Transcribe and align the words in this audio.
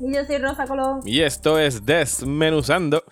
Y 0.00 0.14
yo 0.14 0.24
soy 0.24 0.38
Rosa 0.38 0.66
Colón. 0.66 1.00
y 1.04 1.20
esto 1.20 1.58
es 1.58 1.84
Desmenuzando. 1.84 3.04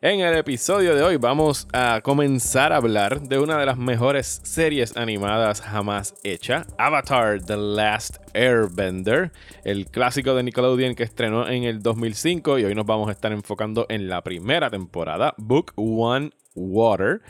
En 0.00 0.20
el 0.20 0.34
episodio 0.34 0.96
de 0.96 1.02
hoy 1.02 1.16
vamos 1.16 1.68
a 1.72 2.00
comenzar 2.00 2.72
a 2.72 2.76
hablar 2.76 3.20
de 3.20 3.38
una 3.38 3.58
de 3.58 3.66
las 3.66 3.76
mejores 3.76 4.40
series 4.42 4.96
animadas 4.96 5.60
jamás 5.60 6.14
hecha, 6.24 6.66
Avatar 6.78 7.42
The 7.42 7.56
Last 7.56 8.16
Airbender, 8.34 9.30
el 9.62 9.86
clásico 9.86 10.34
de 10.34 10.42
Nickelodeon 10.42 10.94
que 10.94 11.04
estrenó 11.04 11.46
en 11.46 11.64
el 11.64 11.82
2005 11.82 12.58
y 12.58 12.64
hoy 12.64 12.74
nos 12.74 12.86
vamos 12.86 13.10
a 13.10 13.12
estar 13.12 13.30
enfocando 13.30 13.86
en 13.90 14.08
la 14.08 14.22
primera 14.22 14.70
temporada, 14.70 15.34
Book 15.36 15.72
One 15.76 16.30
Water. 16.54 17.20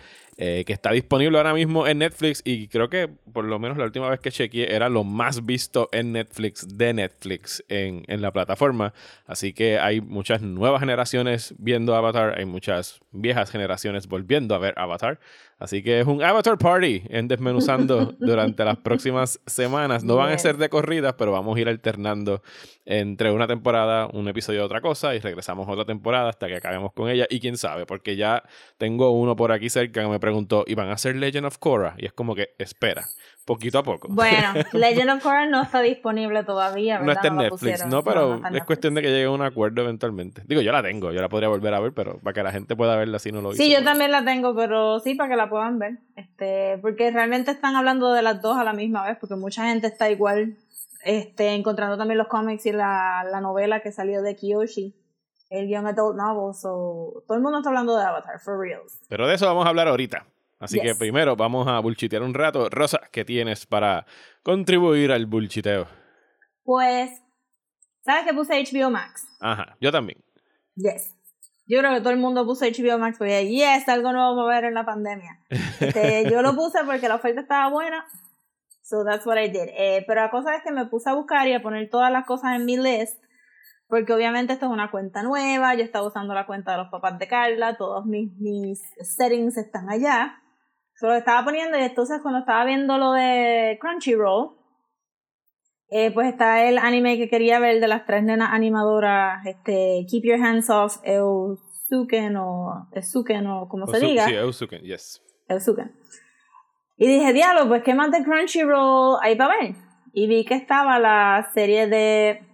Eh, 0.44 0.64
que 0.64 0.72
está 0.72 0.90
disponible 0.90 1.38
ahora 1.38 1.54
mismo 1.54 1.86
en 1.86 1.98
Netflix 1.98 2.42
y 2.44 2.66
creo 2.66 2.90
que 2.90 3.06
por 3.06 3.44
lo 3.44 3.60
menos 3.60 3.78
la 3.78 3.84
última 3.84 4.10
vez 4.10 4.18
que 4.18 4.32
chequeé 4.32 4.74
era 4.74 4.88
lo 4.88 5.04
más 5.04 5.46
visto 5.46 5.88
en 5.92 6.10
Netflix 6.10 6.66
de 6.66 6.92
Netflix 6.92 7.62
en, 7.68 8.02
en 8.08 8.20
la 8.20 8.32
plataforma. 8.32 8.92
Así 9.24 9.52
que 9.52 9.78
hay 9.78 10.00
muchas 10.00 10.42
nuevas 10.42 10.80
generaciones 10.80 11.54
viendo 11.58 11.94
Avatar, 11.94 12.40
hay 12.40 12.44
muchas 12.44 13.02
viejas 13.12 13.52
generaciones 13.52 14.08
volviendo 14.08 14.56
a 14.56 14.58
ver 14.58 14.74
Avatar. 14.78 15.20
Así 15.62 15.80
que 15.80 16.00
es 16.00 16.06
un 16.08 16.20
Avatar 16.24 16.58
Party 16.58 17.04
en 17.08 17.28
Desmenuzando 17.28 18.16
durante 18.18 18.64
las 18.64 18.78
próximas 18.78 19.40
semanas. 19.46 20.02
No 20.02 20.16
van 20.16 20.32
a 20.32 20.38
ser 20.38 20.56
de 20.56 20.68
corridas, 20.68 21.14
pero 21.16 21.30
vamos 21.30 21.56
a 21.56 21.60
ir 21.60 21.68
alternando 21.68 22.42
entre 22.84 23.30
una 23.30 23.46
temporada, 23.46 24.08
un 24.12 24.26
episodio 24.26 24.58
de 24.58 24.64
otra 24.64 24.80
cosa 24.80 25.14
y 25.14 25.20
regresamos 25.20 25.68
a 25.68 25.70
otra 25.70 25.84
temporada 25.84 26.30
hasta 26.30 26.48
que 26.48 26.56
acabemos 26.56 26.92
con 26.94 27.08
ella. 27.08 27.28
Y 27.30 27.38
quién 27.38 27.56
sabe, 27.56 27.86
porque 27.86 28.16
ya 28.16 28.42
tengo 28.76 29.12
uno 29.12 29.36
por 29.36 29.52
aquí 29.52 29.70
cerca 29.70 30.02
que 30.02 30.08
me 30.08 30.18
preguntó, 30.18 30.64
¿y 30.66 30.74
van 30.74 30.88
a 30.88 30.94
hacer 30.94 31.14
Legend 31.14 31.46
of 31.46 31.58
Korra? 31.58 31.94
Y 31.96 32.06
es 32.06 32.12
como 32.12 32.34
que, 32.34 32.56
espera, 32.58 33.04
poquito 33.44 33.78
a 33.78 33.82
poco. 33.82 34.08
Bueno, 34.10 34.52
Legend 34.72 35.10
of 35.10 35.22
Korra 35.22 35.46
no 35.46 35.62
está 35.62 35.80
disponible 35.80 36.44
todavía, 36.44 36.98
¿verdad? 36.98 37.06
no 37.06 37.12
está 37.12 37.28
en 37.28 37.36
Netflix, 37.36 37.60
pusieron. 37.60 37.88
no, 37.90 38.02
pero 38.02 38.38
no 38.38 38.56
es 38.56 38.64
cuestión 38.64 38.94
de 38.94 39.02
que 39.02 39.08
llegue 39.08 39.24
a 39.24 39.30
un 39.30 39.42
acuerdo 39.42 39.82
eventualmente. 39.82 40.42
Digo, 40.46 40.60
yo 40.60 40.72
la 40.72 40.82
tengo, 40.82 41.12
yo 41.12 41.20
la 41.20 41.28
podría 41.28 41.48
volver 41.48 41.74
a 41.74 41.80
ver, 41.80 41.92
pero 41.92 42.18
para 42.20 42.34
que 42.34 42.42
la 42.42 42.52
gente 42.52 42.76
pueda 42.76 42.96
verla 42.96 43.18
si 43.18 43.32
no 43.32 43.40
lo 43.40 43.52
hizo. 43.52 43.62
Sí, 43.62 43.70
yo 43.70 43.76
pues. 43.76 43.84
también 43.84 44.10
la 44.10 44.24
tengo, 44.24 44.54
pero 44.54 45.00
sí, 45.00 45.14
para 45.14 45.30
que 45.30 45.36
la 45.36 45.48
puedan 45.48 45.78
ver. 45.78 45.98
Este, 46.16 46.78
porque 46.78 47.10
realmente 47.10 47.50
están 47.50 47.76
hablando 47.76 48.12
de 48.12 48.22
las 48.22 48.40
dos 48.40 48.56
a 48.56 48.64
la 48.64 48.72
misma 48.72 49.06
vez, 49.06 49.18
porque 49.20 49.34
mucha 49.34 49.66
gente 49.66 49.86
está 49.86 50.10
igual 50.10 50.56
este, 51.04 51.54
encontrando 51.54 51.96
también 51.96 52.18
los 52.18 52.28
cómics 52.28 52.66
y 52.66 52.72
la, 52.72 53.24
la 53.30 53.40
novela 53.40 53.80
que 53.80 53.92
salió 53.92 54.22
de 54.22 54.36
Kiyoshi, 54.36 54.94
el 55.50 55.68
Young 55.68 55.86
Adult 55.86 56.16
Novel. 56.16 56.54
So, 56.54 57.24
todo 57.26 57.36
el 57.36 57.42
mundo 57.42 57.58
está 57.58 57.70
hablando 57.70 57.96
de 57.96 58.04
Avatar, 58.04 58.38
for 58.40 58.58
reals. 58.58 59.00
Pero 59.08 59.26
de 59.26 59.34
eso 59.34 59.46
vamos 59.46 59.66
a 59.66 59.68
hablar 59.68 59.88
ahorita. 59.88 60.26
Así 60.62 60.76
Yes. 60.78 60.84
que 60.92 60.94
primero 60.98 61.34
vamos 61.36 61.66
a 61.66 61.78
bullchitear 61.80 62.22
un 62.22 62.34
rato. 62.34 62.68
Rosa, 62.70 63.00
¿qué 63.10 63.24
tienes 63.24 63.66
para 63.66 64.06
contribuir 64.42 65.10
al 65.12 65.26
bullchiteo? 65.26 65.86
Pues, 66.64 67.10
¿sabes 68.04 68.24
que 68.26 68.32
puse 68.34 68.54
HBO 68.62 68.90
Max? 68.90 69.26
Ajá, 69.40 69.76
yo 69.80 69.90
también. 69.90 70.22
Yes. 70.76 71.14
Yo 71.66 71.78
creo 71.78 71.92
que 71.94 72.00
todo 72.00 72.10
el 72.10 72.18
mundo 72.18 72.44
puso 72.44 72.64
HBO 72.64 72.98
Max 72.98 73.18
porque, 73.18 73.48
yes, 73.48 73.88
algo 73.88 74.12
nuevo 74.12 74.36
para 74.36 74.56
ver 74.60 74.64
en 74.68 74.74
la 74.74 74.84
pandemia. 74.84 75.40
Este, 75.80 76.24
yo 76.30 76.42
lo 76.42 76.54
puse 76.54 76.78
porque 76.84 77.08
la 77.08 77.16
oferta 77.16 77.40
estaba 77.40 77.68
buena. 77.70 78.04
So 78.82 79.04
that's 79.04 79.26
what 79.26 79.38
I 79.38 79.48
did. 79.48 79.68
Eh, 79.76 80.04
pero 80.06 80.20
la 80.20 80.30
cosa 80.30 80.54
es 80.54 80.62
que 80.62 80.70
me 80.72 80.86
puse 80.86 81.08
a 81.10 81.14
buscar 81.14 81.48
y 81.48 81.54
a 81.54 81.62
poner 81.62 81.88
todas 81.88 82.12
las 82.12 82.24
cosas 82.26 82.54
en 82.56 82.64
mi 82.66 82.76
list. 82.76 83.20
Porque 83.88 84.12
obviamente 84.12 84.52
esto 84.52 84.66
es 84.66 84.72
una 84.72 84.90
cuenta 84.90 85.22
nueva. 85.22 85.74
Yo 85.74 85.82
estaba 85.82 86.06
usando 86.06 86.34
la 86.34 86.46
cuenta 86.46 86.72
de 86.72 86.78
los 86.78 86.88
papás 86.88 87.18
de 87.18 87.26
Carla. 87.28 87.76
Todos 87.76 88.04
mis, 88.06 88.32
mis 88.38 88.80
settings 89.00 89.56
están 89.56 89.88
allá. 89.90 90.41
Solo 91.02 91.16
estaba 91.16 91.44
poniendo 91.44 91.76
y 91.76 91.82
entonces 91.82 92.20
cuando 92.22 92.38
estaba 92.38 92.64
viendo 92.64 92.96
lo 92.96 93.10
de 93.10 93.76
Crunchyroll, 93.80 94.52
eh, 95.90 96.12
pues 96.12 96.28
está 96.28 96.62
el 96.62 96.78
anime 96.78 97.18
que 97.18 97.28
quería 97.28 97.58
ver 97.58 97.80
de 97.80 97.88
las 97.88 98.06
tres 98.06 98.22
nenas 98.22 98.50
animadoras, 98.52 99.44
este, 99.44 100.06
Keep 100.08 100.22
Your 100.22 100.40
Hands 100.40 100.70
Off 100.70 100.98
Eusuken 101.02 102.36
o 102.36 102.88
Esuken 102.92 103.48
o 103.48 103.68
como 103.68 103.88
se 103.88 103.98
diga. 103.98 104.26
Sí, 104.26 104.34
Eusuken, 104.34 104.82
yes. 104.82 105.20
Eusuken. 105.48 105.90
Y 106.96 107.08
dije, 107.08 107.32
diablo, 107.32 107.66
pues 107.66 107.82
qué 107.82 107.94
más 107.94 108.12
de 108.12 108.22
Crunchyroll 108.22 109.18
hay 109.22 109.34
para 109.34 109.56
ver. 109.58 109.74
Y 110.12 110.28
vi 110.28 110.44
que 110.44 110.54
estaba 110.54 111.00
la 111.00 111.50
serie 111.52 111.88
de 111.88 112.46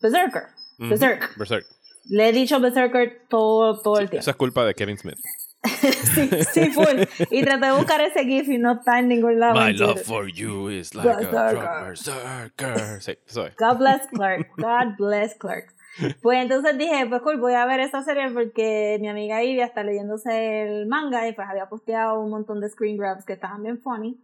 Berserker. 0.00 0.44
Berserk. 0.78 1.36
Berserk. 1.36 1.66
Le 2.08 2.30
he 2.30 2.32
dicho 2.32 2.58
Berserker 2.60 3.26
todo, 3.28 3.82
todo 3.82 3.98
el 3.98 4.08
tiempo. 4.08 4.22
Eso 4.22 4.30
es 4.30 4.36
culpa 4.38 4.64
de 4.64 4.72
Kevin 4.72 4.96
Smith. 4.96 5.18
sí, 6.14 6.28
sí, 6.52 6.70
full. 6.70 7.04
Y 7.30 7.42
traté 7.42 7.66
de 7.66 7.72
buscar 7.72 8.00
ese 8.00 8.24
GIF 8.24 8.48
y 8.48 8.58
no 8.58 8.72
está 8.72 8.98
en 8.98 9.08
ningún 9.08 9.40
lado. 9.40 9.54
My 9.54 9.72
love 9.72 10.02
for 10.02 10.28
you 10.28 10.68
is 10.68 10.94
like 10.94 11.08
a 11.08 11.16
Berserker. 11.16 11.54
drug 11.54 11.84
berserker. 11.86 13.00
Sí. 13.00 13.16
God 13.58 13.78
bless 13.78 14.06
Clark. 14.08 14.48
God 14.56 14.96
bless 14.98 15.34
Clark. 15.36 15.74
Pues 16.22 16.42
entonces 16.42 16.76
dije, 16.76 17.06
pues 17.08 17.22
cool, 17.22 17.38
voy 17.38 17.54
a 17.54 17.66
ver 17.66 17.80
esa 17.80 18.02
serie 18.02 18.28
porque 18.30 18.98
mi 19.00 19.08
amiga 19.08 19.42
Ivy 19.42 19.60
está 19.60 19.84
leyéndose 19.84 20.62
el 20.62 20.86
manga 20.86 21.28
y 21.28 21.32
pues 21.32 21.48
había 21.48 21.68
posteado 21.68 22.20
un 22.20 22.30
montón 22.30 22.60
de 22.60 22.68
screen 22.68 22.96
grabs 22.96 23.24
que 23.24 23.34
estaban 23.34 23.62
bien 23.62 23.80
funny. 23.80 24.20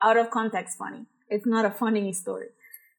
Out 0.00 0.18
of 0.18 0.28
context 0.28 0.78
funny. 0.78 1.06
It's 1.28 1.46
not 1.46 1.64
a 1.64 1.72
funny 1.72 2.10
story. 2.10 2.48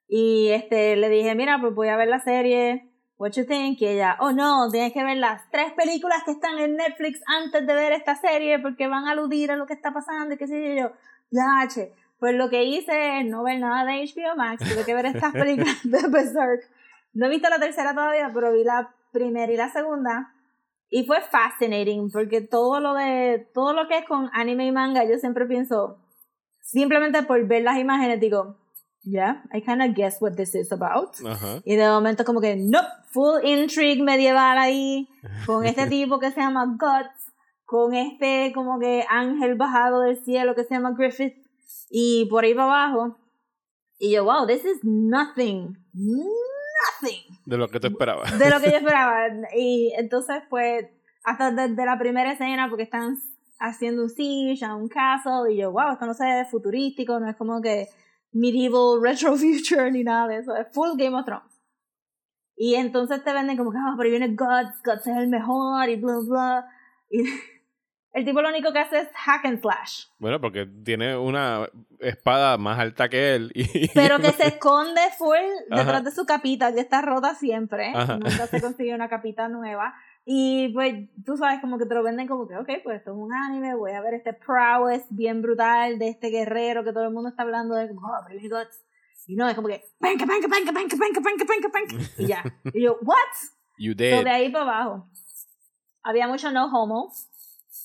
Y 0.07 0.49
este, 0.49 0.95
le 0.95 1.09
dije, 1.09 1.35
mira, 1.35 1.59
pues 1.61 1.73
voy 1.75 1.89
a 1.89 1.95
ver 1.95 2.07
la 2.07 2.19
serie. 2.19 2.88
What 3.19 3.31
you 3.31 3.43
think? 3.43 3.81
Y 3.81 3.85
ella, 3.85 4.15
oh 4.21 4.31
no, 4.31 4.71
tienes 4.71 4.93
que 4.93 5.03
ver 5.03 5.17
las 5.17 5.41
tres 5.51 5.73
películas 5.73 6.23
que 6.23 6.31
están 6.31 6.57
en 6.57 6.77
Netflix 6.77 7.21
antes 7.27 7.67
de 7.67 7.73
ver 7.73 7.91
esta 7.91 8.15
serie 8.15 8.59
porque 8.59 8.87
van 8.87 9.07
a 9.07 9.11
aludir 9.11 9.51
a 9.51 9.57
lo 9.57 9.67
que 9.67 9.73
está 9.73 9.91
pasando 9.91 10.33
y 10.33 10.37
qué 10.37 10.47
sé 10.47 10.77
yo. 10.77 10.83
yo. 10.83 10.91
Ya, 11.29 11.67
che. 11.67 11.91
Pues 12.17 12.33
lo 12.35 12.49
que 12.49 12.63
hice 12.63 13.19
es 13.19 13.25
no 13.25 13.43
ver 13.43 13.59
nada 13.59 13.83
de 13.83 14.05
HBO 14.05 14.37
Max, 14.37 14.63
tuve 14.63 14.85
que 14.85 14.93
ver 14.93 15.05
estas 15.05 15.33
películas 15.33 15.77
de 15.83 16.07
Berserk. 16.07 16.69
No 17.13 17.25
he 17.25 17.29
visto 17.29 17.49
la 17.49 17.59
tercera 17.59 17.93
todavía, 17.93 18.31
pero 18.33 18.53
vi 18.53 18.63
la 18.63 18.93
primera 19.11 19.51
y 19.51 19.57
la 19.57 19.69
segunda. 19.69 20.33
Y 20.89 21.05
fue 21.05 21.19
fascinating, 21.21 22.09
porque 22.11 22.39
todo 22.39 22.79
lo 22.79 22.93
de, 22.93 23.49
todo 23.53 23.73
lo 23.73 23.89
que 23.89 23.97
es 23.97 24.05
con 24.05 24.29
anime 24.31 24.65
y 24.65 24.71
manga, 24.71 25.03
yo 25.03 25.17
siempre 25.17 25.45
pienso, 25.45 25.99
simplemente 26.61 27.21
por 27.23 27.45
ver 27.47 27.63
las 27.63 27.77
imágenes, 27.77 28.19
digo, 28.19 28.55
yeah, 29.03 29.41
I 29.53 29.61
kind 29.61 29.81
of 29.81 29.95
guess 29.95 30.19
what 30.21 30.35
this 30.35 30.55
is 30.55 30.71
about. 30.71 31.15
Ajá. 31.25 31.61
Y 31.65 31.75
de 31.75 31.87
momento 31.87 32.23
como 32.25 32.41
que, 32.41 32.55
no, 32.55 32.81
full 33.11 33.43
intrigue 33.43 34.01
medieval 34.03 34.57
ahí, 34.57 35.07
con 35.45 35.65
este 35.65 35.87
tipo 35.89 36.19
que 36.19 36.31
se 36.31 36.41
llama 36.41 36.65
Guts, 36.65 37.31
con 37.65 37.93
este 37.93 38.51
como 38.53 38.79
que 38.79 39.05
ángel 39.09 39.55
bajado 39.55 40.01
del 40.01 40.17
cielo 40.17 40.55
que 40.55 40.63
se 40.63 40.75
llama 40.75 40.93
Griffith, 40.97 41.35
y 41.89 42.27
por 42.29 42.43
ahí 42.43 42.53
para 42.53 42.65
abajo. 42.65 43.17
Y 43.99 44.11
yo, 44.11 44.23
wow, 44.23 44.47
this 44.47 44.63
is 44.63 44.79
nothing, 44.83 45.75
nothing 45.93 47.37
De 47.45 47.57
lo 47.57 47.67
que 47.67 47.79
tú 47.81 47.87
esperabas. 47.87 48.37
de 48.39 48.49
lo 48.49 48.61
que 48.61 48.71
yo 48.71 48.77
esperaba. 48.77 49.27
Y 49.55 49.93
entonces, 49.97 50.41
pues, 50.49 50.85
hasta 51.23 51.51
desde 51.51 51.85
la 51.85 51.99
primera 51.99 52.31
escena, 52.31 52.69
porque 52.69 52.83
están 52.83 53.17
haciendo 53.59 54.03
un 54.03 54.09
siege 54.09 54.63
a 54.63 54.75
un 54.75 54.87
castle, 54.87 55.53
y 55.53 55.57
yo, 55.57 55.71
wow, 55.71 55.91
esto 55.91 56.05
no 56.05 56.13
se 56.13 56.23
ve 56.23 56.45
futurístico, 56.45 57.19
no 57.19 57.29
es 57.29 57.35
como 57.35 57.61
que 57.61 57.89
medieval 58.31 58.99
retro 59.01 59.35
future 59.35 59.91
ni 59.91 60.03
nada 60.03 60.27
de 60.27 60.37
eso, 60.37 60.55
es 60.55 60.67
full 60.71 60.97
Game 60.97 61.17
of 61.17 61.25
Thrones. 61.25 61.59
Y 62.61 62.75
entonces 62.75 63.23
te 63.23 63.31
venden 63.31 63.55
como 63.55 63.71
que, 63.71 63.77
ah, 63.77 63.93
pero 63.97 64.07
ahí 64.07 64.19
viene 64.19 64.35
Guts, 64.35 64.83
Guts 64.83 65.07
es 65.07 65.17
el 65.17 65.29
mejor, 65.29 65.87
y 65.87 65.95
bla, 65.95 66.15
bla. 66.27 66.65
Y 67.09 67.23
el 68.11 68.25
tipo 68.25 68.41
lo 68.41 68.49
único 68.49 68.73
que 68.73 68.79
hace 68.79 68.99
es 68.99 69.07
hack 69.13 69.45
and 69.45 69.61
slash. 69.61 70.07
Bueno, 70.17 70.41
porque 70.41 70.65
tiene 70.65 71.15
una 71.15 71.69
espada 71.99 72.57
más 72.57 72.77
alta 72.77 73.07
que 73.07 73.35
él. 73.35 73.51
Y... 73.55 73.87
Pero 73.93 74.19
que 74.19 74.31
se 74.33 74.47
esconde 74.47 74.99
full 75.17 75.37
detrás 75.69 75.87
Ajá. 75.87 76.01
de 76.01 76.11
su 76.11 76.25
capita, 76.25 76.73
que 76.73 76.81
está 76.81 77.01
rota 77.01 77.33
siempre. 77.33 77.93
Ajá. 77.95 78.17
Nunca 78.17 78.47
se 78.47 78.59
consigue 78.59 78.93
una 78.93 79.07
capita 79.07 79.47
nueva. 79.47 79.93
Y 80.31 80.69
pues 80.73 81.09
tú 81.25 81.37
sabes, 81.37 81.59
como 81.59 81.79
que 81.79 81.87
te 81.87 81.95
lo 81.95 82.03
venden 82.03 82.27
como 82.27 82.47
que, 82.47 82.55
ok, 82.55 82.69
pues 82.83 82.99
esto 82.99 83.13
es 83.13 83.17
un 83.17 83.33
anime, 83.33 83.73
voy 83.75 83.93
a 83.93 84.01
ver 84.01 84.13
este 84.13 84.31
prowess 84.31 85.01
bien 85.09 85.41
brutal 85.41 85.97
de 85.97 86.09
este 86.09 86.27
guerrero 86.29 86.83
que 86.83 86.93
todo 86.93 87.05
el 87.05 87.11
mundo 87.11 87.29
está 87.29 87.41
hablando 87.41 87.73
de, 87.73 87.87
como, 87.87 88.01
oh, 88.01 88.23
Baby 88.29 88.47
Guts. 88.47 88.85
Y 89.25 89.35
no, 89.35 89.49
es 89.49 89.55
como 89.55 89.69
que, 89.69 89.83
panca, 89.97 90.27
panca, 90.27 90.47
panca, 90.47 90.71
panca, 90.71 90.95
panca, 90.95 91.21
panca, 91.21 91.45
panca, 91.45 91.69
panca. 91.69 92.11
Y 92.19 92.27
ya. 92.27 92.43
Y 92.75 92.83
yo, 92.83 92.99
what? 93.01 93.15
You 93.79 93.93
So, 93.93 93.97
dead. 93.97 94.23
de 94.23 94.29
ahí 94.29 94.51
para 94.51 94.65
abajo. 94.65 95.09
Había 96.03 96.27
mucho 96.27 96.51
no 96.51 96.67
homo, 96.67 97.11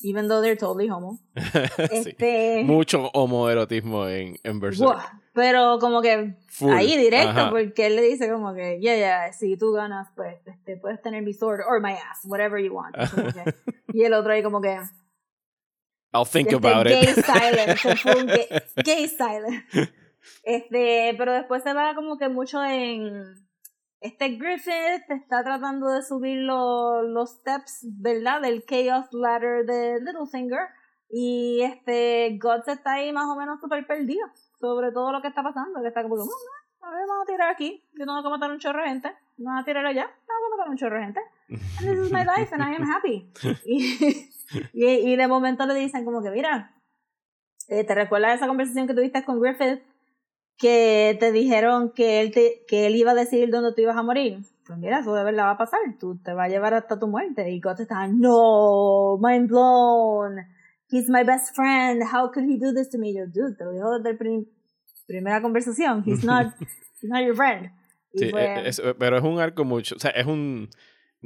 even 0.02 0.28
though 0.28 0.42
they're 0.42 0.54
totally 0.54 0.90
homo. 0.90 1.20
Sí. 1.88 2.10
Este, 2.10 2.62
Mucho 2.62 3.08
homoerotismo 3.14 4.06
en, 4.06 4.36
en 4.42 4.60
Berserk. 4.60 4.92
Buah. 4.92 5.23
Pero 5.34 5.78
como 5.80 6.00
que 6.00 6.36
Full. 6.48 6.72
ahí 6.72 6.96
directo, 6.96 7.28
Ajá. 7.30 7.50
porque 7.50 7.86
él 7.86 7.96
le 7.96 8.02
dice 8.02 8.30
como 8.30 8.54
que, 8.54 8.78
yeah, 8.80 8.96
yeah, 8.96 9.32
si 9.32 9.56
tú 9.58 9.72
ganas, 9.72 10.08
pues 10.14 10.36
este, 10.46 10.76
puedes 10.76 11.02
tener 11.02 11.22
mi 11.22 11.34
sword 11.34 11.60
or 11.68 11.80
my 11.82 11.92
ass, 11.92 12.20
whatever 12.24 12.62
you 12.62 12.72
want. 12.72 12.96
Y 12.96 13.08
como 13.08 13.32
que- 13.32 13.54
y 13.92 14.04
el 14.04 14.14
otro 14.14 14.32
ahí 14.32 14.42
como 14.42 14.60
que, 14.60 14.78
I'll 16.12 16.24
think 16.24 16.52
este, 16.52 16.54
about 16.66 16.86
gay 16.86 17.02
it. 17.02 18.06
un 18.16 18.26
gay, 18.26 18.46
gay 18.84 19.08
silence. 19.08 19.92
Este, 20.44 21.14
pero 21.18 21.32
después 21.32 21.62
se 21.64 21.72
va 21.74 21.94
como 21.94 22.16
que 22.16 22.28
mucho 22.28 22.62
en 22.64 23.20
este 24.00 24.28
Griffith 24.36 25.10
está 25.10 25.42
tratando 25.42 25.88
de 25.90 26.02
subir 26.02 26.38
lo- 26.38 27.02
los 27.02 27.30
steps, 27.30 27.80
¿verdad? 27.98 28.42
Del 28.42 28.64
Chaos 28.64 29.06
Ladder 29.12 29.66
de 29.66 29.98
Littlefinger. 30.00 30.68
Y 31.10 31.62
este 31.62 32.38
Guts 32.40 32.68
está 32.68 32.94
ahí 32.94 33.12
más 33.12 33.26
o 33.28 33.36
menos 33.36 33.60
súper 33.60 33.86
perdido 33.86 34.26
sobre 34.66 34.92
todo 34.92 35.12
lo 35.12 35.20
que 35.22 35.28
está 35.28 35.42
pasando. 35.42 35.80
Que 35.82 35.88
está 35.88 36.02
como 36.02 36.16
que, 36.16 36.22
"Mm, 36.22 36.84
a 36.84 36.90
ver, 36.90 37.06
vamos 37.08 37.22
a 37.22 37.26
tirar 37.30 37.50
aquí. 37.50 37.82
Yo 37.94 38.04
tengo 38.04 38.22
que 38.22 38.28
matar 38.28 38.50
un 38.50 38.58
chorro 38.58 38.82
de 38.82 38.88
gente. 38.88 39.12
Vamos 39.38 39.62
a 39.62 39.64
tirar 39.64 39.84
allá. 39.86 40.02
Vamos 40.28 40.52
a 40.52 40.56
matar 40.56 40.70
un 40.70 40.76
chorro 40.76 40.96
de 40.96 41.04
gente. 41.04 41.20
And 41.48 41.88
this 41.88 42.06
is 42.06 42.12
my 42.12 42.24
life 42.24 42.54
and 42.54 42.62
I 42.62 42.74
am 42.74 42.90
happy. 42.90 43.30
Y, 44.74 44.84
y, 44.84 45.12
y 45.12 45.16
de 45.16 45.26
momento 45.26 45.64
le 45.66 45.74
dicen 45.74 46.04
como 46.04 46.22
que, 46.22 46.30
mira, 46.30 46.74
eh, 47.68 47.82
¿te 47.84 47.94
recuerdas 47.94 48.36
esa 48.36 48.46
conversación 48.46 48.86
que 48.86 48.94
tuviste 48.94 49.24
con 49.24 49.40
Griffith? 49.40 49.82
Que 50.58 51.16
te 51.18 51.32
dijeron 51.32 51.90
que 51.92 52.20
él, 52.20 52.30
te, 52.30 52.64
que 52.68 52.86
él 52.86 52.94
iba 52.94 53.12
a 53.12 53.14
decidir 53.14 53.50
dónde 53.50 53.72
tú 53.72 53.80
ibas 53.80 53.96
a 53.96 54.02
morir. 54.02 54.44
Pues 54.66 54.78
mira, 54.78 55.00
eso 55.00 55.14
de 55.14 55.24
verdad 55.24 55.44
va 55.44 55.50
a 55.52 55.58
pasar. 55.58 55.80
Tú 55.98 56.18
te 56.22 56.32
va 56.32 56.44
a 56.44 56.48
llevar 56.48 56.74
hasta 56.74 56.98
tu 56.98 57.08
muerte. 57.08 57.50
Y 57.50 57.60
Guts 57.60 57.80
está, 57.80 58.06
no, 58.06 59.18
mind 59.20 59.48
blown. 59.48 60.36
He's 60.90 61.08
my 61.08 61.24
best 61.24 61.54
friend. 61.56 62.02
How 62.02 62.30
could 62.30 62.44
he 62.48 62.58
do 62.58 62.72
this 62.72 62.88
to 62.90 62.98
me? 62.98 63.12
Yo, 63.12 63.26
dude, 63.26 63.56
te 63.56 63.64
lo 63.64 63.72
digo 63.72 63.98
desde 63.98 64.12
la 64.12 64.18
primera 65.06 65.40
conversación. 65.42 66.02
He's 66.06 66.24
not, 66.24 66.54
he's 67.00 67.10
not 67.10 67.22
your 67.24 67.34
friend. 67.36 67.70
Sí, 68.14 68.30
es- 68.66 68.82
pero 68.98 69.16
es 69.18 69.24
un 69.24 69.40
arco 69.40 69.64
mucho. 69.64 69.96
O 69.96 69.98
sea, 69.98 70.10
es 70.10 70.26
un. 70.26 70.68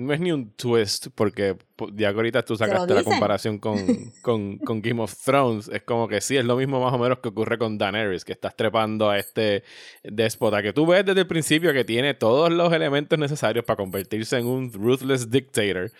No 0.00 0.12
es 0.12 0.20
ni 0.20 0.30
un 0.30 0.52
twist, 0.52 1.08
porque 1.16 1.56
po- 1.74 1.88
ya 1.92 2.10
que 2.12 2.16
ahorita 2.16 2.44
tú 2.44 2.54
sacaste 2.56 2.94
la 2.94 3.00
comparación 3.10 3.58
con, 3.58 3.76
con, 4.22 4.58
con 4.58 4.80
Game 4.80 5.02
of 5.02 5.12
Thrones. 5.24 5.68
Es 5.68 5.82
como 5.82 6.06
que 6.06 6.20
sí, 6.20 6.36
es 6.36 6.44
lo 6.44 6.54
mismo 6.56 6.80
más 6.80 6.94
o 6.94 6.98
menos 6.98 7.18
que 7.18 7.30
ocurre 7.30 7.58
con 7.58 7.76
Daenerys, 7.78 8.24
que 8.24 8.30
estás 8.32 8.54
trepando 8.54 9.10
a 9.10 9.18
este 9.18 9.64
déspota 10.04 10.62
que 10.62 10.72
tú 10.72 10.86
ves 10.86 11.04
desde 11.04 11.22
el 11.22 11.26
principio 11.26 11.72
que 11.72 11.84
tiene 11.84 12.14
todos 12.14 12.48
los 12.52 12.72
elementos 12.72 13.18
necesarios 13.18 13.64
para 13.64 13.76
convertirse 13.76 14.38
en 14.38 14.46
un 14.46 14.72
ruthless 14.72 15.28
dictator. 15.30 15.90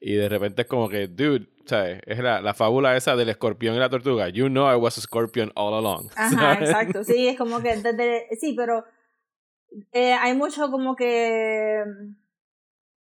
Y 0.00 0.14
de 0.14 0.28
repente 0.28 0.62
es 0.62 0.68
como 0.68 0.88
que, 0.88 1.08
dude, 1.08 1.48
¿sabes? 1.64 2.00
Es 2.06 2.18
la, 2.20 2.40
la 2.40 2.54
fábula 2.54 2.96
esa 2.96 3.16
del 3.16 3.28
escorpión 3.28 3.74
y 3.74 3.78
la 3.78 3.90
tortuga. 3.90 4.28
You 4.28 4.48
know 4.48 4.70
I 4.72 4.76
was 4.76 4.96
a 4.98 5.00
scorpion 5.00 5.50
all 5.54 5.74
along. 5.74 6.08
Ajá, 6.16 6.54
exacto. 6.60 7.04
Sí, 7.04 7.28
es 7.28 7.36
como 7.36 7.60
que 7.60 7.76
desde, 7.76 8.28
sí, 8.40 8.54
pero 8.56 8.84
eh, 9.92 10.12
hay 10.12 10.34
mucho 10.34 10.70
como 10.70 10.94
que 10.94 11.82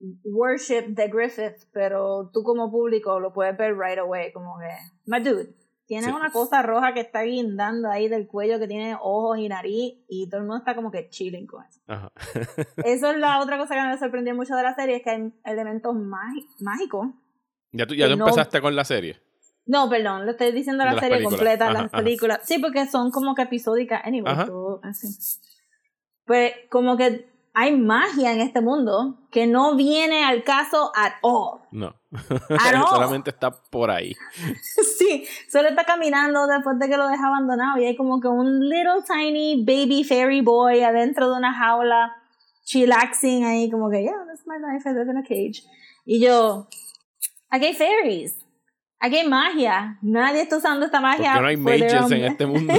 mm, 0.01 0.15
worship 0.25 0.89
de 0.89 1.09
Griffith, 1.09 1.69
pero 1.73 2.31
tú 2.33 2.43
como 2.43 2.71
público 2.71 3.21
lo 3.21 3.33
puedes 3.33 3.57
ver 3.57 3.77
right 3.79 3.99
away, 3.99 4.33
como 4.33 4.59
que, 4.59 4.69
my 5.07 5.21
dude, 5.21 5.55
tiene 5.91 6.07
Sí. 6.07 6.13
una 6.13 6.31
cosa 6.31 6.63
roja 6.63 6.95
que 6.95 7.01
está 7.01 7.23
guindando 7.23 7.91
ahí 7.91 8.07
del 8.07 8.29
cuello 8.29 8.61
que 8.61 8.69
tiene 8.69 8.95
ojos 8.95 9.39
y 9.39 9.49
nariz 9.49 9.95
y 10.09 10.29
todo 10.29 10.37
el 10.41 10.47
mundo 10.47 10.59
está 10.59 10.77
como 10.77 10.93
que 10.93 11.09
chilling 11.09 11.49
con 11.49 11.65
eso. 11.65 11.81
Ajá. 11.89 12.13
Eso 12.85 13.11
es 13.11 13.19
la 13.19 13.41
otra 13.41 13.59
cosa 13.59 13.75
que 13.75 13.83
me 13.83 13.99
sorprendió 13.99 14.33
mucho 14.37 14.55
de 14.55 14.63
la 14.63 14.73
serie, 14.77 14.97
es 14.99 15.03
que 15.03 15.11
hay 15.11 15.33
elementos 15.45 15.93
mági- 15.97 16.47
mágicos. 16.61 17.09
¿Ya 17.73 17.89
tú, 17.89 17.95
ya 17.97 18.09
tú 18.09 18.17
no- 18.17 18.25
empezaste 18.29 18.61
con 18.61 18.77
la 18.77 18.85
serie? 18.85 19.21
No, 19.67 19.91
perdón, 19.91 20.27
lo 20.27 20.31
estoy 20.31 20.53
diciendo 20.53 20.85
la 20.85 20.93
serie 20.95 21.17
películas. 21.17 21.39
completa, 21.41 21.65
Ajá, 21.65 21.73
las 21.75 21.85
ajá. 21.87 21.97
películas. 21.99 22.41
Sí, 22.45 22.61
porque 22.61 22.87
son 22.87 23.11
como 23.11 23.35
que 23.35 23.43
episódicas, 23.43 24.01
anyway. 24.05 24.47
Todo 24.47 24.79
así. 24.85 25.09
Pues 26.25 26.53
como 26.71 26.97
que 26.97 27.29
hay 27.53 27.77
magia 27.77 28.33
en 28.33 28.41
este 28.41 28.61
mundo 28.61 29.19
que 29.31 29.47
no 29.47 29.75
viene 29.77 30.25
al 30.25 30.45
caso 30.45 30.93
at 30.95 31.15
all. 31.23 31.61
No. 31.73 31.95
At 32.59 32.75
all. 32.75 32.89
Solamente 32.89 33.31
está 33.31 33.51
por 33.51 33.91
ahí. 33.91 34.15
sí, 34.99 35.27
solo 35.51 35.69
está 35.69 35.85
caminando 35.85 36.47
después 36.47 36.79
de 36.79 36.89
que 36.89 36.97
lo 36.97 37.09
deja 37.09 37.27
abandonado 37.27 37.79
y 37.79 37.87
hay 37.87 37.97
como 37.97 38.21
que 38.21 38.29
un 38.29 38.69
little 38.69 39.03
tiny 39.07 39.65
baby 39.65 40.05
fairy 40.05 40.41
boy 40.41 40.81
adentro 40.83 41.31
de 41.31 41.37
una 41.37 41.53
jaula, 41.53 42.17
chillaxing 42.65 43.45
ahí, 43.45 43.71
como 43.71 43.91
que, 43.91 44.03
yeah, 44.03 44.25
that's 44.27 44.47
my 44.47 44.57
life, 44.59 44.89
I 44.89 44.93
live 44.93 45.11
in 45.11 45.19
a 45.19 45.23
cage. 45.23 45.65
Y 46.05 46.21
yo, 46.21 46.69
aquí 47.49 47.67
hay 47.67 47.75
fairies, 47.75 48.37
aquí 49.01 49.19
hay 49.19 49.29
magia, 49.29 49.99
nadie 50.03 50.43
está 50.43 50.57
usando 50.57 50.87
esta 50.87 50.99
¿Por 50.99 51.09
magia. 51.09 51.35
qué 51.35 51.41
no 51.41 51.47
hay 51.49 51.57
mages 51.57 52.11
en 52.13 52.25
este 52.25 52.47
mundo? 52.47 52.75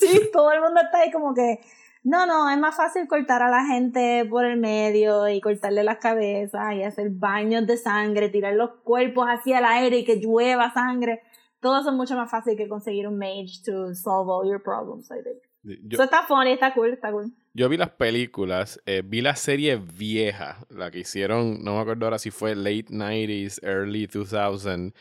sí, 0.00 0.30
todo 0.32 0.52
el 0.52 0.60
mundo 0.60 0.80
está 0.82 0.98
ahí 0.98 1.10
como 1.10 1.34
que, 1.34 1.60
no, 2.04 2.26
no, 2.26 2.50
es 2.50 2.58
más 2.58 2.76
fácil 2.76 3.06
cortar 3.06 3.42
a 3.42 3.50
la 3.50 3.64
gente 3.64 4.24
por 4.28 4.44
el 4.44 4.58
medio 4.58 5.28
y 5.28 5.40
cortarle 5.40 5.84
las 5.84 5.98
cabezas 5.98 6.74
y 6.74 6.82
hacer 6.82 7.10
baños 7.10 7.66
de 7.66 7.76
sangre, 7.76 8.28
tirar 8.28 8.54
los 8.54 8.70
cuerpos 8.82 9.26
hacia 9.28 9.58
el 9.58 9.64
aire 9.64 9.98
y 9.98 10.04
que 10.04 10.16
llueva 10.16 10.72
sangre. 10.72 11.22
Todo 11.60 11.80
eso 11.80 11.90
es 11.90 11.96
mucho 11.96 12.16
más 12.16 12.30
fácil 12.30 12.56
que 12.56 12.68
conseguir 12.68 13.06
un 13.06 13.18
mage 13.18 13.62
to 13.64 13.94
solve 13.94 14.28
all 14.28 14.48
your 14.48 14.60
problems, 14.60 15.10
I 15.10 15.22
think. 15.22 15.42
Yo, 15.64 15.94
Eso 15.94 16.02
está 16.02 16.24
funny, 16.24 16.50
está 16.50 16.74
cool, 16.74 16.92
está 16.92 17.12
cool. 17.12 17.32
yo 17.54 17.68
vi 17.68 17.76
las 17.76 17.90
películas, 17.90 18.82
eh, 18.84 19.02
vi 19.04 19.20
la 19.20 19.36
serie 19.36 19.76
vieja, 19.76 20.58
la 20.70 20.90
que 20.90 20.98
hicieron, 20.98 21.62
no 21.62 21.76
me 21.76 21.82
acuerdo 21.82 22.06
ahora 22.06 22.18
si 22.18 22.32
fue 22.32 22.56
late 22.56 22.86
90s, 22.88 23.62
early 23.62 24.08
2000, 24.08 24.92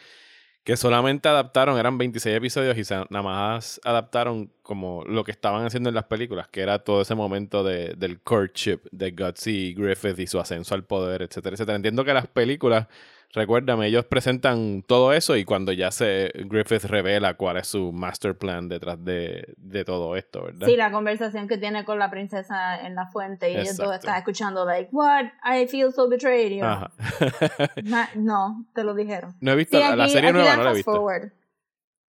que 0.63 0.77
solamente 0.77 1.27
adaptaron, 1.27 1.79
eran 1.79 1.97
26 1.97 2.35
episodios 2.35 2.77
y 2.77 2.93
nada 3.09 3.23
más 3.23 3.81
adaptaron 3.83 4.51
como 4.61 5.03
lo 5.05 5.23
que 5.23 5.31
estaban 5.31 5.65
haciendo 5.65 5.89
en 5.89 5.95
las 5.95 6.05
películas, 6.05 6.47
que 6.49 6.61
era 6.61 6.79
todo 6.79 7.01
ese 7.01 7.15
momento 7.15 7.63
de, 7.63 7.95
del 7.97 8.21
courtship 8.21 8.79
de 8.91 9.11
Gutsy 9.11 9.73
Griffith 9.73 10.19
y 10.19 10.27
su 10.27 10.39
ascenso 10.39 10.75
al 10.75 10.83
poder, 10.83 11.23
etcétera, 11.23 11.55
etcétera. 11.55 11.75
Entiendo 11.75 12.05
que 12.05 12.13
las 12.13 12.27
películas, 12.27 12.87
recuérdame, 13.33 13.87
ellos 13.87 14.05
presentan 14.05 14.83
todo 14.83 15.13
eso 15.13 15.35
y 15.35 15.45
cuando 15.45 15.71
ya 15.71 15.91
se 15.91 16.31
Griffith 16.45 16.85
revela 16.85 17.35
cuál 17.35 17.57
es 17.57 17.67
su 17.67 17.91
master 17.91 18.37
plan 18.37 18.67
detrás 18.69 19.03
de, 19.03 19.53
de 19.57 19.83
todo 19.85 20.15
esto, 20.15 20.43
¿verdad? 20.43 20.67
Sí, 20.67 20.75
la 20.75 20.91
conversación 20.91 21.47
que 21.47 21.57
tiene 21.57 21.85
con 21.85 21.99
la 21.99 22.09
princesa 22.11 22.79
en 22.85 22.95
la 22.95 23.07
fuente 23.07 23.49
y 23.51 23.55
ellos 23.55 23.77
dos 23.77 23.85
Exacto. 23.87 23.95
están 23.95 24.17
escuchando, 24.17 24.65
like, 24.65 24.89
what? 24.91 25.25
I 25.45 25.67
feel 25.67 25.91
so 25.93 26.07
betrayed. 26.09 26.51
y 26.51 26.57
yo, 26.59 26.65
Ajá. 26.65 26.91
"Na- 27.83 28.09
no, 28.15 28.65
te 28.73 28.83
lo 28.83 28.93
dijeron. 28.93 29.35
no 29.41 29.51
he 29.51 29.55
visto 29.55 29.77
Sí, 29.77 29.83
la- 29.95 30.07
serie 30.07 30.33
nueva, 30.33 30.57
no 30.57 30.63
la 30.63 30.71
he 30.71 30.75
visto. 30.75 30.91
forward. 30.91 31.31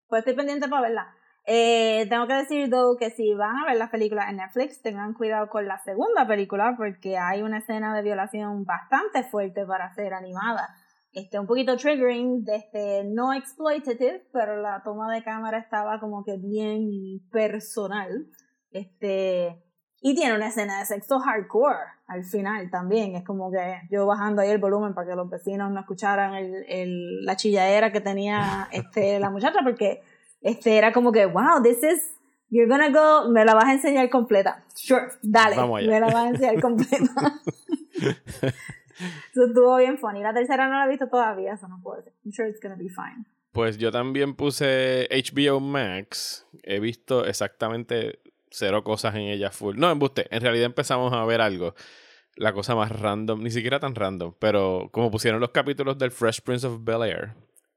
Pues 0.07 0.19
estoy 0.19 0.33
pendiente 0.35 0.67
para 0.67 0.81
verla. 0.81 1.13
Eh, 1.45 2.05
tengo 2.09 2.27
que 2.27 2.33
decir, 2.35 2.69
though, 2.69 2.97
que 2.99 3.09
si 3.09 3.33
van 3.33 3.55
a 3.57 3.65
ver 3.65 3.77
las 3.77 3.89
películas 3.89 4.29
en 4.29 4.37
Netflix, 4.37 4.81
tengan 4.81 5.13
cuidado 5.13 5.49
con 5.49 5.67
la 5.67 5.79
segunda 5.79 6.27
película 6.27 6.75
porque 6.77 7.17
hay 7.17 7.41
una 7.41 7.57
escena 7.59 7.95
de 7.95 8.03
violación 8.03 8.63
bastante 8.63 9.23
fuerte 9.23 9.65
para 9.65 9.91
ser 9.95 10.13
animada. 10.13 10.75
Este, 11.13 11.37
un 11.39 11.45
poquito 11.45 11.75
triggering, 11.75 12.45
este, 12.47 13.03
no 13.03 13.33
exploitative, 13.33 14.27
pero 14.31 14.61
la 14.61 14.81
toma 14.83 15.13
de 15.13 15.23
cámara 15.23 15.57
estaba 15.57 15.99
como 15.99 16.23
que 16.23 16.37
bien 16.37 17.19
personal. 17.31 18.27
Este, 18.71 19.61
y 20.01 20.15
tiene 20.15 20.35
una 20.35 20.47
escena 20.47 20.79
de 20.79 20.85
sexo 20.85 21.19
hardcore 21.19 21.77
al 22.07 22.23
final 22.23 22.69
también. 22.71 23.15
Es 23.15 23.23
como 23.25 23.51
que 23.51 23.81
yo 23.91 24.05
bajando 24.05 24.41
ahí 24.41 24.49
el 24.49 24.57
volumen 24.57 24.93
para 24.93 25.09
que 25.09 25.15
los 25.15 25.29
vecinos 25.29 25.69
no 25.71 25.81
escucharan 25.81 26.33
el, 26.33 26.65
el, 26.67 27.25
la 27.25 27.35
chilladera 27.35 27.91
que 27.91 28.01
tenía 28.01 28.69
este, 28.71 29.19
la 29.19 29.29
muchacha, 29.29 29.59
porque 29.63 30.01
este 30.41 30.77
era 30.77 30.91
como 30.91 31.11
que, 31.11 31.25
wow, 31.25 31.61
this 31.61 31.83
is, 31.83 32.15
you're 32.49 32.67
gonna 32.67 32.89
go, 32.89 33.29
me 33.29 33.45
la 33.45 33.53
vas 33.53 33.65
a 33.65 33.73
enseñar 33.73 34.09
completa. 34.09 34.63
Sure, 34.73 35.07
dale, 35.21 35.57
Vamos 35.57 35.79
allá. 35.79 35.89
me 35.89 35.99
la 35.99 36.05
vas 36.07 36.15
a 36.15 36.29
enseñar 36.29 36.61
completa. 36.61 37.41
Eso 39.31 39.45
estuvo 39.45 39.77
bien 39.77 39.97
funny. 39.97 40.21
La 40.21 40.33
tercera 40.33 40.67
no 40.67 40.77
la 40.77 40.85
he 40.85 40.89
visto 40.89 41.07
todavía, 41.07 41.53
eso 41.53 41.67
no 41.67 41.79
puedo 41.81 41.97
decir. 41.97 42.13
I'm 42.23 42.31
sure 42.31 42.49
it's 42.49 42.59
gonna 42.61 42.75
be 42.75 42.89
fine. 42.89 43.25
Pues 43.51 43.77
yo 43.77 43.91
también 43.91 44.35
puse 44.35 45.09
HBO 45.11 45.59
Max. 45.59 46.47
He 46.63 46.79
visto 46.79 47.25
exactamente 47.25 48.19
cero 48.49 48.83
cosas 48.83 49.15
en 49.15 49.21
ella 49.21 49.51
full. 49.51 49.77
No, 49.77 49.91
embuste. 49.91 50.27
En 50.33 50.41
realidad 50.41 50.65
empezamos 50.65 51.11
a 51.13 51.25
ver 51.25 51.41
algo. 51.41 51.73
La 52.37 52.53
cosa 52.53 52.75
más 52.75 52.91
random, 52.91 53.43
ni 53.43 53.51
siquiera 53.51 53.79
tan 53.79 53.93
random, 53.93 54.33
pero 54.39 54.89
como 54.91 55.11
pusieron 55.11 55.41
los 55.41 55.51
capítulos 55.51 55.97
del 55.97 56.11
Fresh 56.11 56.41
Prince 56.41 56.65
of 56.65 56.83
Bel 56.83 57.03
Air. 57.03 57.33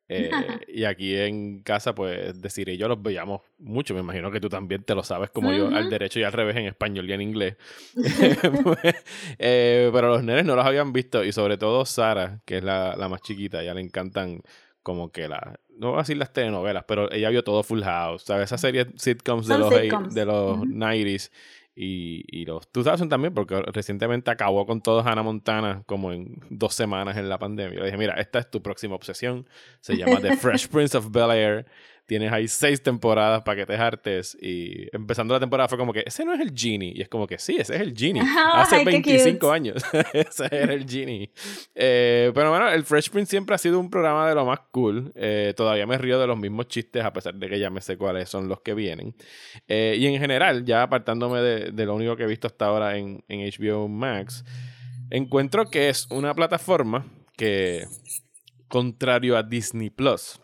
Eh, 0.09 0.31
y 0.69 0.85
aquí 0.85 1.17
en 1.17 1.61
casa, 1.63 1.95
pues 1.95 2.41
decir, 2.41 2.69
y 2.69 2.77
yo 2.77 2.89
los 2.89 3.03
veíamos 3.03 3.43
mucho. 3.59 3.95
Me 3.95 4.01
imagino 4.01 4.31
que 4.31 4.41
tú 4.41 4.49
también 4.49 4.83
te 4.83 4.95
lo 4.95 5.03
sabes, 5.03 5.31
como 5.31 5.53
yo, 5.53 5.69
al 5.69 5.89
derecho 5.89 6.21
y 6.21 6.25
al 6.25 6.33
revés, 6.33 6.57
en 6.57 6.67
español 6.67 7.09
y 7.09 7.13
en 7.13 7.21
inglés. 7.21 7.57
Eh, 9.39 9.91
pero 9.93 10.09
los 10.09 10.23
nenes 10.23 10.45
no 10.45 10.57
los 10.57 10.65
habían 10.65 10.93
visto, 10.93 11.25
y 11.25 11.33
sobre 11.33 11.57
todo 11.57 11.85
Sara, 11.85 12.41
que 12.45 12.59
es 12.59 12.65
la, 12.65 12.97
la 12.97 13.09
más 13.09 13.21
chiquita, 13.23 13.63
ya 13.63 13.75
le 13.75 13.81
encantan 13.81 14.43
como 14.83 15.11
que 15.11 15.29
la 15.29 15.59
no 15.79 15.89
voy 15.91 15.97
a 15.97 16.03
decir 16.03 16.17
las 16.17 16.33
telenovelas, 16.33 16.85
pero 16.87 17.11
ella 17.11 17.31
vio 17.31 17.43
todo 17.43 17.63
Full 17.63 17.83
House, 17.83 18.23
¿sabes? 18.23 18.45
Esa 18.45 18.59
serie 18.59 18.87
sitcoms 18.97 19.47
de 19.47 19.55
Son 19.55 19.61
los, 19.61 19.75
sitcoms. 19.75 20.15
de 20.15 20.25
los 20.25 20.59
Ujú. 20.59 20.67
90s 20.67 21.31
y, 21.77 22.25
y 22.29 22.45
los 22.45 22.71
2000 22.73 23.09
también, 23.09 23.35
porque 23.35 23.61
recientemente 23.63 24.31
acabó 24.31 24.65
con 24.67 24.81
todos 24.81 25.05
Hannah 25.05 25.23
Montana 25.23 25.83
como 25.87 26.13
en 26.13 26.41
dos 26.49 26.75
semanas 26.75 27.17
en 27.17 27.29
la 27.29 27.39
pandemia. 27.39 27.81
Le 27.81 27.87
dije, 27.87 27.99
mira, 27.99 28.15
esta 28.15 28.39
es 28.39 28.51
tu 28.51 28.63
próxima 28.63 28.95
obsesión. 28.95 29.47
Se 29.81 29.97
llama 29.97 30.21
The 30.21 30.37
Fresh 30.37 30.69
Prince 30.69 30.97
of 30.97 31.11
Bel 31.11 31.31
Air. 31.31 31.67
Tienes 32.07 32.33
ahí 32.33 32.49
seis 32.49 32.83
temporadas 32.83 33.43
para 33.43 33.57
que 33.57 33.67
te 33.67 33.75
hartes. 33.77 34.37
Y 34.41 34.89
empezando 34.95 35.35
la 35.35 35.41
temporada 35.41 35.69
fue 35.69 35.79
como 35.79 35.93
que, 35.93 36.03
ese 36.07 36.25
no 36.25 36.33
es 36.35 36.41
el 36.41 36.53
Genie. 36.55 36.93
Y 36.95 37.03
es 37.03 37.09
como 37.09 37.27
que, 37.27 37.39
sí, 37.39 37.57
ese 37.59 37.77
es 37.77 37.81
el 37.81 37.97
Genie. 37.97 38.23
Hace 38.55 38.77
Ay, 38.77 38.85
qué 38.85 38.91
25 38.91 39.39
cute. 39.39 39.53
años. 39.55 39.83
ese 40.13 40.45
era 40.51 40.73
el 40.75 40.89
Genie. 40.89 41.31
Eh, 41.75 42.31
pero 42.35 42.51
bueno, 42.51 42.71
el 42.71 42.85
Fresh 42.85 43.11
Prince 43.11 43.31
siempre 43.31 43.55
ha 43.55 43.59
sido 43.59 43.81
un 43.81 43.91
programa 43.91 44.29
de 44.29 44.35
lo 44.35 44.45
más 44.45 44.61
cool. 44.71 45.13
Eh, 45.15 45.55
todavía 45.57 45.87
me 45.87 45.99
río 45.99 46.19
de 46.19 46.27
los 46.27 46.39
mismos 46.39 46.69
chistes, 46.69 47.05
a 47.05 47.13
pesar 47.13 47.35
de 47.35 47.49
que 47.49 47.59
ya 47.59 47.71
me 47.71 47.81
sé 47.81 47.97
cuáles 47.97 48.29
son 48.29 48.49
los 48.49 48.61
que 48.61 48.75
vienen. 48.75 49.15
Eh, 49.69 49.97
y 49.99 50.07
en 50.07 50.19
general, 50.21 50.65
ya 50.65 50.83
apartándome 50.83 51.41
de, 51.41 51.71
de 51.71 51.87
lo 51.87 51.95
único 51.95 52.17
que 52.17 52.25
he 52.25 52.27
visto 52.27 52.47
hasta 52.47 52.67
ahora 52.67 52.97
en, 52.97 53.25
en 53.29 53.41
HBO 53.41 53.89
Max, 53.89 54.45
encuentro 55.11 55.67
que 55.67 55.89
es 55.89 56.07
una 56.11 56.35
plataforma 56.35 57.07
que, 57.37 57.87
contrario 58.69 59.37
a 59.37 59.43
Disney 59.43 59.91
Plus, 59.91 60.41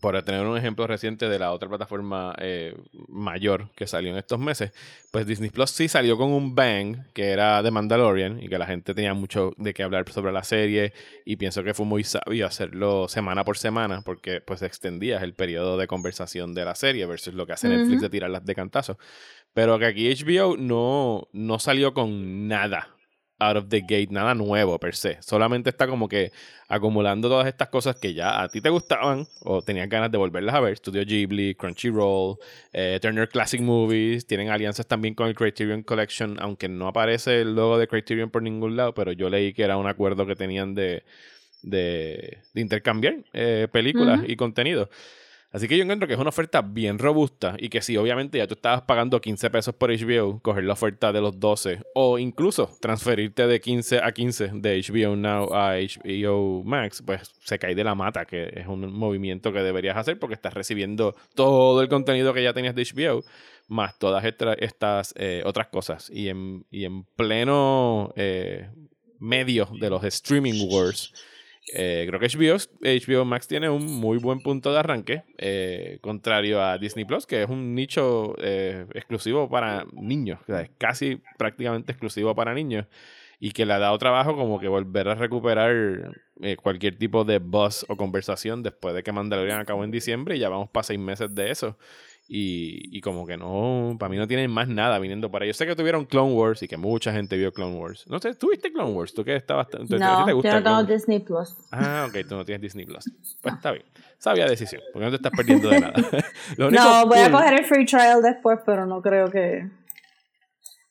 por 0.00 0.20
tener 0.22 0.46
un 0.46 0.56
ejemplo 0.56 0.86
reciente 0.86 1.28
de 1.28 1.38
la 1.38 1.52
otra 1.52 1.68
plataforma 1.68 2.34
eh, 2.38 2.74
mayor 3.08 3.70
que 3.74 3.86
salió 3.86 4.10
en 4.10 4.18
estos 4.18 4.38
meses, 4.38 4.72
pues 5.10 5.26
Disney 5.26 5.50
Plus 5.50 5.70
sí 5.70 5.88
salió 5.88 6.16
con 6.16 6.32
un 6.32 6.54
bang 6.54 7.06
que 7.12 7.30
era 7.30 7.62
de 7.62 7.70
Mandalorian 7.70 8.42
y 8.42 8.48
que 8.48 8.58
la 8.58 8.66
gente 8.66 8.94
tenía 8.94 9.14
mucho 9.14 9.52
de 9.56 9.74
qué 9.74 9.82
hablar 9.82 10.08
sobre 10.10 10.32
la 10.32 10.44
serie 10.44 10.92
y 11.24 11.36
pienso 11.36 11.62
que 11.62 11.74
fue 11.74 11.86
muy 11.86 12.04
sabio 12.04 12.46
hacerlo 12.46 13.08
semana 13.08 13.44
por 13.44 13.58
semana 13.58 14.02
porque 14.02 14.40
pues 14.40 14.62
extendías 14.62 15.22
el 15.22 15.34
periodo 15.34 15.76
de 15.76 15.86
conversación 15.86 16.54
de 16.54 16.64
la 16.64 16.74
serie 16.74 17.06
versus 17.06 17.34
lo 17.34 17.46
que 17.46 17.52
hace 17.52 17.68
Netflix 17.68 18.00
de 18.00 18.10
tirarlas 18.10 18.44
de 18.44 18.54
cantazo. 18.54 18.98
Pero 19.54 19.78
que 19.78 19.86
aquí 19.86 20.12
HBO 20.12 20.56
no, 20.56 21.28
no 21.32 21.58
salió 21.58 21.94
con 21.94 22.46
nada 22.48 22.95
out 23.38 23.56
of 23.56 23.68
the 23.68 23.80
gate, 23.80 24.08
nada 24.10 24.34
nuevo 24.34 24.78
per 24.78 24.94
se. 24.94 25.18
Solamente 25.20 25.70
está 25.70 25.86
como 25.86 26.08
que 26.08 26.32
acumulando 26.68 27.28
todas 27.28 27.46
estas 27.46 27.68
cosas 27.68 27.96
que 27.96 28.14
ya 28.14 28.42
a 28.42 28.48
ti 28.48 28.60
te 28.60 28.70
gustaban 28.70 29.26
o 29.42 29.62
tenías 29.62 29.88
ganas 29.88 30.10
de 30.10 30.18
volverlas 30.18 30.54
a 30.54 30.60
ver. 30.60 30.76
Studio 30.76 31.04
Ghibli, 31.04 31.54
Crunchyroll, 31.54 32.38
eh, 32.72 32.98
Turner 33.00 33.28
Classic 33.28 33.60
Movies. 33.60 34.26
Tienen 34.26 34.48
alianzas 34.48 34.86
también 34.86 35.14
con 35.14 35.28
el 35.28 35.34
Criterion 35.34 35.82
Collection, 35.82 36.36
aunque 36.40 36.68
no 36.68 36.88
aparece 36.88 37.42
el 37.42 37.54
logo 37.54 37.78
de 37.78 37.88
Criterion 37.88 38.30
por 38.30 38.42
ningún 38.42 38.76
lado, 38.76 38.94
pero 38.94 39.12
yo 39.12 39.28
leí 39.28 39.52
que 39.52 39.62
era 39.62 39.76
un 39.76 39.86
acuerdo 39.86 40.26
que 40.26 40.34
tenían 40.34 40.74
de, 40.74 41.04
de, 41.62 42.38
de 42.54 42.60
intercambiar 42.60 43.16
eh, 43.32 43.68
películas 43.70 44.22
y 44.26 44.36
contenido. 44.36 44.88
Así 45.50 45.68
que 45.68 45.76
yo 45.76 45.84
encuentro 45.84 46.06
que 46.06 46.14
es 46.14 46.20
una 46.20 46.28
oferta 46.28 46.60
bien 46.60 46.98
robusta 46.98 47.56
y 47.58 47.68
que 47.68 47.80
si 47.80 47.96
obviamente 47.96 48.38
ya 48.38 48.46
tú 48.46 48.54
estabas 48.54 48.82
pagando 48.82 49.20
15 49.20 49.50
pesos 49.50 49.74
por 49.74 49.90
HBO, 49.90 50.40
coger 50.40 50.64
la 50.64 50.74
oferta 50.74 51.12
de 51.12 51.20
los 51.20 51.38
12 51.38 51.82
o 51.94 52.18
incluso 52.18 52.70
transferirte 52.80 53.46
de 53.46 53.60
15 53.60 54.00
a 54.02 54.12
15 54.12 54.50
de 54.54 54.82
HBO 54.82 55.16
Now 55.16 55.54
a 55.54 55.76
HBO 55.76 56.62
Max, 56.64 57.02
pues 57.04 57.32
se 57.44 57.58
cae 57.58 57.74
de 57.74 57.84
la 57.84 57.94
mata, 57.94 58.26
que 58.26 58.50
es 58.54 58.66
un 58.66 58.92
movimiento 58.92 59.52
que 59.52 59.60
deberías 59.60 59.96
hacer 59.96 60.18
porque 60.18 60.34
estás 60.34 60.52
recibiendo 60.54 61.14
todo 61.34 61.80
el 61.80 61.88
contenido 61.88 62.34
que 62.34 62.42
ya 62.42 62.52
tenías 62.52 62.74
de 62.74 62.84
HBO, 62.84 63.24
más 63.68 63.98
todas 63.98 64.24
estas 64.24 65.14
eh, 65.16 65.42
otras 65.44 65.68
cosas. 65.68 66.10
Y 66.10 66.28
en, 66.28 66.66
y 66.70 66.84
en 66.84 67.04
pleno 67.04 68.12
eh, 68.16 68.68
medio 69.18 69.68
de 69.80 69.90
los 69.90 70.04
streaming 70.04 70.68
wars, 70.70 71.12
eh, 71.72 72.04
creo 72.08 72.20
que 72.20 72.28
HBO, 72.28 73.24
Max 73.24 73.48
tiene 73.48 73.68
un 73.68 73.84
muy 73.84 74.18
buen 74.18 74.40
punto 74.40 74.72
de 74.72 74.78
arranque, 74.78 75.24
eh, 75.38 75.98
contrario 76.00 76.62
a 76.62 76.78
Disney 76.78 77.04
Plus, 77.04 77.26
que 77.26 77.42
es 77.42 77.48
un 77.48 77.74
nicho 77.74 78.34
eh, 78.38 78.86
exclusivo 78.94 79.48
para 79.48 79.84
niños, 79.92 80.38
o 80.42 80.46
sea, 80.46 80.60
es 80.62 80.70
casi 80.78 81.20
prácticamente 81.38 81.92
exclusivo 81.92 82.34
para 82.34 82.54
niños, 82.54 82.86
y 83.38 83.50
que 83.52 83.66
le 83.66 83.74
ha 83.74 83.78
dado 83.78 83.98
trabajo 83.98 84.36
como 84.36 84.60
que 84.60 84.68
volver 84.68 85.08
a 85.08 85.14
recuperar 85.14 86.14
eh, 86.40 86.56
cualquier 86.56 86.96
tipo 86.96 87.24
de 87.24 87.38
buzz 87.38 87.84
o 87.88 87.96
conversación 87.96 88.62
después 88.62 88.94
de 88.94 89.02
que 89.02 89.12
Mandalorian 89.12 89.60
acabó 89.60 89.84
en 89.84 89.90
diciembre 89.90 90.36
y 90.36 90.38
ya 90.38 90.48
vamos 90.48 90.70
para 90.70 90.84
seis 90.84 90.98
meses 90.98 91.34
de 91.34 91.50
eso. 91.50 91.76
Y, 92.28 92.96
y 92.96 93.00
como 93.02 93.24
que 93.24 93.36
no, 93.36 93.94
para 94.00 94.10
mí 94.10 94.16
no 94.16 94.26
tienen 94.26 94.50
más 94.50 94.66
nada 94.66 94.98
viniendo 94.98 95.30
por 95.30 95.42
ahí. 95.42 95.48
Yo 95.48 95.54
sé 95.54 95.64
que 95.64 95.76
tuvieron 95.76 96.06
Clone 96.06 96.32
Wars 96.34 96.60
y 96.64 96.66
que 96.66 96.76
mucha 96.76 97.12
gente 97.12 97.36
vio 97.36 97.52
Clone 97.52 97.76
Wars. 97.76 98.04
No 98.08 98.18
sé, 98.18 98.34
¿tuviste 98.34 98.72
Clone 98.72 98.90
Wars? 98.94 99.14
¿Tú 99.14 99.24
que 99.24 99.36
estabas? 99.36 99.68
¿tú- 99.68 99.76
a 99.76 99.86
ti 99.86 99.94
No, 99.94 100.24
te 100.24 100.30
yo 100.32 100.34
gusta 100.36 100.60
no 100.60 100.62
tengo? 100.80 100.92
Disney 100.92 101.20
Plus. 101.20 101.56
Ah, 101.70 102.06
ok, 102.08 102.26
tú 102.28 102.34
no 102.34 102.44
tienes 102.44 102.62
Disney 102.62 102.84
Plus. 102.84 103.04
Pues 103.40 103.54
está 103.54 103.70
bien. 103.70 103.84
Sabia 104.18 104.46
decisión, 104.46 104.82
porque 104.92 105.04
no 105.04 105.10
te 105.12 105.16
estás 105.16 105.30
perdiendo 105.36 105.68
de 105.68 105.80
nada. 105.80 105.94
Lo 106.56 106.66
único 106.66 106.82
No, 106.82 107.06
voy 107.06 107.18
a 107.20 107.30
coger 107.30 107.60
el 107.60 107.64
free 107.64 107.84
trial 107.86 108.20
después, 108.22 108.58
pero 108.66 108.86
no 108.86 109.00
creo 109.02 109.30
que. 109.30 109.68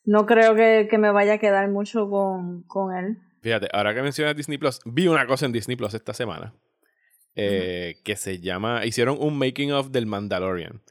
No 0.06 0.26
creo 0.26 0.56
que, 0.56 0.88
que 0.90 0.98
me 0.98 1.12
vaya 1.12 1.34
a 1.34 1.38
quedar 1.40 1.68
mucho 1.70 2.10
con, 2.10 2.64
con 2.64 2.96
él. 2.96 3.18
Fíjate, 3.42 3.68
ahora 3.74 3.94
que 3.94 4.02
mencionas 4.04 4.36
Disney 4.38 4.58
Plus, 4.58 4.80
vi 4.86 5.08
una 5.08 5.28
cosa 5.28 5.46
en 5.48 5.52
Disney 5.52 5.76
Plus 5.76 5.94
esta 5.96 6.14
semana. 6.14 6.54
eh, 7.36 7.96
Que 8.06 8.16
se 8.16 8.40
llama. 8.40 8.86
Hicieron 8.86 9.18
un 9.20 9.38
making 9.38 9.74
of 9.74 9.90
del 9.90 10.06
Mandalorian. 10.06 10.82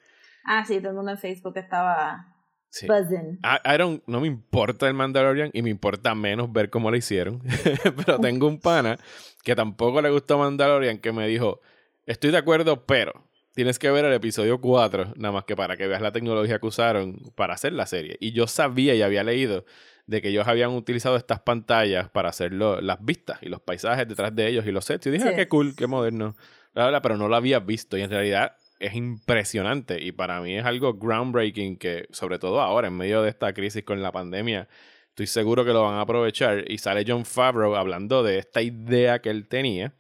Ah, 0.45 0.65
sí, 0.67 0.79
todo 0.79 0.91
el 0.91 0.97
mundo 0.97 1.11
en 1.13 1.19
Facebook 1.19 1.57
estaba 1.57 2.31
Sí. 2.71 2.87
buzzing. 2.89 3.39
I, 3.45 3.75
I 3.75 3.79
don't- 3.79 4.03
no 4.07 4.21
me 4.21 4.27
importa 4.27 4.89
el 4.89 4.95
Mandalorian 4.95 5.51
y 5.53 5.63
me 5.63 5.71
importa 5.71 6.15
menos 6.15 6.53
ver 6.53 6.71
cómo 6.71 6.91
lo 6.91 6.97
hicieron. 6.97 7.41
pero 8.07 8.19
tengo 8.19 8.47
un 8.49 8.59
pana 8.59 8.99
que 9.43 9.55
tampoco 9.55 10.03
le 10.03 10.11
gustó 10.11 10.39
Mandalorian 10.39 10.99
que 10.99 11.13
me 11.13 11.27
dijo: 11.29 11.61
Estoy 12.07 12.31
de 12.33 12.39
acuerdo, 12.39 12.85
pero 12.85 13.13
tienes 13.55 13.79
que 13.79 13.91
ver 13.91 14.05
el 14.05 14.13
episodio 14.13 14.61
4, 14.61 15.13
nada 15.17 15.33
más 15.33 15.45
que 15.45 15.55
para 15.55 15.77
que 15.77 15.87
veas 15.87 16.03
la 16.03 16.11
tecnología 16.13 16.59
que 16.59 16.67
usaron 16.67 17.17
para 17.37 17.55
hacer 17.55 17.73
la 17.73 17.87
serie. 17.87 18.17
Y 18.21 18.33
yo 18.33 18.47
sabía 18.49 18.95
y 18.97 19.03
había 19.03 19.23
leído 19.23 19.65
de 20.07 20.21
que 20.21 20.29
ellos 20.31 20.47
habían 20.49 20.71
utilizado 20.73 21.17
estas 21.17 21.41
pantallas 21.41 22.11
para 22.11 22.29
hacer 22.29 22.53
lo- 22.53 22.81
las 22.81 23.03
vistas 23.05 23.39
y 23.41 23.49
los 23.49 23.61
paisajes 23.61 24.07
detrás 24.09 24.35
de 24.35 24.49
ellos 24.49 24.67
y 24.67 24.73
los 24.73 24.85
sets. 24.85 25.07
Y 25.07 25.11
dije, 25.11 25.25
Sí. 25.25 25.31
"Ah, 25.33 25.37
qué 25.37 25.49
cool, 25.49 25.75
qué 25.77 25.87
moderno. 25.87 26.37
Bla, 26.75 26.89
bla, 26.89 27.01
pero 27.01 27.17
no 27.17 27.29
lo 27.29 27.37
había 27.37 27.61
visto 27.61 27.97
y 27.97 28.03
en 28.03 28.11
realidad 28.11 28.57
es 28.79 28.95
impresionante 28.95 30.03
y 30.03 30.13
para 30.13 30.41
mí 30.41 30.57
es 30.57 30.65
algo 30.65 30.95
groundbreaking 30.95 31.77
que 31.77 32.07
sobre 32.11 32.39
todo 32.39 32.61
ahora 32.61 32.89
en 32.89 32.97
medio 32.97 33.23
de 33.23 33.31
esta 33.31 33.53
crisis 33.53 33.85
con 33.85 34.03
la 34.03 34.13
pandemia 34.13 34.69
estoy 35.09 35.27
seguro 35.27 35.65
que 35.65 35.73
lo 35.73 35.83
van 35.83 35.95
a 35.95 36.03
aprovechar 36.03 36.65
y 36.71 36.79
sale 36.79 37.05
John 37.07 37.25
Favreau 37.25 37.77
hablando 37.77 38.23
de 38.23 38.39
esta 38.39 38.63
idea 38.63 39.21
que 39.21 39.31
él 39.31 39.49
tenía 39.49 39.95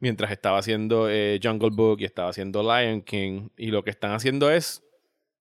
mientras 0.00 0.32
estaba 0.32 0.58
haciendo 0.58 1.08
eh, 1.08 1.38
Jungle 1.42 1.70
Book 1.72 2.00
y 2.00 2.04
estaba 2.04 2.30
haciendo 2.30 2.62
Lion 2.62 3.02
King 3.02 3.48
y 3.56 3.66
lo 3.66 3.84
que 3.84 3.90
están 3.90 4.12
haciendo 4.12 4.50
es 4.50 4.82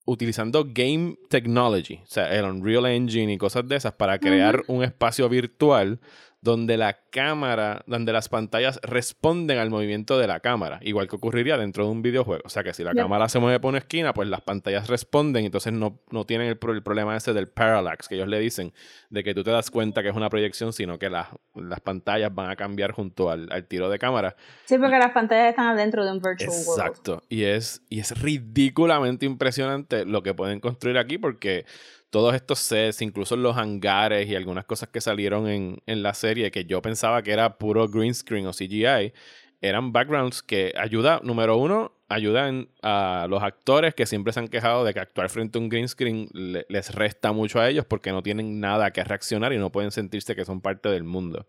utilizando 0.05 0.65
game 0.67 1.17
technology, 1.29 1.99
o 2.03 2.07
sea, 2.07 2.35
el 2.35 2.43
Unreal 2.43 2.87
Engine 2.87 3.31
y 3.33 3.37
cosas 3.37 3.67
de 3.67 3.75
esas 3.75 3.93
para 3.93 4.17
crear 4.17 4.63
un 4.67 4.83
espacio 4.83 5.29
virtual 5.29 5.99
donde 6.41 6.77
la 6.77 6.99
cámara, 7.09 7.83
donde 7.85 8.13
las 8.13 8.29
pantallas 8.29 8.79
responden 8.81 9.57
al 9.57 9.69
movimiento 9.69 10.17
de 10.17 10.27
la 10.27 10.39
cámara, 10.39 10.79
igual 10.81 11.07
que 11.07 11.17
ocurriría 11.17 11.57
dentro 11.57 11.85
de 11.85 11.91
un 11.91 12.01
videojuego. 12.01 12.43
O 12.45 12.49
sea, 12.49 12.63
que 12.63 12.73
si 12.73 12.83
la 12.83 12.93
cámara 12.93 13.27
se 13.27 13.39
mueve 13.39 13.59
por 13.59 13.69
una 13.69 13.79
esquina, 13.79 14.13
pues 14.13 14.29
las 14.29 14.41
pantallas 14.41 14.87
responden, 14.87 15.45
entonces 15.45 15.73
no, 15.73 15.99
no 16.11 16.25
tienen 16.25 16.47
el, 16.47 16.57
el 16.69 16.83
problema 16.83 17.17
ese 17.17 17.33
del 17.33 17.49
parallax 17.49 18.07
que 18.07 18.15
ellos 18.15 18.27
le 18.27 18.39
dicen, 18.39 18.73
de 19.09 19.23
que 19.23 19.33
tú 19.33 19.43
te 19.43 19.51
das 19.51 19.69
cuenta 19.69 20.01
que 20.01 20.09
es 20.09 20.15
una 20.15 20.29
proyección, 20.29 20.71
sino 20.71 20.97
que 20.97 21.09
las, 21.09 21.27
las 21.55 21.81
pantallas 21.81 22.33
van 22.33 22.49
a 22.49 22.55
cambiar 22.55 22.91
junto 22.91 23.29
al, 23.29 23.51
al 23.51 23.65
tiro 23.65 23.89
de 23.89 23.99
cámara. 23.99 24.35
Sí, 24.65 24.77
porque 24.77 24.97
las 24.97 25.11
pantallas 25.11 25.49
están 25.49 25.67
adentro 25.67 26.05
de 26.05 26.11
un 26.11 26.19
virtual 26.19 26.49
world. 26.49 26.79
Exacto. 26.79 27.23
Y 27.27 27.43
es, 27.43 27.81
y 27.89 27.99
es 27.99 28.19
ridículamente 28.21 29.25
impresionante 29.25 30.05
lo 30.05 30.23
que 30.23 30.33
pueden 30.33 30.59
construir 30.59 30.97
aquí 30.97 31.17
porque 31.17 31.65
todos 32.09 32.33
estos 32.35 32.59
sets, 32.59 33.01
incluso 33.01 33.35
los 33.35 33.55
hangares 33.57 34.27
y 34.29 34.35
algunas 34.35 34.65
cosas 34.65 34.89
que 34.89 35.01
salieron 35.01 35.47
en, 35.47 35.81
en 35.85 36.01
la 36.03 36.13
serie 36.13 36.51
que 36.51 36.65
yo 36.65 36.81
pensaba 36.81 37.21
que 37.23 37.31
era 37.31 37.57
puro 37.57 37.87
green 37.87 38.13
screen 38.15 38.47
o 38.47 38.53
CGI, 38.53 39.13
eran 39.61 39.91
backgrounds 39.91 40.41
que 40.41 40.73
ayuda, 40.77 41.19
número 41.23 41.57
uno, 41.57 41.91
ayudan 42.07 42.69
a 42.81 43.27
los 43.29 43.43
actores 43.43 43.93
que 43.93 44.05
siempre 44.05 44.33
se 44.33 44.39
han 44.39 44.47
quejado 44.47 44.83
de 44.83 44.93
que 44.93 44.99
actuar 45.01 45.29
frente 45.29 45.57
a 45.57 45.61
un 45.61 45.69
green 45.69 45.87
screen 45.87 46.29
le- 46.33 46.65
les 46.69 46.95
resta 46.95 47.31
mucho 47.33 47.59
a 47.59 47.69
ellos 47.69 47.85
porque 47.85 48.11
no 48.11 48.23
tienen 48.23 48.59
nada 48.59 48.91
que 48.91 49.03
reaccionar 49.03 49.53
y 49.53 49.57
no 49.57 49.69
pueden 49.71 49.91
sentirse 49.91 50.35
que 50.35 50.45
son 50.45 50.61
parte 50.61 50.89
del 50.89 51.03
mundo. 51.03 51.45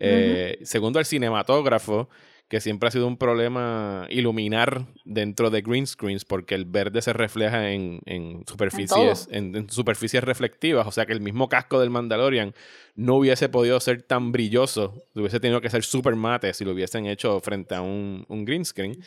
Eh, 0.00 0.58
Segundo, 0.64 0.98
el 0.98 1.06
cinematógrafo, 1.06 2.08
que 2.48 2.60
siempre 2.60 2.88
ha 2.88 2.92
sido 2.92 3.06
un 3.06 3.16
problema 3.16 4.06
iluminar 4.10 4.86
dentro 5.04 5.50
de 5.50 5.62
green 5.62 5.86
screens 5.86 6.24
porque 6.24 6.54
el 6.54 6.66
verde 6.66 7.00
se 7.02 7.12
refleja 7.12 7.70
en, 7.70 8.00
en 8.04 8.44
superficies, 8.46 9.28
en, 9.30 9.56
en 9.56 9.70
superficies 9.70 10.22
reflectivas, 10.22 10.86
o 10.86 10.92
sea 10.92 11.06
que 11.06 11.12
el 11.14 11.20
mismo 11.20 11.48
casco 11.48 11.80
del 11.80 11.90
Mandalorian 11.90 12.54
no 12.94 13.16
hubiese 13.16 13.48
podido 13.48 13.80
ser 13.80 14.02
tan 14.02 14.30
brilloso, 14.30 15.02
hubiese 15.14 15.40
tenido 15.40 15.60
que 15.60 15.70
ser 15.70 15.84
super 15.84 16.16
mate 16.16 16.52
si 16.52 16.64
lo 16.64 16.72
hubiesen 16.72 17.06
hecho 17.06 17.40
frente 17.40 17.74
a 17.74 17.80
un, 17.80 18.24
un 18.28 18.44
green 18.44 18.64
screen. 18.64 19.02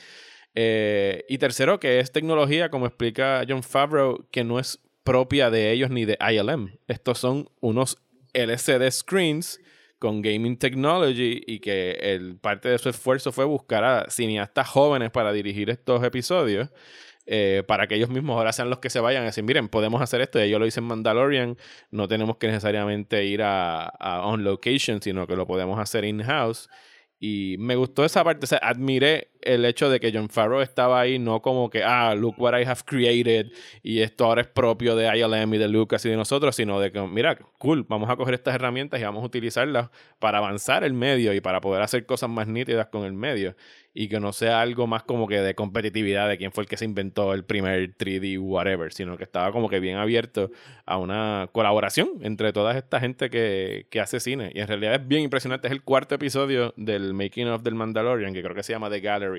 Eh, 0.56 1.24
y 1.30 1.38
tercero, 1.38 1.80
que 1.80 2.00
es 2.00 2.12
tecnología, 2.12 2.70
como 2.72 2.88
explica 2.88 3.44
John 3.48 3.62
Favreau, 3.62 4.28
que 4.32 4.44
no 4.44 4.60
es 4.60 4.80
propia 5.04 5.52
de 5.52 5.72
ellos 5.72 5.92
ni 5.92 6.06
de 6.06 6.18
ILM. 6.20 6.80
Estos 6.88 7.20
son 7.20 7.50
unos 7.60 8.00
LCD 8.34 8.90
screens 8.90 9.60
con 10.00 10.22
gaming 10.22 10.58
technology 10.58 11.42
y 11.46 11.60
que 11.60 11.92
el, 12.02 12.38
parte 12.38 12.70
de 12.70 12.78
su 12.78 12.90
esfuerzo 12.90 13.32
fue 13.32 13.46
buscar 13.46 13.84
a 13.84 14.10
cineastas 14.10 14.68
jóvenes 14.70 15.12
para 15.12 15.32
dirigir 15.34 15.70
estos 15.70 16.04
episodios. 16.04 16.70
eh, 17.28 17.64
para 17.68 17.88
que 17.88 17.96
ellos 17.96 18.10
mismos 18.10 18.38
ahora 18.38 18.54
sean 18.54 18.70
los 18.70 18.80
que 18.80 18.90
se 18.90 19.02
vayan 19.02 19.24
a 19.24 19.26
decir, 19.28 19.44
miren, 19.44 19.68
podemos 19.68 20.02
hacer 20.02 20.22
esto, 20.22 20.44
y 20.44 20.50
yo 20.50 20.60
lo 20.60 20.66
hice 20.66 20.80
en 20.80 20.86
Mandalorian, 20.86 21.58
no 21.92 22.08
tenemos 22.08 22.38
que 22.38 22.48
necesariamente 22.48 23.26
ir 23.26 23.44
a, 23.44 23.86
a 23.86 24.26
on 24.26 24.44
location, 24.46 25.02
sino 25.02 25.28
que 25.28 25.36
lo 25.36 25.46
podemos 25.46 25.78
hacer 25.80 26.06
in-house. 26.06 26.70
Y 27.20 27.58
me 27.60 27.76
gustó 27.76 28.06
esa 28.06 28.24
parte, 28.24 28.46
o 28.46 28.48
sea, 28.48 28.60
admiré 28.60 29.32
el 29.48 29.66
hecho 29.66 29.90
de 29.90 30.00
que 30.00 30.12
John 30.14 30.30
Farrow 30.30 30.62
estaba 30.62 31.00
ahí, 31.00 31.20
no 31.20 31.42
como 31.42 31.70
que, 31.70 31.84
ah, 31.84 32.14
look 32.16 32.36
what 32.38 32.60
I 32.60 32.66
have 32.66 32.82
created 32.86 33.52
y 33.82 34.02
esto 34.02 34.26
ahora 34.26 34.42
es 34.42 34.48
propio 34.48 34.96
de 34.96 35.08
ILM 35.18 35.54
y 35.54 35.58
de 35.58 35.68
Lucas 35.68 36.06
y 36.06 36.10
de 36.10 36.18
nosotros, 36.18 36.56
sino 36.56 36.80
de 36.80 36.92
que, 36.92 37.02
mira, 37.02 37.38
cool, 37.58 37.86
vamos 37.88 38.10
a 38.10 38.16
coger 38.16 38.34
estas 38.34 38.56
herramientas 38.56 39.00
y 39.00 39.04
vamos 39.04 39.24
a 39.24 39.26
utilizarlas 39.26 39.90
para 40.20 40.40
avanzar 40.40 40.84
el 40.84 40.94
medio 40.94 41.34
y 41.34 41.42
para 41.42 41.62
poder 41.62 41.82
hacer 41.82 42.06
cosas 42.06 42.30
más 42.30 42.48
nítidas 42.48 42.88
con 42.88 43.04
el 43.06 43.14
medio 43.14 43.56
y 44.00 44.10
que 44.10 44.20
no 44.20 44.32
sea 44.32 44.62
algo 44.62 44.86
más 44.86 45.02
como 45.02 45.28
que 45.28 45.42
de 45.42 45.56
competitividad 45.56 46.30
de 46.30 46.38
quién 46.38 46.52
fue 46.52 46.64
el 46.64 46.70
que 46.70 46.78
se 46.78 46.86
inventó 46.86 47.34
el 47.34 47.44
primer 47.46 47.98
3D 47.98 48.38
whatever, 48.40 48.94
sino 48.94 49.18
que 49.18 49.24
estaba 49.24 49.52
como 49.52 49.70
que 49.70 49.80
bien 49.80 49.98
abierto 49.98 50.52
a 50.86 51.00
una 51.00 51.50
colaboración 51.52 52.10
entre 52.22 52.54
toda 52.54 52.78
esta 52.78 53.00
gente 53.00 53.32
que, 53.32 53.88
que 53.90 54.00
hace 54.00 54.20
cine. 54.20 54.52
Y 54.54 54.60
en 54.60 54.68
realidad 54.68 54.94
es 54.94 55.08
bien 55.08 55.24
impresionante. 55.24 55.68
Es 55.68 55.72
el 55.72 55.82
cuarto 55.82 56.14
episodio 56.14 56.76
del 56.78 57.16
Making 57.16 57.48
of 57.48 57.64
del 57.64 57.74
Mandalorian, 57.74 58.36
que 58.36 58.44
creo 58.44 58.54
que 58.54 58.62
se 58.62 58.74
llama 58.74 58.92
The 58.92 59.00
Gallery. 59.00 59.37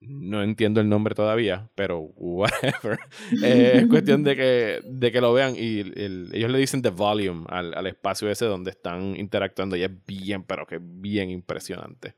No 0.00 0.42
entiendo 0.42 0.80
el 0.82 0.88
nombre 0.90 1.14
todavía, 1.14 1.68
pero 1.74 2.00
whatever. 2.16 2.98
Eh, 3.42 3.72
es 3.78 3.86
cuestión 3.88 4.22
de 4.24 4.36
que, 4.36 4.80
de 4.84 5.10
que 5.10 5.20
lo 5.20 5.32
vean 5.32 5.54
y 5.56 5.80
el- 5.80 6.30
ellos 6.32 6.50
le 6.50 6.58
dicen 6.58 6.82
The 6.82 6.90
Volume 6.90 7.46
al, 7.48 7.72
al 7.74 7.86
espacio 7.86 8.30
ese 8.30 8.44
donde 8.44 8.70
están 8.70 9.16
interactuando 9.16 9.74
y 9.74 9.82
es 9.84 9.90
bien, 10.06 10.42
pero 10.44 10.66
que 10.66 10.78
bien 10.80 11.30
impresionante. 11.30 12.14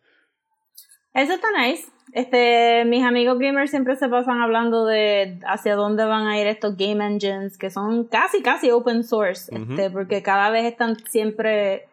Eso 1.15 1.33
está 1.33 1.49
nice. 1.57 1.85
Este, 2.13 2.85
mis 2.87 3.05
amigos 3.05 3.39
gamers 3.39 3.71
siempre 3.71 3.97
se 3.97 4.09
pasan 4.09 4.41
hablando 4.41 4.87
de 4.87 5.39
hacia 5.47 5.75
dónde 5.75 6.05
van 6.05 6.27
a 6.27 6.41
ir 6.41 6.47
estos 6.47 6.77
game 6.77 7.05
engines 7.05 7.59
que 7.59 7.71
son 7.71 8.05
casi 8.05 8.41
casi 8.43 8.71
open 8.71 9.05
source, 9.05 9.51
este, 9.55 9.91
porque 9.91 10.23
cada 10.23 10.51
vez 10.51 10.65
están 10.65 10.97
siempre 11.09 11.88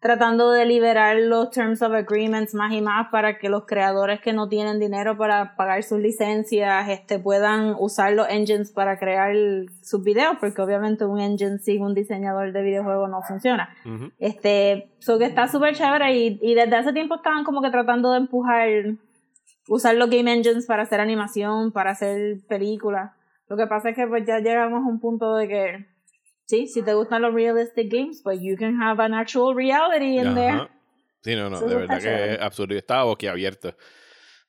tratando 0.00 0.50
de 0.52 0.64
liberar 0.64 1.16
los 1.16 1.50
terms 1.50 1.82
of 1.82 1.92
agreements 1.92 2.54
más 2.54 2.72
y 2.72 2.80
más 2.80 3.08
para 3.10 3.38
que 3.38 3.48
los 3.48 3.66
creadores 3.66 4.20
que 4.20 4.32
no 4.32 4.48
tienen 4.48 4.78
dinero 4.78 5.16
para 5.16 5.56
pagar 5.56 5.82
sus 5.82 5.98
licencias 5.98 6.88
este 6.88 7.18
puedan 7.18 7.74
usar 7.78 8.12
los 8.12 8.28
engines 8.28 8.70
para 8.70 8.98
crear 8.98 9.34
sus 9.82 10.04
videos 10.04 10.36
porque 10.38 10.62
obviamente 10.62 11.04
un 11.04 11.18
engine 11.18 11.58
sin 11.58 11.82
un 11.82 11.94
diseñador 11.94 12.52
de 12.52 12.62
videojuegos 12.62 13.10
no 13.10 13.22
funciona 13.22 13.70
Ujú. 13.84 14.12
este, 14.18 14.90
so 15.00 15.18
que 15.18 15.24
está 15.24 15.48
súper 15.48 15.74
chévere 15.74 16.16
y, 16.16 16.38
y 16.42 16.54
desde 16.54 16.76
hace 16.76 16.92
tiempo 16.92 17.16
estaban 17.16 17.42
como 17.44 17.60
que 17.60 17.70
tratando 17.70 18.12
de 18.12 18.18
empujar, 18.18 18.68
usar 19.68 19.94
los 19.96 20.08
game 20.10 20.32
engines 20.32 20.66
para 20.66 20.84
hacer 20.84 21.00
animación, 21.00 21.72
para 21.72 21.90
hacer 21.90 22.38
películas. 22.48 23.12
Lo 23.48 23.56
que 23.56 23.66
pasa 23.66 23.90
es 23.90 23.96
que 23.96 24.06
pues 24.06 24.24
ya 24.26 24.38
llegamos 24.38 24.84
a 24.84 24.88
un 24.88 25.00
punto 25.00 25.34
de 25.34 25.48
que, 25.48 25.86
sí, 26.48 26.66
si 26.66 26.82
te 26.82 26.94
gustan 26.94 27.22
los 27.22 27.34
realistic 27.34 27.92
games, 27.92 28.20
pues 28.22 28.40
you 28.40 28.56
can 28.56 28.80
have 28.80 29.02
an 29.02 29.14
actual 29.14 29.54
reality 29.54 30.18
in 30.18 30.34
there. 30.34 30.56
Ajá. 30.56 30.70
Sí, 31.20 31.34
no, 31.34 31.50
no, 31.50 31.56
Eso 31.56 31.66
de 31.66 31.74
verdad 31.74 32.00
que 32.00 32.34
es 32.34 32.40
absurdo. 32.40 32.72
Yo 32.72 32.78
estaba 32.78 33.04
boquiabierto. 33.04 33.76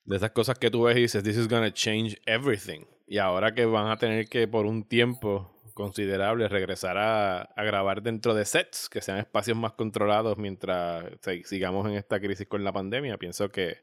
De 0.05 0.15
esas 0.15 0.31
cosas 0.31 0.57
que 0.57 0.71
tú 0.71 0.83
ves 0.83 0.97
y 0.97 1.01
dices, 1.01 1.23
this 1.23 1.37
is 1.37 1.47
gonna 1.47 1.73
change 1.73 2.19
everything. 2.25 2.85
Y 3.05 3.17
ahora 3.17 3.53
que 3.53 3.65
van 3.65 3.87
a 3.87 3.97
tener 3.97 4.27
que, 4.27 4.47
por 4.47 4.65
un 4.65 4.87
tiempo 4.87 5.51
considerable, 5.73 6.47
regresar 6.47 6.97
a, 6.97 7.41
a 7.41 7.63
grabar 7.63 8.01
dentro 8.01 8.33
de 8.33 8.45
sets, 8.45 8.89
que 8.89 9.01
sean 9.01 9.17
espacios 9.17 9.57
más 9.57 9.73
controlados 9.73 10.37
mientras 10.37 11.05
sigamos 11.45 11.87
en 11.87 11.95
esta 11.95 12.19
crisis 12.19 12.47
con 12.47 12.63
la 12.63 12.71
pandemia, 12.71 13.17
pienso 13.17 13.49
que... 13.49 13.77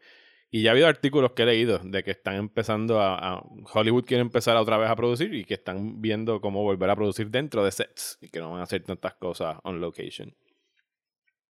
Y 0.57 0.63
ya 0.63 0.71
ha 0.71 0.73
habido 0.73 0.87
artículos 0.87 1.33
que 1.33 1.43
he 1.43 1.47
leído 1.47 1.81
de 1.85 2.03
que 2.03 2.13
están 2.13 2.37
empezando 2.37 2.99
a, 2.99 3.19
a- 3.19 3.43
Hollywood 3.75 4.07
quiere 4.07 4.23
empezar 4.23 4.57
otra 4.57 4.79
vez 4.79 4.89
a 4.89 4.97
producir 4.97 5.35
y 5.35 5.45
que 5.45 5.53
están 5.53 6.01
viendo 6.01 6.41
cómo 6.41 6.63
volver 6.63 6.89
a 6.89 6.97
producir 6.97 7.29
dentro 7.31 7.63
de 7.63 7.71
sets 7.71 8.17
y 8.23 8.31
que 8.31 8.41
no 8.41 8.53
van 8.53 8.61
a 8.61 8.63
hacer 8.63 8.83
tantas 8.83 9.13
cosas 9.17 9.59
on 9.65 9.83
location. 9.83 10.35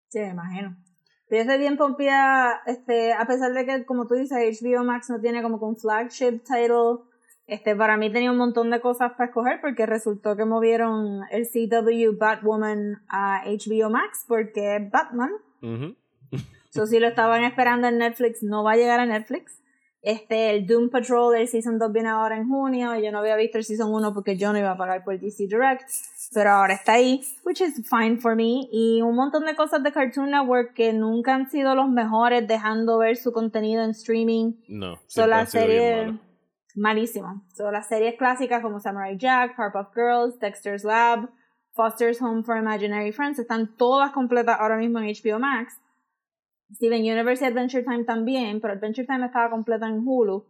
Sí, 0.09 0.19
me 0.19 0.31
imagino. 0.31 0.77
Pero 1.29 1.37
yo 1.45 1.49
estoy 1.49 1.59
bien 1.61 1.77
pompía, 1.77 2.63
este, 2.67 3.13
a 3.13 3.25
pesar 3.29 3.53
de 3.53 3.65
que, 3.65 3.85
como 3.85 4.09
tú 4.09 4.15
dices, 4.17 4.61
HBO 4.61 4.83
Max 4.83 5.09
no 5.09 5.21
tiene 5.21 5.41
como 5.41 5.59
un 5.59 5.77
flagship 5.77 6.41
title, 6.45 7.05
este, 7.47 7.77
para 7.77 7.97
mí 7.97 8.11
tenía 8.13 8.33
un 8.33 8.39
montón 8.39 8.71
de 8.73 8.81
cosas 8.81 9.13
para 9.13 9.27
escoger 9.27 9.61
porque 9.61 9.87
resultó 9.87 10.37
que 10.37 10.45
movieron 10.45 11.21
el 11.31 11.47
CW 11.47 12.19
Batwoman 12.19 13.05
a 13.09 13.45
HBO 13.47 13.89
Max 13.89 14.25
porque 14.27 14.75
es 14.79 14.91
Batman. 14.91 15.31
Ujú. 15.63 15.95
So, 16.76 16.87
si 16.87 16.99
lo 17.00 17.09
estaban 17.09 17.42
esperando 17.42 17.88
en 17.88 17.99
Netflix, 17.99 18.42
no 18.42 18.62
va 18.62 18.72
a 18.72 18.77
llegar 18.77 19.01
a 19.01 19.07
Netflix. 19.07 19.62
Este, 20.03 20.51
el 20.51 20.66
Doom 20.66 20.90
Patrol 20.90 21.33
del 21.33 21.48
Season 21.48 21.79
2 21.79 21.90
viene 21.90 22.11
ahora 22.11 22.37
en 22.37 22.46
junio. 22.46 22.94
Yo 22.96 23.11
no 23.11 23.18
había 23.18 23.35
visto 23.35 23.59
el 23.59 23.64
Season 23.64 23.92
1 23.92 24.14
porque 24.14 24.37
yo 24.37 24.53
no 24.53 24.59
iba 24.59 24.70
a 24.70 24.77
pagar 24.77 25.03
por 25.03 25.18
DC 25.18 25.48
Direct. 25.48 25.83
Pero 26.33 26.51
ahora 26.51 26.74
está 26.74 26.92
ahí, 26.92 27.22
which 27.44 27.61
is 27.61 27.83
fine 27.88 28.18
for 28.18 28.37
me. 28.37 28.68
Y 28.70 29.01
un 29.03 29.16
montón 29.16 29.46
de 29.46 29.57
cosas 29.57 29.83
de 29.83 29.90
Cartoon 29.90 30.31
Network 30.31 30.74
que 30.74 30.92
nunca 30.92 31.35
han 31.35 31.51
sido 31.51 31.74
los 31.74 31.88
mejores 31.88 32.46
dejando 32.46 32.98
ver 32.98 33.16
su 33.16 33.33
contenido 33.33 33.83
en 33.83 33.90
streaming. 33.90 34.53
No. 34.68 34.96
So, 35.07 35.22
siempre 35.22 35.31
la 35.31 35.40
han 35.40 35.46
sido 35.46 35.66
bien 35.66 35.79
serie 35.79 36.07
malos. 36.07 36.20
malísimo. 36.77 37.42
So, 37.55 37.70
las 37.72 37.88
series 37.88 38.16
clásicas 38.16 38.62
como 38.62 38.79
Samurai 38.79 39.16
Jack, 39.16 39.57
Powerpuff 39.57 39.94
Girls, 39.94 40.38
Dexter's 40.38 40.85
Lab, 40.85 41.31
Foster's 41.74 42.20
Home 42.22 42.44
for 42.44 42.57
Imaginary 42.57 43.12
Friends 43.12 43.38
están 43.38 43.77
todas 43.77 44.12
completas 44.12 44.57
ahora 44.61 44.77
mismo 44.77 45.01
en 45.01 45.07
HBO 45.07 45.40
Max. 45.40 45.81
Steven 46.74 47.00
Universe 47.00 47.44
y 47.44 47.48
Adventure 47.48 47.83
Time 47.85 48.05
también, 48.05 48.61
pero 48.61 48.74
Adventure 48.74 49.07
Time 49.07 49.26
estaba 49.26 49.50
completa 49.50 49.87
en 49.87 50.02
Hulu. 50.07 50.44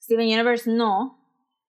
Steven 0.00 0.26
Universe 0.26 0.70
no. 0.70 1.18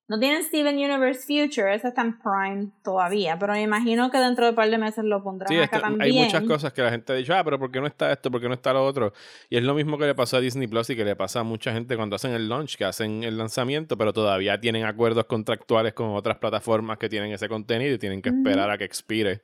No 0.09 0.19
tienen 0.19 0.43
Steven 0.43 0.75
Universe 0.75 1.21
Future, 1.21 1.73
ese 1.73 1.87
está 1.87 2.01
en 2.01 2.19
Prime 2.19 2.71
todavía, 2.83 3.39
pero 3.39 3.53
me 3.53 3.61
imagino 3.61 4.11
que 4.11 4.17
dentro 4.17 4.43
de 4.43 4.49
un 4.49 4.55
par 4.55 4.69
de 4.69 4.77
meses 4.77 5.05
lo 5.05 5.23
pondrán 5.23 5.47
Sí, 5.47 5.55
acá 5.55 5.77
esto- 5.77 5.79
también. 5.79 6.01
hay 6.01 6.25
muchas 6.25 6.43
cosas 6.43 6.73
que 6.73 6.81
la 6.81 6.91
gente 6.91 7.13
ha 7.13 7.15
dicho, 7.15 7.33
ah, 7.33 7.41
pero 7.43 7.57
¿por 7.57 7.71
qué 7.71 7.79
no 7.79 7.87
está 7.87 8.11
esto? 8.11 8.29
¿Por 8.29 8.41
qué 8.41 8.49
no 8.49 8.53
está 8.53 8.73
lo 8.73 8.85
otro? 8.85 9.13
Y 9.49 9.55
es 9.55 9.63
lo 9.63 9.73
mismo 9.73 9.97
que 9.97 10.05
le 10.05 10.13
pasó 10.13 10.37
a 10.37 10.39
Disney 10.41 10.67
Plus 10.67 10.89
y 10.89 10.97
que 10.97 11.05
le 11.05 11.15
pasa 11.15 11.39
a 11.39 11.43
mucha 11.43 11.71
gente 11.71 11.95
cuando 11.95 12.17
hacen 12.17 12.31
el 12.33 12.49
launch, 12.49 12.75
que 12.75 12.83
hacen 12.83 13.23
el 13.23 13.37
lanzamiento, 13.37 13.97
pero 13.97 14.11
todavía 14.11 14.59
tienen 14.59 14.83
acuerdos 14.83 15.23
contractuales 15.25 15.93
con 15.93 16.09
otras 16.09 16.37
plataformas 16.37 16.97
que 16.97 17.07
tienen 17.07 17.31
ese 17.31 17.47
contenido 17.47 17.95
y 17.95 17.97
tienen 17.97 18.21
que 18.21 18.29
esperar 18.29 18.69
a 18.69 18.77
que 18.77 18.83
expire 18.83 19.41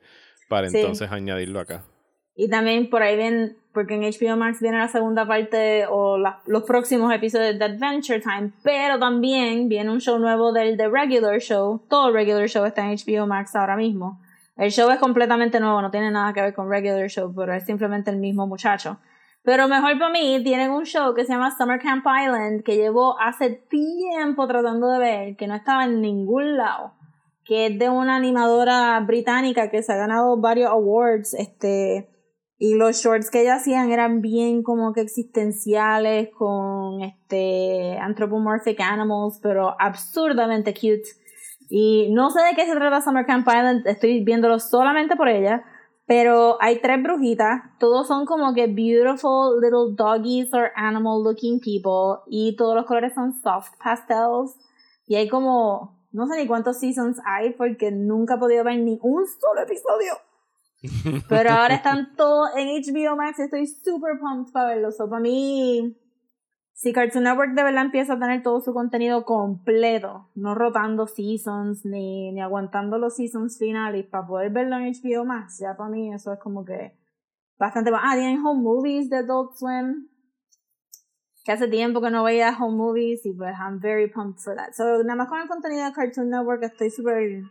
para 0.50 0.68
Sí. 0.68 0.76
entonces 0.76 1.10
añadirlo 1.10 1.58
acá. 1.60 1.84
Y 2.40 2.48
también 2.48 2.88
por 2.88 3.02
ahí 3.02 3.18
ven, 3.18 3.58
porque 3.74 3.96
en 3.96 4.00
HBO 4.00 4.34
Max 4.34 4.62
viene 4.62 4.78
la 4.78 4.88
segunda 4.88 5.26
parte 5.26 5.84
o 5.86 6.16
los 6.16 6.62
próximos 6.62 7.12
episodios 7.12 7.58
de 7.58 7.64
Adventure 7.66 8.18
Time, 8.18 8.52
pero 8.62 8.98
también 8.98 9.68
viene 9.68 9.90
un 9.90 10.00
show 10.00 10.18
nuevo 10.18 10.50
del 10.50 10.78
The 10.78 10.88
Regular 10.88 11.38
Show. 11.38 11.82
Todo 11.90 12.08
el 12.08 12.14
Regular 12.14 12.48
Show 12.48 12.64
está 12.64 12.90
en 12.90 12.96
HBO 12.96 13.26
Max 13.26 13.54
ahora 13.54 13.76
mismo. 13.76 14.22
El 14.56 14.70
show 14.70 14.90
es 14.90 14.98
completamente 14.98 15.60
nuevo, 15.60 15.82
no 15.82 15.90
tiene 15.90 16.10
nada 16.10 16.32
que 16.32 16.40
ver 16.40 16.54
con 16.54 16.70
Regular 16.70 17.10
Show, 17.10 17.30
pero 17.36 17.52
es 17.52 17.66
simplemente 17.66 18.10
el 18.10 18.16
mismo 18.16 18.46
muchacho. 18.46 18.96
Pero 19.42 19.68
mejor 19.68 19.98
para 19.98 20.10
mí, 20.10 20.40
tienen 20.42 20.70
un 20.70 20.86
show 20.86 21.14
que 21.14 21.26
se 21.26 21.34
llama 21.34 21.54
Summer 21.54 21.78
Camp 21.78 22.06
Island, 22.06 22.62
que 22.62 22.76
llevo 22.76 23.20
hace 23.20 23.50
tiempo 23.50 24.46
tratando 24.46 24.88
de 24.88 24.98
ver, 24.98 25.36
que 25.36 25.46
no 25.46 25.56
estaba 25.56 25.84
en 25.84 26.00
ningún 26.00 26.56
lado 26.56 26.94
que 27.44 27.66
es 27.66 27.78
de 27.80 27.88
una 27.88 28.14
animadora 28.14 29.00
británica 29.00 29.70
que 29.70 29.82
se 29.82 29.92
ha 29.92 29.96
ganado 29.96 30.36
varios 30.36 30.70
awards, 30.70 31.34
este, 31.34 32.08
y 32.62 32.74
los 32.74 33.02
shorts 33.02 33.30
que 33.30 33.40
ella 33.40 33.54
hacían 33.54 33.90
eran 33.90 34.20
bien 34.20 34.62
como 34.62 34.92
que 34.92 35.00
existenciales, 35.00 36.28
con 36.28 37.00
este 37.00 37.96
anthropomorphic 37.98 38.78
animals, 38.82 39.40
pero 39.42 39.74
absurdamente 39.80 40.74
cute. 40.74 41.08
Y 41.70 42.12
no 42.12 42.28
sé 42.28 42.42
de 42.42 42.54
qué 42.54 42.66
se 42.66 42.76
trata 42.76 43.00
Summer 43.00 43.24
Camp 43.24 43.48
Island, 43.48 43.86
estoy 43.86 44.22
viéndolo 44.22 44.58
solamente 44.58 45.16
por 45.16 45.30
ella, 45.30 45.64
pero 46.04 46.58
hay 46.60 46.82
tres 46.82 47.02
brujitas, 47.02 47.62
todos 47.78 48.06
son 48.06 48.26
como 48.26 48.52
que 48.52 48.66
beautiful 48.66 49.58
little 49.58 49.94
doggies 49.96 50.52
or 50.52 50.70
animal 50.76 51.22
looking 51.24 51.60
people, 51.60 52.20
y 52.26 52.56
todos 52.56 52.74
los 52.74 52.84
colores 52.84 53.14
son 53.14 53.32
soft 53.32 53.72
pastels, 53.82 54.54
y 55.06 55.14
hay 55.14 55.30
como, 55.30 55.98
no 56.12 56.26
sé 56.26 56.38
ni 56.38 56.46
cuántos 56.46 56.78
seasons 56.78 57.18
hay, 57.24 57.54
porque 57.54 57.90
nunca 57.90 58.34
he 58.34 58.38
podido 58.38 58.64
ver 58.64 58.80
ni 58.80 58.98
un 59.00 59.26
solo 59.26 59.62
episodio. 59.62 60.12
Pero 61.28 61.50
ahora 61.50 61.74
están 61.74 62.14
todos 62.16 62.50
en 62.56 62.68
HBO 62.68 63.16
Max 63.16 63.38
y 63.38 63.42
estoy 63.42 63.66
super 63.66 64.18
pumped 64.18 64.52
para 64.52 64.68
verlos. 64.68 64.96
So, 64.96 65.08
para 65.08 65.20
mí, 65.20 65.96
si 66.72 66.92
Cartoon 66.92 67.24
Network 67.24 67.54
de 67.54 67.62
verdad 67.62 67.84
empieza 67.84 68.14
a 68.14 68.18
tener 68.18 68.42
todo 68.42 68.60
su 68.60 68.72
contenido 68.72 69.24
completo, 69.24 70.30
no 70.34 70.54
rotando 70.54 71.06
seasons 71.06 71.84
ni, 71.84 72.32
ni 72.32 72.40
aguantando 72.40 72.98
los 72.98 73.16
seasons 73.16 73.58
finales 73.58 74.06
para 74.06 74.26
poder 74.26 74.50
verlo 74.50 74.76
en 74.76 74.92
HBO 74.92 75.24
Max, 75.24 75.58
ya 75.60 75.76
para 75.76 75.90
mí 75.90 76.12
eso 76.12 76.32
es 76.32 76.38
como 76.38 76.64
que 76.64 76.96
bastante 77.58 77.90
bueno. 77.90 78.06
Ah, 78.08 78.14
tienen 78.16 78.44
home 78.44 78.62
movies 78.62 79.10
de 79.10 79.18
Adult 79.18 79.56
Swim. 79.56 80.08
Que 81.44 81.52
hace 81.52 81.68
tiempo 81.68 82.00
que 82.02 82.10
no 82.10 82.22
veía 82.22 82.56
home 82.58 82.76
movies 82.76 83.24
y 83.24 83.32
pues 83.32 83.54
I'm 83.58 83.80
very 83.80 84.10
pumped 84.10 84.40
for 84.40 84.54
that. 84.56 84.72
So, 84.72 85.02
nada 85.02 85.16
más 85.16 85.28
con 85.28 85.40
el 85.40 85.48
contenido 85.48 85.84
de 85.84 85.92
Cartoon 85.92 86.30
Network 86.30 86.62
estoy 86.62 86.90
súper 86.90 87.42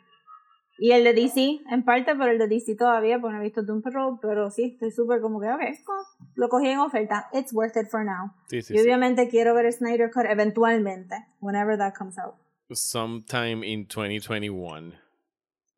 y 0.80 0.92
el 0.92 1.04
de 1.04 1.13
DC, 1.13 1.62
en 1.70 1.84
parte, 1.84 2.15
pero 2.15 2.32
el 2.32 2.38
de 2.38 2.48
DC 2.48 2.76
todavía, 2.76 3.20
porque 3.20 3.36
no 3.36 3.42
he 3.42 3.46
visto 3.46 3.63
Doom 3.63 3.82
Patrol, 3.82 4.18
pero 4.22 4.50
sí, 4.50 4.72
estoy 4.74 4.92
súper 4.92 5.22
como 5.22 5.39
que, 5.39 5.48
ok, 5.48 5.62
oh, 5.88 6.04
lo 6.36 6.50
cogí 6.50 6.70
en 6.70 6.80
oferta. 6.80 7.28
It's 7.34 7.54
worth 7.54 7.76
it 7.76 7.89
for 7.89 8.06
now. 8.06 8.32
Sí, 8.48 8.62
sí, 8.62 8.74
y 8.74 8.78
sí. 8.78 8.84
obviamente 8.84 9.28
quiero 9.30 9.54
ver 9.54 9.72
Snyder 9.72 10.10
Cut 10.12 10.26
eventualmente, 10.26 11.15
whenever 11.42 11.78
that 11.78 11.94
comes 11.98 12.18
out. 12.18 12.36
Sometime 12.72 13.65
in 13.65 13.88
2021. 13.88 14.94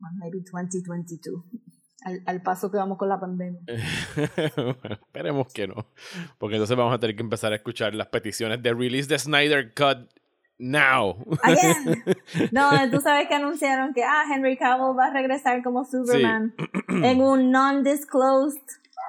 Well, 0.00 0.12
maybe 0.18 0.40
2022. 0.40 1.42
al, 2.04 2.22
al 2.26 2.42
paso 2.42 2.70
que 2.70 2.76
vamos 2.76 2.98
con 2.98 3.08
la 3.08 3.18
pandemia. 3.18 3.60
Bueno, 4.56 4.96
esperemos 5.00 5.52
que 5.52 5.66
no. 5.66 5.86
Porque 6.38 6.56
entonces 6.56 6.76
vamos 6.76 6.94
a 6.94 6.98
tener 6.98 7.16
que 7.16 7.22
empezar 7.22 7.52
a 7.52 7.56
escuchar 7.56 7.94
las 7.94 8.08
peticiones 8.08 8.62
de 8.62 8.74
release 8.74 9.08
de 9.08 9.18
Snyder 9.18 9.72
Cut 9.74 10.08
now. 10.62 11.16
Again. 11.42 12.04
No, 12.52 12.70
tú 12.90 13.00
sabes 13.00 13.26
que 13.28 13.34
anunciaron 13.34 13.92
que 13.92 14.02
ah, 14.04 14.24
Henry 14.32 14.56
Cavill 14.56 14.96
va 14.98 15.06
a 15.06 15.12
regresar 15.12 15.62
como 15.62 15.84
Superman 15.84 16.54
en 16.88 17.20
un 17.20 17.50
non-disclosed 17.50 18.62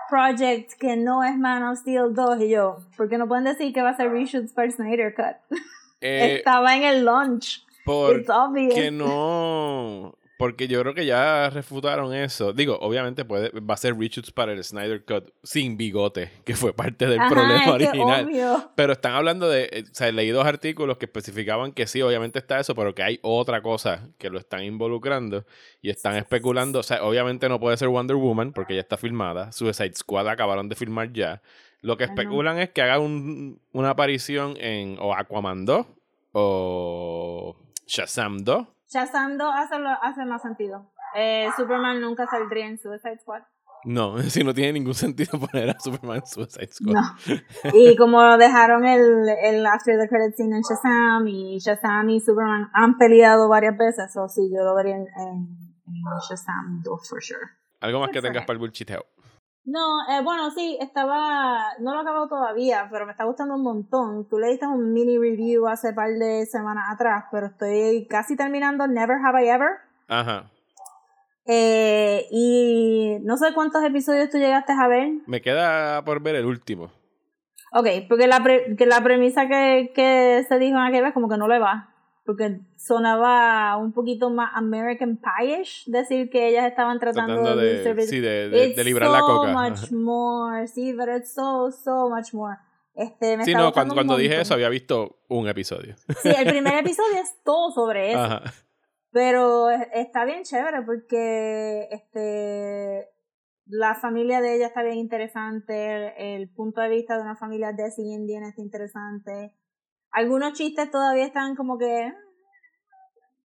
project 0.09 0.73
que 0.79 0.95
no 0.97 1.23
es 1.23 1.37
Man 1.37 1.63
of 1.63 1.77
Steel 1.79 2.13
2 2.13 2.41
y 2.41 2.49
yo, 2.49 2.77
porque 2.97 3.17
no 3.17 3.27
pueden 3.27 3.45
decir 3.45 3.73
que 3.73 3.81
va 3.81 3.89
a 3.91 3.95
ser 3.97 4.11
reshoots 4.11 4.51
para 4.53 4.69
Snyder 4.69 5.13
Cut. 5.15 5.57
Eh, 6.01 6.37
Estaba 6.37 6.75
en 6.75 6.83
el 6.83 7.05
launch. 7.05 7.63
por 7.85 8.19
It's 8.19 8.29
obvious. 8.29 8.73
que 8.73 8.91
no. 8.91 10.15
Porque 10.43 10.67
yo 10.67 10.81
creo 10.81 10.93
que 10.93 11.05
ya 11.05 11.49
refutaron 11.51 12.13
eso. 12.13 12.51
Digo, 12.51 12.77
obviamente 12.81 13.23
puede, 13.23 13.49
va 13.61 13.75
a 13.75 13.77
ser 13.77 13.97
reshoots 13.97 14.29
para 14.31 14.51
el 14.51 14.61
Snyder 14.61 15.05
Cut 15.05 15.31
sin 15.41 15.77
bigote, 15.77 16.31
que 16.43 16.53
fue 16.57 16.73
parte 16.73 17.07
del 17.07 17.21
Ajá, 17.21 17.29
problema 17.29 17.71
original. 17.73 18.25
obvio. 18.25 18.71
Pero 18.75 18.91
están 18.91 19.13
hablando 19.13 19.47
de, 19.47 19.69
eh, 19.71 19.83
o 19.89 19.95
sea, 19.95 20.11
leí 20.11 20.31
dos 20.31 20.45
artículos 20.45 20.97
que 20.97 21.05
especificaban 21.05 21.71
que 21.71 21.87
sí, 21.87 22.01
obviamente 22.01 22.39
está 22.39 22.59
eso, 22.59 22.75
pero 22.75 22.93
que 22.93 23.03
hay 23.03 23.19
otra 23.21 23.61
cosa 23.61 24.09
que 24.17 24.29
lo 24.29 24.37
están 24.37 24.63
involucrando 24.65 25.45
y 25.81 25.89
están 25.89 26.17
especulando, 26.17 26.79
o 26.79 26.83
sea, 26.83 27.05
obviamente 27.05 27.47
no 27.47 27.61
puede 27.61 27.77
ser 27.77 27.87
Wonder 27.87 28.17
Woman 28.17 28.51
porque 28.51 28.75
ya 28.75 28.81
está 28.81 28.97
filmada, 28.97 29.53
Suicide 29.53 29.93
Squad 29.95 30.27
acabaron 30.27 30.67
de 30.67 30.75
filmar 30.75 31.13
ya. 31.13 31.41
Lo 31.79 31.95
que 31.95 32.03
especulan 32.03 32.59
es 32.59 32.69
que 32.71 32.81
haga 32.81 32.99
un- 32.99 33.61
una 33.71 33.91
aparición 33.91 34.57
en 34.59 34.97
o 34.99 35.13
Aquaman 35.15 35.63
2 35.65 35.85
o 36.33 37.55
Shazam 37.87 38.39
2. 38.43 38.67
Shazam 38.93 39.37
2 39.37 39.51
hace, 39.55 39.79
lo- 39.79 40.03
hace 40.03 40.25
más 40.25 40.41
sentido. 40.41 40.91
Eh, 41.15 41.49
Superman 41.57 42.01
nunca 42.01 42.25
saldría 42.27 42.67
en 42.67 42.77
Suicide 42.77 43.19
Squad. 43.19 43.41
No, 43.85 44.17
si 44.21 44.43
no 44.43 44.53
tiene 44.53 44.73
ningún 44.73 44.93
sentido 44.93 45.39
poner 45.39 45.69
a 45.71 45.79
Superman 45.79 46.17
en 46.17 46.25
Suicide 46.27 46.69
Squad. 46.71 46.93
No. 46.93 47.01
Y 47.73 47.95
como 47.97 48.21
dejaron 48.37 48.85
el, 48.85 49.27
el 49.41 49.65
after 49.65 49.97
the 49.99 50.07
credit 50.07 50.35
scene 50.35 50.55
en 50.55 50.61
Shazam 50.61 51.27
y 51.27 51.57
Shazam 51.59 52.09
y 52.09 52.19
Superman 52.19 52.69
han 52.73 52.97
peleado 52.97 53.49
varias 53.49 53.77
veces, 53.77 54.15
o 54.17 54.27
sí, 54.29 54.49
yo 54.55 54.63
lo 54.63 54.75
vería 54.75 54.95
en, 54.97 55.07
en, 55.17 55.37
en 55.87 56.03
Shazam 56.29 56.81
2 56.83 57.09
for 57.09 57.21
sure. 57.21 57.39
Algo 57.81 57.99
más 57.99 58.09
que 58.11 58.21
tengas 58.21 58.45
para 58.45 58.53
el 58.53 58.59
bullshiteo. 58.59 59.05
No, 59.65 60.01
eh, 60.09 60.21
bueno, 60.21 60.51
sí, 60.51 60.77
estaba, 60.81 61.57
no 61.79 61.93
lo 61.93 61.99
he 61.99 62.01
acabado 62.01 62.27
todavía, 62.27 62.87
pero 62.91 63.05
me 63.05 63.11
está 63.13 63.23
gustando 63.23 63.55
un 63.55 63.63
montón. 63.63 64.27
Tú 64.27 64.37
le 64.37 64.49
diste 64.49 64.67
un 64.67 64.91
mini 64.91 65.17
review 65.17 65.67
hace 65.67 65.93
par 65.93 66.09
de 66.09 66.45
semanas 66.45 66.83
atrás, 66.93 67.25
pero 67.31 67.47
estoy 67.47 68.05
casi 68.09 68.35
terminando 68.35 68.85
Never 68.87 69.17
Have 69.25 69.45
I 69.45 69.49
Ever. 69.49 69.69
Ajá. 70.09 70.49
Eh, 71.45 72.25
y 72.31 73.17
no 73.23 73.37
sé 73.37 73.53
cuántos 73.53 73.83
episodios 73.83 74.29
tú 74.29 74.37
llegaste 74.37 74.73
a 74.73 74.87
ver. 74.87 75.11
Me 75.27 75.41
queda 75.41 76.03
por 76.03 76.21
ver 76.21 76.35
el 76.35 76.45
último. 76.45 76.91
Ok, 77.73 77.87
porque 78.09 78.27
la, 78.27 78.41
pre- 78.43 78.75
que 78.75 78.85
la 78.85 79.01
premisa 79.01 79.47
que, 79.47 79.91
que 79.95 80.45
se 80.47 80.59
dijo 80.59 80.77
en 80.77 80.83
aquella 80.83 81.03
vez 81.03 81.13
como 81.13 81.29
que 81.29 81.37
no 81.37 81.47
le 81.47 81.59
va. 81.59 81.92
Porque 82.25 82.61
sonaba 82.77 83.75
un 83.77 83.91
poquito 83.91 84.29
más 84.29 84.51
American 84.55 85.17
Pie-ish 85.19 85.85
decir 85.87 86.29
que 86.29 86.47
ellas 86.47 86.65
estaban 86.65 86.99
tratando, 86.99 87.41
Tratando 87.41 87.61
de, 87.61 87.83
de, 87.93 88.01
sí, 88.07 88.19
de, 88.21 88.49
de, 88.49 88.73
de 88.73 88.83
librar 88.83 89.11
la 89.11 89.19
so 89.19 89.25
coca. 89.25 89.51
much 89.51 89.91
more, 89.91 90.67
sí, 90.67 90.93
pero 90.97 91.17
it's 91.17 91.33
so, 91.33 91.69
so 91.71 92.09
much 92.09 92.33
more. 92.33 92.55
Este, 92.95 93.37
me 93.37 93.43
Sí, 93.43 93.53
no, 93.53 93.73
cuando, 93.73 93.93
cuando 93.93 94.15
dije 94.15 94.39
eso 94.39 94.53
había 94.53 94.69
visto 94.69 95.23
un 95.27 95.47
episodio. 95.47 95.95
Sí, 96.21 96.29
el 96.29 96.47
primer 96.47 96.75
episodio 96.75 97.19
es 97.21 97.41
todo 97.43 97.71
sobre 97.71 98.11
eso. 98.11 98.19
Ajá. 98.21 98.43
Pero 99.11 99.69
es- 99.69 99.87
está 99.93 100.25
bien 100.25 100.43
chévere 100.43 100.81
porque 100.83 101.87
este 101.91 103.09
la 103.65 103.95
familia 103.95 104.41
de 104.41 104.55
ella 104.55 104.67
está 104.67 104.83
bien 104.83 104.97
interesante, 104.97 106.35
el, 106.35 106.49
punto 106.49 106.81
de 106.81 106.89
vista 106.89 107.15
de 107.15 107.21
una 107.21 107.35
familia 107.35 107.71
de 107.71 107.87
está 107.87 108.61
interesante. 108.61 109.55
Algunos 110.13 110.53
chistes 110.53 110.89
todavía 110.89 111.25
están 111.25 111.55
como 111.55 111.77
que 111.77 112.13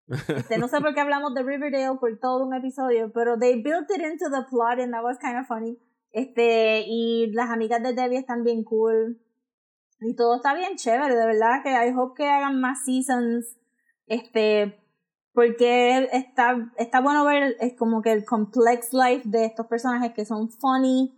este, 0.09 0.59
no 0.59 0.69
sé 0.69 0.81
por 0.81 0.95
qué 0.95 1.01
hablamos 1.01 1.35
de 1.35 1.43
Riverdale 1.43 1.99
por 1.99 2.17
todo 2.19 2.45
un 2.45 2.55
episodio, 2.55 3.11
pero 3.13 3.39
they 3.39 3.61
built 3.63 3.91
it 3.91 4.01
into 4.01 4.31
the 4.31 4.45
plot 4.49 4.79
and 4.79 4.93
that 4.93 5.03
was 5.03 5.19
kind 5.19 5.39
of 5.39 5.47
funny. 5.47 5.79
Este, 6.13 6.85
y 6.87 7.33
las 7.33 7.51
amigas 7.51 7.83
de 7.83 7.93
Debbie 7.93 8.19
están 8.19 8.45
bien 8.45 8.63
cool. 8.65 9.21
Y 10.01 10.15
todo 10.15 10.37
está 10.37 10.55
bien 10.55 10.77
chévere, 10.77 11.15
de 11.15 11.27
verdad 11.27 11.63
que 11.63 11.71
I 11.71 11.93
hope 11.97 12.15
que 12.17 12.29
hagan 12.29 12.61
más 12.61 12.85
seasons. 12.85 13.59
Este, 14.07 14.81
porque 15.33 16.09
está, 16.13 16.73
está 16.79 17.01
bueno 17.01 17.25
ver 17.25 17.57
es 17.61 17.75
como 17.77 18.01
que 18.01 18.13
el 18.13 18.25
complex 18.25 18.93
life 18.93 19.23
de 19.29 19.47
estos 19.47 19.67
personajes 19.67 20.13
que 20.15 20.25
son 20.25 20.51
funny 20.51 21.13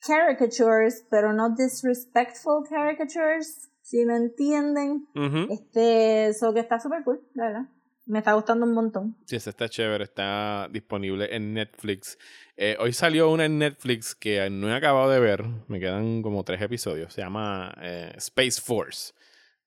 caricatures, 0.00 1.06
pero 1.10 1.32
no 1.32 1.50
disrespectful 1.54 2.66
caricatures, 2.68 3.70
si 3.84 4.04
me 4.06 4.16
entienden. 4.16 5.06
Este, 5.50 6.28
eso 6.28 6.52
que 6.54 6.60
está 6.60 6.80
súper 6.80 7.04
cool, 7.04 7.20
la 7.34 7.44
verdad. 7.46 7.68
Me 8.06 8.18
está 8.18 8.32
gustando 8.34 8.66
un 8.66 8.74
montón. 8.74 9.16
Sí, 9.24 9.36
ese 9.36 9.50
está 9.50 9.68
chévere, 9.68 10.04
está 10.04 10.68
disponible 10.70 11.34
en 11.34 11.54
Netflix. 11.54 12.18
Eh, 12.56 12.76
hoy 12.80 12.92
salió 12.92 13.30
una 13.30 13.44
en 13.46 13.58
Netflix 13.58 14.14
que 14.14 14.48
no 14.50 14.68
he 14.68 14.74
acabado 14.74 15.10
de 15.10 15.20
ver, 15.20 15.44
me 15.68 15.80
quedan 15.80 16.20
como 16.22 16.44
tres 16.44 16.60
episodios. 16.60 17.12
Se 17.14 17.20
llama 17.22 17.74
eh, 17.80 18.12
Space 18.16 18.60
Force, 18.60 19.12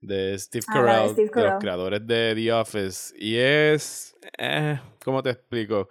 de 0.02 0.38
Steve 0.38 0.66
Ah, 0.68 0.74
la 0.76 0.82
de 0.82 0.88
Carell, 0.88 1.10
Steve 1.12 1.16
de 1.28 1.34
los 1.34 1.34
Carell. 1.46 1.60
creadores 1.60 2.08
de 2.08 2.34
The 2.36 2.54
Office. 2.54 3.14
Y 3.18 3.38
es, 3.38 4.16
eh, 4.38 4.80
¿cómo 5.04 5.24
te 5.24 5.32
explico? 5.32 5.90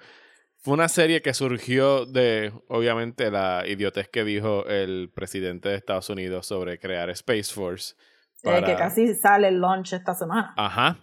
Fue 0.58 0.74
una 0.74 0.88
serie 0.88 1.22
que 1.22 1.32
surgió 1.34 2.06
de, 2.06 2.52
obviamente, 2.68 3.30
la 3.30 3.64
idiotez 3.66 4.08
que 4.08 4.24
dijo 4.24 4.66
el 4.66 5.10
presidente 5.14 5.68
de 5.68 5.76
Estados 5.76 6.10
Unidos 6.10 6.46
sobre 6.46 6.78
crear 6.78 7.10
Space 7.10 7.52
Force. 7.52 7.94
Eh, 8.42 8.50
que 8.54 8.60
para- 8.60 8.76
casi 8.76 9.14
sale 9.14 9.48
el 9.48 9.60
launch 9.60 9.92
esta 9.94 10.14
semana. 10.14 10.52
Ajá. 10.56 10.98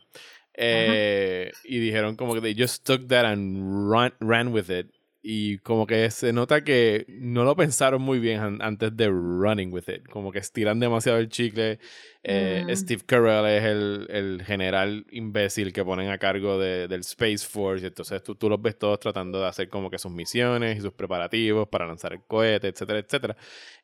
Eh, 0.55 1.51
y 1.63 1.79
dijeron 1.79 2.15
como 2.15 2.33
que 2.35 2.41
they 2.41 2.55
just 2.57 2.85
took 2.85 3.07
that 3.07 3.25
and 3.25 3.89
run, 3.91 4.13
ran 4.19 4.49
with 4.53 4.69
it. 4.69 4.87
Y 5.25 5.57
como 5.59 5.87
que 5.87 6.11
se 6.11 6.33
nota 6.33 6.63
que 6.63 7.05
no 7.07 7.43
lo 7.45 7.55
pensaron 7.55 8.01
muy 8.01 8.19
bien 8.19 8.41
an- 8.41 8.61
antes 8.61 8.95
de 8.95 9.07
running 9.07 9.71
with 9.71 9.87
it. 9.87 10.05
Como 10.09 10.31
que 10.31 10.39
estiran 10.39 10.79
demasiado 10.79 11.17
el 11.19 11.29
chicle. 11.29 11.79
Eh, 12.25 12.63
Mm. 12.65 12.75
Steve 12.75 13.01
Carell 13.05 13.45
es 13.45 13.63
el, 13.65 14.07
el 14.09 14.43
general 14.45 15.05
imbécil 15.11 15.73
que 15.73 15.83
ponen 15.83 16.09
a 16.09 16.17
cargo 16.17 16.57
de, 16.57 16.87
del 16.87 17.01
Space 17.01 17.39
Force. 17.39 17.83
y 17.83 17.87
Entonces 17.87 18.23
tú, 18.23 18.35
tú 18.35 18.49
los 18.49 18.61
ves 18.61 18.77
todos 18.79 18.99
tratando 18.99 19.41
de 19.41 19.47
hacer 19.47 19.67
como 19.67 19.89
que 19.89 19.97
sus 19.99 20.11
misiones 20.11 20.77
y 20.77 20.81
sus 20.81 20.93
preparativos 20.93 21.67
para 21.67 21.85
lanzar 21.85 22.13
el 22.13 22.21
cohete, 22.25 22.67
etcétera, 22.69 22.99
etcétera. 22.99 23.35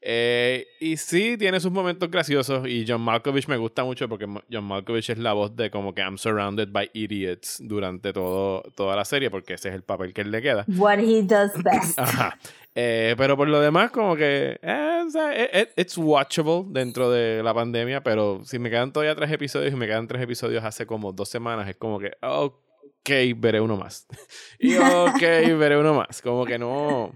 Eh, 0.02 0.66
y 0.80 0.96
sí, 0.98 1.36
tiene 1.38 1.60
sus 1.60 1.72
momentos 1.72 2.10
graciosos. 2.10 2.66
Y 2.68 2.86
John 2.88 3.02
Malkovich 3.02 3.48
me 3.48 3.58
gusta 3.58 3.84
mucho 3.84 4.08
porque 4.08 4.26
John 4.52 4.64
Malkovich 4.64 5.10
es 5.10 5.18
la 5.18 5.34
voz 5.34 5.56
de 5.56 5.70
como 5.70 5.94
que 5.94 6.02
I'm 6.02 6.18
surrounded 6.18 6.70
by 6.72 6.90
idiots 6.94 7.58
durante 7.62 8.14
todo, 8.14 8.62
toda 8.76 8.96
la 8.96 9.04
serie, 9.04 9.30
porque 9.30 9.56
ese 9.56 9.70
es 9.70 9.76
el 9.76 9.84
papel 9.84 10.14
que 10.14 10.22
él 10.22 10.32
le 10.32 10.42
queda. 10.42 10.64
What 10.78 11.00
he 11.00 11.24
does 11.24 11.52
best. 11.64 12.00
Ajá. 12.00 12.38
Eh, 12.76 13.16
pero 13.18 13.36
por 13.36 13.48
lo 13.48 13.60
demás, 13.60 13.92
como 13.92 14.16
que 14.16 14.60
eh, 14.62 15.04
o 15.06 15.10
sea, 15.10 15.34
it- 15.44 15.50
it- 15.56 15.70
it's 15.76 15.98
watchable 15.98 16.64
dentro 16.68 17.10
de 17.12 17.42
la 17.44 17.54
pandemia, 17.54 18.02
pero 18.04 18.42
si 18.46 18.60
me 18.60 18.70
quedan 18.70 18.94
todavía 18.94 19.16
tres 19.16 19.32
episodios 19.32 19.74
y 19.74 19.76
me 19.76 19.88
quedan 19.88 20.08
tres 20.08 20.22
episodios 20.22 20.64
hace 20.64 20.86
como 20.86 21.12
dos 21.12 21.30
semanas, 21.30 21.68
es 21.68 21.76
como 21.76 22.00
que, 22.00 22.12
ok, 22.22 23.10
veré 23.38 23.60
uno 23.60 23.76
más. 23.76 24.08
y 24.60 24.76
ok, 24.78 25.20
veré 25.58 25.78
uno 25.78 25.94
más. 25.94 26.22
Como 26.22 26.46
que 26.46 26.60
no, 26.60 27.12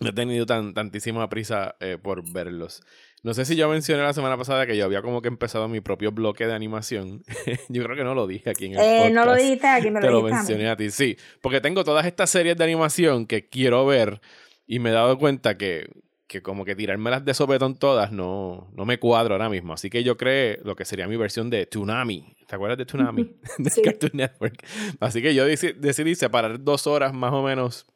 no 0.00 0.08
he 0.08 0.12
tenido 0.12 0.44
tan, 0.46 0.74
tantísima 0.74 1.28
prisa 1.28 1.74
eh, 1.80 1.98
por 2.00 2.22
verlos. 2.32 2.82
No 3.22 3.34
sé 3.34 3.44
si 3.44 3.56
yo 3.56 3.68
mencioné 3.68 4.02
la 4.04 4.12
semana 4.12 4.36
pasada 4.36 4.66
que 4.66 4.76
yo 4.76 4.84
había 4.84 5.02
como 5.02 5.20
que 5.20 5.26
empezado 5.28 5.66
mi 5.68 5.80
propio 5.80 6.12
bloque 6.12 6.46
de 6.46 6.52
animación. 6.54 7.24
yo 7.68 7.82
creo 7.82 7.96
que 7.96 8.04
no 8.04 8.14
lo 8.14 8.26
dije 8.28 8.50
aquí 8.50 8.66
en 8.66 8.74
el 8.74 8.80
Eh, 8.80 9.10
no 9.10 9.22
lo 9.24 9.30
podcast 9.32 9.42
dijiste 9.42 9.66
aquí, 9.66 9.90
me 9.90 10.00
te 10.00 10.06
lo 10.06 10.12
lo 10.12 10.18
dijiste 10.18 10.36
a 10.36 10.42
mí. 10.42 10.48
mencioné 10.48 10.68
a 10.70 10.76
ti, 10.76 10.90
sí. 10.90 11.16
Porque 11.40 11.60
tengo 11.60 11.82
todas 11.82 12.06
estas 12.06 12.30
series 12.30 12.56
de 12.56 12.62
animación 12.62 13.26
que 13.26 13.48
quiero 13.48 13.84
ver 13.86 14.20
y 14.66 14.78
me 14.78 14.90
he 14.90 14.92
dado 14.92 15.18
cuenta 15.18 15.56
que, 15.56 15.88
que 16.26 16.42
como 16.42 16.64
que 16.64 16.74
tirármelas 16.74 17.24
de 17.24 17.34
sopetón 17.34 17.76
todas 17.78 18.10
no, 18.12 18.68
no 18.74 18.84
me 18.84 18.98
cuadro 18.98 19.34
ahora 19.34 19.48
mismo. 19.48 19.72
Así 19.72 19.90
que 19.90 20.02
yo 20.04 20.16
creé 20.16 20.60
lo 20.64 20.74
que 20.76 20.84
sería 20.84 21.06
mi 21.08 21.16
versión 21.16 21.50
de 21.50 21.66
Tsunami. 21.66 22.34
¿Te 22.48 22.54
acuerdas 22.56 22.78
de 22.78 22.84
Tsunami? 22.86 23.36
de 23.58 23.70
Sí. 23.70 23.82
Cartoon 23.82 24.12
Network. 24.14 24.56
Así 25.00 25.22
que 25.22 25.34
yo 25.34 25.46
deci- 25.46 25.74
decidí 25.74 26.14
separar 26.14 26.62
dos 26.62 26.86
horas 26.86 27.12
más 27.14 27.32
o 27.32 27.42
menos 27.42 27.86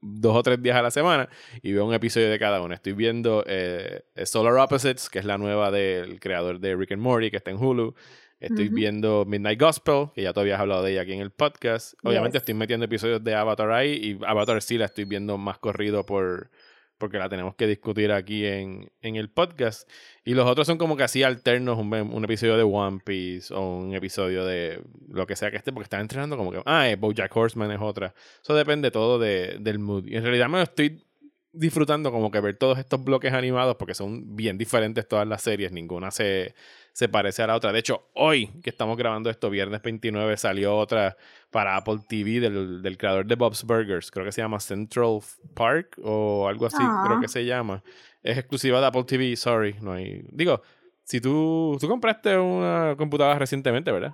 dos 0.00 0.34
o 0.34 0.42
tres 0.42 0.62
días 0.62 0.76
a 0.78 0.82
la 0.82 0.90
semana 0.90 1.28
y 1.60 1.72
veo 1.72 1.84
un 1.84 1.92
episodio 1.92 2.30
de 2.30 2.38
cada 2.38 2.62
una. 2.62 2.74
Estoy 2.76 2.94
viendo 2.94 3.44
eh, 3.46 4.02
Solar 4.24 4.54
Opposites, 4.54 5.10
que 5.10 5.18
es 5.18 5.26
la 5.26 5.36
nueva 5.36 5.70
del 5.70 6.20
creador 6.20 6.58
de 6.58 6.74
Rick 6.74 6.92
and 6.92 7.02
Morty, 7.02 7.30
que 7.30 7.36
está 7.36 7.50
en 7.50 7.58
Hulu. 7.58 7.94
Estoy 8.40 8.68
viendo 8.68 9.24
Midnight 9.26 9.60
Gospel, 9.60 10.08
que 10.14 10.22
ya 10.22 10.32
tú 10.32 10.40
habías 10.40 10.60
hablado 10.60 10.82
de 10.82 10.92
ella 10.92 11.02
aquí 11.02 11.12
en 11.12 11.20
el 11.20 11.30
podcast. 11.32 11.94
Obviamente 12.04 12.36
Yes. 12.36 12.42
estoy 12.42 12.54
metiendo 12.54 12.86
episodios 12.86 13.22
de 13.24 13.34
Avatar 13.34 13.72
ahí 13.72 13.92
y 13.94 14.24
Avatar 14.24 14.62
sí 14.62 14.78
la 14.78 14.84
estoy 14.84 15.04
viendo 15.06 15.36
más 15.38 15.58
corrido 15.58 16.06
por, 16.06 16.50
porque 16.98 17.18
la 17.18 17.28
tenemos 17.28 17.56
que 17.56 17.66
discutir 17.66 18.12
aquí 18.12 18.46
en, 18.46 18.92
en 19.02 19.16
el 19.16 19.28
podcast. 19.28 19.90
Y 20.24 20.34
los 20.34 20.46
otros 20.46 20.68
son 20.68 20.78
como 20.78 20.96
que 20.96 21.02
así 21.02 21.24
alternos, 21.24 21.78
un, 21.78 21.92
un 21.92 22.24
episodio 22.24 22.56
de 22.56 22.62
One 22.62 23.00
Piece 23.04 23.52
o 23.52 23.78
un 23.78 23.94
episodio 23.94 24.44
de 24.44 24.82
lo 25.08 25.26
que 25.26 25.34
sea 25.34 25.50
que 25.50 25.56
esté, 25.56 25.72
porque 25.72 25.84
están 25.84 26.00
entrenando 26.02 26.36
como 26.36 26.52
que, 26.52 26.62
ah, 26.64 26.88
eh, 26.88 26.94
Bojack 26.94 27.36
Horseman 27.36 27.72
es 27.72 27.80
otra. 27.80 28.14
Eso 28.40 28.54
depende 28.54 28.92
todo 28.92 29.18
de, 29.18 29.56
del 29.60 29.80
mood. 29.80 30.06
Y 30.06 30.16
en 30.16 30.22
realidad 30.22 30.48
me 30.48 30.58
lo 30.58 30.62
estoy 30.64 31.04
disfrutando 31.50 32.12
como 32.12 32.30
que 32.30 32.40
ver 32.40 32.56
todos 32.56 32.78
estos 32.78 33.02
bloques 33.02 33.32
animados 33.32 33.76
porque 33.76 33.94
son 33.94 34.36
bien 34.36 34.58
diferentes 34.58 35.08
todas 35.08 35.26
las 35.26 35.42
series, 35.42 35.72
ninguna 35.72 36.10
se, 36.10 36.54
se 36.92 37.08
parece 37.08 37.42
a 37.42 37.46
la 37.46 37.54
otra. 37.56 37.72
De 37.72 37.78
hecho, 37.78 38.08
hoy 38.14 38.48
que 38.62 38.70
estamos 38.70 38.96
grabando 38.96 39.30
esto, 39.30 39.50
viernes 39.50 39.80
29, 39.82 40.36
salió 40.36 40.76
otra 40.76 41.16
para 41.50 41.76
Apple 41.76 41.98
TV 42.08 42.40
del, 42.40 42.82
del 42.82 42.98
creador 42.98 43.26
de 43.26 43.34
Bob's 43.36 43.64
Burgers, 43.64 44.10
creo 44.10 44.24
que 44.24 44.32
se 44.32 44.40
llama 44.42 44.60
Central 44.60 45.20
Park 45.54 45.98
o 46.02 46.48
algo 46.48 46.66
así, 46.66 46.76
creo 46.76 47.16
Ah. 47.16 47.20
que 47.20 47.28
se 47.28 47.44
llama. 47.44 47.82
Es 48.22 48.36
exclusiva 48.36 48.80
de 48.80 48.86
Apple 48.86 49.04
TV, 49.04 49.36
sorry, 49.36 49.76
no 49.80 49.92
hay... 49.92 50.26
Digo, 50.32 50.60
si 51.04 51.20
tú, 51.20 51.76
tú 51.80 51.88
compraste 51.88 52.36
una 52.36 52.94
computadora 52.96 53.38
recientemente, 53.38 53.90
¿verdad? 53.92 54.12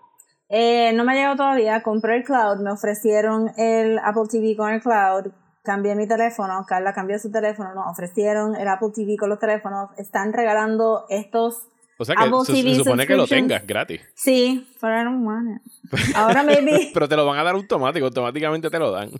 Eh, 0.48 0.92
no 0.94 1.04
me 1.04 1.12
ha 1.12 1.14
llegado 1.16 1.36
todavía, 1.36 1.82
compré 1.82 2.16
el 2.18 2.22
cloud, 2.24 2.58
me 2.60 2.70
ofrecieron 2.70 3.50
el 3.56 3.98
Apple 3.98 4.24
TV 4.30 4.54
con 4.56 4.70
el 4.70 4.80
cloud, 4.80 5.32
cambié 5.64 5.94
mi 5.96 6.06
teléfono, 6.06 6.64
Carla 6.68 6.92
cambió 6.92 7.18
su 7.18 7.32
teléfono, 7.32 7.74
nos 7.74 7.86
ofrecieron 7.90 8.54
el 8.54 8.68
Apple 8.68 8.90
TV 8.94 9.16
con 9.16 9.30
los 9.30 9.38
teléfonos, 9.38 9.88
están 9.96 10.32
regalando 10.34 11.06
estos, 11.08 11.66
O 11.96 12.04
sea 12.04 12.16
que 12.16 12.24
Apple 12.24 12.38
se, 12.44 12.60
se 12.62 12.74
supone 12.74 13.06
que 13.06 13.14
lo 13.16 13.26
tengas 13.26 13.64
gratis. 13.66 14.00
sí, 14.14 14.66
pero 14.80 15.00
I 15.00 15.04
don't 15.04 15.24
want 15.26 15.48
it. 15.56 16.16
Ahora 16.16 16.42
maybe... 16.44 16.90
Pero 16.92 17.08
te 17.08 17.14
lo 17.16 17.24
van 17.24 17.38
a 17.38 17.44
dar 17.44 17.54
automático, 17.54 18.06
automáticamente 18.06 18.68
te 18.68 18.78
lo 18.80 18.90
dan. 18.90 19.10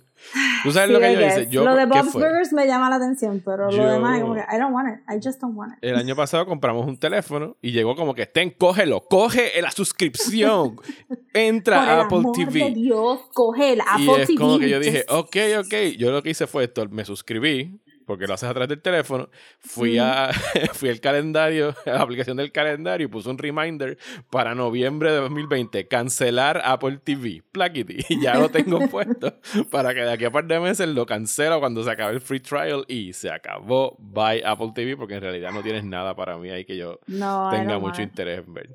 ¿Tú 0.63 0.71
sabes 0.71 0.87
Sí, 0.87 0.93
lo 0.93 0.99
que 0.99 1.13
yo 1.13 1.21
hice? 1.25 1.47
Yo, 1.49 1.63
lo 1.63 1.73
de 1.75 1.83
¿qué 1.87 1.99
Bob's? 2.01 2.11
Burgers 2.13 2.51
me 2.53 2.67
llama 2.67 2.89
la 2.89 2.97
atención, 2.97 3.41
pero 3.45 3.69
Yo- 3.71 3.77
lo 3.77 3.89
demás, 3.91 4.19
como 4.19 4.33
que, 4.35 4.41
I 4.41 4.57
don't 4.59 4.73
want 4.73 4.89
it. 4.89 4.99
I 5.09 5.25
just 5.25 5.39
don't 5.39 5.55
want 5.55 5.73
it. 5.73 5.79
El 5.83 5.95
año 5.95 6.15
pasado 6.17 6.45
compramos 6.45 6.85
un 6.85 6.97
teléfono 6.97 7.55
y 7.61 7.71
llegó 7.71 7.95
como 7.95 8.13
que, 8.13 8.25
ten, 8.25 8.49
cógelo, 8.51 9.01
coge 9.09 9.51
la 9.61 9.71
suscripción, 9.71 10.75
entra 11.33 11.79
Por 11.79 11.89
a 11.89 12.01
Apple 12.01 12.17
amor 12.17 12.35
TV. 12.35 12.59
de 12.65 12.71
Dios, 12.71 13.19
coge 13.33 13.73
el 13.73 13.79
y 13.79 13.81
Apple 13.87 14.21
es 14.23 14.27
TV. 14.27 14.39
como 14.39 14.59
que 14.59 14.69
yo 14.69 14.79
dije, 14.79 15.05
just- 15.07 15.11
ok, 15.11 15.35
ok. 15.65 15.73
Yo 15.97 16.11
lo 16.11 16.21
que 16.21 16.31
hice 16.31 16.45
fue 16.47 16.65
esto, 16.65 16.85
me 16.89 17.05
suscribí, 17.05 17.79
porque 18.05 18.27
lo 18.27 18.33
haces 18.33 18.49
a 18.49 18.53
través 18.53 18.69
del 18.69 18.81
teléfono. 18.81 19.29
Fui, 19.59 19.97
a, 19.97 20.29
fui 20.73 20.89
al 20.89 20.99
calendario, 20.99 21.75
a 21.85 21.91
la 21.91 22.01
aplicación 22.01 22.37
del 22.37 22.51
calendario 22.51 23.05
y 23.05 23.09
puse 23.09 23.29
un 23.29 23.37
reminder 23.37 23.97
para 24.29 24.55
noviembre 24.55 25.11
de 25.11 25.17
2020, 25.17 25.87
cancelar 25.87 26.61
Apple 26.63 26.99
TV, 27.03 27.43
plaquiti. 27.51 27.97
Y 28.15 28.21
ya 28.21 28.37
lo 28.37 28.49
tengo 28.49 28.79
puesto 28.87 29.39
para 29.71 29.93
que 29.93 30.01
de 30.01 30.11
aquí 30.11 30.25
a 30.25 30.31
par 30.31 30.45
de 30.45 30.59
meses 30.59 30.87
lo 30.87 31.05
cancelo 31.05 31.59
cuando 31.59 31.83
se 31.83 31.91
acabe 31.91 32.13
el 32.13 32.21
free 32.21 32.39
trial 32.39 32.85
y 32.87 33.13
se 33.13 33.31
acabó. 33.31 33.95
Bye 33.99 34.43
Apple 34.45 34.71
TV, 34.75 34.95
porque 34.95 35.15
en 35.15 35.21
realidad 35.21 35.51
no 35.51 35.61
tienes 35.61 35.83
nada 35.83 36.15
para 36.15 36.37
mí 36.37 36.49
ahí 36.49 36.65
que 36.65 36.77
yo 36.77 36.99
no, 37.07 37.49
tenga 37.51 37.79
mucho 37.79 38.01
interés 38.01 38.43
en 38.45 38.53
ver. 38.53 38.69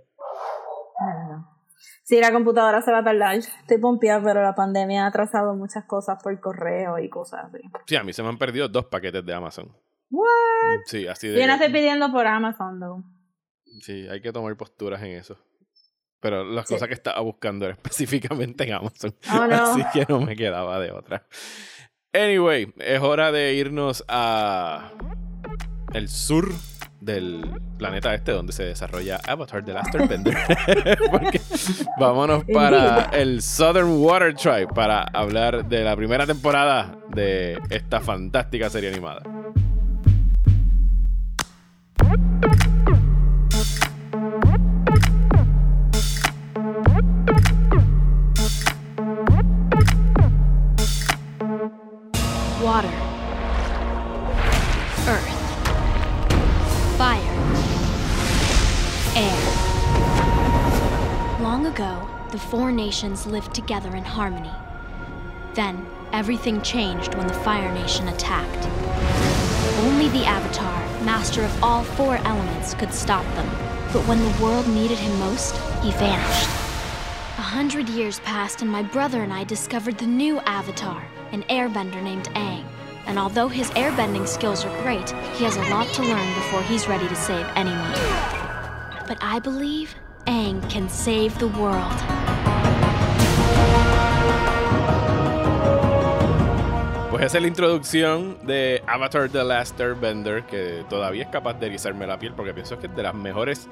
No, 1.01 1.29
no. 1.29 1.60
Sí, 2.05 2.21
la 2.21 2.33
computadora 2.33 2.83
se 2.83 2.90
va 2.93 2.99
a 2.99 3.05
tardar. 3.05 3.37
Estoy 3.37 3.79
pompeada, 3.79 4.23
pero 4.23 4.43
la 4.43 4.55
pandemia 4.55 5.05
ha 5.05 5.09
atrasado 5.09 5.55
muchas 5.55 5.85
cosas 5.87 6.23
por 6.23 6.38
correo 6.40 6.99
y 6.99 7.09
cosas 7.09 7.47
así. 7.47 7.59
Sí, 7.87 7.97
a 7.97 8.03
mí 8.05 8.12
se 8.12 8.23
me 8.23 8.29
han 8.29 8.38
perdido 8.38 8.69
dos 8.69 8.87
paquetes 8.87 9.25
de 9.25 9.35
Amazon. 9.35 9.75
What? 10.11 10.27
Sí, 10.87 11.07
así 11.07 11.29
de. 11.29 11.40
Yo 11.40 11.47
no 11.47 11.55
estoy 11.55 11.73
pidiendo 11.73 12.11
por 12.11 12.27
Amazon, 12.27 12.81
though. 12.81 13.05
Sí, 13.83 14.07
hay 14.09 14.21
que 14.21 14.33
tomar 14.33 14.57
posturas 14.57 15.01
en 15.03 15.12
eso. 15.12 15.38
Pero 16.21 16.45
las 16.45 16.66
Sí. 16.69 16.75
cosas 16.75 16.88
que 16.88 16.95
estaba 16.95 17.21
buscando 17.21 17.64
era 17.66 17.75
específicamente 17.83 18.64
en 18.64 18.75
Amazon. 18.75 19.14
Oh, 19.33 19.47
no. 19.47 19.55
Así 19.55 19.83
que 19.93 20.05
no 20.09 20.21
me 20.21 20.37
quedaba 20.37 20.79
de 20.81 20.90
otra. 20.90 21.27
Anyway, 22.12 22.75
es 22.79 23.01
hora 23.01 23.31
de 23.31 23.55
irnos 23.55 24.05
a 24.09 24.90
el 25.95 26.09
sur 26.09 26.49
del 27.01 27.61
planeta 27.79 28.15
este 28.15 28.33
donde 28.33 28.53
se 28.53 28.65
desarrolla 28.65 29.21
Avatar 29.27 29.65
The 29.65 29.73
Last 29.73 29.95
Airbender. 29.95 30.37
Porque 31.11 31.41
vámonos 31.99 32.45
para 32.53 33.11
el 33.13 33.43
Southern 33.43 34.03
Water 34.03 34.35
Tribe 34.35 34.69
para 34.69 35.03
hablar 35.03 35.69
de 35.69 35.83
la 35.83 35.97
primera 35.97 36.27
temporada 36.27 36.95
de 37.09 37.59
esta 37.71 38.01
fantástica 38.01 38.69
serie 38.71 38.91
animada. 38.91 39.23
Ago, 61.70 62.09
the 62.33 62.38
four 62.38 62.72
nations 62.72 63.26
lived 63.26 63.54
together 63.54 63.94
in 63.94 64.04
harmony. 64.04 64.50
Then, 65.54 65.87
everything 66.12 66.61
changed 66.62 67.14
when 67.14 67.28
the 67.28 67.40
Fire 67.46 67.72
Nation 67.72 68.09
attacked. 68.09 68.66
Only 69.87 70.09
the 70.09 70.24
Avatar, 70.24 71.04
master 71.04 71.44
of 71.44 71.62
all 71.62 71.85
four 71.85 72.16
elements, 72.16 72.74
could 72.74 72.92
stop 72.92 73.24
them. 73.37 73.48
But 73.92 74.06
when 74.09 74.18
the 74.18 74.42
world 74.42 74.66
needed 74.68 74.98
him 74.98 75.16
most, 75.20 75.54
he 75.83 75.92
vanished. 75.92 76.48
A 77.38 77.50
hundred 77.56 77.88
years 77.88 78.18
passed, 78.20 78.62
and 78.62 78.70
my 78.70 78.83
brother 78.83 79.22
and 79.22 79.33
I 79.33 79.44
discovered 79.44 79.96
the 79.96 80.06
new 80.06 80.40
Avatar, 80.40 81.06
an 81.30 81.44
airbender 81.44 82.02
named 82.02 82.28
Aang. 82.30 82.64
And 83.06 83.16
although 83.16 83.48
his 83.48 83.70
airbending 83.70 84.26
skills 84.26 84.64
are 84.64 84.83
great, 84.83 85.11
he 85.37 85.44
has 85.44 85.56
a 85.56 85.70
lot 85.70 85.87
to 85.94 86.02
learn 86.02 86.35
before 86.35 86.62
he's 86.62 86.88
ready 86.88 87.06
to 87.06 87.16
save 87.16 87.46
anyone. 87.54 87.92
But 89.06 89.18
I 89.20 89.38
believe 89.38 89.94
Aang 90.31 90.61
can 90.71 90.88
save 90.88 91.37
the 91.40 91.47
world. 91.59 91.90
Pues 97.11 97.25
esa 97.25 97.38
es 97.38 97.43
la 97.43 97.49
introducción 97.49 98.38
de 98.47 98.81
Avatar 98.87 99.29
The 99.29 99.43
Last 99.43 99.81
Airbender, 99.81 100.45
que 100.45 100.85
todavía 100.88 101.25
es 101.25 101.31
capaz 101.31 101.55
de 101.55 101.66
erizarme 101.66 102.07
la 102.07 102.16
piel 102.16 102.33
porque 102.35 102.55
pienso 102.55 102.79
que 102.79 102.87
es 102.87 102.95
de 102.95 103.03
las 103.03 103.12
mejores 103.12 103.66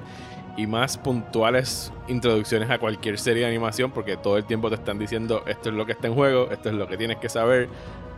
y 0.57 0.67
más 0.67 0.97
puntuales 0.97 1.93
introducciones 2.09 2.69
a 2.69 2.77
cualquier 2.77 3.17
serie 3.17 3.43
de 3.43 3.47
animación 3.47 3.91
porque 3.91 4.17
todo 4.17 4.37
el 4.37 4.43
tiempo 4.43 4.67
te 4.67 4.75
están 4.75 4.99
diciendo 4.99 5.43
esto 5.47 5.69
es 5.69 5.75
lo 5.75 5.85
que 5.85 5.93
está 5.93 6.07
en 6.07 6.15
juego, 6.15 6.49
esto 6.51 6.67
es 6.67 6.75
lo 6.75 6.87
que 6.87 6.97
tienes 6.97 7.19
que 7.19 7.29
saber, 7.29 7.69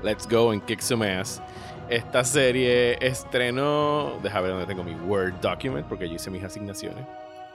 let's 0.01 0.27
go 0.27 0.49
and 0.49 0.65
kick 0.65 0.81
some 0.81 1.07
ass. 1.07 1.39
Esta 1.89 2.23
serie 2.23 2.97
estrenó, 3.05 4.17
deja 4.23 4.41
ver 4.41 4.49
dónde 4.49 4.65
tengo 4.65 4.83
mi 4.83 4.95
Word 4.95 5.33
document 5.41 5.85
porque 5.85 6.09
yo 6.09 6.15
hice 6.15 6.31
mis 6.31 6.43
asignaciones 6.43 7.05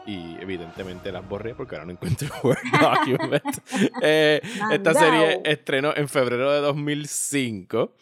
y 0.07 0.37
evidentemente 0.41 1.11
las 1.11 1.29
borré 1.29 1.55
porque 1.55 1.75
ahora 1.75 1.87
no 1.87 1.93
encuentro 1.93 2.29
Word 2.43 2.59
document. 2.81 3.43
Eh, 4.03 4.41
esta 4.71 4.95
serie 4.95 5.41
estrenó 5.45 5.93
en 5.97 6.09
febrero 6.09 6.53
de 6.53 6.61
2005 6.61 7.95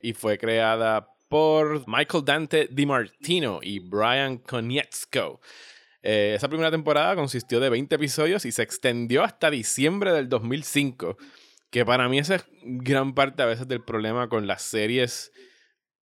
y 0.00 0.12
fue 0.12 0.38
creada 0.38 1.08
por 1.28 1.84
Michael 1.86 2.24
Dante 2.24 2.68
DiMartino 2.70 3.60
y 3.62 3.80
Brian 3.80 4.38
Konietzko. 4.38 5.40
Eh, 6.02 6.34
esa 6.36 6.48
primera 6.48 6.70
temporada 6.70 7.14
consistió 7.16 7.60
de 7.60 7.70
20 7.70 7.96
episodios 7.96 8.44
y 8.44 8.52
se 8.52 8.62
extendió 8.62 9.22
hasta 9.24 9.50
diciembre 9.50 10.12
del 10.12 10.28
2005, 10.28 11.18
que 11.70 11.84
para 11.84 12.08
mí 12.08 12.18
esa 12.18 12.36
es 12.36 12.46
gran 12.62 13.14
parte 13.14 13.42
a 13.42 13.46
veces 13.46 13.68
del 13.68 13.82
problema 13.82 14.28
con 14.28 14.46
las 14.46 14.62
series 14.62 15.32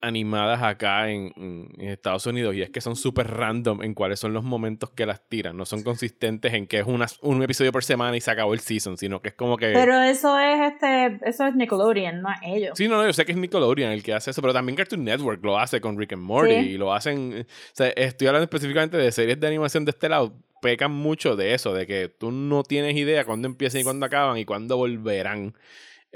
animadas 0.07 0.63
acá 0.63 1.11
en, 1.11 1.33
en- 1.37 1.89
Estados 1.89 2.27
Unidos 2.27 2.55
y 2.55 2.63
es 2.63 2.71
que 2.71 2.81
son 2.81 2.97
súper 2.97 3.29
random 3.29 3.83
en 3.83 3.95
cuáles 3.95 4.21
son 4.21 4.33
los 4.33 4.45
momentos 4.45 4.91
que 4.91 5.07
las 5.07 5.29
tiran, 5.29 5.57
no 5.57 5.65
son 5.67 5.83
consistentes 5.83 6.53
en 6.55 6.67
que 6.67 6.79
es 6.79 6.87
una- 6.87 7.07
un 7.23 7.43
episodio 7.43 7.73
por 7.73 7.85
semana 7.85 8.17
y 8.17 8.21
se 8.21 8.31
acabó 8.31 8.55
el 8.55 8.61
season, 8.61 8.97
sino 8.99 9.21
que 9.21 9.29
es 9.29 9.35
como 9.35 9.57
que... 9.57 9.73
Pero 9.73 10.01
eso 10.01 10.39
es 10.39 10.73
este, 10.73 11.19
eso 11.29 11.47
es 11.47 11.55
Nickelodeon, 11.55 12.21
no 12.23 12.29
es 12.31 12.39
ellos. 12.45 12.73
Sí, 12.77 12.89
no, 12.89 12.97
no, 12.97 13.07
yo 13.07 13.13
sé 13.13 13.25
que 13.25 13.33
es 13.33 13.39
Nickelodeon 13.39 13.91
el 13.93 14.03
que 14.03 14.15
hace 14.15 14.31
eso, 14.31 14.41
pero 14.43 14.53
también 14.53 14.77
Cartoon 14.77 15.05
Network 15.05 15.45
lo 15.45 15.59
hace 15.59 15.81
con 15.81 15.99
Rick 15.99 16.13
and 16.15 16.23
Morty 16.23 16.55
Sí. 16.55 16.61
y 16.71 16.79
lo 16.79 16.93
hacen. 16.95 17.47
O 17.49 17.75
sea, 17.75 17.89
estoy 17.89 18.29
hablando 18.29 18.45
específicamente 18.45 18.97
de 18.97 19.11
series 19.13 19.39
de 19.41 19.47
animación 19.47 19.85
de 19.85 19.91
este 19.91 20.09
lado. 20.09 20.35
Pecan 20.63 20.91
mucho 20.91 21.37
de 21.37 21.53
eso, 21.55 21.75
de 21.75 21.87
que 21.87 22.09
tú 22.09 22.31
no 22.33 22.63
tienes 22.63 22.97
idea 22.97 23.25
cuándo 23.25 23.47
empiezan 23.47 23.83
y 23.83 23.85
cuándo 23.85 24.07
acaban 24.07 24.39
y 24.39 24.45
cuándo 24.45 24.77
volverán. 24.79 25.55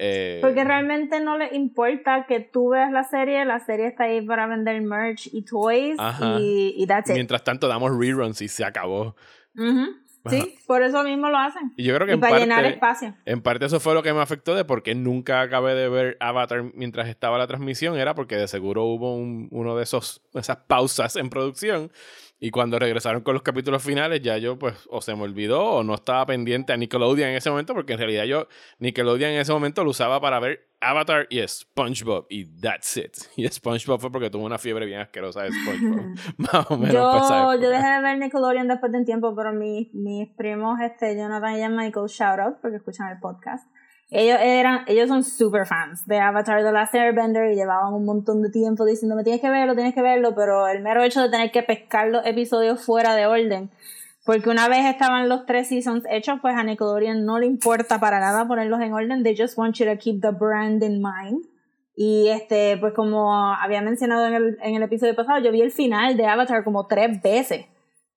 Eh, 0.02 0.38
Porque 0.40 0.64
realmente 0.64 1.20
no 1.20 1.36
les 1.36 1.52
importa 1.52 2.24
que 2.26 2.40
tú 2.40 2.70
veas 2.70 2.90
la 2.90 3.04
serie, 3.04 3.44
la 3.44 3.60
serie 3.60 3.86
está 3.86 4.04
ahí 4.04 4.22
para 4.24 4.46
vender 4.46 4.80
merch 4.80 5.28
y 5.30 5.42
toys 5.42 5.96
Ajá. 5.98 6.38
y, 6.40 6.72
y 6.74 6.86
that's 6.86 7.10
it. 7.10 7.14
mientras 7.16 7.44
tanto 7.44 7.68
damos 7.68 7.94
reruns 7.98 8.40
y 8.40 8.48
se 8.48 8.64
acabó. 8.64 9.14
Ujú. 9.56 9.86
Sí, 10.28 10.54
por 10.66 10.82
eso 10.82 11.02
mismo 11.02 11.30
lo 11.30 11.38
hacen. 11.38 11.72
Y 11.76 11.84
yo 11.84 11.94
creo 11.94 12.06
que 12.06 12.12
Y 12.12 12.14
en 12.14 12.20
para 12.20 12.38
llenar 12.38 12.58
parte, 12.62 12.74
espacio. 12.74 13.14
en 13.24 13.40
parte 13.42 13.64
eso 13.66 13.80
fue 13.80 13.94
lo 13.94 14.02
que 14.02 14.12
me 14.12 14.20
afectó 14.20 14.54
de 14.54 14.66
por 14.66 14.82
qué 14.82 14.94
nunca 14.94 15.40
acabé 15.40 15.74
de 15.74 15.88
ver 15.88 16.16
Avatar 16.20 16.62
mientras 16.74 17.08
estaba 17.08 17.38
la 17.38 17.46
transmisión. 17.46 17.96
Era 17.98 18.14
porque 18.14 18.36
de 18.36 18.46
seguro 18.46 18.84
hubo 18.84 19.14
un- 19.16 19.48
uno 19.50 19.76
de 19.76 19.82
esos 19.82 20.22
esas 20.34 20.58
pausas 20.58 21.16
en 21.16 21.30
producción. 21.30 21.90
Y 22.42 22.50
cuando 22.50 22.78
regresaron 22.78 23.22
con 23.22 23.34
los 23.34 23.42
capítulos 23.42 23.82
finales, 23.82 24.22
ya 24.22 24.38
yo, 24.38 24.58
pues, 24.58 24.74
o 24.88 25.02
se 25.02 25.14
me 25.14 25.22
olvidó 25.22 25.62
o 25.62 25.84
no 25.84 25.94
estaba 25.94 26.24
pendiente 26.24 26.72
a 26.72 26.76
Nickelodeon 26.78 27.28
en 27.28 27.36
ese 27.36 27.50
momento, 27.50 27.74
porque 27.74 27.92
en 27.92 27.98
realidad 27.98 28.24
yo, 28.24 28.48
Nickelodeon 28.78 29.32
en 29.32 29.40
ese 29.40 29.52
momento 29.52 29.84
lo 29.84 29.90
usaba 29.90 30.22
para 30.22 30.40
ver 30.40 30.70
Avatar 30.80 31.26
y 31.28 31.46
SpongeBob 31.46 32.24
y 32.30 32.46
that's 32.46 32.96
it. 32.96 33.14
Y 33.36 33.46
SpongeBob 33.46 34.00
fue 34.00 34.10
porque 34.10 34.30
tuvo 34.30 34.46
una 34.46 34.56
fiebre 34.56 34.86
bien 34.86 35.00
asquerosa 35.00 35.42
de 35.42 35.50
SpongeBob. 35.52 36.16
Más 36.38 36.70
o 36.70 36.78
menos. 36.78 36.94
Yo, 36.94 37.60
yo 37.60 37.68
dejé 37.68 37.86
de 37.86 38.00
ver 38.00 38.18
Nickelodeon 38.18 38.68
después 38.68 38.90
de 38.90 38.98
un 38.98 39.04
tiempo, 39.04 39.36
pero 39.36 39.52
mis, 39.52 39.92
mis 39.92 40.26
primos, 40.30 40.80
este, 40.80 41.14
Jonathan 41.16 41.58
y 41.58 41.68
Michael, 41.68 42.06
shout 42.06 42.40
out, 42.40 42.56
porque 42.62 42.78
escuchan 42.78 43.10
el 43.10 43.18
podcast. 43.18 43.68
Ellos 44.12 44.38
eran, 44.40 44.84
ellos 44.88 45.08
son 45.08 45.22
super 45.22 45.66
fans 45.66 46.04
de 46.06 46.18
Avatar 46.18 46.64
The 46.64 46.72
Last 46.72 46.94
Airbender 46.96 47.52
y 47.52 47.54
llevaban 47.54 47.94
un 47.94 48.04
montón 48.04 48.42
de 48.42 48.50
tiempo 48.50 48.84
diciéndome 48.84 49.22
tienes 49.22 49.40
que 49.40 49.48
verlo, 49.48 49.74
tienes 49.74 49.94
que 49.94 50.02
verlo, 50.02 50.34
pero 50.34 50.66
el 50.66 50.82
mero 50.82 51.04
hecho 51.04 51.22
de 51.22 51.28
tener 51.28 51.52
que 51.52 51.62
pescar 51.62 52.08
los 52.08 52.26
episodios 52.26 52.84
fuera 52.84 53.14
de 53.14 53.26
orden, 53.26 53.70
porque 54.24 54.50
una 54.50 54.68
vez 54.68 54.84
estaban 54.86 55.28
los 55.28 55.46
tres 55.46 55.68
seasons 55.68 56.04
hechos, 56.10 56.40
pues 56.42 56.56
a 56.56 56.64
Nickelodeon 56.64 57.24
no 57.24 57.38
le 57.38 57.46
importa 57.46 58.00
para 58.00 58.18
nada 58.18 58.48
ponerlos 58.48 58.80
en 58.80 58.92
orden, 58.92 59.22
they 59.22 59.36
just 59.36 59.56
want 59.56 59.76
you 59.76 59.86
to 59.86 59.96
keep 59.96 60.20
the 60.20 60.32
brand 60.32 60.82
in 60.82 61.00
mind. 61.00 61.46
Y 61.94 62.28
este, 62.28 62.78
pues 62.78 62.94
como 62.94 63.32
había 63.54 63.80
mencionado 63.82 64.26
en 64.26 64.34
el, 64.34 64.58
en 64.62 64.74
el 64.74 64.82
episodio 64.82 65.14
pasado, 65.14 65.38
yo 65.38 65.52
vi 65.52 65.60
el 65.60 65.70
final 65.70 66.16
de 66.16 66.26
Avatar 66.26 66.64
como 66.64 66.86
tres 66.86 67.22
veces. 67.22 67.66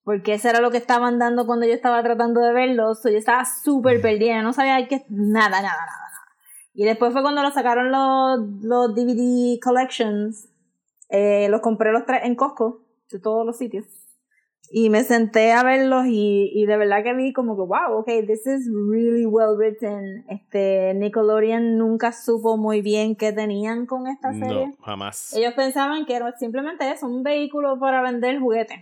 Porque 0.04 0.34
eso 0.34 0.50
era 0.50 0.60
lo 0.60 0.70
que 0.70 0.78
estaban 0.78 1.18
dando 1.18 1.46
cuando 1.46 1.66
yo 1.66 1.74
estaba 1.74 2.04
tratando 2.04 2.42
de 2.42 2.52
verlo. 2.52 2.94
So, 2.96 3.10
yo 3.10 3.18
estaba 3.18 3.46
súper 3.46 4.02
perdida, 4.02 4.42
no 4.42 4.54
sabía 4.54 4.88
que 4.88 5.06
nada, 5.10 5.50
nada, 5.50 5.62
nada, 5.62 5.86
nada. 5.86 6.04
Y 6.74 6.86
después 6.86 7.14
fue 7.14 7.22
cuando 7.22 7.44
lo 7.44 7.52
sacaron 7.52 7.92
los, 7.92 8.64
los 8.64 8.96
DVD 8.96 9.60
collections. 9.62 10.50
Eh, 11.10 11.48
los 11.50 11.62
compré 11.62 11.92
los 11.92 12.06
tres 12.06 12.22
en 12.24 12.36
Costco, 12.36 12.82
de 13.12 13.20
todos 13.20 13.46
los 13.46 13.58
sitios. 13.58 13.86
Y 14.72 14.90
me 14.90 15.04
senté 15.04 15.52
a 15.52 15.62
verlos 15.62 16.06
y, 16.08 16.50
y 16.52 16.66
de 16.66 16.78
verdad 16.78 17.04
que 17.04 17.14
vi 17.14 17.32
como 17.32 17.56
que, 17.56 17.62
wow, 17.62 18.00
ok, 18.00 18.08
this 18.26 18.48
is 18.48 18.68
really 18.90 19.28
well 19.28 19.56
written. 19.56 20.26
Este, 20.28 20.96
Nickelodeon 20.96 21.78
nunca 21.78 22.12
supo 22.12 22.58
muy 22.58 22.82
bien 22.82 23.16
qué 23.16 23.32
tenían 23.32 23.86
con 23.86 24.08
esta 24.08 24.34
serie. 24.34 24.70
No, 24.70 24.84
jamás. 24.84 25.34
Ellos 25.36 25.54
pensaban 25.54 26.08
que 26.08 26.16
era 26.16 26.36
simplemente 26.38 26.90
eso, 26.90 27.06
un 27.06 27.22
vehículo 27.22 27.80
para 27.80 28.02
vender 28.02 28.40
juguetes. 28.40 28.80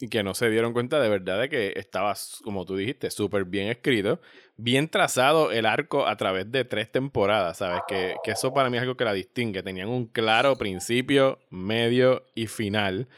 Y 0.00 0.08
que 0.08 0.22
no 0.22 0.34
se 0.34 0.50
dieron 0.50 0.72
cuenta 0.72 1.00
de 1.00 1.08
verdad 1.08 1.40
de 1.40 1.48
que 1.48 1.72
estaba, 1.76 2.14
como 2.42 2.64
tú 2.64 2.76
dijiste, 2.76 3.10
súper 3.10 3.44
bien 3.44 3.68
escrito, 3.68 4.20
bien 4.56 4.88
trazado 4.88 5.52
el 5.52 5.66
arco 5.66 6.06
a 6.06 6.16
través 6.16 6.50
de 6.50 6.64
tres 6.64 6.90
temporadas, 6.90 7.58
¿sabes? 7.58 7.82
Que, 7.86 8.16
que 8.24 8.32
eso 8.32 8.52
para 8.52 8.70
mí 8.70 8.76
es 8.76 8.82
algo 8.82 8.96
que 8.96 9.04
la 9.04 9.12
distingue. 9.12 9.62
Tenían 9.62 9.88
un 9.88 10.06
claro 10.06 10.56
principio, 10.56 11.38
medio 11.48 12.24
y 12.34 12.48
final, 12.48 13.08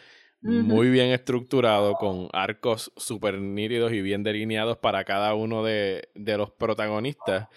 muy 0.42 0.90
bien 0.90 1.10
estructurado, 1.10 1.94
con 1.94 2.28
arcos 2.32 2.92
súper 2.96 3.38
nítidos 3.40 3.92
y 3.92 4.00
bien 4.00 4.22
delineados 4.22 4.76
para 4.76 5.04
cada 5.04 5.34
uno 5.34 5.64
de, 5.64 6.08
de 6.14 6.36
los 6.36 6.52
protagonistas. 6.52 7.48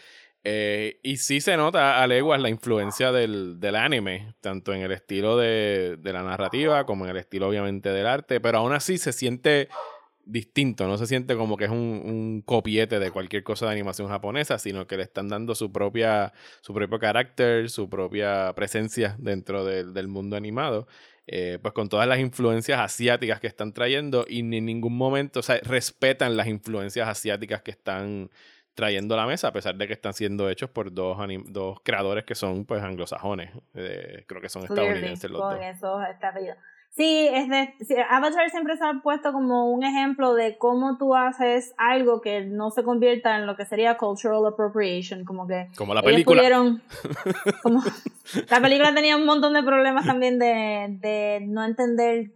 Eh, 0.44 1.00
y 1.04 1.18
sí 1.18 1.42
se 1.42 1.58
nota 1.58 2.02
a 2.02 2.08
leguas 2.08 2.42
la 2.42 2.50
influencia 2.50 3.12
del, 3.12 3.60
del 3.60 3.76
anime, 3.76 4.36
tanto 4.40 4.74
en 4.74 4.82
el 4.82 4.92
estilo 4.92 5.38
de, 5.38 5.98
de, 6.00 6.14
la 6.14 6.24
narrativa 6.24 6.86
como 6.86 7.04
en 7.06 7.12
el 7.12 7.18
estilo 7.18 7.50
obviamente 7.50 7.90
del 7.90 8.08
arte, 8.08 8.40
pero 8.40 8.60
aún 8.60 8.72
así 8.72 8.98
se 8.98 9.12
siente 9.12 9.68
distinto, 10.30 10.88
no 10.88 10.98
se 10.98 11.08
siente 11.08 11.36
como 11.36 11.58
que 11.58 11.66
es 11.66 11.72
un, 11.72 12.44
copiete 12.46 13.00
de 13.00 13.12
cualquier 13.12 13.44
cosa 13.44 13.66
de 13.66 13.74
animación 13.74 14.08
japonesa, 14.08 14.60
sino 14.60 14.88
que 14.88 14.98
le 14.98 15.04
están 15.04 15.28
dando 15.28 15.56
su 15.56 15.72
propia, 15.72 16.34
su 16.62 16.74
propio 16.74 17.00
carácter, 17.00 17.70
su 17.70 17.90
propia 17.90 18.54
presencia 18.56 19.16
dentro 19.20 19.66
del, 19.66 19.94
del 19.94 20.08
mundo 20.08 20.38
animado. 20.38 20.88
Eh, 21.32 21.60
pues 21.62 21.76
con 21.76 21.90
todas 21.90 22.08
las 22.08 22.20
influencias 22.20 22.80
asiáticas 22.80 23.40
que 23.40 23.46
están 23.46 23.72
trayendo 23.72 24.26
y 24.28 24.40
en 24.40 24.66
ningún 24.66 24.98
momento, 24.98 25.42
o 25.42 25.44
sea, 25.44 25.60
respetan 25.62 26.36
las 26.36 26.48
influencias 26.48 27.08
asiáticas 27.08 27.62
que 27.62 27.70
están 27.70 28.32
trayendo 28.74 29.16
a 29.16 29.18
la 29.18 29.26
mesa, 29.26 29.50
a 29.50 29.54
pesar 29.54 29.76
de 29.76 29.88
que 29.88 29.94
están 29.94 30.14
siendo 30.14 30.50
hechos 30.50 30.70
por 30.70 30.94
dos, 30.94 31.18
dos 31.48 31.80
creadores 31.84 32.26
que 32.26 32.36
son 32.36 32.66
pues 32.66 32.82
anglosajones. 32.84 33.52
Eh, 33.74 34.24
creo 34.28 34.42
que 34.42 34.50
son 34.50 34.64
estadounidenses 34.64 35.30
los 35.30 35.42
dos. 35.42 35.60
Sí, 36.92 37.30
es 37.32 37.48
de, 37.48 37.74
sí, 37.86 37.96
Avatar 38.10 38.50
siempre 38.50 38.76
se 38.76 38.84
ha 38.84 38.94
puesto 39.04 39.32
como 39.32 39.72
un 39.72 39.84
ejemplo 39.84 40.34
de 40.34 40.58
cómo 40.58 40.98
tú 40.98 41.16
haces 41.16 41.74
algo 41.78 42.20
que 42.20 42.42
no 42.42 42.72
se 42.72 42.84
convierta 42.84 43.38
en 43.38 43.46
lo 43.46 43.56
que 43.56 43.66
sería 43.66 43.96
cultural 43.96 44.46
appropriation, 44.48 45.24
como 45.24 45.48
que 45.48 45.68
como 45.78 45.94
la 45.94 46.02
película. 46.02 46.42
Pudieron, 46.42 46.82
como, 47.64 47.84
la 48.50 48.60
película 48.60 48.94
tenía 48.94 49.16
un 49.16 49.26
montón 49.26 49.54
de 49.54 49.62
problemas 49.62 50.06
también 50.06 50.40
de, 50.40 50.88
de 51.00 51.40
no 51.46 51.64
entender 51.64 52.32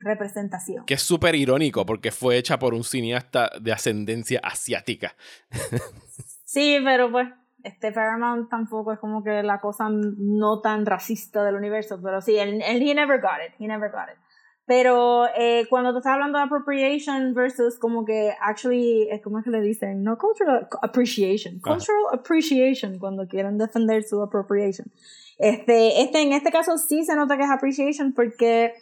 representación. 0.00 0.84
Que 0.84 0.94
es 0.94 1.02
súper 1.02 1.34
irónico 1.34 1.84
porque 1.86 2.10
fue 2.10 2.36
hecha 2.36 2.58
por 2.58 2.74
un 2.74 2.84
cineasta 2.84 3.50
de 3.60 3.72
ascendencia 3.72 4.40
asiática. 4.42 5.14
sí, 6.44 6.78
pero 6.84 7.10
pues 7.10 7.28
este 7.62 7.92
Paramount 7.92 8.50
tampoco 8.50 8.92
es 8.92 8.98
como 8.98 9.24
que 9.24 9.42
la 9.42 9.60
cosa 9.60 9.88
no 9.90 10.60
tan 10.60 10.84
racista 10.86 11.42
del 11.44 11.56
universo, 11.56 12.00
pero 12.02 12.20
sí, 12.20 12.36
él, 12.36 12.62
él 12.62 12.82
he 12.82 12.94
never 12.94 13.20
got 13.20 13.40
it, 13.46 13.54
he 13.58 13.66
never 13.66 13.90
got 13.90 14.08
it. 14.12 14.18
Pero 14.66 15.26
eh, 15.36 15.66
cuando 15.68 15.92
te 15.92 15.98
estás 15.98 16.14
hablando 16.14 16.38
de 16.38 16.44
appropriation 16.44 17.34
versus 17.34 17.78
como 17.78 18.04
que 18.04 18.32
actually, 18.40 19.08
¿cómo 19.22 19.38
es 19.38 19.44
que 19.44 19.50
le 19.50 19.60
dicen? 19.60 20.02
No 20.02 20.16
cultural 20.16 20.68
appreciation, 20.80 21.60
cultural 21.60 22.02
appreciation 22.12 22.98
cuando 22.98 23.26
quieren 23.28 23.58
defender 23.58 24.04
su 24.04 24.22
appropriation. 24.22 24.90
Este, 25.38 26.00
este, 26.00 26.22
en 26.22 26.32
este 26.32 26.50
caso 26.50 26.78
sí 26.78 27.04
se 27.04 27.14
nota 27.14 27.36
que 27.36 27.42
es 27.42 27.50
appreciation 27.50 28.14
porque 28.14 28.72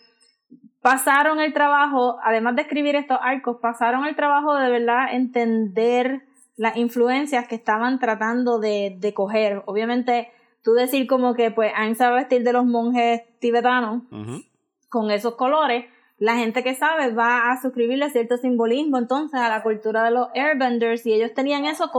pasaron 0.82 1.40
el 1.40 1.52
trabajo, 1.52 2.18
además 2.22 2.56
de 2.56 2.62
escribir 2.62 2.96
estos 2.96 3.18
arcos, 3.22 3.56
pasaron 3.60 4.04
el 4.04 4.16
trabajo 4.16 4.54
de 4.56 4.68
verdad 4.68 5.14
entender 5.14 6.22
las 6.56 6.76
influencias 6.76 7.48
que 7.48 7.54
estaban 7.54 7.98
tratando 7.98 8.58
de, 8.58 8.96
de 8.98 9.14
coger. 9.14 9.62
Obviamente, 9.66 10.30
tú 10.62 10.72
decir 10.72 11.06
como 11.06 11.34
que 11.34 11.50
pues 11.50 11.72
Aang 11.74 11.94
sabe 11.94 12.16
vestir 12.16 12.42
de 12.42 12.52
los 12.52 12.66
monjes 12.66 13.22
tibetanos 13.38 14.02
uh 14.10 14.16
-huh. 14.16 14.46
con 14.88 15.10
esos 15.10 15.36
colores, 15.36 15.86
la 16.18 16.36
gente 16.36 16.62
que 16.62 16.74
sabe 16.74 17.12
va 17.12 17.50
a 17.50 17.60
suscribirle 17.60 18.10
cierto 18.10 18.36
simbolismo 18.36 18.98
entonces 18.98 19.40
a 19.40 19.48
la 19.48 19.62
cultura 19.62 20.04
de 20.04 20.12
los 20.12 20.28
airbenders 20.34 21.06
y 21.06 21.14
ellos 21.14 21.32
tenían 21.34 21.64
eso 21.64 21.90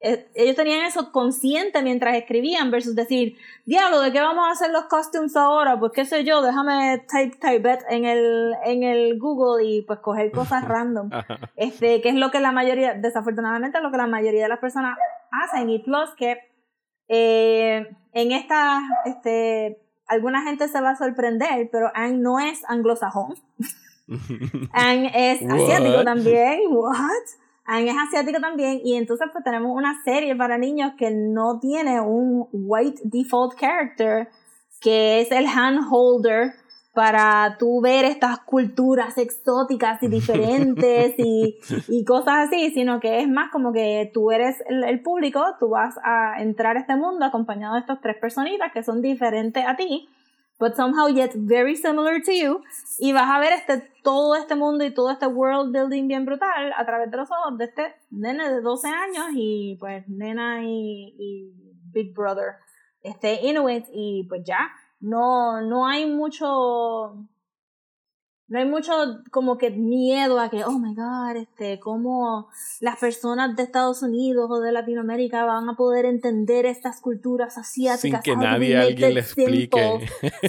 ellos 0.00 0.56
tenían 0.56 0.86
eso 0.86 1.12
consciente 1.12 1.82
mientras 1.82 2.16
escribían 2.16 2.70
versus 2.70 2.94
decir, 2.94 3.36
diablo, 3.66 4.00
¿de 4.00 4.12
qué 4.12 4.20
vamos 4.20 4.46
a 4.48 4.52
hacer 4.52 4.70
los 4.70 4.84
costumes 4.84 5.36
ahora? 5.36 5.78
Pues 5.78 5.92
qué 5.92 6.06
sé 6.06 6.24
yo, 6.24 6.40
déjame 6.40 7.04
type 7.06 7.36
Tibet 7.36 7.84
en 7.90 8.06
el, 8.06 8.54
en 8.64 8.82
el 8.82 9.18
Google 9.18 9.64
y 9.64 9.82
pues 9.82 9.98
coger 10.00 10.30
cosas 10.32 10.66
random. 10.66 11.10
Este, 11.56 12.00
que 12.00 12.08
es 12.08 12.14
lo 12.14 12.30
que 12.30 12.40
la 12.40 12.52
mayoría, 12.52 12.94
desafortunadamente, 12.94 13.80
lo 13.82 13.90
que 13.90 13.98
la 13.98 14.06
mayoría 14.06 14.44
de 14.44 14.48
las 14.48 14.58
personas 14.58 14.96
hacen. 15.44 15.68
Y 15.68 15.80
plus 15.80 16.10
que 16.16 16.38
eh, 17.08 17.86
en 18.12 18.32
esta, 18.32 18.80
este, 19.04 19.82
alguna 20.06 20.42
gente 20.42 20.66
se 20.68 20.80
va 20.80 20.90
a 20.90 20.96
sorprender, 20.96 21.68
pero 21.70 21.90
Anne 21.94 22.18
no 22.18 22.40
es 22.40 22.62
anglosajón. 22.68 23.34
Anne 24.72 25.12
es 25.14 25.42
asiático 25.42 25.98
What? 25.98 26.04
también. 26.04 26.60
What? 26.70 27.39
Aang 27.70 27.86
es 27.86 27.96
asiático 27.96 28.40
también. 28.40 28.80
Y 28.84 28.96
entonces 28.96 29.28
pues 29.32 29.44
tenemos 29.44 29.70
una 29.76 30.02
serie 30.02 30.34
para 30.34 30.58
niños 30.58 30.92
que 30.98 31.12
no 31.12 31.60
tiene 31.60 32.00
un 32.00 32.48
white 32.52 33.00
default 33.04 33.54
character 33.58 34.28
que 34.80 35.20
es 35.20 35.30
el 35.30 35.46
handholder 35.46 36.54
para 36.94 37.56
tú 37.58 37.80
ver 37.80 38.04
estas 38.04 38.40
culturas 38.40 39.16
exóticas 39.18 40.02
y 40.02 40.08
diferentes 40.08 41.14
y, 41.18 42.04
cosas 42.04 42.48
así, 42.48 42.72
sino 42.72 42.98
que 42.98 43.20
es 43.20 43.28
más 43.28 43.50
como 43.52 43.72
que 43.72 44.10
tú 44.12 44.32
eres 44.32 44.56
el, 44.68 44.82
el, 44.82 45.00
público, 45.00 45.40
tú 45.60 45.68
vas 45.68 45.94
a 46.02 46.42
entrar 46.42 46.76
a 46.76 46.80
este 46.80 46.96
mundo 46.96 47.24
acompañado 47.24 47.74
de 47.74 47.80
estos 47.80 48.00
tres 48.00 48.16
personitas 48.16 48.72
que 48.72 48.82
son 48.82 49.02
diferentes 49.02 49.64
a 49.64 49.76
ti, 49.76 50.08
but 50.60 50.76
somehow 50.76 51.08
yet 51.08 51.32
very 51.34 51.74
similar 51.74 52.20
to 52.20 52.32
you, 52.32 52.62
y 53.00 53.12
vas 53.12 53.28
a 53.28 53.40
ver 53.40 53.52
este, 53.54 53.90
todo 54.04 54.36
este 54.36 54.54
mundo 54.54 54.84
y 54.84 54.92
todo 54.92 55.10
este 55.10 55.26
world 55.26 55.72
building 55.72 56.06
bien 56.06 56.24
brutal 56.24 56.72
a 56.76 56.84
través 56.84 57.10
de 57.10 57.16
los 57.16 57.30
ojos 57.30 57.58
de 57.58 57.64
este 57.64 57.94
nene 58.10 58.48
de 58.50 58.60
12 58.60 58.88
años 58.88 59.26
y 59.34 59.76
pues 59.80 60.06
nena 60.08 60.62
y, 60.62 61.14
y 61.18 61.52
Big 61.92 62.14
Brother, 62.14 62.56
este 63.02 63.46
Inuit, 63.46 63.86
y 63.92 64.24
pues 64.28 64.42
ya, 64.44 64.70
no, 65.00 65.62
no 65.62 65.86
hay 65.86 66.06
mucho, 66.06 67.26
no 68.50 68.58
hay 68.58 68.66
mucho 68.66 68.92
como 69.30 69.58
que 69.58 69.70
miedo 69.70 70.40
a 70.40 70.50
que, 70.50 70.64
oh 70.64 70.76
my 70.76 70.92
god, 70.92 71.36
este, 71.36 71.78
cómo 71.78 72.48
las 72.80 72.98
personas 72.98 73.54
de 73.54 73.62
Estados 73.62 74.02
Unidos 74.02 74.50
o 74.50 74.58
de 74.58 74.72
Latinoamérica 74.72 75.44
van 75.44 75.68
a 75.68 75.76
poder 75.76 76.04
entender 76.04 76.66
estas 76.66 77.00
culturas 77.00 77.56
asiáticas. 77.56 78.00
Sin 78.00 78.34
que 78.34 78.36
nadie 78.36 78.76
alguien 78.76 79.14
le 79.14 79.20
explique. 79.20 80.00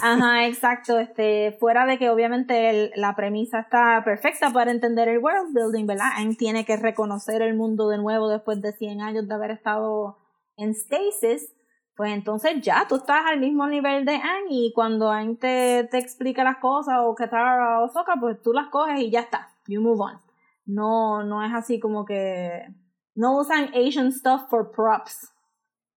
Ajá, 0.02 0.48
exacto, 0.48 0.98
este, 0.98 1.56
fuera 1.60 1.86
de 1.86 1.96
que 1.96 2.10
obviamente 2.10 2.70
el, 2.70 2.90
la 2.96 3.14
premisa 3.14 3.60
está 3.60 4.02
perfecta 4.04 4.50
para 4.50 4.72
entender 4.72 5.06
el 5.06 5.18
world 5.18 5.54
building, 5.54 5.86
¿verdad? 5.86 6.08
Aang 6.16 6.34
tiene 6.34 6.64
que 6.64 6.76
reconocer 6.76 7.40
el 7.40 7.54
mundo 7.54 7.88
de 7.88 7.98
nuevo 7.98 8.28
después 8.28 8.60
de 8.60 8.72
100 8.72 9.00
años 9.00 9.28
de 9.28 9.34
haber 9.34 9.52
estado 9.52 10.18
en 10.56 10.74
stasis 10.74 11.52
pues 11.96 12.12
entonces 12.12 12.60
ya 12.62 12.86
tú 12.88 12.96
estás 12.96 13.24
al 13.26 13.38
mismo 13.40 13.66
nivel 13.66 14.04
de 14.04 14.16
Aang 14.16 14.46
y 14.50 14.72
cuando 14.74 15.10
Aang 15.10 15.36
te, 15.36 15.88
te 15.90 15.98
explica 15.98 16.44
las 16.44 16.58
cosas 16.58 16.96
o 17.00 17.14
Katara 17.14 17.80
o 17.80 17.88
Sokka, 17.88 18.14
pues 18.18 18.40
tú 18.40 18.52
las 18.52 18.68
coges 18.68 19.00
y 19.00 19.10
ya 19.10 19.20
está, 19.20 19.50
you 19.66 19.80
move 19.80 20.00
on. 20.00 20.20
No, 20.64 21.22
no 21.22 21.44
es 21.44 21.52
así 21.52 21.80
como 21.80 22.04
que 22.04 22.66
no 23.14 23.38
usan 23.38 23.70
Asian 23.74 24.12
stuff 24.12 24.48
for 24.48 24.70
props. 24.70 25.31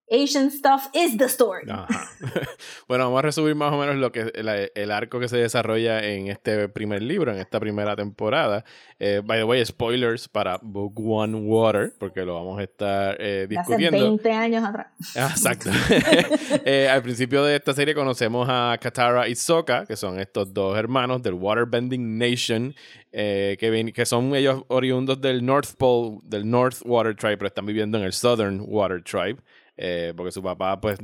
Asian 0.09 0.51
stuff 0.51 0.89
is 0.93 1.17
the 1.17 1.25
story. 1.25 1.63
Ajá. 1.69 2.09
bueno, 2.87 3.05
vamos 3.05 3.19
a 3.19 3.21
resumir 3.23 3.55
más 3.55 3.73
o 3.73 3.77
menos 3.77 3.95
lo 3.95 4.11
que 4.11 4.31
el, 4.33 4.71
el, 4.75 4.91
arco 4.91 5.19
que 5.19 5.27
se 5.27 5.37
desarrolla 5.37 6.03
en 6.03 6.27
este 6.27 6.69
primer 6.69 7.01
libro, 7.01 7.31
en 7.31 7.39
esta 7.39 7.59
primera 7.59 7.95
temporada. 7.95 8.63
Eh, 8.99 9.21
by 9.23 9.39
the 9.39 9.43
way, 9.43 9.65
spoilers 9.65 10.27
para 10.27 10.59
Book 10.61 10.93
One 10.99 11.35
Water, 11.35 11.93
porque 11.97 12.21
lo 12.21 12.35
vamos 12.35 12.59
a 12.59 12.63
estar 12.63 13.17
eh, 13.19 13.47
discutiendo. 13.49 13.97
Hace 13.97 14.05
20 14.05 14.31
años 14.31 14.63
atrás. 14.63 14.87
Ah, 15.15 15.29
exacto. 15.31 15.69
eh, 16.65 16.87
al 16.87 17.01
principio 17.01 17.43
de 17.43 17.55
esta 17.55 17.73
serie 17.73 17.95
conocemos 17.95 18.47
a 18.49 18.77
Katara 18.79 19.27
y 19.27 19.35
Sokka, 19.35 19.85
que 19.85 19.95
son 19.95 20.19
estos 20.19 20.53
dos 20.53 20.77
hermanos 20.77 21.23
del 21.23 21.33
Waterbending 21.33 22.17
Nation, 22.17 22.75
eh, 23.11 23.55
que, 23.59 23.69
ven, 23.69 23.91
que 23.91 24.05
son 24.05 24.35
ellos 24.35 24.63
oriundos 24.67 25.21
del 25.21 25.45
North 25.45 25.75
Pole, 25.77 26.19
del 26.23 26.49
North 26.49 26.77
Water 26.83 27.15
Tribe, 27.15 27.37
pero 27.37 27.47
están 27.47 27.65
viviendo 27.65 27.97
en 27.97 28.03
el 28.03 28.13
Southern 28.13 28.61
Water 28.67 29.01
Tribe. 29.01 29.37
Eh, 29.77 30.13
porque 30.15 30.31
su 30.31 30.41
papá 30.41 30.79
pues 30.79 30.99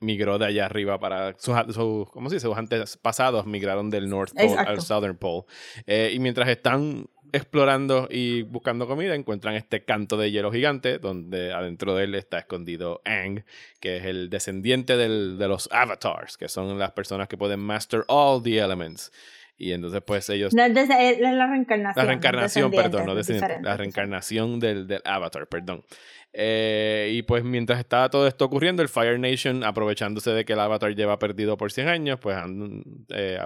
migró 0.00 0.38
de 0.38 0.46
allá 0.46 0.64
arriba 0.64 0.98
para 0.98 1.34
sus, 1.38 1.54
su, 1.74 2.08
¿cómo 2.10 2.30
se 2.30 2.36
dice? 2.36 2.46
sus 2.46 2.56
antepasados 2.56 3.44
migraron 3.44 3.90
del 3.90 4.08
North 4.08 4.32
Pole 4.32 4.46
Exacto. 4.46 4.70
al 4.70 4.80
Southern 4.80 5.18
Pole 5.18 5.44
Eh, 5.86 6.12
y 6.14 6.18
mientras 6.18 6.48
están 6.48 7.10
explorando 7.32 8.08
y 8.10 8.40
buscando 8.42 8.86
comida 8.86 9.14
encuentran 9.14 9.54
este 9.54 9.84
canto 9.84 10.16
de 10.16 10.30
hielo 10.30 10.50
gigante 10.50 10.98
donde 10.98 11.52
adentro 11.52 11.94
de 11.94 12.04
él 12.04 12.14
está 12.14 12.38
escondido 12.38 13.02
Aang 13.04 13.44
que 13.80 13.96
es 13.98 14.04
el 14.06 14.30
descendiente 14.30 14.96
del, 14.96 15.36
de 15.36 15.48
los 15.48 15.68
avatars 15.70 16.38
que 16.38 16.48
son 16.48 16.78
las 16.78 16.92
personas 16.92 17.28
que 17.28 17.36
pueden 17.36 17.60
master 17.60 18.04
all 18.08 18.42
the 18.42 18.58
elements 18.58 19.12
y 19.58 19.72
entonces 19.72 20.02
pues 20.06 20.28
ellos 20.30 20.54
No, 20.54 20.64
es, 20.64 20.76
es 20.76 21.20
la 21.20 21.46
reencarnación. 21.46 21.94
la 21.96 22.10
reencarnación, 22.10 22.70
perdón, 22.70 23.06
no 23.06 23.14
la 23.62 23.76
reencarnación 23.76 24.60
del, 24.60 24.86
del 24.86 25.00
Avatar, 25.04 25.46
perdón. 25.48 25.82
Eh, 26.32 27.12
y 27.14 27.22
pues 27.22 27.44
mientras 27.44 27.78
estaba 27.78 28.10
todo 28.10 28.26
esto 28.26 28.44
ocurriendo, 28.44 28.82
el 28.82 28.88
Fire 28.88 29.18
Nation, 29.18 29.64
aprovechándose 29.64 30.32
de 30.32 30.44
que 30.44 30.52
el 30.52 30.60
Avatar 30.60 30.94
lleva 30.94 31.18
perdido 31.18 31.56
por 31.56 31.72
100 31.72 31.88
años, 31.88 32.18
pues 32.20 32.36
han, 32.36 32.82
eh, 33.08 33.38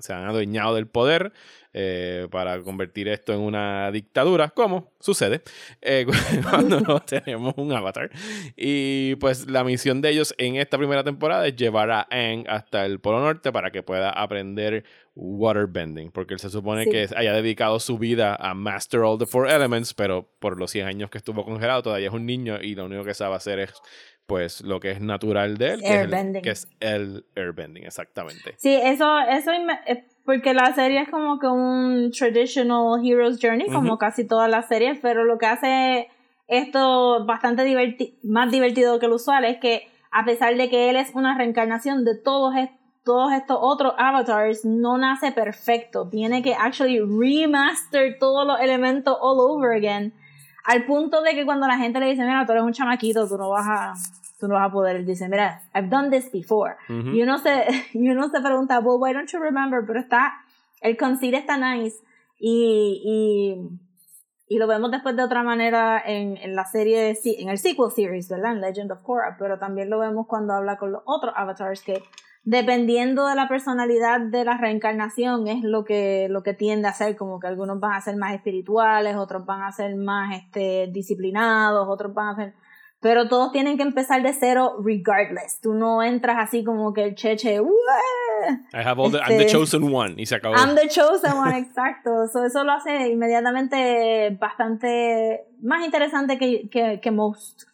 se 0.00 0.12
han 0.14 0.24
adueñado 0.24 0.74
del 0.74 0.86
poder 0.86 1.32
eh, 1.74 2.26
para 2.30 2.62
convertir 2.62 3.08
esto 3.08 3.34
en 3.34 3.40
una 3.40 3.90
dictadura, 3.92 4.48
como 4.48 4.92
sucede 4.98 5.42
eh, 5.82 6.06
cuando 6.50 6.80
no 6.80 7.00
tenemos 7.00 7.52
un 7.58 7.72
Avatar. 7.72 8.10
Y 8.56 9.16
pues 9.16 9.50
la 9.50 9.62
misión 9.64 10.00
de 10.00 10.10
ellos 10.10 10.34
en 10.38 10.56
esta 10.56 10.78
primera 10.78 11.04
temporada 11.04 11.46
es 11.46 11.54
llevar 11.56 11.90
a 11.90 12.06
Aang 12.10 12.44
hasta 12.48 12.86
el 12.86 13.00
Polo 13.00 13.20
Norte 13.20 13.52
para 13.52 13.70
que 13.70 13.82
pueda 13.82 14.08
aprender 14.10 14.84
waterbending, 15.14 16.10
porque 16.12 16.34
él 16.34 16.40
se 16.40 16.48
supone 16.48 16.84
Sí. 16.84 16.90
que 16.90 17.08
haya 17.16 17.32
dedicado 17.32 17.80
su 17.80 17.98
vida 17.98 18.36
a 18.36 18.54
master 18.54 19.00
all 19.00 19.18
the 19.18 19.26
four 19.26 19.50
elements, 19.50 19.92
pero 19.92 20.30
por 20.38 20.58
los 20.58 20.70
100 20.70 20.86
años 20.86 21.10
que 21.10 21.18
estuvo 21.18 21.44
congelado 21.44 21.82
todavía 21.82 22.08
es 22.08 22.14
un 22.14 22.24
niño 22.28 22.60
y 22.62 22.76
lo 22.76 22.84
único 22.84 23.02
que 23.02 23.14
sabe 23.14 23.34
hacer 23.34 23.58
es 23.58 23.72
pues 24.26 24.60
lo 24.60 24.78
que 24.78 24.90
es 24.92 25.00
natural 25.00 25.56
de 25.56 25.70
él, 25.72 25.80
que 25.80 25.86
es, 25.86 25.90
el, 25.94 26.00
Airbending. 26.14 26.42
que 26.42 26.50
es 26.50 26.68
el 26.80 27.24
airbending, 27.34 27.84
exactamente. 27.84 28.54
Sí, 28.58 28.74
eso, 28.74 29.18
eso 29.20 29.50
eh, 29.52 30.04
porque 30.24 30.52
la 30.54 30.72
serie 30.74 31.00
es 31.00 31.08
como 31.08 31.38
que 31.38 31.46
un 31.46 32.10
traditional 32.12 33.00
hero's 33.04 33.38
journey, 33.40 33.66
como 33.72 33.96
casi 33.98 34.26
todas 34.26 34.50
las 34.50 34.68
series, 34.68 34.98
pero 35.00 35.24
lo 35.24 35.38
que 35.38 35.46
hace 35.46 36.08
esto 36.46 37.24
bastante 37.26 37.64
diverti 37.64 38.18
más 38.22 38.50
divertido 38.50 38.98
que 38.98 39.08
lo 39.08 39.16
usual 39.16 39.44
es 39.46 39.58
que 39.58 39.88
a 40.10 40.24
pesar 40.24 40.54
de 40.56 40.68
que 40.70 40.90
él 40.90 40.96
es 40.96 41.14
una 41.14 41.36
reencarnación 41.36 42.04
de 42.04 42.14
todos, 42.16 42.54
est- 42.56 42.72
todos 43.04 43.32
estos 43.32 43.56
otros 43.60 43.94
avatars, 43.96 44.64
no 44.66 44.98
nace 44.98 45.32
perfecto. 45.32 46.06
Tiene 46.10 46.42
que 46.42 46.54
actually 46.54 47.00
remaster 47.00 48.18
todos 48.18 48.46
los 48.46 48.60
elementos 48.60 49.16
all 49.20 49.38
over 49.40 49.72
again. 49.74 50.12
Al 50.64 50.84
punto 50.84 51.22
de 51.22 51.34
que 51.34 51.44
cuando 51.44 51.66
la 51.66 51.78
gente 51.78 51.98
le 52.00 52.06
dice, 52.06 52.22
mira, 52.24 52.44
tú 52.44 52.52
eres 52.52 52.64
un 52.64 52.72
chamaquito, 52.72 53.26
tú 53.28 53.38
no 53.38 53.48
vas 53.50 53.66
a, 53.66 53.94
tú 54.38 54.48
no 54.48 54.54
vas 54.54 54.68
a 54.68 54.72
poder. 54.72 54.96
Él 54.96 55.06
dice, 55.06 55.28
mira, 55.28 55.62
I've 55.74 55.88
done 55.88 56.10
this 56.10 56.30
before. 56.30 56.74
Ujú. 56.88 57.08
Y 57.10 57.22
uno 57.22 57.38
se, 57.38 57.64
y 57.94 58.08
uno 58.10 58.28
se 58.28 58.40
pregunta, 58.40 58.78
well, 58.80 58.98
why 59.00 59.12
don't 59.12 59.30
you 59.30 59.38
remember? 59.40 59.82
Pero 59.86 60.00
está, 60.00 60.34
el 60.80 60.96
conceit 60.96 61.34
está 61.34 61.56
nice. 61.56 61.96
Y, 62.38 63.02
y, 64.48 64.54
y 64.54 64.58
lo 64.58 64.66
vemos 64.66 64.90
después 64.90 65.16
de 65.16 65.22
otra 65.22 65.42
manera 65.42 66.00
en, 66.04 66.36
en 66.36 66.54
la 66.54 66.64
serie, 66.64 67.14
se- 67.14 67.40
en 67.40 67.48
el 67.48 67.58
sequel 67.58 67.90
series, 67.90 68.28
¿verdad? 68.28 68.52
En 68.52 68.60
Legend 68.60 68.92
of 68.92 69.02
Korra. 69.02 69.36
Pero 69.38 69.58
también 69.58 69.90
lo 69.90 69.98
vemos 69.98 70.26
cuando 70.26 70.54
habla 70.54 70.76
con 70.76 70.92
los 70.92 71.02
otros 71.06 71.32
avatars 71.36 71.82
que 71.82 72.02
dependiendo 72.44 73.26
de 73.26 73.34
la 73.34 73.48
personalidad 73.48 74.20
de 74.20 74.44
la 74.44 74.56
reencarnación 74.56 75.48
es 75.48 75.62
lo 75.62 75.84
que, 75.84 76.28
lo 76.30 76.42
que 76.42 76.54
tiende 76.54 76.88
a 76.88 76.92
ser, 76.92 77.16
como 77.16 77.40
que 77.40 77.46
algunos 77.46 77.78
van 77.80 77.92
a 77.92 78.00
ser 78.00 78.16
más 78.16 78.34
espirituales, 78.34 79.16
otros 79.16 79.44
van 79.44 79.62
a 79.62 79.72
ser 79.72 79.96
más 79.96 80.34
este, 80.36 80.88
disciplinados, 80.92 81.86
otros 81.88 82.14
van 82.14 82.28
a 82.28 82.36
ser... 82.36 82.54
Pero 83.00 83.28
todos 83.28 83.52
tienen 83.52 83.76
que 83.76 83.84
empezar 83.84 84.22
de 84.24 84.32
cero 84.32 84.74
regardless. 84.84 85.60
Tú 85.60 85.72
no 85.72 86.02
entras 86.02 86.36
así 86.40 86.64
como 86.64 86.92
que 86.92 87.04
el 87.04 87.14
cheche, 87.14 87.60
"Ué, 87.60 87.68
I 88.72 88.78
have 88.84 89.00
all 89.00 89.12
the, 89.12 89.18
I'm 89.18 89.28
the 89.28 89.42
Este- 89.44 89.52
chosen 89.52 89.94
one 89.94 90.14
y 90.16 90.26
se 90.26 90.34
acabó. 90.34 90.56
I'm 90.56 90.74
the 90.74 90.88
chosen 90.88 91.32
one, 91.34 91.56
exacto. 91.58 92.26
So, 92.32 92.44
eso 92.44 92.64
lo 92.64 92.72
hace 92.72 93.08
inmediatamente 93.08 94.36
bastante 94.40 95.44
más 95.62 95.84
interesante 95.84 96.38
que, 96.38 96.68
que, 96.70 96.98
que 97.00 97.10
most. 97.12 97.68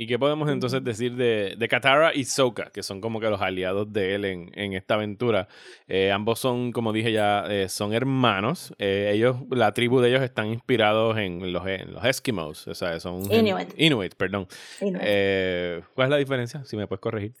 ¿Y 0.00 0.06
qué 0.06 0.18
podemos 0.18 0.48
entonces 0.48 0.82
decir 0.82 1.14
de, 1.14 1.56
de 1.58 1.68
Katara 1.68 2.14
y 2.14 2.24
Sokka, 2.24 2.70
que 2.72 2.82
son 2.82 3.02
como 3.02 3.20
que 3.20 3.28
los 3.28 3.42
aliados 3.42 3.92
de 3.92 4.14
él 4.14 4.24
en, 4.24 4.50
en 4.54 4.72
esta 4.72 4.94
aventura? 4.94 5.46
Eh, 5.88 6.10
ambos 6.10 6.38
son, 6.38 6.72
como 6.72 6.94
dije 6.94 7.12
ya, 7.12 7.44
eh, 7.50 7.68
son 7.68 7.92
hermanos. 7.92 8.72
Eh, 8.78 9.10
ellos, 9.12 9.36
la 9.50 9.74
tribu 9.74 10.00
de 10.00 10.08
ellos 10.08 10.22
están 10.22 10.46
inspirados 10.46 11.18
en 11.18 11.52
los, 11.52 11.66
en 11.66 11.92
los 11.92 12.02
Eskimos, 12.02 12.66
o 12.66 12.74
sea, 12.74 12.98
son... 12.98 13.30
Inuit. 13.30 13.74
Inuit, 13.76 14.14
perdón. 14.14 14.48
No. 14.80 14.98
Eh, 15.02 15.82
¿Cuál 15.94 16.06
es 16.06 16.10
la 16.12 16.16
diferencia? 16.16 16.64
Si 16.64 16.78
me 16.78 16.86
puedes 16.86 17.02
corregir. 17.02 17.34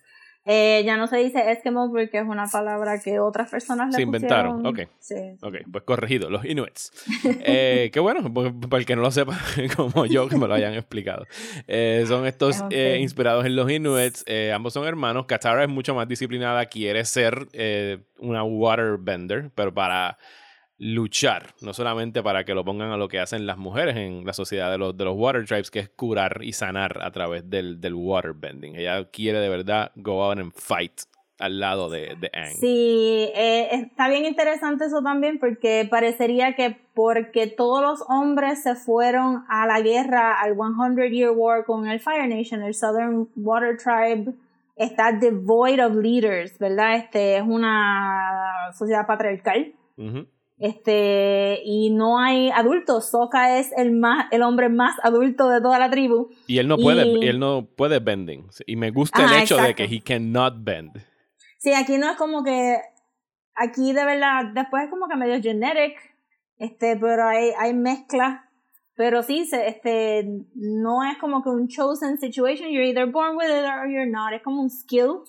Eh, 0.46 0.82
ya 0.86 0.96
no 0.96 1.06
se 1.06 1.18
dice 1.18 1.50
Eskimo 1.52 1.90
porque 1.90 2.18
es 2.18 2.24
una 2.24 2.46
palabra 2.46 2.98
que 3.00 3.20
otras 3.20 3.50
personas 3.50 3.88
le 3.88 3.96
Se 3.96 4.02
inventaron, 4.02 4.62
pusieron. 4.62 4.88
ok. 4.88 4.92
Sí. 4.98 5.14
Ok, 5.42 5.54
pues 5.70 5.84
corregido, 5.84 6.30
los 6.30 6.44
Inuits. 6.44 6.92
Eh, 7.42 7.90
qué 7.92 8.00
bueno, 8.00 8.32
pues, 8.32 8.52
para 8.68 8.80
el 8.80 8.86
que 8.86 8.96
no 8.96 9.02
lo 9.02 9.10
sepa, 9.10 9.38
como 9.76 10.06
yo, 10.06 10.28
que 10.28 10.36
me 10.36 10.48
lo 10.48 10.54
hayan 10.54 10.74
explicado. 10.74 11.26
Eh, 11.68 12.04
son 12.08 12.26
estos 12.26 12.64
eh, 12.70 12.98
inspirados 13.00 13.44
en 13.44 13.54
los 13.56 13.70
Inuits. 13.70 14.24
ambos 14.54 14.72
son 14.72 14.86
hermanos. 14.86 15.26
Katara 15.26 15.62
es 15.62 15.68
mucho 15.68 15.94
más 15.94 16.08
disciplinada, 16.08 16.66
quiere 16.66 17.04
ser 17.04 17.48
una 18.18 18.42
waterbender, 18.42 19.50
pero 19.54 19.74
para 19.74 20.16
luchar, 20.80 21.54
no 21.60 21.74
solamente 21.74 22.22
para 22.22 22.44
que 22.44 22.54
lo 22.54 22.64
pongan 22.64 22.90
a 22.90 22.96
lo 22.96 23.08
que 23.08 23.20
hacen 23.20 23.46
las 23.46 23.58
mujeres 23.58 23.96
en 23.96 24.24
la 24.24 24.32
sociedad 24.32 24.70
de 24.70 24.78
los, 24.78 24.96
de 24.96 25.04
los 25.04 25.14
water 25.14 25.44
tribes, 25.44 25.70
que 25.70 25.78
es 25.78 25.90
curar 25.90 26.40
y 26.42 26.54
sanar 26.54 27.02
a 27.02 27.10
través 27.10 27.48
del, 27.50 27.82
del 27.82 27.94
waterbending. 27.94 28.76
Ella 28.76 29.04
quiere 29.10 29.40
de 29.40 29.50
verdad 29.50 29.92
go 29.96 30.24
out 30.24 30.38
and 30.38 30.52
fight 30.54 31.02
al 31.38 31.60
lado 31.60 31.90
de, 31.90 32.16
de 32.18 32.30
Aang. 32.32 32.54
Sí, 32.54 33.30
eh, 33.34 33.68
está 33.72 34.08
bien 34.08 34.24
interesante 34.24 34.86
eso 34.86 35.02
también 35.02 35.38
porque 35.38 35.86
parecería 35.90 36.54
que 36.54 36.78
porque 36.94 37.46
todos 37.46 37.82
los 37.82 38.04
hombres 38.08 38.62
se 38.62 38.74
fueron 38.74 39.44
a 39.48 39.66
la 39.66 39.82
guerra, 39.82 40.40
al 40.40 40.54
100 40.54 41.12
Year 41.12 41.30
War 41.30 41.64
con 41.66 41.88
el 41.88 42.00
Fire 42.00 42.26
Nation, 42.26 42.62
el 42.62 42.74
Southern 42.74 43.28
Water 43.36 43.76
Tribe 43.76 44.32
está 44.76 45.12
devoid 45.12 45.84
of 45.84 45.94
leaders, 45.96 46.58
¿verdad? 46.58 46.96
Este 46.96 47.36
es 47.36 47.42
una 47.42 48.72
sociedad 48.72 49.06
patriarcal. 49.06 49.74
Ujú. 49.98 50.26
Este, 50.60 51.62
y 51.64 51.88
no 51.90 52.18
hay 52.18 52.50
adultos. 52.50 53.10
Sokka 53.10 53.58
es 53.58 53.72
el 53.78 53.92
más, 53.92 54.26
el 54.30 54.42
hombre 54.42 54.68
más 54.68 54.94
adulto 55.02 55.48
de 55.48 55.60
toda 55.62 55.78
la 55.78 55.88
tribu. 55.90 56.28
Y 56.46 56.58
él 56.58 56.68
no 56.68 56.76
puede, 56.76 57.06
Y- 57.08 57.26
él 57.28 57.38
no 57.38 57.64
puede 57.64 57.98
bending. 57.98 58.46
Y 58.66 58.76
me 58.76 58.90
gusta 58.90 59.24
Ajá, 59.24 59.36
el 59.38 59.42
hecho 59.42 59.56
de 59.56 59.74
que 59.74 59.84
he 59.84 60.02
cannot 60.02 60.54
bend. 60.58 60.92
Sí, 61.58 61.72
aquí 61.72 61.96
no 61.96 62.10
es 62.10 62.16
como 62.18 62.44
que, 62.44 62.76
aquí 63.54 63.94
de 63.94 64.04
verdad, 64.04 64.52
después 64.54 64.84
es 64.84 64.90
como 64.90 65.08
que 65.08 65.16
medio 65.16 65.40
generic, 65.42 65.96
este, 66.58 66.94
pero 66.96 67.26
hay, 67.26 67.52
hay 67.58 67.72
mezclas. 67.72 68.42
Pero 68.96 69.22
sí, 69.22 69.46
se, 69.46 69.66
este, 69.66 70.28
no 70.54 71.04
es 71.10 71.16
como 71.16 71.42
que 71.42 71.48
un 71.48 71.68
chosen 71.68 72.18
situation, 72.18 72.68
you're 72.68 72.86
either 72.86 73.06
born 73.10 73.34
with 73.34 73.46
it 73.46 73.64
or 73.64 73.88
you're 73.90 74.04
not. 74.10 74.34
Es 74.34 74.42
como 74.42 74.60
un 74.60 74.68
skill. 74.68 75.20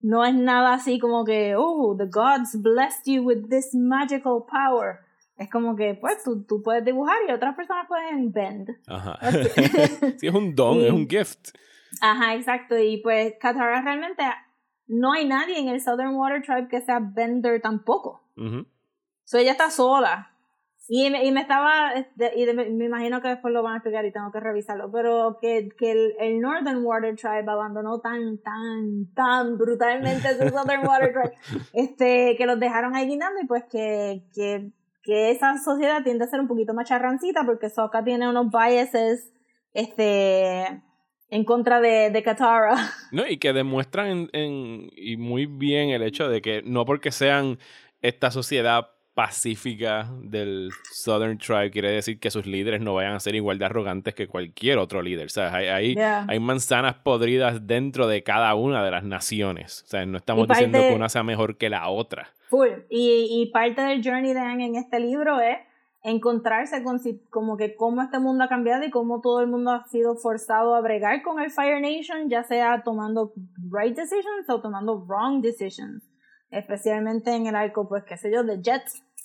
No 0.00 0.24
es 0.24 0.34
nada 0.34 0.74
así 0.74 0.98
como 0.98 1.24
que, 1.24 1.54
oh, 1.56 1.96
the 1.96 2.06
gods 2.06 2.60
blessed 2.62 3.04
you 3.06 3.22
with 3.22 3.48
this 3.48 3.74
magical 3.74 4.44
power. 4.50 5.00
Es 5.36 5.50
como 5.50 5.76
que, 5.76 5.94
pues, 5.94 6.22
tú, 6.24 6.44
tú 6.44 6.62
puedes 6.62 6.84
dibujar 6.84 7.16
y 7.28 7.32
otras 7.32 7.54
personas 7.56 7.86
pueden 7.88 8.32
bend. 8.32 8.70
Ajá. 8.86 9.18
sí, 10.18 10.26
es 10.26 10.34
un 10.34 10.54
don, 10.54 10.76
Y- 10.78 10.86
es 10.86 10.92
un 10.92 11.08
gift. 11.08 11.50
Ajá, 12.00 12.34
exacto. 12.34 12.76
Y 12.78 12.98
pues 12.98 13.34
Katara 13.40 13.80
realmente 13.82 14.22
no 14.86 15.12
hay 15.12 15.26
nadie 15.26 15.58
en 15.58 15.68
el 15.68 15.80
Southern 15.80 16.14
Water 16.16 16.42
Tribe 16.42 16.68
que 16.68 16.80
sea 16.80 17.00
Bender 17.00 17.60
tampoco. 17.60 18.22
Ujú. 18.36 18.66
So 19.24 19.38
ella 19.38 19.52
está 19.52 19.70
sola. 19.70 20.30
Y 20.90 21.10
me, 21.10 21.22
y 21.26 21.32
me 21.32 21.42
estaba, 21.42 21.92
este, 21.92 22.32
y 22.34 22.46
de- 22.46 22.54
me 22.54 22.86
imagino 22.86 23.20
que 23.20 23.28
después 23.28 23.52
lo 23.52 23.62
van 23.62 23.74
a 23.74 23.76
explicar 23.76 24.06
y 24.06 24.10
tengo 24.12 24.32
que 24.32 24.40
revisarlo, 24.40 24.90
pero 24.90 25.36
que, 25.40 25.68
que 25.78 25.90
el, 25.92 26.14
el 26.18 26.40
Northern 26.40 26.82
Water 26.82 27.14
Tribe 27.14 27.44
abandonó 27.50 28.00
tan, 28.00 28.38
tan, 28.38 29.12
tan 29.14 29.58
brutalmente 29.58 30.28
su 30.32 30.48
Southern 30.56 30.86
Water 30.86 31.12
Tribe, 31.12 31.36
este, 31.74 32.36
que 32.38 32.46
los 32.46 32.58
dejaron 32.58 32.96
ahí 32.96 33.06
guindando 33.06 33.38
y 33.42 33.46
pues 33.46 33.64
que, 33.70 34.22
que, 34.34 34.70
que 35.02 35.30
esa 35.30 35.58
sociedad 35.58 36.02
tiende 36.02 36.24
a 36.24 36.28
ser 36.28 36.40
un 36.40 36.48
poquito 36.48 36.72
más 36.72 36.88
charrancita 36.88 37.44
porque 37.44 37.68
Sokka 37.68 38.02
tiene 38.02 38.26
unos 38.26 38.50
biases, 38.50 39.30
este, 39.74 40.82
en 41.30 41.44
contra 41.44 41.80
de, 41.80 42.10
de 42.10 42.22
Katara. 42.22 42.76
No, 43.12 43.26
y 43.26 43.36
que 43.38 43.52
demuestran 43.52 44.06
en, 44.08 44.30
en- 44.32 44.90
y 44.96 45.16
muy 45.18 45.46
bien 45.46 45.90
el 45.90 46.02
hecho 46.02 46.28
de 46.28 46.40
que 46.42 46.62
no 46.62 46.84
porque 46.84 47.10
sean 47.10 47.58
esta 48.02 48.30
sociedad 48.30 48.88
pacífica 49.18 50.08
del 50.22 50.70
Southern 50.92 51.38
Tribe 51.38 51.70
quiere 51.72 51.90
decir 51.90 52.20
que 52.20 52.30
sus 52.30 52.46
líderes 52.46 52.80
no 52.80 52.94
vayan 52.94 53.14
a 53.14 53.20
ser 53.20 53.34
igual 53.34 53.58
de 53.58 53.64
arrogantes 53.64 54.14
que 54.14 54.28
cualquier 54.28 54.78
otro 54.78 55.02
líder. 55.02 55.26
O 55.26 55.28
sea, 55.28 55.52
hay, 55.54 55.66
hay, 55.66 55.94
Yeah. 55.94 56.24
hay 56.28 56.38
manzanas 56.38 56.94
podridas 56.96 57.66
dentro 57.66 58.06
de 58.06 58.22
cada 58.22 58.54
una 58.54 58.84
de 58.84 58.90
las 58.92 59.02
naciones. 59.02 59.82
O 59.84 59.88
sea, 59.88 60.06
no 60.06 60.18
estamos 60.18 60.46
parte- 60.46 60.66
diciendo 60.66 60.88
que 60.88 60.94
una 60.94 61.08
sea 61.08 61.24
mejor 61.24 61.56
que 61.56 61.68
la 61.68 61.88
otra. 61.88 62.28
Full. 62.48 62.68
Y, 62.90 63.26
y 63.42 63.50
parte 63.52 63.82
del 63.82 64.02
journey 64.04 64.32
de 64.34 64.40
Aang 64.40 64.60
en 64.60 64.76
este 64.76 65.00
libro 65.00 65.40
es 65.40 65.56
encontrarse 66.04 66.82
con 66.84 67.00
si- 67.00 67.20
como 67.30 67.56
que 67.56 67.74
cómo 67.74 68.02
este 68.02 68.20
mundo 68.20 68.44
ha 68.44 68.48
cambiado 68.48 68.84
y 68.84 68.90
cómo 68.90 69.20
todo 69.20 69.40
el 69.40 69.48
mundo 69.48 69.72
ha 69.72 69.84
sido 69.88 70.14
forzado 70.16 70.74
a 70.76 70.80
bregar 70.80 71.22
con 71.22 71.40
el 71.40 71.50
Fire 71.50 71.80
Nation, 71.80 72.28
ya 72.30 72.44
sea 72.44 72.82
tomando 72.84 73.32
right 73.70 73.96
decisions 73.96 74.48
o 74.48 74.60
tomando 74.60 75.04
wrong 75.06 75.42
decisions. 75.42 76.04
Especialmente 76.50 77.34
en 77.34 77.46
el 77.46 77.54
arco, 77.56 77.88
pues 77.90 78.04
qué 78.04 78.16
sé 78.16 78.32
yo, 78.32 78.42
de 78.42 78.58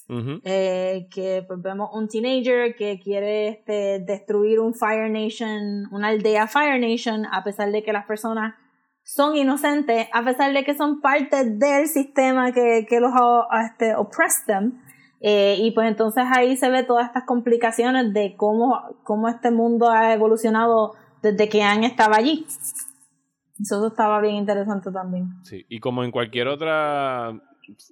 Jet, 0.08 0.18
Ujú. 0.18 0.42
eh, 0.44 1.08
que 1.14 1.44
pues 1.48 1.62
vemos 1.62 1.90
un 1.94 2.08
teenager 2.08 2.76
que 2.76 3.00
quiere 3.00 3.48
este, 3.48 4.00
destruir 4.00 4.60
un 4.60 4.74
Fire 4.74 5.10
Nation, 5.10 5.88
una 5.92 6.10
aldea 6.10 6.48
Fire 6.48 6.80
Nation, 6.80 7.26
a 7.32 7.44
pesar 7.44 7.72
de 7.72 7.84
que 7.84 7.94
las 7.94 8.06
personas 8.06 8.56
son 9.04 9.36
inocentes, 9.36 10.08
a 10.14 10.24
pesar 10.24 10.54
de 10.54 10.64
que 10.64 10.76
son 10.76 11.02
parte 11.02 11.44
del 11.46 11.88
sistema 11.88 12.52
que, 12.52 12.86
que 12.88 13.00
los 13.00 13.12
ha 13.14 13.66
este, 13.66 13.96
oppressed 13.96 14.46
them. 14.48 14.82
Eh, 15.26 15.56
y 15.60 15.72
pues 15.72 15.88
entonces 15.88 16.26
ahí 16.36 16.58
se 16.58 16.70
ve 16.70 16.84
todas 16.84 17.08
estas 17.08 17.24
complicaciones 17.24 18.14
de 18.14 18.36
cómo, 18.36 18.82
cómo 19.04 19.30
este 19.30 19.52
mundo 19.52 19.90
ha 19.90 20.14
evolucionado 20.14 20.96
desde 21.22 21.48
que 21.48 21.64
Anne 21.64 21.88
estaba 21.88 22.18
allí. 22.18 22.46
Eso 23.60 23.88
estaba 23.88 24.20
bien 24.20 24.36
interesante 24.36 24.92
también. 24.92 25.30
Sí, 25.44 25.66
y 25.70 25.80
como 25.80 26.04
en 26.04 26.12
cualquier 26.12 26.50
otra 26.50 27.40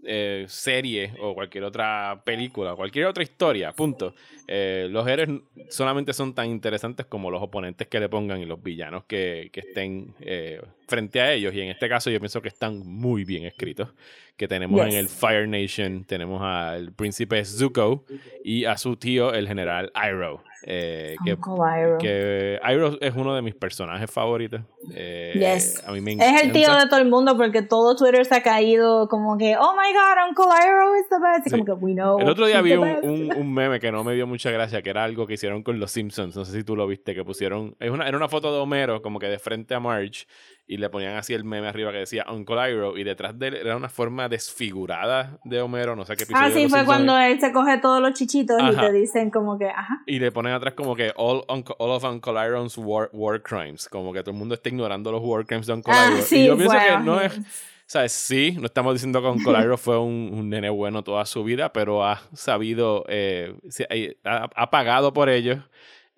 eh, 0.03 0.45
serie 0.47 1.13
o 1.19 1.33
cualquier 1.33 1.63
otra 1.63 2.21
película, 2.23 2.75
cualquier 2.75 3.05
otra 3.05 3.23
historia, 3.23 3.71
punto. 3.73 4.13
eh, 4.47 4.87
los 4.89 5.07
héroes 5.07 5.29
solamente 5.69 6.13
son 6.13 6.33
tan 6.33 6.47
interesantes 6.49 7.05
como 7.05 7.31
los 7.31 7.41
oponentes 7.41 7.87
que 7.87 7.99
le 7.99 8.09
pongan 8.09 8.41
y 8.41 8.45
los 8.45 8.61
villanos 8.61 9.05
que, 9.05 9.49
que 9.53 9.61
estén 9.61 10.13
eh, 10.19 10.61
frente 10.91 11.21
a 11.21 11.31
ellos. 11.33 11.53
Y 11.53 11.61
en 11.61 11.69
este 11.69 11.87
caso 11.89 12.09
yo 12.09 12.19
pienso 12.19 12.41
que 12.41 12.49
están 12.49 12.79
muy 12.85 13.23
bien 13.23 13.45
escritos. 13.45 13.93
Que 14.37 14.47
tenemos 14.47 14.79
Yes. 14.85 14.93
en 14.93 14.99
el 14.99 15.07
Fire 15.07 15.47
Nation, 15.47 16.03
tenemos 16.03 16.41
al 16.41 16.93
príncipe 16.93 17.43
Zuko 17.45 18.05
y 18.43 18.65
a 18.65 18.75
su 18.77 18.95
tío, 18.95 19.33
el 19.33 19.47
general 19.47 19.91
Iroh. 19.95 20.41
eh, 20.63 21.15
que 21.25 21.33
Uncle 21.33 21.53
Iroh. 21.81 21.97
que 21.97 22.59
Iroh 22.63 22.97
es 23.01 23.15
uno 23.15 23.33
de 23.35 23.41
mis 23.41 23.55
personajes 23.55 24.09
favoritos. 24.11 24.61
Eh, 24.93 25.31
Yes. 25.35 25.83
A 25.87 25.91
mí 25.91 26.01
me 26.01 26.13
Es 26.13 26.43
el 26.43 26.51
tío 26.51 26.71
de 26.75 26.85
todo 26.87 26.99
el 26.99 27.09
mundo 27.09 27.35
porque 27.35 27.61
todo 27.63 27.95
Twitter 27.95 28.25
se 28.25 28.35
ha 28.35 28.43
caído 28.43 29.07
como 29.07 29.37
que, 29.39 29.55
oh 29.57 29.73
my 29.73 29.91
god, 29.91 30.29
Uncle 30.29 30.45
Iroh 30.45 30.95
is 30.99 31.09
the 31.09 31.15
best. 31.19 31.43
Sí. 31.45 31.51
como 31.51 31.65
que, 31.65 31.71
we 31.83 31.93
know. 31.93 32.19
El 32.19 32.29
otro 32.29 32.45
día 32.45 32.61
vi 32.61 32.73
un- 32.73 33.33
un 33.35 33.53
meme 33.53 33.79
que 33.79 33.91
no 33.91 34.03
me 34.03 34.13
dio 34.13 34.27
mucha 34.27 34.49
gracia, 34.51 34.81
que 34.83 34.89
era 34.91 35.03
algo 35.03 35.25
que 35.27 35.33
hicieron 35.33 35.61
con 35.63 35.79
los 35.79 35.91
Simpsons. 35.91 36.35
No 36.35 36.45
sé 36.45 36.51
si 36.59 36.63
tú 36.63 36.75
lo 36.75 36.85
viste, 36.87 37.13
que 37.15 37.23
pusieron. 37.23 37.75
Es 37.79 37.89
una, 37.91 38.07
era 38.07 38.15
una 38.17 38.29
foto 38.29 38.53
de 38.53 38.59
Homero, 38.59 39.01
como 39.01 39.17
que 39.19 39.27
de 39.27 39.39
frente 39.39 39.73
a 39.75 39.79
Marge, 39.79 40.25
y 40.71 40.77
le 40.77 40.89
ponían 40.89 41.17
así 41.17 41.33
el 41.33 41.43
meme 41.43 41.67
arriba 41.67 41.91
que 41.91 41.97
decía 41.97 42.25
Uncle 42.31 42.71
Iroh, 42.71 42.97
y 42.97 43.03
detrás 43.03 43.37
de 43.37 43.49
él 43.49 43.55
era 43.55 43.75
una 43.75 43.89
forma 43.89 44.29
desfigurada 44.29 45.37
de 45.43 45.61
Homero, 45.61 45.95
no 45.97 46.05
sé 46.05 46.15
qué 46.15 46.23
episodio 46.23 46.47
Ah, 46.47 46.51
sí, 46.51 46.69
fue 46.69 46.85
cuando 46.85 47.17
él 47.17 47.39
se 47.41 47.51
coge 47.51 47.77
todos 47.79 48.01
los 48.01 48.13
chichitos 48.13 48.57
y 48.61 48.65
Ajá. 48.65 48.81
te 48.87 48.93
dicen 48.93 49.29
como 49.31 49.57
que, 49.57 49.67
ajá. 49.69 50.01
Y 50.05 50.19
le 50.19 50.31
ponen 50.31 50.53
atrás 50.53 50.73
como 50.73 50.95
que 50.95 51.11
all, 51.17 51.43
Uncle- 51.49 51.75
all 51.77 51.91
of 51.91 52.03
Uncle 52.05 52.33
Iroh's 52.33 52.77
war, 52.77 53.09
war 53.11 53.41
crimes. 53.41 53.89
Como 53.89 54.13
que 54.13 54.21
todo 54.21 54.31
el 54.31 54.37
mundo 54.37 54.55
está 54.55 54.69
ignorando 54.69 55.11
los 55.11 55.21
war 55.23 55.45
crimes 55.45 55.67
de 55.67 55.73
Uncle 55.73 55.93
Ah, 55.93 56.07
Iroh. 56.13 56.21
sí, 56.21 56.39
y 56.39 56.47
yo 56.47 56.55
pienso 56.57 56.77
que 56.77 56.91
bueno. 56.95 57.15
no 57.15 57.21
es. 57.21 57.39
¿Sabes? 57.85 58.13
Sí, 58.13 58.55
no 58.57 58.67
estamos 58.67 58.93
diciendo 58.93 59.21
que 59.21 59.27
Uncle 59.27 59.59
Iroh 59.59 59.75
fue 59.77 59.99
un, 59.99 60.31
un 60.33 60.49
nene 60.49 60.69
bueno 60.69 61.03
toda 61.03 61.25
su 61.25 61.43
vida, 61.43 61.73
pero 61.73 62.05
ha 62.05 62.21
sabido, 62.33 63.03
eh, 63.09 63.53
eh, 63.89 64.15
ha, 64.23 64.47
ha 64.55 64.69
pagado 64.69 65.11
por 65.11 65.27
ellos 65.27 65.59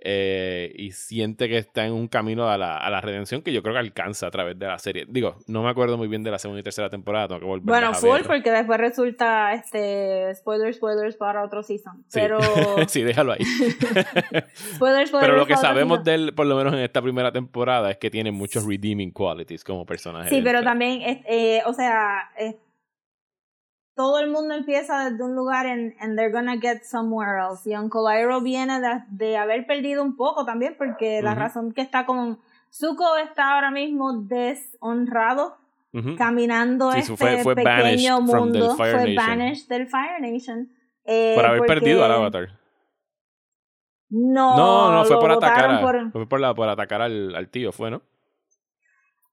eh, 0.06 0.74
y 0.76 0.91
siente 0.91 1.47
que 1.47 1.58
está 1.58 1.86
en 1.86 1.93
un 1.93 2.10
camino 2.10 2.49
a 2.49 2.58
la, 2.58 2.78
a 2.78 2.89
la 2.89 2.99
redención 2.99 3.41
que 3.41 3.54
yo 3.54 3.62
creo 3.64 3.74
que 3.74 3.80
alcanza 3.80 4.28
a 4.28 4.32
través 4.32 4.60
de 4.60 4.68
la 4.68 4.78
serie. 4.78 5.06
Digo, 5.08 5.38
no 5.47 5.64
me 5.64 5.70
acuerdo 5.70 5.97
muy 5.97 6.10
bien 6.10 6.24
de 6.24 6.32
la 6.32 6.39
segunda 6.39 6.60
y 6.60 6.64
tercera 6.64 6.89
temporada, 6.89 7.30
tengo 7.30 7.39
que 7.39 7.45
volver 7.45 7.66
Bueno, 7.66 7.88
a 7.88 7.93
full, 7.93 8.10
ver. 8.12 8.24
porque 8.28 8.51
después 8.51 8.78
resulta, 8.80 9.54
este, 9.54 10.36
spoilers, 10.36 10.76
spoilers 10.76 11.16
para 11.16 11.43
otro 11.45 11.64
season. 11.64 12.04
Sí. 12.10 12.20
Pero, 12.20 12.39
sí, 12.89 13.01
déjalo 13.04 13.32
ahí. 13.32 13.45
spoilers, 14.76 15.10
spoilers 15.10 15.12
Pero 15.22 15.38
lo 15.38 15.45
que 15.45 15.56
sabemos 15.58 16.04
de 16.04 16.14
él, 16.16 16.34
por 16.36 16.45
lo 16.47 16.56
menos 16.58 16.74
en 16.74 16.80
esta 16.80 17.01
primera 17.01 17.32
temporada, 17.32 17.89
es 17.91 17.97
que 17.97 18.10
tiene 18.10 18.32
muchos 18.32 18.66
redeeming 18.66 19.12
qualities 19.12 19.64
como 19.64 19.86
personaje. 19.86 20.30
Sí, 20.30 20.41
pero 20.43 20.64
también, 20.64 21.01
es- 21.01 21.20
eh, 21.28 21.62
o 21.66 21.74
sea, 21.74 22.30
es- 22.38 22.56
todo 23.96 24.20
el 24.20 24.30
mundo 24.32 24.54
empieza 24.56 25.10
desde 25.10 25.24
un 25.24 25.36
lugar 25.36 25.66
en 25.66 25.96
and 26.00 26.18
they're 26.18 26.32
gonna 26.32 26.58
get 26.60 26.82
somewhere 26.84 27.39
else. 27.39 27.70
Y 27.70 27.76
Uncle 27.76 28.02
Iroh 28.20 28.41
viene 28.41 28.80
de, 28.82 29.04
de 29.10 29.38
haber 29.38 29.66
perdido 29.68 30.04
un 30.04 30.16
poco 30.16 30.46
también, 30.46 30.76
porque 30.78 31.22
la 31.22 31.36
razón 31.36 31.72
que 31.74 31.82
está 31.82 32.06
con 32.06 32.39
Zuko 32.72 33.18
está 33.18 33.54
ahora 33.54 33.70
mismo 33.72 34.14
deshonrado, 34.24 35.58
caminando 36.18 36.91
Sí, 36.91 37.00
este 37.00 37.08
su- 37.12 37.18
fue- 37.18 37.44
fue 37.44 37.56
pequeño 37.56 38.20
mundo, 38.22 38.76
fue 38.76 38.94
Nation. 38.94 39.16
banished 39.16 39.68
del 39.70 39.88
Fire 39.88 40.20
Nation. 40.22 40.70
eh, 41.06 41.34
Por 41.36 41.46
haber 41.46 41.60
porque- 41.60 41.74
perdido 41.74 42.04
al 42.06 42.12
Avatar. 42.14 42.48
No, 44.10 44.56
No, 44.58 44.91
no, 44.91 45.06
fue 45.06 45.20
por 45.20 45.32
atacar, 45.32 45.70
votaron 45.72 45.76
a- 45.76 45.82
por- 45.82 46.12
fue 46.12 46.30
por, 46.30 46.39
la, 46.39 46.54
por 46.54 46.70
atacar 46.70 47.02
al, 47.02 47.36
al 47.36 47.50
tío, 47.50 47.72
fue, 47.72 47.89
¿no? 47.91 48.02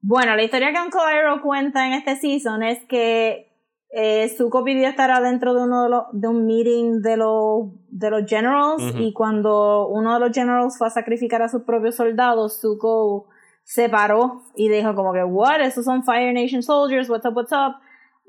Bueno, 0.00 0.34
la 0.34 0.42
historia 0.42 0.72
que 0.72 0.80
Uncle 0.80 1.00
Iroh 1.18 1.42
cuenta 1.42 1.86
en 1.86 1.92
este 1.92 2.16
season 2.16 2.62
es 2.62 2.82
que 2.86 3.49
eh, 3.92 4.28
Zuko 4.36 4.62
pidió 4.64 4.88
estar 4.88 5.10
adentro 5.10 5.52
de 5.54 5.62
uno 5.64 5.82
de 5.84 5.88
los 5.90 6.02
de 6.12 6.28
un 6.28 6.46
meeting 6.46 7.00
de 7.02 7.16
los 7.16 7.68
de 7.88 8.10
los 8.10 8.24
generals 8.26 8.82
y 9.00 9.12
cuando 9.12 9.88
uno 9.88 10.14
de 10.14 10.20
los 10.20 10.30
generals 10.32 10.78
fue 10.78 10.86
a 10.86 10.90
sacrificar 10.90 11.42
a 11.42 11.48
sus 11.48 11.62
propios 11.62 11.96
soldados, 11.96 12.60
Zuko 12.60 13.26
se 13.64 13.88
paró 13.88 14.42
y 14.56 14.68
dijo 14.68 14.94
como 14.94 15.12
que 15.12 15.22
what, 15.24 15.60
esos 15.60 15.84
son 15.84 16.02
Fire 16.04 16.32
Nation 16.32 16.62
soldiers, 16.62 17.08
what's 17.10 17.26
up, 17.26 17.36
what's 17.36 17.52
up. 17.52 17.76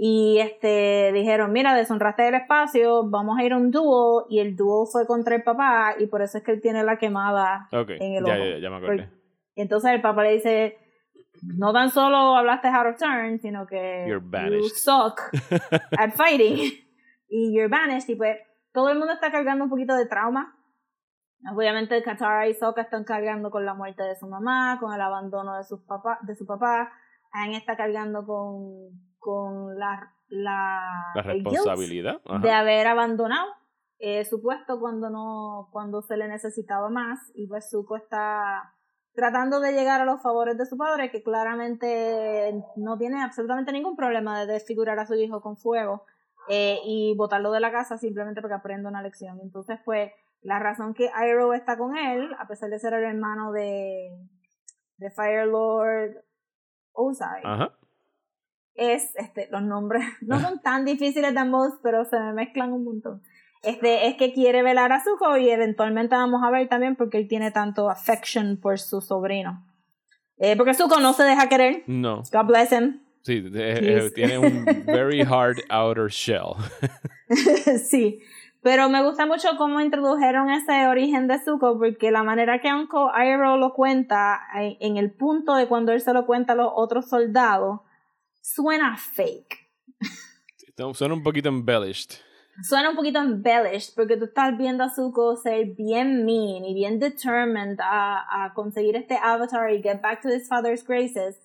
Y 0.04 0.40
este 0.40 1.12
dijeron, 1.14 1.52
mira, 1.52 1.76
deshonraste 1.76 2.28
el 2.28 2.34
espacio, 2.36 3.08
vamos 3.08 3.38
a 3.38 3.44
ir 3.44 3.54
a 3.54 3.58
un 3.58 3.70
duel 3.70 4.26
y 4.30 4.40
el 4.40 4.56
duel 4.56 4.88
fue 4.92 5.06
contra 5.06 5.36
el 5.36 5.44
papá 5.44 5.94
y 6.00 6.08
por 6.08 6.24
eso 6.24 6.40
es 6.40 6.44
que 6.44 6.52
él 6.54 6.62
tiene 6.62 6.84
la 6.84 6.98
quemada 6.98 7.68
en 8.02 8.14
el 8.16 8.24
ojo. 8.24 8.34
ya, 8.36 8.58
ya 8.58 8.70
me 8.72 8.78
acordé. 8.78 8.98
Porque- 9.04 9.10
y 9.56 9.62
entonces 9.62 9.92
el 9.92 10.02
papá 10.02 10.24
le 10.24 10.32
dice, 10.34 10.78
no 11.42 11.74
tan 11.74 11.90
solo 11.90 12.36
hablaste 12.36 12.68
out 12.68 12.88
of 12.88 12.98
turn, 12.98 13.40
sino 13.40 13.66
que 13.66 14.06
You're 14.08 14.24
you 14.24 14.30
banished." 14.30 14.76
suck 14.76 15.22
at 15.98 16.14
fighting 16.16 16.58
y 17.30 17.54
you're 17.54 17.70
banished. 17.70 18.10
Y 18.10 18.16
pues 18.16 18.38
todo 18.72 18.90
el 18.90 18.98
mundo 18.98 19.14
está 19.14 19.32
cargando 19.32 19.64
un 19.66 19.70
poquito 19.70 19.96
de 19.96 20.06
trauma. 20.06 20.56
Obviamente 21.54 22.02
Katara 22.04 22.48
y 22.48 22.54
Sokka 22.54 22.82
están 22.82 23.04
cargando 23.04 23.50
con 23.50 23.66
la 23.66 23.74
muerte 23.74 24.04
de 24.04 24.16
su 24.16 24.28
mamá, 24.28 24.78
con 24.80 24.94
el 24.94 25.02
abandono 25.02 25.58
de, 25.58 25.64
sus 25.64 25.82
papá, 25.82 26.20
de 26.22 26.36
su 26.36 26.46
papá. 26.46 26.92
Aang 27.34 27.54
está 27.54 27.76
cargando 27.76 28.26
con, 28.26 28.92
con 29.18 29.80
la, 29.80 30.14
la, 30.28 31.12
La 31.16 31.22
responsabilidad. 31.24 32.22
de 32.42 32.52
haber 32.52 32.88
abandonado 32.88 33.48
eh, 33.98 34.26
su 34.26 34.42
puesto 34.42 34.80
cuando 34.80 35.10
no 35.10 35.70
cuando 35.72 36.02
se 36.02 36.18
le 36.18 36.28
necesitaba 36.28 36.90
más 36.90 37.20
y 37.36 37.48
pues 37.48 37.70
Zuko 37.70 37.96
está 37.98 38.74
tratando 39.14 39.60
de 39.60 39.74
llegar 39.74 40.02
a 40.02 40.06
los 40.06 40.22
favores 40.22 40.58
de 40.58 40.66
su 40.66 40.78
padre 40.78 41.12
que 41.12 41.24
claramente 41.24 42.64
no 42.76 42.98
tiene 42.98 43.22
absolutamente 43.22 43.72
ningún 43.72 43.96
problema 43.96 44.40
de 44.40 44.54
desfigurar 44.54 45.00
a 45.00 45.06
su 45.06 45.16
hijo 45.16 45.42
con 45.42 45.58
fuego 45.58 46.06
eh, 46.48 46.80
y 46.86 47.16
botarlo 47.16 47.52
de 47.52 47.60
la 47.60 47.72
casa 47.72 47.98
simplemente 47.98 48.42
porque 48.42 48.56
aprende 48.56 48.88
una 48.88 49.02
lección 49.02 49.40
entonces 49.42 49.80
pues 49.84 50.12
la 50.42 50.60
razón 50.60 50.94
que 50.94 51.12
Iroh 51.14 51.54
está 51.54 51.78
con 51.78 51.98
él 51.98 52.30
a 52.40 52.48
pesar 52.48 52.70
de 52.70 52.80
ser 52.80 52.94
el 52.94 53.04
hermano 53.04 53.52
de 53.52 54.18
de 54.98 55.12
Fire 55.12 55.48
Lord 55.48 56.24
Ozai 56.94 57.42
Ajá. 57.44 57.74
es, 58.76 59.16
este, 59.16 59.50
los 59.52 59.64
nombres 59.64 60.04
no 60.22 60.40
son 60.40 60.62
tan 60.62 60.86
difíciles 60.86 61.34
de 61.34 61.40
ambos, 61.40 61.74
pero 61.84 62.06
se 62.06 62.20
me 62.20 62.34
mezclan 62.34 62.72
un 62.72 62.84
montón. 62.84 63.22
Este, 63.64 64.08
es 64.08 64.16
que 64.16 64.34
quiere 64.34 64.64
velar 64.64 64.92
a 64.92 65.04
Zuko 65.04 65.38
y 65.38 65.50
eventualmente 65.50 66.16
vamos 66.16 66.42
a 66.44 66.50
ver 66.50 66.68
también 66.68 66.96
porque 66.96 67.18
él 67.20 67.28
tiene 67.28 67.52
tanto 67.52 67.90
affection 67.90 68.58
por 68.58 68.80
su 68.80 69.02
sobrino. 69.02 69.64
Eh, 70.38 70.56
porque 70.58 70.74
Zuko 70.74 71.00
no 71.00 71.14
se 71.14 71.24
deja 71.24 71.48
querer. 71.48 71.84
No. 71.86 72.24
God 72.32 72.46
bless 72.48 72.72
him. 72.72 73.02
Sí, 73.22 73.42
Yes. 73.44 73.52
eh, 73.54 74.12
tiene 74.16 74.40
un 74.40 74.66
very 74.88 75.22
hard 75.30 75.60
outer 75.70 76.08
shell. 76.10 76.56
sí. 77.88 78.20
Pero 78.64 78.90
me 78.90 79.04
gusta 79.04 79.26
mucho 79.26 79.50
cómo 79.58 79.80
introdujeron 79.82 80.50
ese 80.52 80.88
origen 80.88 81.28
de 81.28 81.40
Zuko, 81.40 81.78
porque 81.80 82.12
la 82.12 82.24
manera 82.24 82.62
que 82.62 82.72
Uncle 82.72 83.10
Iroh 83.16 83.58
lo 83.58 83.74
cuenta, 83.74 84.40
eh, 84.60 84.78
en 84.80 84.98
el 84.98 85.12
punto 85.12 85.56
de 85.56 85.68
cuando 85.68 85.92
él 85.92 86.02
se 86.02 86.14
lo 86.14 86.26
cuenta 86.28 86.54
a 86.54 86.56
los 86.56 86.72
otros 86.76 87.10
soldados, 87.10 87.82
suena 88.42 88.98
fake. 88.98 89.68
Suena 90.94 91.14
un 91.14 91.24
poquito 91.24 91.50
embellished. 91.50 92.12
Suena 92.64 92.90
un 92.90 92.96
poquito 92.96 93.20
embellished 93.20 93.94
porque 93.96 94.18
tú 94.18 94.26
estás 94.26 94.58
viendo 94.58 94.84
a 94.84 94.90
Zuko 94.90 95.36
ser 95.36 95.66
bien 95.78 96.26
mean 96.26 96.66
y 96.66 96.74
bien 96.74 97.00
determined 97.00 97.80
a, 97.82 98.46
a 98.46 98.54
conseguir 98.54 98.96
este 98.96 99.18
avatar 99.22 99.72
y 99.72 99.82
get 99.82 100.02
back 100.02 100.22
to 100.22 100.30
his 100.30 100.48
father's 100.48 100.84
graces. 100.86 101.38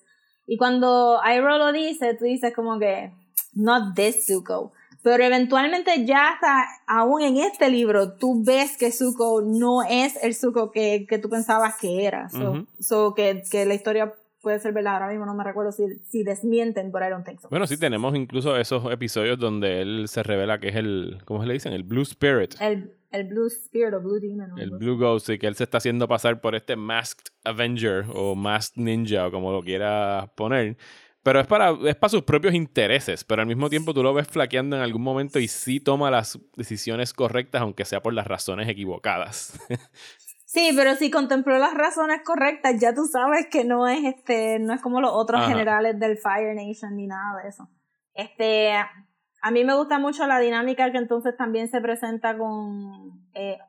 Y 0.47 0.57
cuando 0.57 1.19
Iroh 1.25 1.57
lo 1.57 1.71
dice, 1.73 2.13
tú 2.13 2.25
dices 2.25 2.53
como 2.55 2.79
que, 2.79 3.11
not 3.53 3.95
this 3.95 4.25
Zuko. 4.25 4.71
Pero 5.03 5.23
eventualmente 5.23 6.05
ya 6.05 6.29
hasta, 6.33 6.65
aún 6.87 7.21
en 7.21 7.37
este 7.37 7.69
libro, 7.69 8.13
tú 8.17 8.43
ves 8.43 8.77
que 8.77 8.91
Zuko 8.91 9.41
no 9.41 9.83
es 9.83 10.21
el 10.23 10.35
Zuko 10.35 10.71
que, 10.71 11.05
que 11.07 11.17
tú 11.17 11.29
pensabas 11.29 11.77
que 11.77 12.05
era. 12.05 12.29
So, 12.29 12.51
Ujú. 12.51 12.67
so 12.79 13.13
que, 13.13 13.43
que 13.49 13.65
la 13.65 13.73
historia 13.73 14.13
puede 14.47 14.59
ser 14.61 14.71
verdad. 14.71 14.93
Ahora 14.93 15.09
mismo 15.09 15.25
no 15.25 15.35
me 15.35 15.43
recuerdo 15.43 15.73
si, 15.73 15.99
si 16.05 16.23
desmienten, 16.23 16.89
pero 16.89 17.05
I 17.05 17.09
don't 17.09 17.25
think 17.25 17.41
so. 17.41 17.49
Bueno, 17.49 17.67
sí, 17.67 17.77
tenemos 17.77 18.15
incluso 18.15 18.55
esos 18.55 18.89
episodios 18.89 19.37
donde 19.37 19.81
él 19.81 20.07
se 20.07 20.23
revela 20.23 20.57
que 20.57 20.69
es 20.69 20.77
el, 20.77 21.17
¿cómo 21.25 21.41
se 21.41 21.47
le 21.47 21.53
dicen? 21.55 21.73
El 21.73 21.83
Blue 21.83 22.03
Spirit. 22.03 22.55
El, 22.61 22.93
el 23.11 23.25
Blue 23.25 23.47
Spirit 23.47 23.93
o 23.93 23.99
Blue 23.99 24.21
Demon. 24.21 24.53
o 24.53 24.57
El 24.57 24.71
Blue 24.71 24.97
Ghost, 24.97 25.27
y 25.31 25.37
que 25.37 25.47
él 25.47 25.55
se 25.55 25.65
está 25.65 25.79
haciendo 25.79 26.07
pasar 26.07 26.39
por 26.39 26.55
este 26.55 26.77
Masked 26.77 27.25
Avenger 27.43 28.05
o 28.13 28.35
Masked 28.35 28.81
Ninja 28.81 29.27
o 29.27 29.31
como 29.31 29.51
lo 29.51 29.61
quiera 29.61 30.31
poner. 30.37 30.77
Pero 31.23 31.41
es 31.41 31.47
para, 31.47 31.71
es 31.85 31.95
para 31.97 32.09
sus 32.09 32.23
propios 32.23 32.53
intereses, 32.53 33.25
pero 33.25 33.41
al 33.41 33.49
mismo 33.49 33.69
tiempo 33.69 33.93
tú 33.93 34.01
lo 34.01 34.13
ves 34.13 34.29
flaqueando 34.29 34.77
en 34.77 34.81
algún 34.81 35.01
momento 35.01 35.39
y 35.39 35.49
sí 35.49 35.81
toma 35.81 36.09
las 36.09 36.39
decisiones 36.55 37.11
correctas, 37.11 37.63
aunque 37.63 37.83
sea 37.83 38.01
por 38.01 38.13
las 38.13 38.27
razones 38.27 38.69
equivocadas. 38.69 39.59
Sí, 40.47 40.71
pero 40.77 40.95
si 40.95 41.11
contempló 41.11 41.57
las 41.57 41.73
razones 41.73 42.21
correctas, 42.23 42.79
ya 42.79 42.93
tú 42.93 43.03
sabes 43.03 43.47
que 43.51 43.65
no 43.65 43.85
es 43.85 44.05
este, 44.05 44.59
no 44.59 44.73
es 44.73 44.81
como 44.81 45.01
los 45.01 45.11
otros 45.13 45.41
Ajá. 45.41 45.49
generales 45.49 45.99
del 45.99 46.17
Fire 46.17 46.55
Nation 46.55 46.95
ni 46.95 47.05
nada 47.05 47.41
de 47.43 47.49
eso. 47.49 47.67
Este, 48.13 48.71
a 48.71 49.51
mí 49.51 49.65
me 49.65 49.75
gusta 49.75 49.99
mucho 49.99 50.25
la 50.25 50.39
dinámica 50.39 50.89
que 50.93 50.99
entonces 50.99 51.35
también 51.35 51.67
se 51.67 51.81
presenta 51.81 52.37
con, 52.37 53.27
eh, 53.33 53.59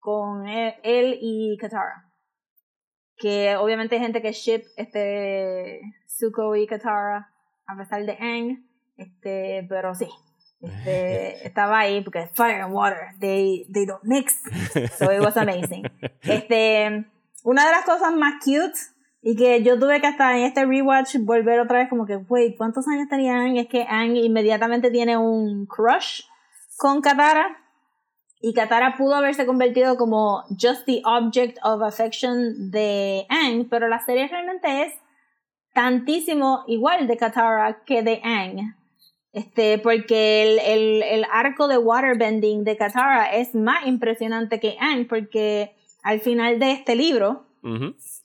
con 0.00 0.48
él, 0.48 0.74
él 0.82 1.18
y 1.20 1.56
Katara. 1.56 2.10
Que 3.16 3.54
obviamente 3.54 3.94
hay 3.94 4.02
gente 4.02 4.20
que 4.20 4.32
ship 4.32 4.64
este 4.76 5.82
Zuko 6.08 6.56
y 6.56 6.66
Katara 6.66 7.32
a 7.64 7.76
pesar 7.76 8.04
de 8.04 8.18
Aang, 8.18 8.68
este, 8.96 9.64
pero 9.68 9.94
sí. 9.94 10.08
Este, 10.60 11.46
estaba 11.46 11.80
ahí 11.80 12.00
porque 12.02 12.28
fire 12.32 12.62
and 12.62 12.72
water, 12.72 13.14
they, 13.20 13.66
they 13.72 13.86
don't 13.86 14.02
mix. 14.04 14.40
So 14.98 15.10
it 15.10 15.20
was 15.20 15.36
amazing. 15.36 15.84
Este, 16.22 17.06
una 17.44 17.64
de 17.64 17.70
las 17.70 17.84
cosas 17.84 18.12
más 18.14 18.42
cute 18.44 18.78
y 19.22 19.36
que 19.36 19.62
yo 19.62 19.78
tuve 19.78 20.00
que 20.00 20.06
hasta 20.06 20.36
en 20.36 20.44
este 20.44 20.64
rewatch 20.64 21.16
volver 21.20 21.60
otra 21.60 21.78
vez 21.78 21.88
como 21.88 22.06
que, 22.06 22.16
wait, 22.16 22.56
¿cuántos 22.56 22.86
años 22.88 23.08
tenía 23.08 23.34
Aang? 23.36 23.56
Es 23.56 23.68
que 23.68 23.82
Aang 23.82 24.16
inmediatamente 24.16 24.90
tiene 24.90 25.16
un 25.16 25.66
crush 25.66 26.22
con 26.76 27.00
Katara 27.00 27.56
y 28.40 28.52
Katara 28.54 28.96
pudo 28.96 29.14
haberse 29.14 29.46
convertido 29.46 29.96
como 29.96 30.44
just 30.50 30.84
the 30.86 31.02
object 31.04 31.58
of 31.64 31.82
affection 31.82 32.70
de 32.70 33.26
Aang, 33.28 33.68
pero 33.68 33.88
la 33.88 33.98
serie 33.98 34.28
realmente 34.28 34.82
es 34.82 34.94
tantísimo 35.74 36.64
igual 36.66 37.06
de 37.06 37.16
Katara 37.16 37.82
que 37.84 38.02
de 38.02 38.20
Aang. 38.22 38.76
Este, 39.36 39.76
porque 39.76 40.44
el, 40.44 40.58
el, 40.60 41.02
el 41.02 41.26
arco 41.30 41.68
de 41.68 41.76
waterbending 41.76 42.64
de 42.64 42.78
Katara 42.78 43.26
es 43.34 43.54
más 43.54 43.86
impresionante 43.86 44.58
que 44.58 44.78
Aang, 44.80 45.06
porque 45.06 45.76
al 46.02 46.20
final 46.20 46.58
de 46.58 46.72
este 46.72 46.96
libro, 46.96 47.44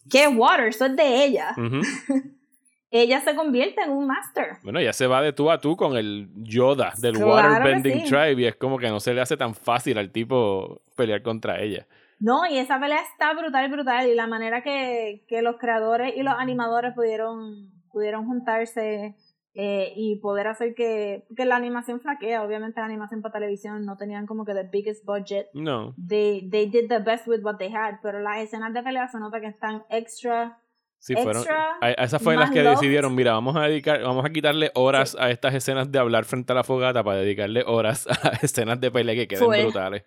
que 0.10 0.24
es 0.24 0.30
water, 0.34 0.68
eso 0.68 0.86
es 0.86 0.96
de 0.96 1.26
ella, 1.26 1.54
ella 2.92 3.20
se 3.20 3.36
convierte 3.36 3.82
en 3.82 3.92
un 3.92 4.08
master. 4.08 4.60
Bueno, 4.64 4.80
ya 4.80 4.94
se 4.94 5.06
va 5.06 5.22
de 5.22 5.34
tú 5.34 5.52
a 5.52 5.60
tú 5.60 5.76
con 5.76 5.98
el 5.98 6.30
Yoda 6.34 6.94
del 6.98 7.18
Claro 7.18 7.32
Waterbending 7.34 8.06
sí. 8.06 8.10
Tribe 8.10 8.44
y 8.44 8.46
es 8.46 8.56
como 8.56 8.78
que 8.78 8.88
no 8.88 9.02
se 9.02 9.14
le 9.14 9.20
hace 9.20 9.36
tan 9.36 9.54
fácil 9.54 9.98
al 9.98 10.12
tipo 10.12 10.82
pelear 10.96 11.22
contra 11.24 11.60
ella. 11.60 11.88
No, 12.22 12.46
y 12.46 12.58
esa 12.58 12.80
pelea 12.80 13.02
está 13.02 13.34
brutal, 13.34 13.70
brutal, 13.70 14.08
y 14.08 14.16
la 14.16 14.28
manera 14.28 14.64
que, 14.64 15.26
que 15.28 15.42
los 15.42 15.58
creadores 15.58 16.14
y 16.16 16.24
los 16.24 16.36
animadores 16.36 16.94
pudieron, 16.94 17.70
pudieron 17.92 18.26
juntarse 18.28 19.18
eh, 19.54 19.92
y 19.96 20.16
poder 20.22 20.48
hacer 20.48 20.74
que, 20.76 21.26
que 21.36 21.46
la 21.46 21.56
animación 21.58 22.00
flaquea, 22.00 22.44
obviamente 22.44 22.80
la 22.80 22.86
animación 22.86 23.22
para 23.22 23.34
televisión 23.34 23.86
no 23.86 23.98
tenían 23.98 24.26
como 24.26 24.46
que 24.46 24.54
the 24.54 24.64
biggest 24.64 25.06
budget, 25.06 25.48
No. 25.54 25.94
they, 26.08 26.48
they 26.50 26.68
did 26.70 26.88
the 26.88 27.00
best 27.00 27.28
with 27.28 27.42
what 27.44 27.58
they 27.58 27.72
had, 27.74 27.96
pero 28.02 28.20
las 28.22 28.40
escenas 28.40 28.74
de 28.74 28.82
pelea 28.82 29.08
se 29.10 29.20
nota 29.20 29.42
que 29.42 29.48
están 29.48 29.84
extra, 29.90 30.58
Sí, 31.04 31.16
fueron. 31.16 31.38
Extra, 31.38 31.78
a- 31.82 31.86
a 31.88 31.92
Esas 32.04 32.22
fueron 32.22 32.42
las 32.42 32.52
que 32.52 32.62
loved. 32.62 32.76
decidieron, 32.76 33.16
mira, 33.16 33.32
vamos 33.34 33.56
a 33.56 33.62
dedicar, 33.62 34.04
vamos 34.04 34.24
a 34.24 34.30
quitarle 34.30 34.70
horas 34.76 35.18
a 35.20 35.32
estas 35.32 35.56
escenas 35.56 35.92
de 35.92 35.98
hablar 35.98 36.26
frente 36.26 36.52
a 36.52 36.56
la 36.56 36.64
fogata 36.64 37.04
para 37.04 37.18
dedicarle 37.18 37.64
horas 37.66 38.08
a 38.24 38.30
escenas 38.44 38.80
de 38.80 38.92
pelea 38.92 39.16
que 39.16 39.28
queden 39.28 39.44
Fue. 39.46 39.64
brutales. 39.64 40.04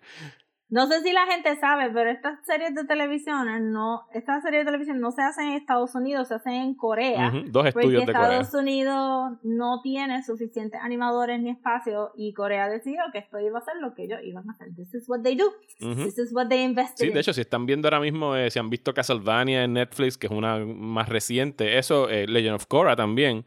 No 0.67 0.87
sé 0.87 1.01
si 1.01 1.11
la 1.11 1.27
gente 1.27 1.55
sabe, 1.57 1.91
pero 1.91 2.09
estas 2.09 2.43
series 2.43 2.73
de 2.73 2.85
televisión 2.85 3.71
no, 3.71 4.07
estas 4.13 4.41
series 4.41 4.61
de 4.61 4.65
televisión 4.65 4.99
no 4.99 5.11
se 5.11 5.21
hacen 5.21 5.49
en 5.49 5.53
Estados 5.53 5.93
Unidos, 5.93 6.27
se 6.27 6.35
hacen 6.35 6.53
en 6.53 6.73
Corea. 6.73 7.31
Dos 7.47 7.63
Porque 7.63 7.69
estudios 7.69 8.05
de 8.05 8.13
Corea. 8.13 8.39
Estados 8.39 8.61
Unidos 8.61 9.37
no 9.43 9.81
tiene 9.83 10.23
suficientes 10.23 10.81
animadores 10.81 11.39
ni 11.39 11.51
espacio 11.51 12.11
y 12.15 12.33
Corea 12.33 12.67
decidió 12.67 13.01
que 13.11 13.19
esto 13.19 13.39
iba 13.39 13.59
a 13.59 13.61
ser 13.61 13.75
lo 13.79 13.93
que 13.93 14.05
ellos 14.05 14.19
iban 14.23 14.49
a 14.49 14.53
hacer. 14.53 14.73
This 14.75 14.93
is 14.95 15.07
what 15.07 15.21
they 15.21 15.35
do. 15.35 15.51
This 15.79 16.17
is 16.17 16.33
what 16.33 16.47
they 16.47 16.63
invested 16.63 17.05
Sí, 17.05 17.11
de 17.11 17.19
hecho, 17.19 17.33
si 17.33 17.41
están 17.41 17.65
viendo 17.65 17.87
ahora 17.87 17.99
mismo, 17.99 18.35
eh, 18.35 18.49
si 18.49 18.57
han 18.57 18.69
visto 18.69 18.93
Castlevania 18.93 19.63
en 19.63 19.73
Netflix, 19.73 20.17
que 20.17 20.27
es 20.27 20.33
una 20.33 20.57
más 20.57 21.09
reciente, 21.09 21.77
eso, 21.77 22.09
eh, 22.09 22.27
Legend 22.27 22.55
of 22.55 22.65
Korra 22.65 22.95
también, 22.95 23.45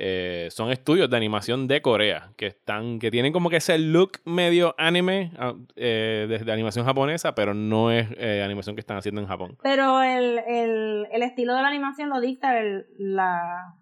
eh, 0.00 0.46
son 0.52 0.70
estudios 0.70 1.10
de 1.10 1.16
animación 1.16 1.66
de 1.66 1.82
Corea, 1.82 2.30
que 2.36 2.46
están, 2.46 3.00
que 3.00 3.10
tienen 3.10 3.32
como 3.32 3.50
que 3.50 3.56
ese 3.56 3.78
look 3.78 4.20
medio 4.24 4.76
anime 4.78 5.32
ah, 5.36 5.54
eh, 5.74 6.26
desde 6.28 6.52
animación 6.52 6.86
japonesa, 6.86 7.34
pero 7.34 7.52
no 7.52 7.90
es 7.90 8.06
eh, 8.16 8.40
animación 8.44 8.76
que 8.76 8.80
están 8.80 8.96
haciendo 8.96 9.20
en 9.20 9.26
Japón. 9.26 9.58
Pero 9.60 10.00
el, 10.00 10.38
el, 10.46 11.08
el 11.10 11.22
estilo 11.24 11.52
de 11.56 11.62
la 11.62 11.66
animación 11.66 12.10
lo 12.10 12.20
dicta 12.20 12.60
el, 12.60 12.86
la 12.96 13.74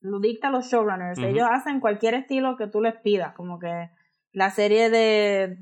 lo 0.00 0.20
dicta 0.20 0.48
los 0.48 0.70
showrunners. 0.70 1.18
Ellos 1.18 1.46
hacen 1.50 1.80
cualquier 1.80 2.14
estilo 2.14 2.56
que 2.56 2.66
tú 2.66 2.80
les 2.80 2.96
pidas, 2.96 3.34
como 3.34 3.58
que 3.58 3.90
la 4.32 4.48
serie 4.48 4.88
de 4.88 5.58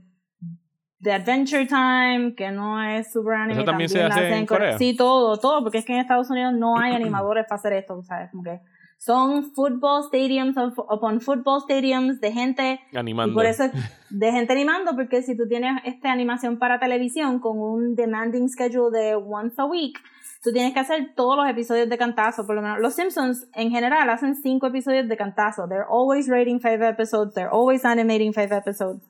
de 1.00 1.12
Adventure 1.12 1.66
Time, 1.66 2.36
que 2.36 2.52
no 2.52 2.80
es 2.80 3.12
super 3.12 3.34
anime, 3.34 3.54
¿Eso 3.54 3.64
también 3.64 3.88
se 3.88 3.98
la 3.98 4.06
hace 4.14 4.36
en 4.36 4.46
Corea? 4.46 4.78
Sí, 4.78 4.94
todo, 4.96 5.36
todo, 5.40 5.64
porque 5.64 5.78
es 5.78 5.84
que 5.84 5.94
en 5.94 5.98
Estados 5.98 6.30
Unidos 6.30 6.54
no 6.54 6.78
hay 6.78 6.92
animadores 6.94 7.44
para 7.48 7.58
hacer 7.58 7.72
esto, 7.72 8.00
¿sabes? 8.04 8.30
Como 8.30 8.44
que 8.44 8.60
son 8.98 9.52
football 9.54 10.02
stadiums 10.04 10.56
up- 10.56 10.86
upon 10.90 11.20
football 11.20 11.60
stadiums 11.60 12.20
de 12.20 12.32
gente 12.32 12.80
Animando. 12.94 13.32
y 13.32 13.34
por 13.34 13.46
eso 13.46 13.64
es 13.64 13.72
de 14.10 14.32
gente 14.32 14.52
animando, 14.52 14.94
porque 14.96 15.22
si 15.22 15.36
tú 15.36 15.46
tienes 15.48 15.80
esta 15.84 16.10
animación 16.10 16.58
para 16.58 16.78
televisión 16.80 17.38
con 17.38 17.58
un 17.58 17.94
demanding 17.94 18.48
schedule 18.48 18.90
de 18.96 19.14
once 19.14 19.54
a 19.60 19.64
week, 19.66 19.98
tú 20.42 20.52
tienes 20.52 20.72
que 20.72 20.80
hacer 20.80 21.12
todos 21.14 21.36
los 21.36 21.48
episodios 21.48 21.88
de 21.88 21.98
cantazo, 21.98 22.46
por 22.46 22.56
lo 22.56 22.62
menos. 22.62 22.78
Los 22.80 22.94
Simpsons 22.94 23.48
en 23.54 23.70
general 23.70 24.08
hacen 24.10 24.34
cinco 24.34 24.68
episodios 24.68 25.08
de 25.08 25.16
cantazo. 25.16 25.66
They're 25.68 25.86
always 25.90 26.28
rating 26.28 26.58
five 26.60 26.82
episodes, 26.86 27.34
they're 27.34 27.50
always 27.52 27.84
animating 27.84 28.32
five 28.32 28.54
episodes. 28.56 29.02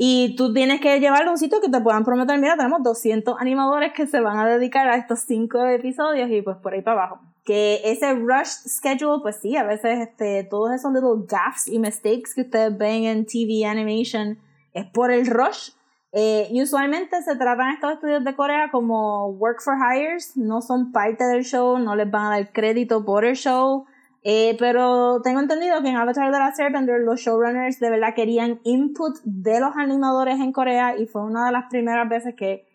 Y 0.00 0.36
tú 0.36 0.52
tienes 0.54 0.80
que 0.80 1.00
llevarlo 1.00 1.30
a 1.30 1.32
un 1.32 1.38
sitio 1.38 1.60
que 1.60 1.68
te 1.68 1.80
puedan 1.80 2.04
prometer, 2.04 2.38
mira, 2.38 2.56
tenemos 2.56 2.82
200 2.84 3.34
animadores 3.40 3.92
que 3.92 4.06
se 4.06 4.20
van 4.20 4.38
a 4.38 4.46
dedicar 4.46 4.88
a 4.88 4.96
estos 4.96 5.20
cinco 5.20 5.66
episodios 5.66 6.30
y 6.30 6.40
pues 6.40 6.56
por 6.58 6.72
ahí 6.72 6.82
para 6.82 7.02
abajo. 7.04 7.20
Que 7.48 7.80
ese 7.82 8.12
rush 8.12 8.68
schedule, 8.68 9.22
pues 9.22 9.36
sí, 9.36 9.56
a 9.56 9.64
veces 9.64 10.00
este, 10.00 10.44
todos 10.44 10.70
esos 10.70 10.92
little 10.92 11.24
gaffes 11.26 11.66
y 11.66 11.78
mistakes 11.78 12.34
que 12.34 12.42
ustedes 12.42 12.76
ven 12.76 13.04
en 13.04 13.24
TV 13.24 13.64
animation 13.64 14.38
es 14.74 14.84
por 14.84 15.10
el 15.10 15.26
rush. 15.26 15.70
Eh, 16.12 16.46
y 16.50 16.62
usualmente 16.62 17.22
se 17.22 17.36
tratan 17.36 17.70
estos 17.70 17.94
estudios 17.94 18.22
de 18.22 18.36
Corea 18.36 18.68
como 18.70 19.28
work 19.28 19.62
for 19.62 19.76
hires, 19.78 20.36
no 20.36 20.60
son 20.60 20.92
parte 20.92 21.24
del 21.24 21.42
show, 21.42 21.78
no 21.78 21.96
les 21.96 22.10
van 22.10 22.26
a 22.26 22.30
dar 22.32 22.52
crédito 22.52 23.02
por 23.02 23.24
el 23.24 23.34
show. 23.34 23.86
Eh, 24.24 24.54
pero 24.58 25.22
tengo 25.22 25.40
entendido 25.40 25.80
que 25.80 25.88
en 25.88 25.96
Avatar 25.96 26.30
de 26.30 26.38
la 26.38 26.52
Airbender 26.58 27.00
los 27.00 27.20
showrunners 27.20 27.80
de 27.80 27.88
verdad 27.88 28.14
querían 28.14 28.60
input 28.64 29.16
de 29.24 29.58
los 29.58 29.74
animadores 29.74 30.38
en 30.38 30.52
Corea 30.52 30.98
y 30.98 31.06
fue 31.06 31.24
una 31.24 31.46
de 31.46 31.52
las 31.52 31.70
primeras 31.70 32.06
veces 32.10 32.34
que, 32.34 32.67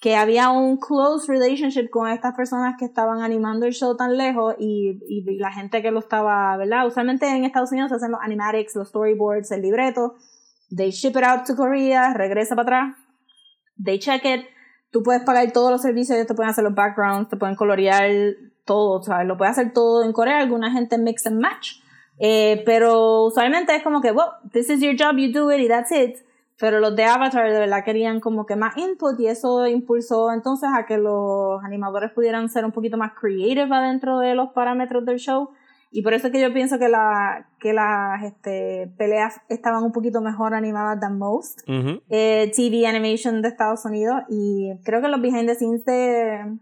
que 0.00 0.14
había 0.14 0.50
un 0.50 0.76
close 0.76 1.26
relationship 1.26 1.88
con 1.88 2.08
estas 2.08 2.34
personas 2.34 2.76
que 2.78 2.84
estaban 2.84 3.22
animando 3.22 3.66
el 3.66 3.72
show 3.72 3.96
tan 3.96 4.16
lejos 4.16 4.54
y, 4.58 5.00
y 5.08 5.38
la 5.38 5.50
gente 5.50 5.80
que 5.82 5.90
lo 5.90 6.00
estaba, 6.00 6.56
¿verdad? 6.56 6.86
Usualmente 6.86 7.26
en 7.26 7.44
Estados 7.44 7.72
Unidos 7.72 7.90
se 7.90 7.96
hacen 7.96 8.10
los 8.10 8.20
animatics, 8.20 8.76
los 8.76 8.88
storyboards, 8.88 9.50
el 9.52 9.62
libreto, 9.62 10.14
they 10.74 10.90
ship 10.90 11.10
it 11.16 11.24
out 11.24 11.46
to 11.46 11.56
Korea, 11.56 12.12
regresa 12.12 12.54
para 12.54 12.62
atrás, 12.62 12.96
they 13.82 13.98
check 13.98 14.24
it, 14.24 14.46
tú 14.90 15.02
puedes 15.02 15.22
pagar 15.22 15.50
todos 15.52 15.70
los 15.70 15.82
servicios, 15.82 16.26
te 16.26 16.34
pueden 16.34 16.50
hacer 16.50 16.64
los 16.64 16.74
backgrounds, 16.74 17.30
te 17.30 17.36
pueden 17.36 17.56
colorear 17.56 18.10
todo, 18.64 19.02
¿sabes? 19.02 19.26
Lo 19.26 19.38
puedes 19.38 19.52
hacer 19.52 19.72
todo 19.72 20.04
en 20.04 20.12
Corea, 20.12 20.38
alguna 20.38 20.70
gente 20.72 20.98
mix 20.98 21.26
and 21.26 21.40
match. 21.40 21.80
Eh, 22.18 22.62
pero 22.66 23.24
usualmente 23.24 23.74
es 23.74 23.82
como 23.82 24.00
que, 24.00 24.10
well, 24.10 24.28
this 24.52 24.68
is 24.68 24.80
your 24.80 24.94
job, 24.98 25.16
you 25.16 25.32
do 25.32 25.50
it 25.50 25.60
y 25.60 25.68
that's 25.68 25.92
it. 25.92 26.25
Pero 26.58 26.80
los 26.80 26.96
de 26.96 27.04
Avatar 27.04 27.52
de 27.52 27.58
verdad 27.58 27.84
querían 27.84 28.20
como 28.20 28.46
que 28.46 28.56
más 28.56 28.76
input 28.78 29.18
y 29.20 29.26
eso 29.26 29.66
impulsó 29.66 30.32
entonces 30.32 30.70
a 30.74 30.86
que 30.86 30.96
los 30.96 31.62
animadores 31.62 32.12
pudieran 32.12 32.48
ser 32.48 32.64
un 32.64 32.72
poquito 32.72 32.96
más 32.96 33.12
creative 33.12 33.74
adentro 33.74 34.18
de 34.20 34.34
los 34.34 34.50
parámetros 34.52 35.04
del 35.04 35.18
show. 35.18 35.50
Y 35.90 36.02
por 36.02 36.14
eso 36.14 36.26
es 36.26 36.32
que 36.32 36.40
yo 36.40 36.52
pienso 36.52 36.78
que, 36.78 36.88
la, 36.88 37.48
que 37.60 37.72
las 37.72 38.22
este, 38.22 38.90
peleas 38.98 39.40
estaban 39.48 39.84
un 39.84 39.92
poquito 39.92 40.20
mejor 40.20 40.54
animadas 40.54 41.00
than 41.00 41.18
most. 41.18 41.60
Ujú. 41.68 42.02
Eh, 42.08 42.50
TV 42.54 42.86
Animation 42.86 43.40
de 43.40 43.48
Estados 43.48 43.84
Unidos. 43.84 44.22
Y 44.28 44.72
creo 44.84 45.00
que 45.00 45.08
los 45.08 45.20
behind 45.20 45.46
the 45.46 45.54
scenes 45.54 45.84
de, 45.84 46.58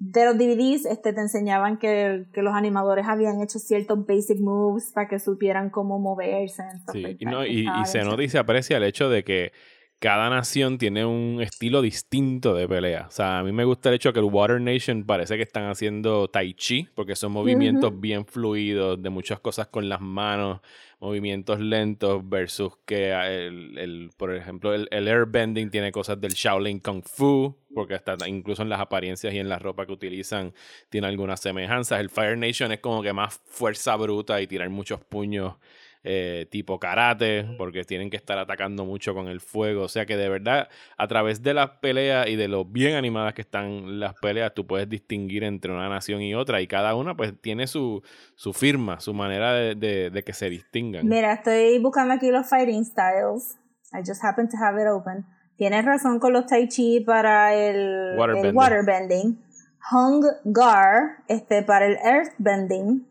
de 0.00 0.24
los 0.24 0.38
DVDs 0.38 0.86
este, 0.86 1.12
te 1.12 1.20
enseñaban 1.20 1.78
que, 1.78 2.24
que 2.32 2.40
los 2.40 2.54
animadores 2.54 3.06
habían 3.06 3.42
hecho 3.42 3.58
ciertos 3.58 4.06
basic 4.06 4.40
moves 4.40 4.92
para 4.94 5.06
que 5.08 5.18
supieran 5.18 5.68
cómo 5.68 5.98
moverse. 5.98 6.62
Sí, 6.90 7.18
y, 7.18 7.24
no, 7.26 7.44
y, 7.44 7.68
y 7.68 7.84
se 7.84 8.02
nota 8.02 8.22
y 8.22 8.30
se 8.30 8.38
aprecia 8.38 8.78
el 8.78 8.84
hecho 8.84 9.10
de 9.10 9.24
que 9.24 9.52
cada 10.00 10.30
nación 10.30 10.78
tiene 10.78 11.04
un 11.04 11.40
estilo 11.42 11.82
distinto 11.82 12.54
de 12.54 12.66
pelea. 12.66 13.06
O 13.08 13.10
sea, 13.12 13.38
a 13.40 13.44
mí 13.44 13.52
me 13.52 13.64
gusta 13.64 13.90
el 13.90 13.96
hecho 13.96 14.12
que 14.12 14.18
el 14.20 14.24
Water 14.24 14.60
Nation 14.60 15.04
parece 15.04 15.36
que 15.36 15.42
están 15.42 15.64
haciendo 15.70 16.26
tai 16.28 16.54
chi, 16.54 16.88
porque 16.94 17.14
son 17.14 17.32
movimientos 17.32 18.00
bien 18.00 18.24
fluidos, 18.26 19.02
de 19.02 19.10
muchas 19.10 19.40
cosas 19.40 19.68
con 19.68 19.88
las 19.90 20.00
manos, 20.00 20.60
movimientos 21.00 21.60
lentos, 21.60 22.26
versus 22.28 22.72
que 22.86 23.10
el, 23.12 23.76
el- 23.78 24.10
por 24.16 24.34
ejemplo, 24.34 24.74
el, 24.74 24.88
el 24.90 25.06
airbending 25.06 25.70
tiene 25.70 25.92
cosas 25.92 26.20
del 26.20 26.32
Shaolin 26.32 26.80
Kung 26.80 27.02
Fu, 27.04 27.54
porque 27.74 27.94
hasta 27.94 28.16
incluso 28.26 28.62
en 28.62 28.70
las 28.70 28.80
apariencias 28.80 29.32
y 29.34 29.38
en 29.38 29.48
la 29.50 29.58
ropa 29.58 29.86
que 29.86 29.92
utilizan 29.92 30.54
tiene 30.88 31.06
algunas 31.08 31.40
semejanzas. 31.40 32.00
El 32.00 32.10
Fire 32.10 32.38
Nation 32.38 32.72
es 32.72 32.80
como 32.80 33.02
que 33.02 33.12
más 33.12 33.38
fuerza 33.44 33.96
bruta 33.96 34.40
y 34.40 34.46
tirar 34.46 34.68
muchos 34.70 35.00
puños 35.04 35.54
eh, 36.02 36.46
tipo 36.50 36.78
karate, 36.78 37.44
porque 37.58 37.84
tienen 37.84 38.08
que 38.10 38.16
estar 38.16 38.38
atacando 38.38 38.84
mucho 38.84 39.12
con 39.14 39.28
el 39.28 39.40
fuego. 39.40 39.82
O 39.82 39.88
sea 39.88 40.06
que 40.06 40.16
de 40.16 40.28
verdad, 40.28 40.68
a 40.96 41.08
través 41.08 41.42
de 41.42 41.52
las 41.54 41.70
peleas 41.80 42.26
y 42.28 42.36
de 42.36 42.48
lo 42.48 42.64
bien 42.64 42.94
animadas 42.96 43.34
que 43.34 43.42
están 43.42 44.00
las 44.00 44.14
peleas, 44.14 44.54
tú 44.54 44.66
puedes 44.66 44.88
distinguir 44.88 45.44
entre 45.44 45.72
una 45.72 45.88
nación 45.88 46.22
y 46.22 46.34
otra. 46.34 46.60
Y 46.62 46.66
cada 46.66 46.94
una 46.94 47.16
pues 47.16 47.34
tiene 47.40 47.66
su, 47.66 48.02
su 48.34 48.52
firma, 48.52 49.00
su 49.00 49.12
manera 49.12 49.52
de, 49.52 49.74
de- 49.74 50.10
de 50.10 50.22
que 50.24 50.32
se 50.32 50.48
distingan. 50.48 51.06
Mira, 51.06 51.34
estoy 51.34 51.78
buscando 51.80 52.14
aquí 52.14 52.30
los 52.30 52.48
fighting 52.48 52.84
styles. 52.84 53.58
I 53.92 53.98
just 54.06 54.24
happen 54.24 54.48
to 54.48 54.56
have 54.56 54.80
it 54.80 54.88
open. 54.88 55.26
Tienes 55.56 55.84
razón 55.84 56.20
con 56.20 56.32
los 56.32 56.46
tai 56.46 56.68
chi 56.68 57.00
para 57.00 57.54
el 57.54 58.16
Waterbending. 58.16 58.46
el 58.50 58.56
waterbending. 58.56 59.44
Hung 59.92 60.24
Gar, 60.44 61.24
este, 61.28 61.62
para 61.62 61.86
el 61.86 61.96
earthbending. 62.02 63.06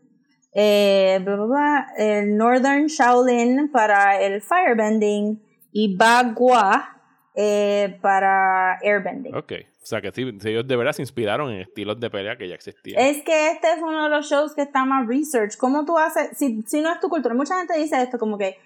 Eh, 0.52 1.20
bla, 1.22 1.36
bla, 1.36 1.46
bla, 1.46 1.86
el 1.96 2.36
Northern 2.36 2.86
Shaolin 2.86 3.70
para 3.70 4.20
el 4.20 4.42
firebending. 4.42 5.42
Y 5.72 5.96
Bagua 5.96 7.00
eh, 7.34 7.98
para 8.02 8.78
airbending. 8.82 9.34
Ok, 9.34 9.52
o 9.82 9.86
sea 9.86 10.00
que 10.00 10.10
sí, 10.12 10.22
ellos 10.44 10.66
de 10.66 10.76
verdad 10.76 10.92
se 10.92 11.02
inspiraron 11.02 11.52
en 11.52 11.60
estilos 11.60 12.00
de 12.00 12.10
pelea 12.10 12.36
que 12.36 12.48
ya 12.48 12.54
existían. 12.54 13.00
Es 13.00 13.22
que 13.22 13.52
este 13.52 13.72
es 13.72 13.80
uno 13.80 14.04
de 14.04 14.10
los 14.10 14.28
shows 14.28 14.54
que 14.54 14.62
está 14.62 14.84
más 14.84 15.06
research. 15.06 15.56
¿Cómo 15.56 15.84
tú 15.84 15.96
haces? 15.96 16.36
Si, 16.36 16.62
si 16.62 16.80
no 16.80 16.92
es 16.92 17.00
tu 17.00 17.08
cultura, 17.08 17.34
mucha 17.34 17.58
gente 17.58 17.78
dice 17.78 18.02
esto 18.02 18.18
como 18.18 18.36
que, 18.36 18.58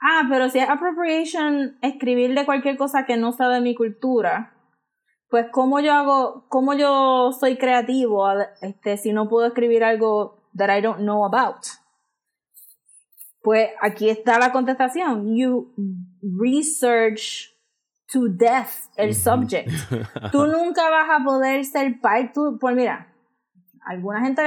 ah, 0.00 0.22
pero 0.30 0.48
si 0.48 0.60
es 0.60 0.68
appropriation 0.68 1.76
escribir 1.82 2.34
de 2.34 2.44
cualquier 2.44 2.76
cosa 2.76 3.04
que 3.04 3.16
no 3.16 3.32
sea 3.32 3.48
de 3.48 3.60
mi 3.60 3.74
cultura, 3.74 4.54
pues 5.28 5.46
cómo 5.50 5.80
yo 5.80 5.92
hago, 5.92 6.46
cómo 6.48 6.74
yo 6.74 7.32
soy 7.32 7.56
creativo 7.56 8.24
este, 8.60 8.98
si 8.98 9.12
no 9.12 9.28
puedo 9.28 9.48
escribir 9.48 9.82
algo 9.82 10.41
that 10.54 10.70
I 10.70 10.80
don't 10.80 11.00
know 11.00 11.24
about. 11.24 11.68
Pues 13.42 13.70
aquí 13.80 14.08
está 14.08 14.38
la 14.38 14.52
contestación. 14.52 15.36
You 15.36 15.72
research 16.22 17.52
to 18.12 18.28
death 18.28 18.88
el 18.96 19.14
subject. 19.14 19.70
Tú 20.30 20.46
nunca 20.52 20.88
vas 20.90 21.08
a 21.10 21.24
poder 21.24 21.64
ser 21.64 22.00
parte, 22.00 22.40
pues 22.60 22.76
mira, 22.76 23.08
alguna 23.84 24.20
gente, 24.20 24.42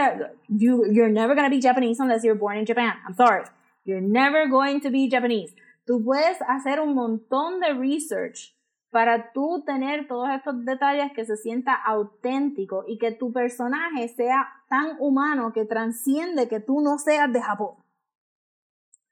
you, 0.47 0.85
you're 0.91 1.09
never 1.09 1.35
going 1.35 1.49
to 1.49 1.53
be 1.53 1.59
Japanese 1.59 1.99
unless 1.99 2.23
you're 2.23 2.35
born 2.35 2.57
in 2.57 2.65
Japan. 2.65 2.93
I'm 3.05 3.15
sorry. 3.15 3.43
You're 3.83 4.01
never 4.01 4.47
going 4.47 4.79
to 4.81 4.89
be 4.89 5.09
Japanese. 5.09 5.53
Tú 5.85 6.03
puedes 6.03 6.37
hacer 6.47 6.79
un 6.79 6.95
montón 6.95 7.59
de 7.59 7.73
research 7.73 8.54
para 8.95 9.33
tú 9.33 9.61
tener 9.65 10.07
todos 10.07 10.29
estos 10.29 10.63
detalles 10.63 11.11
que 11.13 11.25
se 11.25 11.35
sienta 11.35 11.73
auténtico 11.75 12.85
y 12.87 12.97
que 12.97 13.11
tu 13.11 13.33
personaje 13.33 14.07
sea 14.07 14.47
tan 14.69 14.95
humano 14.99 15.51
que 15.51 15.65
transciende 15.65 16.47
que 16.47 16.61
tú 16.61 16.79
no 16.79 16.97
seas 16.97 17.29
de 17.33 17.41
Japón. 17.41 17.75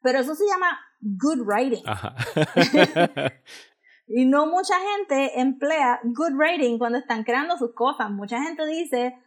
Pero 0.02 0.20
eso 0.20 0.36
se 0.36 0.46
llama 0.48 0.80
good 1.02 1.42
writing. 1.46 1.84
Ajá. 1.86 2.16
Y 4.08 4.26
no 4.26 4.46
mucha 4.46 4.76
gente 4.80 5.40
emplea 5.40 6.00
good 6.04 6.34
writing 6.34 6.78
cuando 6.78 7.00
están 7.00 7.24
creando 7.24 7.58
sus 7.58 7.74
cosas. 7.74 8.12
Mucha 8.12 8.42
gente 8.44 8.66
dice, 8.66 9.18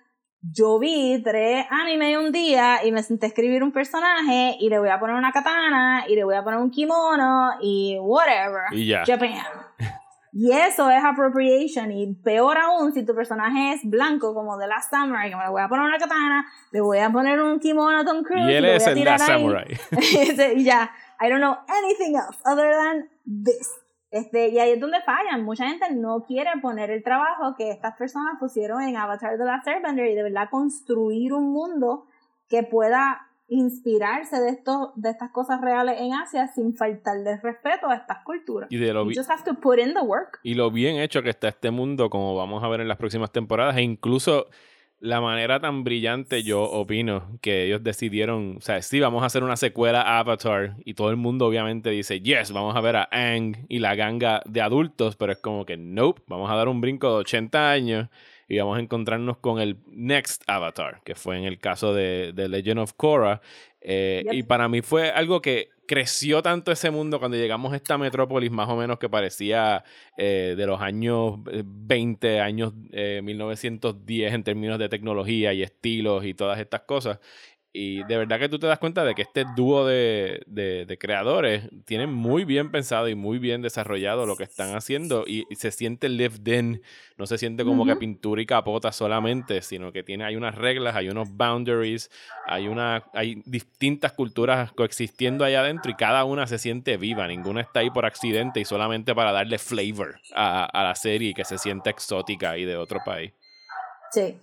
yo 0.41 0.79
vi 0.79 1.21
tres 1.25 1.67
anime 1.71 2.19
un 2.19 2.31
día 2.31 2.85
y 2.85 2.93
me 2.93 3.03
senté 3.03 3.27
a 3.27 3.29
escribir 3.31 3.63
un 3.63 3.73
personaje 3.73 4.57
y 4.61 4.69
le 4.69 4.79
voy 4.79 4.91
a 4.91 5.01
poner 5.01 5.17
una 5.17 5.33
katana 5.33 6.05
y 6.09 6.15
le 6.15 6.25
voy 6.25 6.37
a 6.37 6.45
poner 6.45 6.61
un 6.61 6.71
kimono 6.71 7.53
y 7.61 7.99
whatever. 8.01 8.73
y 8.73 8.87
ya. 8.87 9.03
Japan. 9.07 9.43
Y 10.39 10.53
eso 10.53 10.91
es 10.91 11.03
appropriation. 11.03 11.91
Y 11.93 12.13
peor 12.17 12.59
aún 12.59 12.93
si 12.93 13.07
tu 13.07 13.15
personaje 13.15 13.73
es 13.73 13.81
blanco, 13.89 14.35
como 14.35 14.59
de 14.59 14.67
Last 14.67 14.91
Samurai, 14.91 15.31
que 15.31 15.37
me 15.37 15.45
le 15.45 15.49
voy 15.49 15.63
a 15.63 15.69
poner 15.69 15.87
una 15.87 15.97
katana, 15.97 16.45
le 16.73 16.83
voy 16.83 16.99
a 16.99 17.11
poner 17.11 17.41
un 17.41 17.59
kimono 17.59 18.01
a 18.01 18.05
Tom 18.05 18.23
Cruise. 18.23 18.47
Y 18.47 18.53
él 18.53 18.67
es 18.67 18.87
el 18.87 19.03
Last. 19.03 19.27
Samurai. 19.27 19.67
Y 20.57 20.63
ya, 20.63 20.91
I 21.23 21.31
don't 21.31 21.41
know 21.41 21.57
anything 21.67 22.17
else 22.17 22.39
other 22.45 22.71
than 22.71 23.09
this. 23.25 23.81
Este, 24.11 24.49
y 24.49 24.59
ahí 24.59 24.73
es 24.73 24.81
donde 24.81 25.01
fallan. 25.01 25.43
Mucha 25.43 25.69
gente 25.69 25.87
no 25.95 26.23
quiere 26.27 26.51
poner 26.61 26.91
el 26.91 27.03
trabajo 27.03 27.55
que 27.57 27.71
estas 27.71 27.97
personas 27.97 28.37
pusieron 28.39 28.83
en 28.83 28.99
Avatar 28.99 29.39
The 29.39 29.45
Last 29.45 29.67
Airbender 29.67 30.11
y 30.11 30.15
de 30.15 30.23
verdad 30.23 30.51
construir 30.51 31.33
un 31.33 31.51
mundo 31.51 32.09
que 32.51 32.63
pueda 32.63 33.26
inspirarse 33.49 34.41
de 34.41 34.51
esto, 34.51 34.93
de 34.97 35.11
estas 35.11 35.31
cosas 35.31 35.61
reales 35.61 36.01
en 36.01 36.13
Asia 36.15 36.49
sin 36.49 36.75
faltarle 36.75 37.37
respeto 37.37 37.89
a 37.89 37.95
estas 37.95 38.19
culturas. 38.25 38.71
Y 38.71 38.77
de 38.77 38.93
lo 38.93 39.05
You 39.05 39.15
just 39.17 39.31
have 39.31 39.45
to 39.45 39.55
put 39.55 39.79
in 39.79 39.95
the 39.95 40.01
work. 40.01 40.41
y 40.43 40.55
lo 40.55 40.71
bien 40.71 40.97
hecho 40.97 41.23
que 41.23 41.31
está 41.31 41.49
este 41.49 41.71
mundo, 41.71 42.11
como 42.11 42.35
vamos 42.35 42.63
a 42.65 42.69
ver 42.69 42.81
en 42.81 42.89
las 42.89 42.97
próximas 42.97 43.31
temporadas, 43.31 43.77
e 43.77 43.83
incluso 43.83 44.47
la 44.99 45.21
manera 45.21 45.61
tan 45.61 45.85
brillante, 45.85 46.43
yo 46.43 46.63
opino, 46.63 47.39
que 47.43 47.67
ellos 47.67 47.85
decidieron, 47.85 48.57
o 48.57 48.61
sea, 48.63 48.81
sí, 48.81 48.99
vamos 48.99 49.23
a 49.23 49.27
hacer 49.27 49.45
una 49.45 49.57
secuela 49.57 50.01
a 50.01 50.19
Avatar, 50.21 50.77
y 50.85 50.95
todo 50.95 51.11
el 51.11 51.17
mundo 51.17 51.47
obviamente 51.47 51.91
dice, 51.91 52.21
yes, 52.21 52.51
vamos 52.51 52.75
a 52.75 52.81
ver 52.81 52.97
a 52.97 53.09
Aang 53.13 53.67
y 53.69 53.79
la 53.79 53.95
ganga 53.95 54.41
de 54.47 54.63
adultos, 54.63 55.17
pero 55.17 55.33
es 55.33 55.39
como 55.39 55.67
que, 55.67 55.77
nope, 55.77 56.23
vamos 56.27 56.51
a 56.51 56.55
dar 56.55 56.69
un 56.69 56.81
brinco 56.81 57.09
de 57.11 57.17
80 57.17 57.71
años 57.71 58.09
y 58.49 58.59
vamos 58.59 58.79
a 58.79 58.81
encontrarnos 58.81 59.39
con 59.39 59.61
el 59.61 59.79
next 59.89 60.43
Avatar, 60.47 61.01
que 61.05 61.15
fue 61.15 61.39
en 61.39 61.45
el 61.45 61.59
caso 61.59 61.95
de, 61.95 62.33
de 62.33 62.49
Legend 62.49 62.81
of 62.81 62.93
Korra. 62.95 63.41
Eh, 63.81 64.23
Yep. 64.25 64.35
Y 64.35 64.43
para 64.43 64.69
mí 64.69 64.83
fue 64.83 65.11
algo 65.11 65.41
que 65.41 65.69
creció 65.87 66.43
tanto 66.43 66.73
ese 66.73 66.91
mundo 66.91 67.19
cuando 67.19 67.37
llegamos 67.37 67.73
a 67.73 67.77
esta 67.77 67.97
metrópolis 67.97 68.51
más 68.51 68.69
o 68.69 68.77
menos 68.77 68.99
que 68.99 69.09
parecía 69.09 69.85
eh, 70.17 70.55
de 70.57 70.67
los 70.67 70.81
años 70.81 71.39
eh, 71.51 71.63
20, 71.65 72.41
años 72.41 72.73
eh, 72.93 73.21
1910 73.23 74.35
en 74.35 74.45
términos 74.45 74.79
de 74.79 74.89
tecnología 74.89 75.53
y 75.53 75.63
estilos 75.63 76.25
y 76.25 76.35
todas 76.35 76.59
estas 76.59 76.83
cosas. 76.83 77.21
Y 77.79 78.05
de 78.05 78.17
verdad 78.17 78.39
que 78.39 78.49
tú 78.49 78.59
te 78.59 78.67
das 78.67 78.79
cuenta 78.79 79.05
de 79.05 79.15
que 79.15 79.21
este 79.21 79.45
dúo 79.45 79.85
de, 79.87 80.41
de- 80.47 80.87
de 80.87 80.99
creadores 80.99 81.69
tienen 81.85 82.11
muy 82.11 82.45
bien 82.47 82.71
pensado 82.71 83.07
y 83.07 83.15
muy 83.15 83.39
bien 83.39 83.61
desarrollado 83.61 84.25
lo 84.25 84.35
que 84.35 84.45
están 84.45 84.75
haciendo 84.75 85.25
y, 85.27 85.47
y 85.51 85.57
se 85.57 85.71
siente 85.71 86.09
lived 86.09 86.47
in, 86.51 86.81
no 87.19 87.27
se 87.27 87.37
siente 87.37 87.65
como 87.65 87.85
que 87.85 87.97
pintura 87.97 88.41
y 88.41 88.47
capota 88.47 88.93
solamente, 88.93 89.61
sino 89.61 89.93
que 89.93 90.03
tiene, 90.03 90.25
hay 90.25 90.37
unas 90.37 90.55
reglas, 90.55 90.97
hay 90.97 91.11
unos 91.11 91.29
boundaries, 91.37 92.11
hay, 92.47 92.69
una, 92.69 93.05
hay 93.13 93.43
distintas 93.45 94.13
culturas 94.13 94.73
coexistiendo 94.73 95.45
allá 95.45 95.61
adentro 95.61 95.91
y 95.91 95.97
cada 95.97 96.25
una 96.25 96.47
se 96.47 96.59
siente 96.59 96.97
viva, 96.97 97.29
ninguna 97.29 97.61
está 97.61 97.81
ahí 97.81 97.91
por 97.91 98.07
accidente 98.07 98.59
y 98.61 98.65
solamente 98.65 99.15
para 99.15 99.33
darle 99.33 99.59
flavor 99.59 100.19
a, 100.33 100.65
a 100.65 100.83
la 100.83 100.95
serie 100.95 101.31
y 101.31 101.35
que 101.35 101.45
se 101.45 101.59
sienta 101.59 101.91
exótica 101.91 102.57
y 102.57 102.65
de 102.65 102.77
otro 102.77 103.05
país. 103.05 103.33
Sí. 104.13 104.35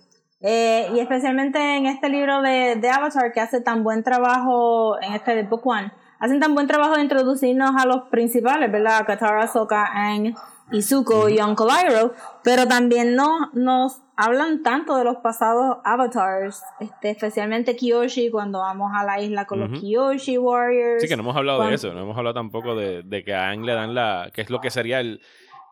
Eh, 0.46 0.90
y 0.94 1.00
especialmente 1.00 1.58
en 1.78 1.86
este 1.86 2.10
libro 2.10 2.42
de, 2.42 2.76
de 2.76 2.90
Avatar 2.90 3.32
que 3.32 3.40
hace 3.40 3.62
tan 3.62 3.82
buen 3.82 4.02
trabajo, 4.02 5.00
en 5.00 5.14
este 5.14 5.34
de 5.34 5.44
Book 5.44 5.66
One, 5.66 5.90
hacen 6.18 6.38
tan 6.38 6.54
buen 6.54 6.66
trabajo 6.66 6.96
de 6.96 7.02
introducirnos 7.02 7.70
a 7.78 7.86
los 7.86 8.02
principales, 8.10 8.70
¿verdad? 8.70 9.06
Katara, 9.06 9.46
Sokka, 9.46 9.86
Aang, 9.86 10.34
Izuko 10.70 11.30
y 11.30 11.40
Uncle 11.40 11.68
Iroh, 11.86 12.12
pero 12.42 12.68
también 12.68 13.16
no, 13.16 13.50
nos 13.54 14.02
hablan 14.16 14.62
tanto 14.62 14.98
de 14.98 15.04
los 15.04 15.16
pasados 15.16 15.78
avatars, 15.82 16.62
este, 16.78 17.10
especialmente 17.10 17.74
Kyoshi 17.74 18.30
cuando 18.30 18.58
vamos 18.58 18.92
a 18.94 19.02
la 19.02 19.22
isla 19.22 19.46
con 19.46 19.60
los 19.60 19.80
Kyoshi 19.80 20.36
Warriors. 20.36 21.00
Sí, 21.00 21.08
que 21.08 21.16
no 21.16 21.22
hemos 21.22 21.36
hablado 21.36 21.66
de 21.66 21.74
eso, 21.74 21.94
no 21.94 22.00
hemos 22.00 22.18
hablado 22.18 22.34
tampoco 22.34 22.74
de, 22.74 23.02
de 23.02 23.24
que 23.24 23.34
a 23.34 23.48
Aang 23.48 23.64
le 23.64 23.72
dan 23.72 23.94
la. 23.94 24.30
que 24.34 24.42
es 24.42 24.50
lo 24.50 24.60
que 24.60 24.70
sería 24.70 25.00
el, 25.00 25.22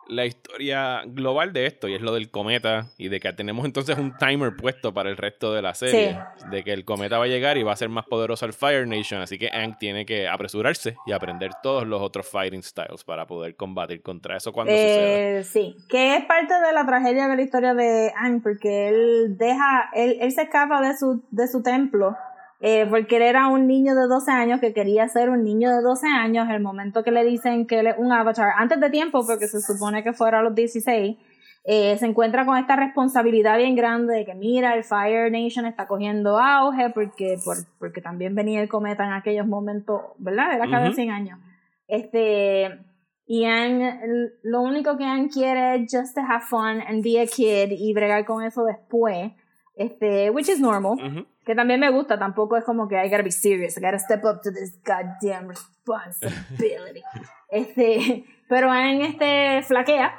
la 0.09 0.27
historia 0.27 1.03
global 1.07 1.53
de 1.53 1.67
esto, 1.67 1.89
y 1.89 1.95
es 1.95 2.01
lo 2.01 2.13
del 2.13 2.31
cometa, 2.31 2.87
y 2.99 3.09
de 3.09 3.21
que 3.21 3.33
tenemos 3.33 3.65
entonces 3.65 3.99
un 3.99 4.17
timer 4.17 4.57
puesto 4.57 4.93
para 4.93 5.11
el 5.11 5.17
resto 5.17 5.53
de 5.53 5.63
la 5.63 5.75
serie, 5.75 6.19
de 6.51 6.65
que 6.65 6.73
el 6.73 6.85
cometa 6.85 7.19
va 7.19 7.25
a 7.25 7.29
llegar 7.29 7.59
y 7.59 7.63
va 7.63 7.73
a 7.73 7.77
ser 7.77 7.89
más 7.89 8.07
poderoso 8.07 8.45
el 8.47 8.53
Fire 8.53 8.87
Nation, 8.87 9.21
así 9.21 9.39
que 9.39 9.49
Aang 9.49 9.79
tiene 9.79 10.05
que 10.05 10.29
apresurarse 10.29 10.97
y 11.07 11.13
aprender 11.13 11.53
todos 11.63 11.87
los 11.87 12.01
otros 12.01 12.29
fighting 12.29 12.63
styles 12.63 13.05
para 13.05 13.27
poder 13.27 13.57
combatir 13.57 14.03
contra 14.03 14.37
eso 14.37 14.53
cuando 14.53 14.73
suceda. 14.73 15.39
Eh, 15.39 15.45
sí, 15.45 15.77
que 15.89 16.17
es 16.17 16.25
parte 16.25 16.55
de 16.55 16.73
la 16.73 16.85
tragedia 16.87 17.29
de 17.29 17.37
la 17.37 17.43
historia 17.43 17.75
de 17.75 18.13
Aang, 18.17 18.43
porque 18.43 18.89
él 18.89 19.37
deja, 19.39 19.91
él, 19.95 20.19
él 20.21 20.33
se 20.33 20.43
escapa 20.43 20.81
de 20.81 20.97
su, 20.97 21.23
de 21.31 21.49
su 21.49 21.63
templo 21.63 22.17
eh, 22.65 22.87
porque 22.89 23.17
él 23.17 23.23
era 23.23 23.49
un 23.49 23.67
niño 23.67 23.97
de 23.97 24.07
12 24.07 24.31
años 24.31 24.61
que 24.61 24.73
quería 24.73 25.09
ser 25.09 25.31
un 25.31 25.43
niño 25.43 25.69
de 25.69 25.83
12 25.83 26.07
años, 26.07 26.49
el 26.49 26.61
momento 26.63 27.03
que 27.03 27.11
le 27.11 27.25
dicen 27.25 27.67
que 27.67 27.81
él 27.81 27.89
es 27.89 27.97
un 27.99 28.13
avatar, 28.13 28.53
antes 28.57 28.81
de 28.81 28.89
tiempo, 28.89 29.27
porque 29.27 29.49
se 29.49 29.61
supone 29.61 30.05
que 30.05 30.13
fuera 30.13 30.39
a 30.39 30.43
los 30.43 30.55
16, 30.55 31.17
eh, 31.65 31.97
se 31.99 32.07
encuentra 32.07 32.47
con 32.47 32.57
esta 32.57 32.77
responsabilidad 32.77 33.59
bien 33.59 33.75
grande 33.75 34.15
de 34.15 34.25
que 34.25 34.37
mira, 34.37 34.77
el 34.77 34.85
Fire 34.85 35.33
Nation 35.33 35.67
está 35.67 35.89
cogiendo 35.89 36.39
auge 36.39 36.91
porque, 36.91 37.37
por, 37.45 37.57
porque 37.81 38.01
también 38.01 38.37
venía 38.37 38.63
el 38.63 38.69
cometa 38.69 39.05
en 39.05 39.13
aquellos 39.13 39.49
momentos, 39.49 40.01
¿verdad? 40.19 40.55
Era 40.55 40.71
cada 40.71 40.87
Ujú. 40.87 40.95
100 40.95 41.11
años. 41.11 41.41
Este, 41.89 42.79
y 43.27 43.45
Aang, 43.45 44.31
lo 44.45 44.63
único 44.63 44.97
que 44.97 45.05
Aang 45.05 45.29
quiere 45.29 45.75
es 45.75 45.93
just 45.93 46.15
to 46.15 46.21
have 46.21 46.45
fun 46.49 46.81
and 46.81 47.03
be 47.03 47.21
a 47.21 47.27
kid 47.27 47.73
y 47.73 47.93
bregar 47.93 48.25
con 48.25 48.45
eso 48.45 48.63
después, 48.65 49.33
este, 49.75 50.31
which 50.31 50.49
is 50.49 50.61
normal. 50.61 51.27
Que 51.45 51.55
también 51.55 51.81
me 51.81 51.91
gusta, 51.91 52.19
tampoco 52.19 52.57
es 52.57 52.65
como 52.65 52.89
que 52.89 52.95
I 52.95 53.11
gotta 53.11 53.23
be 53.23 53.33
serious, 53.33 53.77
I 53.77 53.81
gotta 53.81 53.99
step 53.99 54.25
up 54.25 54.41
to 54.43 54.53
this 54.53 54.79
goddamn 54.85 55.49
responsibility. 55.49 57.03
este, 57.51 58.25
pero 58.49 58.73
en 58.73 59.03
este 59.03 59.63
flaquea, 59.63 60.15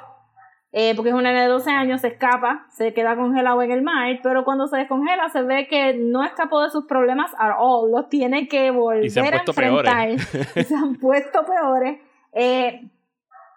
eh, 0.76 0.94
porque 0.96 1.10
es 1.10 1.14
una 1.14 1.30
nena 1.30 1.42
de 1.42 1.48
12 1.48 1.70
años, 1.70 2.00
se 2.00 2.08
escapa, 2.08 2.66
se 2.72 2.92
queda 2.92 3.14
congelado 3.14 3.62
en 3.62 3.70
el 3.70 3.82
mar, 3.82 4.18
pero 4.24 4.44
cuando 4.44 4.66
se 4.66 4.76
descongela 4.76 5.28
se 5.28 5.42
ve 5.42 5.68
que 5.68 5.94
no 5.94 6.24
escapó 6.24 6.62
de 6.62 6.70
sus 6.70 6.86
problemas 6.86 7.30
at 7.38 7.54
all, 7.58 7.92
los 7.92 8.08
tiene 8.08 8.48
que 8.48 8.72
volver 8.72 9.04
Y 9.04 9.10
se 9.10 9.20
han 9.20 9.34
a 9.34 9.42
enfrentar. 9.46 10.08
peores. 10.32 10.66
Se 10.66 10.74
han 10.74 10.96
puesto 10.96 11.44
peores. 11.46 12.00
Eh, 12.32 12.90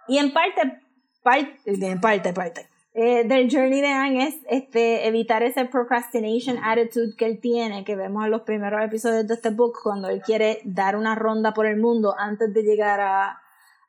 y 0.07 0.19
en 0.19 0.31
parte, 0.31 0.79
parte, 1.23 1.57
en 1.65 1.99
parte, 1.99 2.33
parte, 2.33 2.66
eh, 2.99 3.23
del 3.25 3.47
journey 3.51 3.79
de 3.79 3.87
Aang 3.89 4.17
es 4.21 4.35
este, 4.49 5.07
evitar 5.07 5.43
ese 5.43 5.65
procrastination 5.65 6.57
attitude 6.63 7.15
que 7.15 7.25
él 7.27 7.39
tiene, 7.39 7.83
que 7.85 7.95
vemos 7.95 8.25
en 8.25 8.31
los 8.31 8.41
primeros 8.41 8.81
episodios 8.83 9.27
de 9.27 9.35
este 9.35 9.51
book, 9.51 9.77
cuando 9.83 10.09
él 10.09 10.21
quiere 10.21 10.59
dar 10.65 10.95
una 10.95 11.13
ronda 11.13 11.53
por 11.53 11.67
el 11.67 11.77
mundo 11.77 12.15
antes 12.17 12.51
de 12.53 12.63
llegar 12.63 12.99
a, 12.99 13.39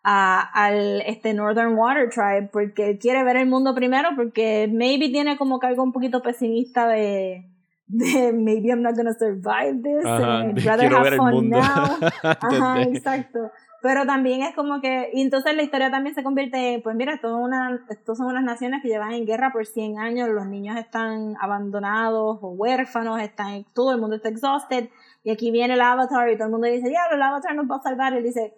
a- 0.02 0.40
al 0.52 1.00
este 1.06 1.32
Northern 1.32 1.74
Water 1.74 2.10
Tribe, 2.10 2.50
porque 2.52 2.90
él 2.90 2.98
quiere 2.98 3.24
ver 3.24 3.36
el 3.38 3.46
mundo 3.46 3.74
primero, 3.74 4.10
porque 4.14 4.68
maybe 4.70 5.08
tiene 5.08 5.38
como 5.38 5.58
que 5.58 5.68
algo 5.68 5.82
un 5.82 5.92
poquito 5.92 6.20
pesimista 6.22 6.86
de, 6.86 7.46
de 7.86 8.32
maybe 8.34 8.68
I'm 8.68 8.82
not 8.82 8.94
gonna 8.94 9.14
survive 9.14 9.82
this, 9.82 10.04
Ajá, 10.04 10.40
and 10.42 10.50
I'd 10.50 10.54
de 10.62 10.68
rather 10.68 10.92
have 10.94 11.16
fun 11.16 11.48
now. 11.48 11.96
Ajá, 12.22 12.82
exacto. 12.82 13.50
Pero 13.80 14.04
también 14.06 14.42
es 14.42 14.54
como 14.56 14.80
que, 14.80 15.10
y 15.12 15.22
entonces 15.22 15.54
la 15.54 15.62
historia 15.62 15.90
también 15.90 16.14
se 16.14 16.24
convierte, 16.24 16.80
pues 16.82 16.96
mira, 16.96 17.14
es 17.14 17.22
una, 17.22 17.80
esto 17.88 18.16
son 18.16 18.26
unas 18.26 18.42
naciones 18.42 18.82
que 18.82 18.88
llevan 18.88 19.12
en 19.12 19.24
guerra 19.24 19.52
por 19.52 19.66
100 19.66 19.98
años, 19.98 20.28
los 20.28 20.46
niños 20.46 20.76
están 20.76 21.36
abandonados 21.40 22.38
o 22.42 22.48
huérfanos, 22.50 23.20
están, 23.20 23.64
todo 23.74 23.92
el 23.92 24.00
mundo 24.00 24.16
está 24.16 24.30
exhausted, 24.30 24.88
y 25.22 25.30
aquí 25.30 25.52
viene 25.52 25.74
el 25.74 25.80
avatar 25.80 26.28
y 26.28 26.36
todo 26.36 26.46
el 26.46 26.52
mundo 26.52 26.66
dice, 26.66 26.88
diablo, 26.88 27.14
el 27.14 27.22
avatar 27.22 27.54
nos 27.54 27.70
va 27.70 27.76
a 27.76 27.82
salvar, 27.82 28.14
y 28.14 28.16
él 28.16 28.24
dice, 28.24 28.54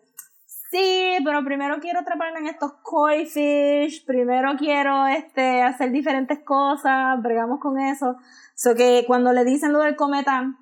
sí, 0.71 1.17
pero 1.25 1.45
primero 1.45 1.81
quiero 1.81 2.01
atraparme 2.01 2.39
en 2.39 2.47
estos 2.47 2.73
koi 2.83 3.27
fish, 3.27 4.07
primero 4.07 4.53
quiero 4.57 5.07
este, 5.07 5.63
hacer 5.63 5.91
diferentes 5.91 6.39
cosas, 6.41 7.21
bregamos 7.21 7.61
con 7.61 7.79
eso. 7.79 8.17
So 8.55 8.75
que 8.75 9.05
cuando 9.07 9.33
le 9.33 9.45
dicen 9.45 9.73
lo 9.73 9.81
del 9.81 9.97
cometa, 9.97 10.55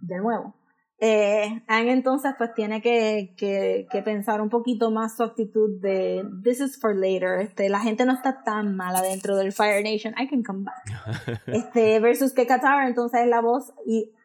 de 0.00 0.18
nuevo, 0.18 0.54
eh, 0.98 1.62
Aang 1.68 1.88
entonces 1.88 2.32
pues 2.38 2.54
tiene 2.54 2.80
que, 2.80 3.34
que, 3.36 3.86
que 3.90 4.02
pensar 4.02 4.40
un 4.40 4.48
poquito 4.48 4.90
más 4.90 5.16
su 5.16 5.22
actitud 5.22 5.80
de 5.80 6.24
this 6.42 6.60
is 6.60 6.80
for 6.80 6.96
later, 6.96 7.40
este, 7.40 7.68
la 7.68 7.80
gente 7.80 8.06
no 8.06 8.14
está 8.14 8.42
tan 8.42 8.76
mala 8.76 9.02
dentro 9.02 9.36
del 9.36 9.52
Fire 9.52 9.82
Nation, 9.82 10.14
I 10.18 10.28
can 10.28 10.42
come 10.42 10.64
back. 10.64 11.40
Este, 11.46 12.00
versus 12.00 12.32
que 12.32 12.46
Katara 12.46 12.86
entonces 12.86 13.20
es 13.20 13.28
la 13.28 13.40
voz 13.40 13.72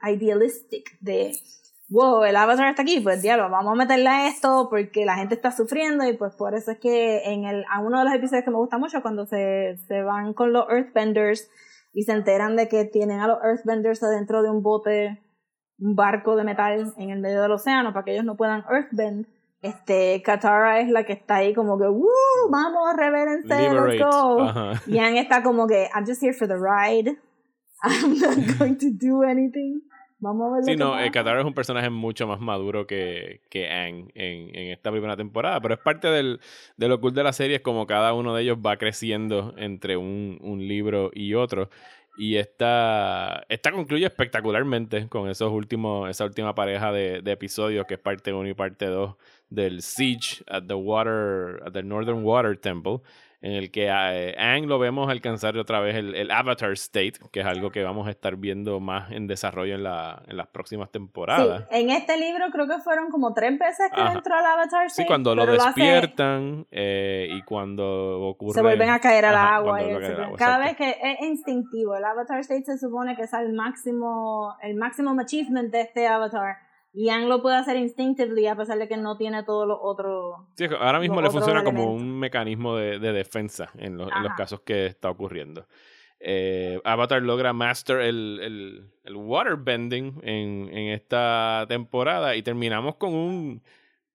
idealistic 0.01 0.97
de 0.99 1.33
wow, 1.91 2.23
el 2.23 2.37
avatar 2.37 2.69
está 2.69 2.83
aquí, 2.83 3.01
pues 3.01 3.21
diablo, 3.21 3.49
vamos 3.49 3.73
a 3.73 3.75
meterle 3.75 4.07
a 4.07 4.27
esto 4.29 4.67
porque 4.69 5.05
la 5.05 5.17
gente 5.17 5.35
está 5.35 5.51
sufriendo 5.51 6.07
y 6.07 6.13
pues 6.13 6.33
por 6.35 6.55
eso 6.55 6.71
es 6.71 6.79
que 6.79 7.23
en 7.25 7.43
el, 7.43 7.65
a 7.69 7.81
uno 7.81 7.99
de 7.99 8.05
los 8.05 8.13
episodios 8.13 8.45
que 8.45 8.51
me 8.51 8.57
gusta 8.57 8.77
mucho 8.77 9.01
cuando 9.01 9.25
se, 9.25 9.75
se 9.87 10.01
van 10.01 10.33
con 10.33 10.53
los 10.53 10.69
Earthbenders 10.69 11.49
y 11.93 12.03
se 12.03 12.13
enteran 12.13 12.55
de 12.55 12.69
que 12.69 12.85
tienen 12.85 13.19
a 13.19 13.27
los 13.27 13.39
Earthbenders 13.43 14.01
adentro 14.03 14.41
de 14.41 14.49
un 14.49 14.63
bote, 14.63 15.21
un 15.81 15.95
barco 15.95 16.35
de 16.35 16.43
metal 16.43 16.93
en 16.97 17.09
el 17.09 17.19
medio 17.19 17.41
del 17.41 17.51
océano 17.51 17.91
para 17.91 18.05
que 18.05 18.13
ellos 18.13 18.25
no 18.25 18.37
puedan 18.37 18.63
Earthbend. 18.69 19.25
Este, 19.61 20.21
Katara 20.23 20.79
es 20.79 20.89
la 20.89 21.03
que 21.03 21.13
está 21.13 21.35
ahí 21.37 21.53
como 21.53 21.77
que, 21.77 21.85
¡Woo! 21.87 22.07
Vamos, 22.49 22.95
reverense, 22.95 23.47
let's 23.47 23.99
go. 23.99 24.41
Ajá. 24.41 24.81
Yang 24.87 25.17
está 25.17 25.43
como 25.43 25.67
que, 25.67 25.87
I'm 25.93 26.05
just 26.05 26.23
here 26.23 26.33
for 26.33 26.47
the 26.47 26.55
ride. 26.55 27.17
I'm 27.83 28.19
not 28.19 28.37
going 28.59 28.77
to 28.77 28.89
do 28.91 29.23
anything. 29.23 29.81
Vamos 30.19 30.51
a 30.51 30.55
ver 30.55 30.63
Sí, 30.65 30.75
no, 30.75 30.99
eh, 30.99 31.09
Katara 31.09 31.39
es 31.39 31.45
un 31.45 31.55
personaje 31.55 31.89
mucho 31.89 32.27
más 32.27 32.39
maduro 32.39 32.85
que, 32.85 33.41
que 33.49 33.67
Aang 33.69 34.11
en, 34.13 34.55
en 34.55 34.71
esta 34.71 34.91
primera 34.91 35.17
temporada, 35.17 35.59
pero 35.61 35.73
es 35.73 35.79
parte 35.79 36.09
del, 36.09 36.39
de 36.77 36.87
lo 36.87 37.01
cool 37.01 37.13
de 37.13 37.23
la 37.23 37.33
serie, 37.33 37.55
es 37.55 37.61
como 37.63 37.87
cada 37.87 38.13
uno 38.13 38.35
de 38.35 38.43
ellos 38.43 38.59
va 38.63 38.77
creciendo 38.77 39.55
entre 39.57 39.97
un, 39.97 40.37
un 40.41 40.67
libro 40.67 41.09
y 41.13 41.33
otro. 41.33 41.69
Y 42.17 42.35
esta, 42.35 43.45
esta 43.47 43.71
concluye 43.71 44.05
espectacularmente 44.05 45.07
con 45.07 45.29
esos 45.29 45.51
últimos, 45.51 46.09
esa 46.09 46.25
última 46.25 46.53
pareja 46.53 46.91
de, 46.91 47.21
episodios 47.25 47.85
que 47.87 47.95
es 47.95 47.99
parte 47.99 48.33
1 48.33 48.49
y 48.49 48.53
parte 48.53 48.85
2 48.85 49.15
del 49.49 49.81
Siege 49.81 50.43
at 50.47 50.63
the 50.67 50.73
Water, 50.73 51.61
at 51.65 51.71
the 51.73 51.83
Northern 51.83 52.23
Water 52.23 52.57
Temple, 52.57 53.01
en 53.41 53.53
el 53.53 53.71
que 53.71 53.87
eh, 53.87 54.35
Aang 54.37 54.67
lo 54.67 54.77
vemos 54.77 55.09
alcanzar 55.09 55.57
otra 55.57 55.79
vez 55.79 55.95
el, 55.95 56.13
el 56.15 56.29
Avatar 56.29 56.71
State, 56.73 57.13
que 57.31 57.39
es 57.39 57.45
algo 57.45 57.71
que 57.71 57.83
vamos 57.83 58.07
a 58.07 58.11
estar 58.11 58.35
viendo 58.35 58.79
más 58.79 59.11
en 59.11 59.25
desarrollo 59.25 59.73
en, 59.75 59.83
la, 59.83 60.21
en 60.27 60.37
las 60.37 60.47
próximas 60.47 60.91
temporadas. 60.91 61.67
Sí, 61.71 61.77
en 61.79 61.89
este 61.89 62.17
libro 62.19 62.45
creo 62.51 62.67
que 62.67 62.77
fueron 62.79 63.09
como 63.09 63.33
tres 63.33 63.57
veces 63.57 63.89
que 63.93 63.99
Ajá. 63.99 64.13
entró 64.13 64.35
al 64.35 64.45
Avatar 64.45 64.89
Sí, 64.91 65.01
State, 65.01 65.07
cuando 65.07 65.33
lo 65.35 65.41
pero 65.45 65.53
hace- 65.61 65.63
despiertan 65.81 66.67
eh, 66.69 67.29
y 67.31 67.41
cuando 67.41 68.21
ocurre... 68.27 68.53
se 68.53 68.61
vuelven 68.61 68.89
a 68.89 68.99
caer 68.99 69.25
al 69.25 69.35
Ajá, 69.35 69.55
agua. 69.55 69.81
y 69.81 69.85
caer 69.97 70.21
agua, 70.21 70.37
Cada 70.37 70.57
vez 70.59 70.75
que 70.77 70.89
es 71.01 71.21
instintivo, 71.21 71.95
el 71.95 72.05
Avatar 72.05 72.39
State 72.41 72.65
se 72.65 72.77
supone 72.77 73.15
que 73.15 73.23
es 73.23 73.33
el 73.33 73.53
máximo, 73.53 74.55
el 74.61 74.75
máximo 74.75 75.19
achievement 75.19 75.71
de 75.71 75.81
este 75.81 76.07
Avatar. 76.07 76.57
Y 76.93 77.05
Yang 77.05 77.29
lo 77.29 77.41
puede 77.41 77.55
hacer 77.55 77.77
instinctively 77.77 78.47
a 78.47 78.55
pesar 78.55 78.77
de 78.77 78.87
que 78.87 78.97
no 78.97 79.17
tiene 79.17 79.43
todos 79.43 79.65
los 79.67 79.77
otros. 79.81 80.35
Sí, 80.57 80.65
ahora 80.79 80.99
mismo 80.99 81.21
le 81.21 81.29
funciona 81.29 81.63
como 81.63 81.93
un 81.93 82.19
mecanismo 82.19 82.75
de, 82.75 82.99
de 82.99 83.13
defensa 83.13 83.69
en, 83.77 83.97
los- 83.97 84.09
en 84.11 84.23
los 84.23 84.31
Ajá. 84.31 84.35
casos 84.35 84.59
que 84.61 84.87
está 84.87 85.09
ocurriendo. 85.09 85.65
Eh, 86.19 86.79
Avatar 86.83 87.21
logra 87.23 87.53
master 87.53 88.01
el, 88.01 88.39
el, 88.43 88.91
el 89.05 89.15
waterbending 89.15 90.19
en, 90.23 90.69
en 90.71 90.89
esta 90.93 91.65
temporada 91.67 92.35
y 92.35 92.43
terminamos 92.43 92.95
con 92.97 93.13
un 93.15 93.63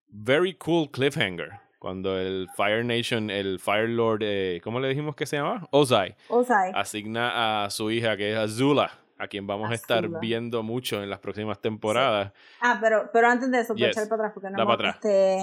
very 0.08 0.54
cool 0.54 0.90
cliffhanger. 0.90 1.50
Cuando 1.78 2.18
el 2.18 2.48
Fire 2.56 2.84
Nation, 2.84 3.30
el 3.30 3.58
Fire 3.58 3.88
Lord, 3.88 4.20
eh, 4.22 4.60
¿cómo 4.62 4.80
le 4.80 4.88
dijimos 4.88 5.14
que 5.16 5.26
se 5.26 5.36
llama? 5.36 5.66
Ozai, 5.70 6.14
O 6.28 6.42
sea, 6.44 6.56
asigna 6.74 7.64
a 7.64 7.70
su 7.70 7.90
hija, 7.90 8.16
que 8.16 8.32
es 8.32 8.38
Azula, 8.38 8.90
a 9.18 9.28
quien 9.28 9.46
vamos 9.46 9.70
a 9.70 9.74
estar 9.74 10.08
viendo 10.20 10.62
mucho 10.62 11.02
en 11.02 11.08
las 11.10 11.20
próximas 11.20 11.60
temporadas. 11.60 12.32
Ah, 12.60 12.78
pero, 12.80 13.10
pero 13.12 13.28
antes 13.28 13.50
de 13.50 13.60
eso, 13.60 13.74
voy 13.74 13.84
a 13.84 13.86
Yes. 13.88 13.96
echar 13.96 14.08
para 14.08 14.22
atrás 14.28 14.32
porque 14.34 14.50
no 14.50 14.62
hemos- 14.62 14.76
para 14.76 14.90
atrás. 14.90 15.04
este, 15.04 15.38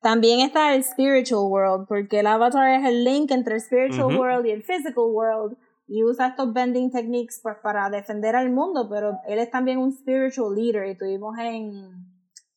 también 0.00 0.40
está 0.40 0.74
el 0.74 0.84
spiritual 0.84 1.44
world, 1.50 1.86
porque 1.88 2.20
el 2.20 2.26
avatar 2.26 2.68
es 2.80 2.84
el 2.86 3.04
link 3.04 3.30
entre 3.30 3.54
el 3.56 3.60
spiritual 3.60 4.06
Ujú. 4.06 4.18
world 4.20 4.46
y 4.46 4.50
el 4.50 4.62
physical 4.62 5.04
world, 5.04 5.56
y 5.86 6.02
usa 6.02 6.28
estos 6.28 6.52
bending 6.52 6.90
techniques 6.90 7.40
pues, 7.42 7.56
para 7.62 7.90
defender 7.90 8.36
al 8.36 8.50
mundo, 8.50 8.88
pero 8.88 9.18
él 9.26 9.38
es 9.38 9.50
también 9.50 9.78
un 9.78 9.92
spiritual 9.92 10.54
leader, 10.54 10.88
y 10.88 10.96
tuvimos 10.96 11.38
en, 11.38 12.06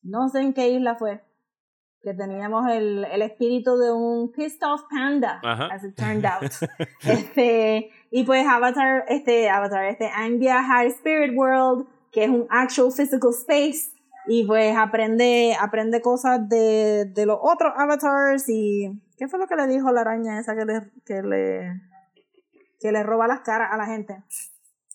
no 0.01 0.29
sé 0.29 0.39
en 0.41 0.53
qué 0.53 0.69
isla 0.69 0.95
fue, 0.95 1.21
que 2.01 2.13
teníamos 2.13 2.69
el, 2.69 3.03
el 3.05 3.21
espíritu 3.21 3.75
de 3.77 3.91
un 3.91 4.31
pissed 4.31 4.63
off 4.65 4.83
panda, 4.89 5.41
Ajá. 5.43 5.67
as 5.67 5.83
it 5.83 5.95
turned 5.95 6.25
out. 6.25 6.41
este, 7.03 7.89
y 8.11 8.23
pues 8.23 8.45
Avatar, 8.47 9.05
este, 9.07 9.49
Avatar, 9.49 9.85
este, 9.85 10.07
Aang 10.07 10.39
viaja 10.39 10.79
al 10.79 10.87
Spirit 10.87 11.35
World, 11.35 11.87
que 12.11 12.23
es 12.23 12.29
un 12.29 12.47
actual 12.49 12.91
physical 12.91 13.31
space, 13.31 13.91
y 14.27 14.45
pues 14.45 14.75
aprende, 14.75 15.55
aprende 15.59 16.01
cosas 16.01 16.47
de, 16.49 17.05
de 17.05 17.25
los 17.25 17.39
otros 17.41 17.73
avatars 17.77 18.49
y 18.49 18.91
¿qué 19.17 19.27
fue 19.27 19.39
lo 19.39 19.47
que 19.47 19.55
le 19.55 19.67
dijo 19.67 19.91
la 19.91 20.01
araña 20.01 20.39
esa 20.39 20.55
que 20.55 20.65
le, 20.65 20.91
que 21.05 21.21
le, 21.21 21.81
que 22.79 22.91
le 22.91 23.03
roba 23.03 23.27
las 23.27 23.39
caras 23.39 23.69
a 23.71 23.77
la 23.77 23.85
gente? 23.85 24.21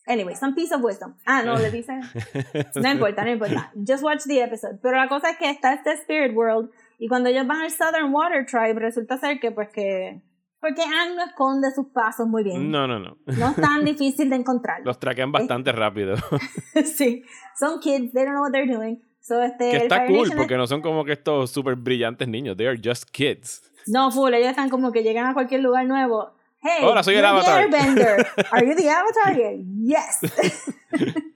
Anyway, 0.06 0.34
some 0.34 0.54
piece 0.54 0.74
of 0.74 0.82
wisdom. 0.82 1.14
Ah, 1.24 1.42
no, 1.42 1.56
le 1.58 1.70
dice. 1.70 1.92
No 2.74 2.90
importa, 2.90 3.24
no 3.24 3.30
importa. 3.30 3.72
Just 3.86 4.02
watch 4.02 4.24
the 4.24 4.42
episode. 4.42 4.80
Pero 4.82 4.96
la 4.96 5.08
cosa 5.08 5.30
es 5.30 5.38
que 5.38 5.48
está 5.48 5.72
este 5.74 5.92
Spirit 5.92 6.36
World 6.36 6.70
y 6.98 7.08
cuando 7.08 7.28
ellos 7.28 7.46
van 7.46 7.62
al 7.62 7.70
Southern 7.70 8.12
Water 8.12 8.44
Tribe 8.44 8.80
resulta 8.80 9.16
ser 9.16 9.40
que 9.40 9.52
pues 9.52 9.68
que 9.70 10.20
porque 10.62 10.80
Aang 10.80 11.16
no 11.16 11.24
esconde 11.24 11.70
sus 11.74 11.88
pasos 11.88 12.26
muy 12.26 12.42
bien. 12.44 12.70
No, 12.70 12.86
no, 12.86 12.98
no. 12.98 13.18
No 13.26 13.48
es 13.50 13.56
tan 13.56 13.84
difícil 13.84 14.30
de 14.30 14.36
encontrar. 14.36 14.80
Los 14.84 14.98
traquean 14.98 15.30
bastante 15.32 15.72
rápido. 15.72 16.14
sí. 16.96 17.24
Son 17.58 17.80
kids, 17.80 18.12
they 18.14 18.24
don't 18.24 18.32
know 18.36 18.42
what 18.44 18.52
they're 18.52 18.72
doing. 18.72 19.02
So, 19.20 19.42
este, 19.42 19.70
que 19.70 19.76
está 19.78 20.06
cool, 20.06 20.16
Nation 20.22 20.30
es- 20.32 20.36
porque 20.36 20.56
no 20.56 20.66
son 20.66 20.80
como 20.80 21.04
que 21.04 21.12
estos 21.12 21.50
súper 21.50 21.74
brillantes 21.76 22.26
niños. 22.28 22.56
They 22.56 22.66
are 22.66 22.80
just 22.82 23.10
kids. 23.10 23.62
No, 23.86 24.10
full, 24.10 24.32
ellos 24.32 24.50
están 24.50 24.70
como 24.70 24.92
que 24.92 25.02
llegan 25.02 25.26
a 25.26 25.34
cualquier 25.34 25.60
lugar 25.60 25.84
nuevo. 25.86 26.32
hey, 26.62 26.84
Hola, 26.84 27.02
soy 27.02 27.16
el 27.16 27.24
Avatar. 27.24 27.62
Airbender. 27.62 28.24
Are 28.52 28.64
you 28.66 28.74
the 28.76 28.88
Avatar? 28.88 29.36
Yes. 29.84 30.74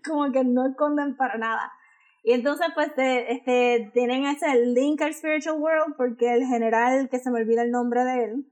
Como 0.06 0.30
que 0.32 0.44
no 0.44 0.66
esconden 0.68 1.16
para 1.16 1.36
nada. 1.38 1.72
Y 2.22 2.32
entonces, 2.32 2.66
pues, 2.74 2.94
te- 2.94 3.32
este, 3.32 3.90
tienen 3.94 4.24
ese 4.26 4.46
link 4.66 5.00
al 5.02 5.14
Spiritual 5.14 5.56
World 5.58 5.94
porque 5.96 6.32
el 6.34 6.44
general, 6.46 7.08
que 7.08 7.18
se 7.18 7.30
me 7.30 7.40
olvida 7.40 7.62
el 7.62 7.70
nombre 7.70 8.04
de 8.04 8.24
él, 8.24 8.46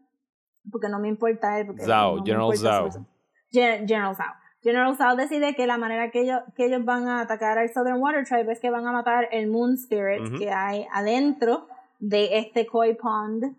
porque 0.71 0.89
no 0.89 0.99
me 0.99 1.09
importa 1.09 1.59
él. 1.61 1.67
Porque 1.67 1.83
Zhao, 1.85 2.17
no 2.19 2.25
General 2.25 2.49
persona. 2.49 3.07
Gen- 3.51 3.87
General 3.89 4.15
Zhao. 4.17 4.35
General 4.63 4.97
Zhao 4.97 5.17
decide 5.17 5.55
que 5.55 5.67
la 5.67 5.77
manera 5.77 6.11
que 6.11 6.23
ellos, 6.23 6.41
que 6.57 6.67
ellos 6.67 6.85
van 6.85 7.07
a 7.07 7.21
atacar 7.21 7.59
al 7.59 7.69
Southern 7.73 8.01
Water 8.01 8.25
Tribe 8.25 8.51
es 8.53 8.61
que 8.61 8.71
van 8.71 8.87
a 8.87 8.93
matar 8.93 9.29
el 9.31 9.49
Moon 9.49 9.75
Spirit 9.75 10.23
Ujú. 10.27 10.39
que 10.39 10.51
hay 10.51 10.87
adentro 10.93 11.69
de 11.99 12.39
este 12.39 12.67
Koi 12.67 12.95
Pond 12.97 13.57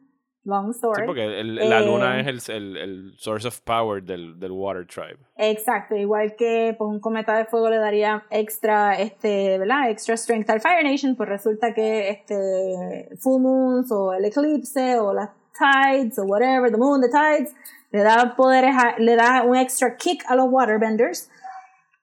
Long 0.47 0.73
Sword. 0.73 0.99
Sí, 0.99 1.03
porque 1.07 1.39
el- 1.39 1.55
la 1.55 1.79
Eh, 1.79 1.85
luna 1.85 2.19
es 2.19 2.49
el, 2.49 2.55
el, 2.55 2.77
el 2.77 3.13
source 3.17 3.47
of 3.47 3.61
power 3.61 4.03
del, 4.03 4.39
del 4.39 4.51
Water 4.51 4.85
Tribe. 4.85 5.17
Exacto, 5.37 5.95
igual 5.95 6.35
que 6.35 6.75
pues, 6.77 6.87
un 6.87 6.99
cometa 6.99 7.35
de 7.37 7.45
fuego 7.45 7.69
le 7.69 7.77
daría 7.77 8.23
extra, 8.29 8.93
este, 8.99 9.57
¿verdad? 9.57 9.89
Extra 9.89 10.15
strength 10.17 10.49
al 10.51 10.61
Fire 10.61 10.83
Nation, 10.83 11.15
pues 11.15 11.29
resulta 11.29 11.73
que 11.73 12.09
este 12.09 13.09
full 13.19 13.41
moons 13.41 13.91
o 13.91 14.13
el 14.13 14.25
eclipse 14.25 14.99
o 14.99 15.13
las 15.13 15.29
tides 15.57 16.17
o 16.19 16.23
whatever, 16.23 16.69
the 16.71 16.77
moon, 16.77 17.01
the 17.01 17.09
tides, 17.09 17.53
le 17.91 18.03
da 18.03 18.35
poderes, 18.35 18.75
a- 18.75 18.95
le 18.99 19.15
da 19.15 19.43
un 19.43 19.55
extra 19.55 19.95
kick 19.97 20.23
a 20.27 20.35
los 20.35 20.47
waterbenders. 20.49 21.29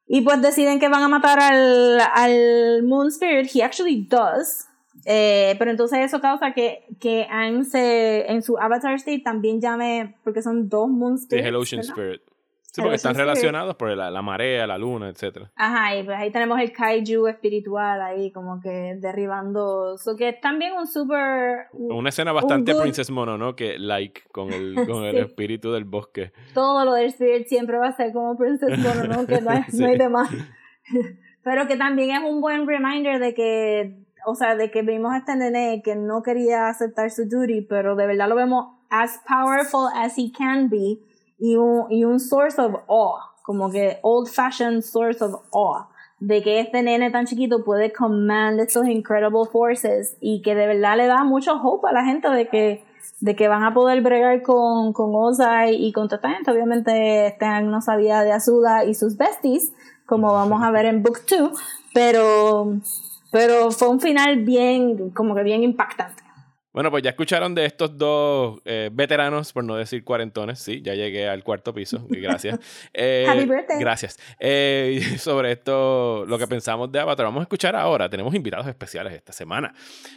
Y 0.08 0.20
pues 0.22 0.42
deciden 0.42 0.78
que 0.78 0.88
van 0.88 1.02
a 1.02 1.08
matar 1.08 1.38
al, 1.40 2.00
al 2.00 2.82
Moon 2.82 3.08
Spirit. 3.08 3.48
He 3.54 3.62
actually 3.62 4.06
does. 4.08 4.66
Eh, 5.04 5.54
pero 5.58 5.70
entonces 5.70 5.98
eso 6.00 6.20
causa 6.20 6.52
que, 6.52 6.84
que 7.00 7.26
Aang 7.30 7.64
se, 7.64 8.30
en 8.30 8.42
su 8.42 8.56
Avatar 8.58 8.94
State 8.94 9.20
también 9.24 9.60
llame, 9.60 10.14
porque 10.22 10.42
son 10.42 10.68
dos 10.68 10.88
Moon 10.88 11.18
Spirits. 11.18 11.44
es 11.44 11.48
el 11.48 11.56
Ocean 11.56 11.80
¿verdad? 11.80 11.92
Spirit. 11.96 12.22
Sí, 12.74 12.80
El 12.80 12.84
porque 12.84 12.96
están 12.96 13.14
relacionados 13.14 13.76
por 13.76 13.90
la, 13.94 14.10
la 14.10 14.22
marea, 14.22 14.66
la 14.66 14.78
luna, 14.78 15.10
etc. 15.10 15.48
Ajá, 15.56 15.94
y 15.94 16.04
pues 16.04 16.16
ahí 16.18 16.30
tenemos 16.32 16.58
el 16.58 16.72
kaiju 16.72 17.26
espiritual 17.28 18.00
ahí 18.00 18.32
como 18.32 18.60
que 18.62 18.96
derribando. 18.98 19.98
So 19.98 20.16
que 20.16 20.30
es 20.30 20.40
también 20.40 20.72
un 20.72 20.86
super... 20.86 21.66
Una 21.72 22.08
escena 22.08 22.32
bastante 22.32 22.72
good- 22.72 22.80
Princess 22.80 23.10
Mononoke 23.10 23.76
like 23.78 24.22
con 24.32 24.50
el, 24.52 24.74
con 24.88 25.04
el 25.04 25.16
Sí. 25.16 25.18
espíritu 25.20 25.70
del 25.72 25.84
bosque. 25.84 26.32
Todo 26.54 26.86
lo 26.86 26.94
del 26.94 27.06
Spirit 27.08 27.46
siempre 27.46 27.76
va 27.76 27.88
a 27.88 27.92
ser 27.96 28.12
como 28.14 28.36
Princess 28.38 28.78
Mono, 28.78 29.04
¿no? 29.04 29.26
Que 29.26 29.42
no 29.42 29.50
hay, 29.50 29.64
Sí. 29.68 29.78
no 29.78 29.88
hay 29.88 29.98
de 29.98 30.08
más. 30.08 30.30
Pero 31.44 31.66
que 31.66 31.76
también 31.76 32.10
es 32.12 32.22
un 32.22 32.40
buen 32.40 32.66
reminder 32.66 33.18
de 33.18 33.34
que, 33.34 33.96
o 34.24 34.34
sea, 34.34 34.54
de 34.56 34.70
que 34.70 34.82
vimos 34.82 35.12
a 35.12 35.18
este 35.18 35.36
nene 35.36 35.82
que 35.84 35.96
no 35.96 36.22
quería 36.22 36.68
aceptar 36.68 37.10
su 37.10 37.28
duty, 37.28 37.62
pero 37.62 37.96
de 37.96 38.06
verdad 38.06 38.28
lo 38.28 38.34
vemos 38.36 38.76
as 38.90 39.20
powerful 39.28 39.88
as 39.94 40.16
he 40.16 40.30
can 40.32 40.68
be 40.70 40.98
y 41.42 41.56
un, 41.56 41.90
y 41.90 42.04
un 42.04 42.20
source 42.20 42.56
of 42.60 42.72
awe, 42.86 43.18
como 43.42 43.68
que 43.68 43.98
old 44.02 44.28
fashioned 44.28 44.80
source 44.80 45.20
of 45.20 45.42
awe, 45.52 45.88
de 46.20 46.40
que 46.40 46.60
este 46.60 46.84
nene 46.84 47.10
tan 47.10 47.26
chiquito 47.26 47.64
puede 47.64 47.92
command 47.92 48.60
estos 48.60 48.86
incredible 48.86 49.46
forces 49.50 50.16
y 50.20 50.40
que 50.42 50.54
de 50.54 50.68
verdad 50.68 50.96
le 50.96 51.06
da 51.08 51.24
mucho 51.24 51.54
hope 51.60 51.88
a 51.88 51.92
la 51.92 52.04
gente 52.04 52.28
de 52.28 52.46
que 52.46 52.84
de 53.18 53.34
que 53.34 53.48
van 53.48 53.64
a 53.64 53.74
poder 53.74 54.00
bregar 54.02 54.42
con, 54.42 54.92
con 54.92 55.10
Ozai 55.14 55.74
y 55.74 55.92
con 55.92 56.08
toda 56.08 56.30
gente. 56.30 56.50
Obviamente 56.50 57.26
Stan 57.28 57.68
no 57.68 57.80
sabía 57.80 58.22
de 58.22 58.32
Azuda 58.32 58.84
y 58.84 58.94
sus 58.94 59.16
besties, 59.16 59.72
como 60.06 60.32
vamos 60.32 60.62
a 60.62 60.70
ver 60.70 60.86
en 60.86 61.02
Book 61.02 61.20
2, 61.28 61.58
pero, 61.92 62.74
pero 63.32 63.72
fue 63.72 63.88
un 63.88 64.00
final 64.00 64.44
bien, 64.44 65.10
como 65.10 65.34
que 65.34 65.42
bien 65.42 65.64
impactante. 65.64 66.21
Bueno, 66.72 66.90
pues 66.90 67.02
ya 67.02 67.10
escucharon 67.10 67.54
de 67.54 67.66
estos 67.66 67.98
dos 67.98 68.60
eh, 68.64 68.88
veteranos, 68.92 69.52
por 69.52 69.62
no 69.62 69.76
decir 69.76 70.04
cuarentones. 70.04 70.58
Sí, 70.58 70.80
ya 70.82 70.94
llegué 70.94 71.28
al 71.28 71.44
cuarto 71.44 71.74
piso. 71.74 72.06
Gracias. 72.08 72.58
Eh, 72.94 73.26
Happy 73.28 73.46
birthday. 73.46 73.78
Gracias. 73.80 74.18
Eh, 74.38 75.00
sobre 75.18 75.52
esto, 75.52 76.24
lo 76.26 76.38
que 76.38 76.46
pensamos 76.46 76.90
de 76.92 77.00
Avatar, 77.00 77.26
vamos 77.26 77.40
a 77.40 77.44
escuchar 77.44 77.74
ahora. 77.74 78.08
Tenemos 78.08 78.34
invitados 78.34 78.66
especiales 78.66 79.12
esta 79.14 79.32
semana. 79.32 79.74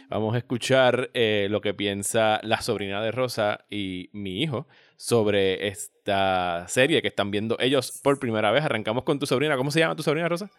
Vamos 0.08 0.34
a 0.34 0.38
escuchar 0.38 1.10
eh, 1.14 1.48
lo 1.50 1.60
que 1.60 1.74
piensa 1.74 2.40
la 2.42 2.60
sobrina 2.60 3.00
de 3.02 3.12
Rosa 3.12 3.64
y 3.70 4.10
mi 4.12 4.42
hijo 4.42 4.66
sobre 4.96 5.68
esta 5.68 6.66
serie 6.68 7.02
que 7.02 7.08
están 7.08 7.30
viendo 7.30 7.56
ellos 7.60 8.00
por 8.02 8.18
primera 8.18 8.50
vez. 8.50 8.64
Arrancamos 8.64 9.04
con 9.04 9.18
tu 9.18 9.26
sobrina. 9.26 9.56
¿Cómo 9.56 9.70
se 9.70 9.80
llama 9.80 9.96
tu 9.96 10.02
sobrina, 10.02 10.28
Rosa? 10.28 10.50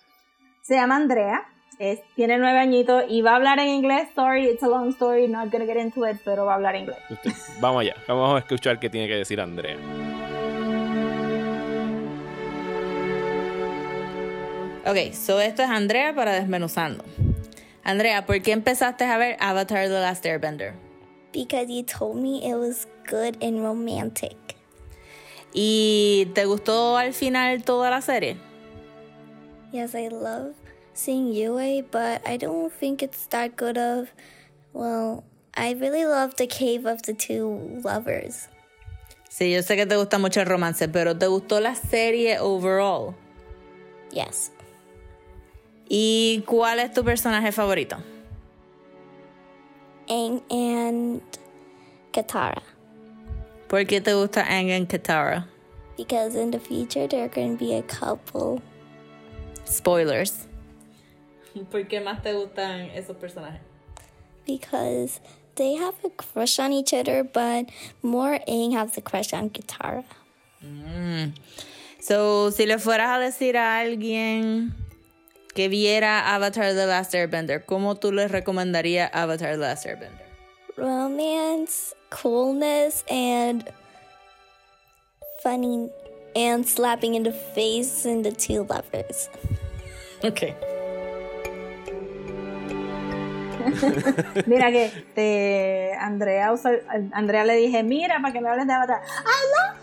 Se 0.61 0.75
llama 0.75 0.95
Andrea, 0.95 1.45
es, 1.79 1.99
tiene 2.15 2.37
nueve 2.37 2.59
añitos 2.59 3.03
y 3.07 3.21
va 3.21 3.31
a 3.31 3.35
hablar 3.35 3.59
en 3.59 3.67
inglés. 3.69 4.07
Sorry, 4.15 4.45
it's 4.47 4.63
a 4.63 4.67
long 4.67 4.89
story, 4.89 5.27
not 5.27 5.51
gonna 5.51 5.65
get 5.65 5.77
into 5.77 6.05
it, 6.07 6.17
pero 6.25 6.45
va 6.45 6.53
a 6.53 6.55
hablar 6.55 6.75
inglés. 6.75 6.97
Usted- 7.09 7.31
Vamos 7.59 7.81
allá. 7.81 7.95
Vamos 8.07 8.35
a 8.35 8.39
escuchar 8.39 8.79
qué 8.79 8.89
tiene 8.89 9.07
que 9.07 9.15
decir 9.15 9.39
Andrea. 9.39 9.77
Ok, 14.85 15.13
so 15.13 15.41
esto 15.41 15.63
es 15.63 15.69
Andrea 15.69 16.13
para 16.15 16.31
desmenuzando. 16.33 17.03
Andrea, 17.83 18.25
¿por 18.25 18.41
qué 18.41 18.53
empezaste 18.53 19.03
a 19.03 19.17
ver 19.17 19.37
Avatar 19.39 19.87
The 19.87 19.99
Last 19.99 20.25
Airbender? 20.25 20.73
because 21.33 21.67
you 21.69 21.83
told 21.83 22.15
me 22.15 22.39
it 22.49 22.55
was 22.55 22.87
good 23.07 23.37
and 23.43 23.61
romantic. 23.61 24.35
¿Y 25.53 26.27
te 26.33 26.45
gustó 26.45 26.97
al 26.97 27.13
final 27.13 27.63
toda 27.63 27.91
la 27.91 28.01
serie? 28.01 28.37
Yes, 29.71 29.93
I 29.93 30.07
love 30.07 30.55
seeing 30.97 31.31
Yue, 31.31 31.83
but 31.91 32.21
I 32.27 32.37
don't 32.37 32.71
think 32.71 33.01
it's 33.01 33.27
that 33.27 33.55
good 33.55 33.77
of. 33.77 34.09
Well, 34.73 35.23
I 35.55 35.73
really 35.73 36.05
love 36.05 36.35
the 36.35 36.47
cave 36.47 36.85
of 36.85 37.03
the 37.03 37.13
two 37.13 37.81
lovers. 37.83 38.47
Sí, 39.29 39.51
yo 39.51 39.61
sé 39.61 39.75
que 39.75 39.85
te 39.85 39.95
gusta 39.95 40.17
mucho 40.17 40.41
el 40.41 40.47
romance, 40.47 40.87
pero 40.87 41.15
¿te 41.15 41.27
gustó 41.27 41.61
la 41.61 41.75
serie 41.75 42.39
overall? 42.39 43.15
Yes, 44.11 44.51
¿Y 45.89 46.43
cuál 46.45 46.79
es 46.79 46.91
tu 46.93 47.03
personaje 47.03 47.51
favorito? 47.51 47.97
Aang 50.09 50.41
and 50.49 51.21
Katara. 52.11 52.61
¿Por 53.67 53.85
qué 53.85 54.01
te 54.01 54.13
gusta 54.13 54.43
Aang 54.43 54.69
y 54.69 54.85
Katara? 54.85 55.47
Because 55.97 56.35
in 56.35 56.51
the 56.51 56.59
future 56.59 57.07
they're 57.07 57.29
going 57.29 57.57
to 57.57 57.65
be 57.65 57.73
a 57.75 57.81
couple. 57.83 58.61
Spoilers. 59.65 60.46
¿Por 61.71 61.87
qué 61.87 61.99
más 61.99 62.21
te 62.21 62.33
gustan 62.33 62.89
esos 62.95 63.17
personajes? 63.17 63.61
Because 64.45 65.19
they 65.55 65.75
have 65.75 65.95
a 66.03 66.09
crush 66.09 66.59
on 66.59 66.71
each 66.71 66.93
other, 66.93 67.23
but 67.23 67.69
more 68.01 68.39
Aang 68.47 68.73
has 68.73 68.97
a 68.97 69.01
crush 69.01 69.33
on 69.33 69.49
Katara. 69.49 70.05
Mm. 70.63 71.33
So, 71.99 72.51
si 72.51 72.65
le 72.65 72.77
fueras 72.77 73.09
a 73.09 73.19
decir 73.19 73.57
a 73.57 73.79
alguien 73.79 74.73
que 75.53 75.67
viera 75.67 76.33
Avatar 76.33 76.73
The 76.73 76.85
Last 76.85 77.13
Airbender, 77.13 77.65
¿cómo 77.65 77.95
tú 77.99 78.13
le 78.13 78.27
recomendarías 78.27 79.09
Avatar 79.13 79.53
The 79.53 79.57
Last 79.57 79.85
Airbender? 79.85 80.27
romance, 80.77 81.93
coolness, 82.09 83.03
and 83.09 83.67
funny, 85.41 85.89
and 86.35 86.65
slapping 86.65 87.15
in 87.15 87.23
the 87.23 87.31
face 87.31 88.05
in 88.05 88.21
the 88.21 88.31
two 88.31 88.63
lovers. 88.63 89.29
Ok. 90.23 90.55
Mira 94.47 94.71
que 94.71 94.85
este, 94.85 95.93
Andrea, 95.99 96.53
Andrea 97.13 97.43
le 97.45 97.55
dije, 97.55 97.83
mira, 97.83 98.19
para 98.21 98.33
que 98.33 98.41
me 98.41 98.49
hables 98.49 98.67
de 98.67 98.73
Avatar. 98.73 99.01
I 99.03 99.05
love 99.53 99.77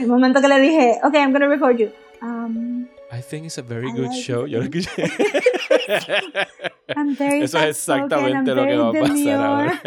el 0.00 0.06
momento 0.06 0.40
que 0.40 0.48
le 0.48 0.58
dije, 0.60 0.98
ok, 1.02 1.14
I'm 1.14 1.32
gonna 1.32 1.48
record 1.48 1.76
you. 1.76 1.88
Um, 2.22 2.86
I 3.12 3.20
think 3.20 3.44
it's 3.44 3.58
a 3.58 3.62
very 3.62 3.88
I 3.88 3.92
good 3.92 4.06
like 4.08 4.22
show. 4.22 4.46
it. 4.46 4.52
Yo 4.52 4.58
lo 4.58 4.64
escuché. 4.64 4.88
Eso 7.44 7.58
es 7.58 7.64
exactamente 7.64 8.54
lo 8.54 8.64
que 8.64 8.76
va 8.76 8.88
a 8.88 8.92
pasar 8.92 9.34
ahora. 9.34 9.82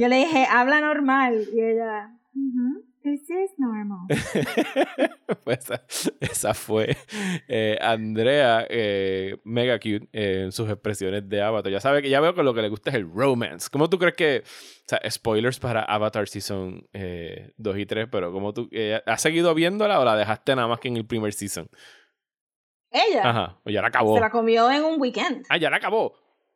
Yo 0.00 0.08
le 0.08 0.16
dije, 0.16 0.46
habla 0.50 0.80
normal. 0.80 1.44
Y 1.52 1.60
ella, 1.60 2.10
"Mhm, 2.34 2.78
this 3.02 3.20
is 3.28 3.50
normal. 3.58 4.06
Pues 5.44 5.58
esa, 5.60 5.82
esa 6.20 6.54
fue 6.54 6.94
eh, 7.48 7.78
Andrea, 7.80 8.66
eh, 8.68 9.38
mega 9.44 9.78
cute 9.78 10.08
eh, 10.12 10.42
en 10.44 10.52
sus 10.52 10.68
expresiones 10.68 11.26
de 11.28 11.40
Avatar. 11.42 11.72
Ya 11.72 11.80
sabe 11.80 12.02
que 12.02 12.10
ya 12.10 12.20
veo 12.20 12.34
que 12.34 12.42
lo 12.42 12.52
que 12.54 12.60
le 12.62 12.68
gusta 12.68 12.90
es 12.90 12.96
el 12.96 13.10
romance. 13.10 13.68
¿Cómo 13.72 13.88
tú 13.88 13.98
crees 13.98 14.14
que, 14.14 14.42
o 14.44 14.84
sea, 14.86 15.00
spoilers 15.10 15.58
para 15.58 15.82
Avatar 15.82 16.28
Season 16.28 16.86
eh, 16.92 17.52
2 17.56 17.78
y 17.78 17.86
3, 17.86 18.08
pero 18.12 18.30
¿cómo 18.30 18.52
tú, 18.52 18.68
eh, 18.72 19.00
has 19.06 19.22
seguido 19.22 19.54
viéndola 19.54 19.98
o 20.00 20.04
la 20.04 20.16
dejaste 20.16 20.54
nada 20.54 20.68
más 20.68 20.78
que 20.80 20.88
en 20.88 20.98
el 20.98 21.06
primer 21.06 21.32
season? 21.32 21.68
Ella 22.90 23.22
Ajá, 23.30 23.60
o 23.64 23.70
ya 23.70 23.80
la 23.80 23.88
acabó. 23.88 24.14
se 24.14 24.20
la 24.20 24.30
comió 24.30 24.70
en 24.70 24.84
un 24.84 25.00
weekend. 25.00 25.46
Ah, 25.48 25.56
ya 25.56 25.70
la 25.70 25.78
acabó. 25.78 26.12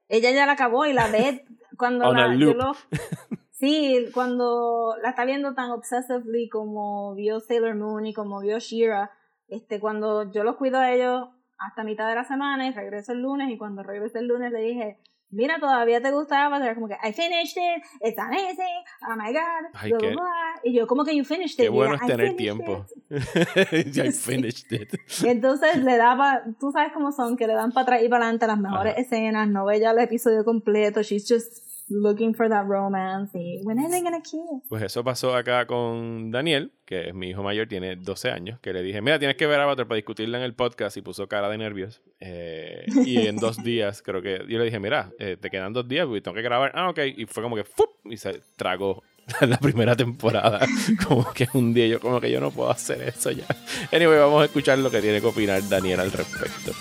Ella 0.09 0.31
ya 0.33 0.45
la 0.47 0.53
acabó 0.53 0.85
y 0.87 0.93
la 0.93 1.09
ve 1.09 1.45
cuando 1.79 2.07
On 2.09 2.19
a 2.19 2.29
la, 2.29 2.35
yo 2.37 2.53
lo- 2.55 2.77
sí, 3.59 4.07
cuando 4.13 4.95
la 5.03 5.11
está 5.11 5.25
viendo 5.25 5.55
tan 5.55 5.71
obsessively 5.71 6.49
como 6.49 7.15
vio 7.15 7.41
Sailor 7.41 7.75
Moon 7.77 8.07
y 8.07 8.15
como 8.15 8.41
vio 8.41 8.59
Shira, 8.59 9.11
este, 9.49 9.81
cuando 9.81 10.31
yo 10.33 10.45
los 10.45 10.57
cuido 10.57 10.79
a 10.79 10.93
ellos 10.93 11.29
hasta 11.59 11.85
mitad 11.85 12.09
de 12.09 12.15
la 12.17 12.25
semana 12.25 12.67
y 12.67 12.73
regreso 12.73 13.13
el 13.13 13.23
lunes 13.23 13.51
y 13.51 13.57
cuando 13.59 13.83
regresé 13.83 14.19
el 14.19 14.27
lunes 14.27 14.53
le 14.53 14.61
dije, 14.61 14.99
mira, 15.31 15.59
todavía 15.59 16.01
te 16.03 16.11
gusta 16.13 16.45
Avatar, 16.47 16.75
como 16.75 16.89
que, 16.89 16.95
I 17.03 17.13
finished 17.13 17.57
it, 17.57 17.83
it's 18.01 18.19
amazing, 18.19 18.85
oh 19.09 19.17
my 19.17 19.33
god, 19.33 19.71
Ay, 19.75 19.91
blah, 19.91 19.99
blah, 20.01 20.11
blah. 20.13 20.61
Y 20.65 20.75
yo, 20.75 20.87
como 20.87 21.05
que 21.05 21.17
you 21.17 21.25
finished 21.25 21.55
it. 21.59 21.65
Qué 21.65 21.69
bueno 21.69 21.95
es 21.95 22.03
"I 22.03 22.07
tener 22.07 22.37
tiempo. 22.37 22.87
it". 23.11 23.97
I 24.07 24.11
finished 24.13 24.71
it. 24.73 24.95
Entonces 25.25 25.83
le 25.83 25.97
daba, 25.97 26.43
tú 26.61 26.71
sabes 26.73 26.93
cómo 26.93 27.11
son, 27.13 27.37
que 27.37 27.47
le 27.47 27.55
dan 27.55 27.73
para 27.73 27.83
atrás 27.85 28.03
y 28.03 28.09
para 28.09 28.25
adelante 28.25 28.47
las 28.47 28.59
mejores 28.59 28.93
Ajá. 28.93 29.01
escenas, 29.03 29.49
no 29.49 29.65
ve 29.65 29.81
ya 29.81 29.91
el 29.93 29.99
episodio 30.01 30.45
completo, 30.45 31.03
she's 31.03 31.27
just 31.29 31.66
looking 31.89 32.35
for 32.35 32.49
that 32.49 32.65
romance 32.67 33.31
y 33.35 33.61
when 33.65 33.79
are 33.79 33.89
they 33.89 34.03
gonna 34.03 34.21
kiss? 34.21 34.41
Pues 34.69 34.83
eso 34.83 35.05
pasó 35.05 35.35
acá 35.35 35.67
con 35.67 36.31
Daniel, 36.31 36.73
que 36.85 37.09
es 37.09 37.15
mi 37.15 37.31
hijo 37.31 37.43
mayor, 37.43 37.69
tiene 37.69 37.97
12 37.97 38.31
años, 38.31 38.61
que 38.61 38.73
le 38.73 38.83
dije, 38.83 39.01
mira, 39.01 39.19
tienes 39.19 39.37
que 39.37 39.47
ver 39.47 39.61
Avatar 39.61 39.87
para 39.87 39.97
discutirla 39.97 40.39
en 40.39 40.45
el 40.45 40.55
podcast 40.55 40.97
y 40.97 41.03
puso 41.03 41.29
cara 41.29 41.49
de 41.49 41.59
nervios. 41.59 42.03
Eh, 42.21 42.85
y 43.05 43.27
en 43.27 43.37
dos 43.37 43.57
días, 43.65 44.03
creo 44.03 44.23
que 44.23 44.45
yo 44.49 44.59
le 44.59 44.65
dije, 44.65 44.81
mira, 44.81 45.11
eh, 45.19 45.37
te 45.41 45.51
quedan 45.51 45.73
dos 45.73 45.89
días, 45.89 46.07
porque 46.07 46.21
tengo 46.21 46.35
que 46.35 46.43
grabar. 46.43 46.73
Ah, 46.75 46.91
ok. 46.91 47.01
Y 47.17 47.27
fue 47.27 47.43
como 47.43 47.57
que, 47.57 47.65
¡fup! 47.65 47.91
Y 48.05 48.17
se 48.17 48.41
tragó 48.57 49.03
la 49.41 49.59
primera 49.59 49.97
temporada. 49.97 50.61
Como 51.07 51.33
que 51.33 51.49
un 51.55 51.75
día 51.75 51.89
yo, 51.89 52.01
como 52.01 52.21
que 52.21 52.31
yo 52.31 52.41
no 52.41 52.53
puedo 52.53 52.71
hacer 52.71 53.03
eso 53.03 53.33
ya. 53.33 53.45
Anyway, 53.93 54.19
vamos 54.19 54.43
a 54.43 54.45
escuchar 54.45 54.79
lo 54.79 54.91
que 54.91 55.01
tiene 55.01 55.21
que 55.21 55.27
opinar 55.27 55.69
Daniel 55.69 55.99
al 55.99 56.13
respecto. 56.13 56.73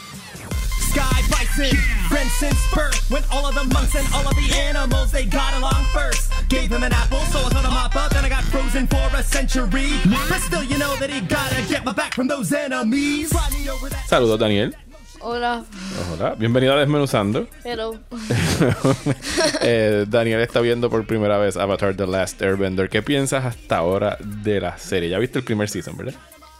Sky 0.91 1.34
bison, 1.57 1.75
friends 2.09 2.31
since 2.33 2.73
birth. 2.73 3.09
When 3.09 3.23
all 3.31 3.45
of 3.47 3.55
the 3.55 3.63
monks 3.73 3.95
and 3.95 4.07
all 4.13 4.27
of 4.27 4.35
the 4.35 4.55
animals 4.55 5.11
they 5.11 5.25
got 5.25 5.53
along 5.55 5.83
first. 5.93 6.31
Gave 6.49 6.71
him 6.71 6.83
an 6.83 6.93
apple, 6.93 7.19
so 7.31 7.39
I 7.39 7.49
told 7.49 7.65
him 7.65 7.71
hop 7.71 7.95
up. 7.95 8.11
Then 8.11 8.25
I 8.25 8.29
got 8.29 8.43
frozen 8.45 8.87
for 8.87 9.09
a 9.17 9.23
century. 9.23 9.89
But 10.29 10.39
still, 10.41 10.63
you 10.63 10.77
know 10.77 10.95
that 10.97 11.09
he 11.09 11.21
gotta 11.21 11.61
get 11.67 11.83
my 11.85 11.93
back 11.93 12.13
from 12.13 12.27
those 12.27 12.51
enemies. 12.53 13.29
Slide 13.29 13.51
me 13.53 13.69
over 13.69 13.89
that. 13.89 14.05
Saludos, 14.07 14.39
Daniel. 14.39 14.73
Hola, 15.21 15.63
Hola, 16.11 16.35
bienvenido 16.35 16.73
a 16.73 16.79
Desmenuzando. 16.79 17.47
pero 17.63 17.97
Eh, 19.61 20.05
Daniel 20.07 20.41
está 20.41 20.59
viendo 20.61 20.87
por 20.91 21.07
primera 21.07 21.39
vez 21.39 21.57
Avatar 21.57 21.95
The 21.95 22.05
Last 22.05 22.39
Airbender. 22.43 22.89
¿Qué 22.89 23.01
piensas 23.01 23.43
hasta 23.43 23.77
ahora 23.77 24.17
de 24.23 24.61
la 24.61 24.77
serie? 24.77 25.09
Ya 25.09 25.17
viste 25.17 25.39
el 25.39 25.45
primer 25.45 25.67
season, 25.67 25.97
¿verdad? 25.97 26.13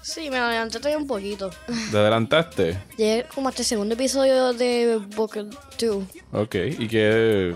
Sí, 0.06 0.30
me 0.30 0.38
adelanté 0.38 0.78
todavía 0.78 0.98
un 0.98 1.08
poquito. 1.08 1.50
¿Te 1.92 1.98
adelantaste? 1.98 2.78
Llegué 2.98 3.26
como 3.34 3.50
hasta 3.50 3.62
el 3.62 3.66
segundo 3.68 3.96
episodio 3.96 4.54
de 4.54 4.98
Book 5.16 5.36
2. 5.80 6.04
Ok, 6.34 6.56
¿y 6.78 6.88
qué? 6.88 7.56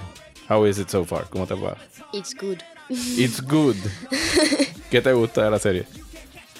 How 0.49 0.65
is 0.65 0.79
it 0.79 0.89
so 0.89 1.05
far? 1.05 1.29
¿Cómo 1.29 1.45
te 1.45 1.53
va? 1.53 1.77
It's 2.11 2.33
good. 2.33 2.57
It's 2.89 3.39
good. 3.41 3.75
¿Qué 4.89 4.99
te 5.01 5.13
gusta 5.13 5.43
de 5.43 5.51
la 5.51 5.59
serie? 5.59 5.85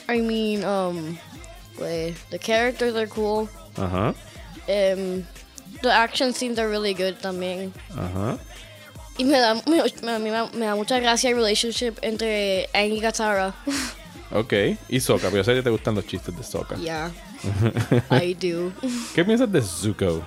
I 0.08 0.22
mean, 0.22 0.64
um, 0.64 1.18
pues, 1.78 2.16
the 2.30 2.38
characters 2.40 2.96
are 2.96 3.08
cool. 3.08 3.50
Ajá, 3.76 4.14
Um, 4.68 5.24
the 5.82 5.90
action 5.92 6.32
scenes 6.32 6.60
are 6.60 6.70
really 6.70 6.94
good 6.94 7.16
también. 7.22 7.74
ajá. 7.96 8.38
Y 9.18 9.24
me 9.24 9.40
da, 9.40 9.56
me, 9.66 9.84
me- 10.20 10.20
me, 10.54 10.66
da 10.66 10.76
mucha 10.76 11.00
gracia 11.00 11.32
el 11.32 11.36
relationship 11.38 11.98
entre 12.04 12.70
Aang 12.74 12.92
y 12.94 13.02
Katara. 13.02 13.54
Ok, 14.32 14.54
y 14.90 15.00
Sokka, 15.00 15.28
pero 15.30 15.38
yo 15.38 15.44
sé 15.44 15.56
que 15.56 15.64
te 15.64 15.70
gustan 15.72 15.96
los 15.96 16.06
chistes 16.06 16.36
de 16.38 16.44
Sokka. 16.44 16.76
yeah, 16.76 17.12
I 18.12 18.34
do. 18.36 18.72
¿Qué 19.16 19.26
piensas 19.26 19.52
de 19.52 19.62
Zuko? 19.62 20.22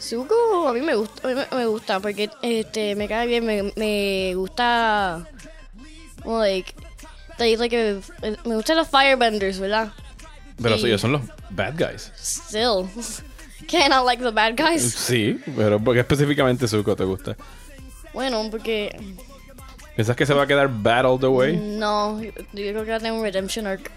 Zuko 0.00 0.68
a 0.68 0.72
mí 0.72 0.80
me 0.80 0.94
gusta, 0.94 1.28
a 1.28 1.32
mí 1.32 1.40
me, 1.52 1.66
gusta 1.66 2.00
porque 2.00 2.28
este 2.42 2.96
me 2.96 3.06
cae 3.08 3.26
bien, 3.26 3.44
me, 3.46 3.72
me 3.76 4.34
gusta 4.34 5.26
como 6.22 6.38
like, 6.40 6.72
like, 7.38 7.56
like, 7.58 7.76
eh, 8.22 8.36
me 8.44 8.56
gustan 8.56 8.78
los 8.78 8.88
firebenders, 8.88 9.58
¿verdad? 9.60 9.92
Pero 10.60 10.76
Y- 10.76 10.86
ellos 10.86 11.00
son 11.00 11.12
los 11.12 11.22
bad 11.50 11.74
guys. 11.76 12.10
Still, 12.16 12.88
can 13.68 13.92
I 13.92 14.02
like 14.04 14.22
the 14.22 14.30
bad 14.30 14.54
guys? 14.56 14.82
Sí, 14.82 15.38
pero 15.56 15.78
¿por 15.78 15.94
qué 15.94 16.00
específicamente 16.00 16.66
Zuko 16.66 16.96
te 16.96 17.04
gusta? 17.04 17.36
Bueno, 18.14 18.48
porque 18.50 18.98
¿Piensas 19.96 20.16
que 20.16 20.24
se 20.26 20.32
va 20.34 20.44
a 20.44 20.46
quedar 20.46 20.68
bad 20.70 21.04
all 21.06 21.20
the 21.20 21.26
way? 21.26 21.56
no, 21.56 22.20
yo 22.22 22.32
creo 22.52 22.84
que 22.84 22.90
va 22.90 22.96
a 22.96 22.98
tener 22.98 23.12
un 23.12 23.22
redemption 23.22 23.66
arc. 23.66 23.90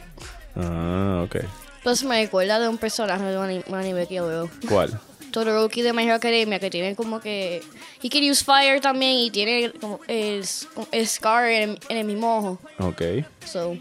Ah, 0.55 1.21
ok. 1.25 1.37
Plus 1.83 2.03
me 2.03 2.21
recuerda 2.23 2.59
de 2.59 2.67
un 2.67 2.77
personaje 2.77 3.23
de 3.23 3.37
un 3.37 3.43
ani- 3.45 3.63
un 3.67 3.75
anime 3.75 4.07
que 4.07 4.15
yo 4.15 4.27
veo. 4.27 4.49
¿Cuál? 4.67 4.99
Todoroki 5.31 5.81
de 5.81 5.91
My 5.93 6.03
Hero 6.03 6.15
Academia 6.15 6.59
que 6.59 6.69
tiene 6.69 6.95
como 6.95 7.19
que 7.19 7.61
he 8.01 8.09
can 8.09 8.23
use 8.29 8.43
fire 8.43 8.79
también 8.79 9.17
y 9.17 9.31
tiene 9.31 9.71
como 9.71 9.99
el, 10.07 10.45
el 10.91 11.07
scar 11.07 11.45
en, 11.49 11.77
en 11.89 11.97
el 11.97 12.05
mismo 12.05 12.37
ojo. 12.37 12.59
Ok. 12.79 13.01
So, 13.45 13.77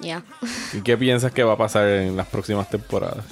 yeah. 0.00 0.22
¿Y 0.74 0.80
qué 0.82 0.96
piensas 0.98 1.32
que 1.32 1.42
va 1.42 1.54
a 1.54 1.56
pasar 1.56 1.88
en 1.88 2.16
las 2.16 2.26
próximas 2.26 2.68
temporadas? 2.68 3.24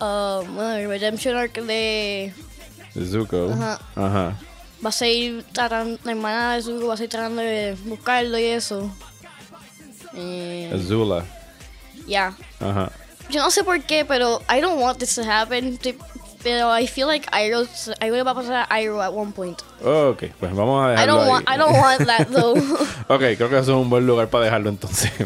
Um, 0.00 0.54
bueno, 0.54 0.74
el 0.76 0.88
Redemption 0.88 1.36
Arc 1.36 1.54
de. 1.62 2.32
Zuko. 2.92 3.50
Ajá. 3.52 3.78
Ajá. 3.94 4.36
Va 4.84 4.88
a 4.90 4.92
seguir 4.92 5.44
tratando. 5.52 5.98
La 6.04 6.10
hermana 6.12 6.54
de 6.56 6.62
Zuko 6.62 6.88
va 6.88 6.94
a 6.94 6.96
seguir 6.96 7.10
tratando 7.10 7.40
de 7.42 7.76
buscarlo 7.84 8.38
y 8.38 8.44
eso. 8.44 8.90
Eh, 10.14 10.70
Azula. 10.74 11.24
yeah. 12.06 12.34
Ajá. 12.60 12.90
Yo 13.30 13.40
no 13.42 13.50
sé 13.50 13.64
por 13.64 13.80
qué, 13.82 14.04
pero 14.04 14.42
I 14.54 14.60
don't 14.60 14.80
want 14.80 14.98
this 14.98 15.14
to 15.14 15.22
happen. 15.22 15.78
Pero 16.42 16.78
I 16.78 16.86
feel 16.86 17.06
like 17.06 17.26
Iroh, 17.32 17.66
Iroh 18.02 18.16
le 18.16 18.22
va 18.22 18.32
a 18.32 18.34
pasar 18.34 18.66
a 18.68 18.80
Iroh 18.82 19.00
at 19.02 19.12
one 19.14 19.32
point. 19.32 19.58
Ok, 19.82 20.24
pues 20.38 20.54
vamos 20.54 20.84
a 20.84 20.88
I 20.88 20.90
dejarlo 20.90 21.14
don't 21.14 21.24
ahí. 21.24 21.30
want, 21.30 21.48
I 21.48 21.56
don't 21.56 21.76
want 21.76 22.06
that 22.06 22.26
though. 22.28 22.54
Ok, 23.08 23.20
creo 23.38 23.48
que 23.48 23.58
eso 23.58 23.72
es 23.72 23.82
un 23.82 23.88
buen 23.88 24.06
lugar 24.06 24.28
para 24.28 24.44
dejarlo 24.44 24.68
entonces. 24.68 25.10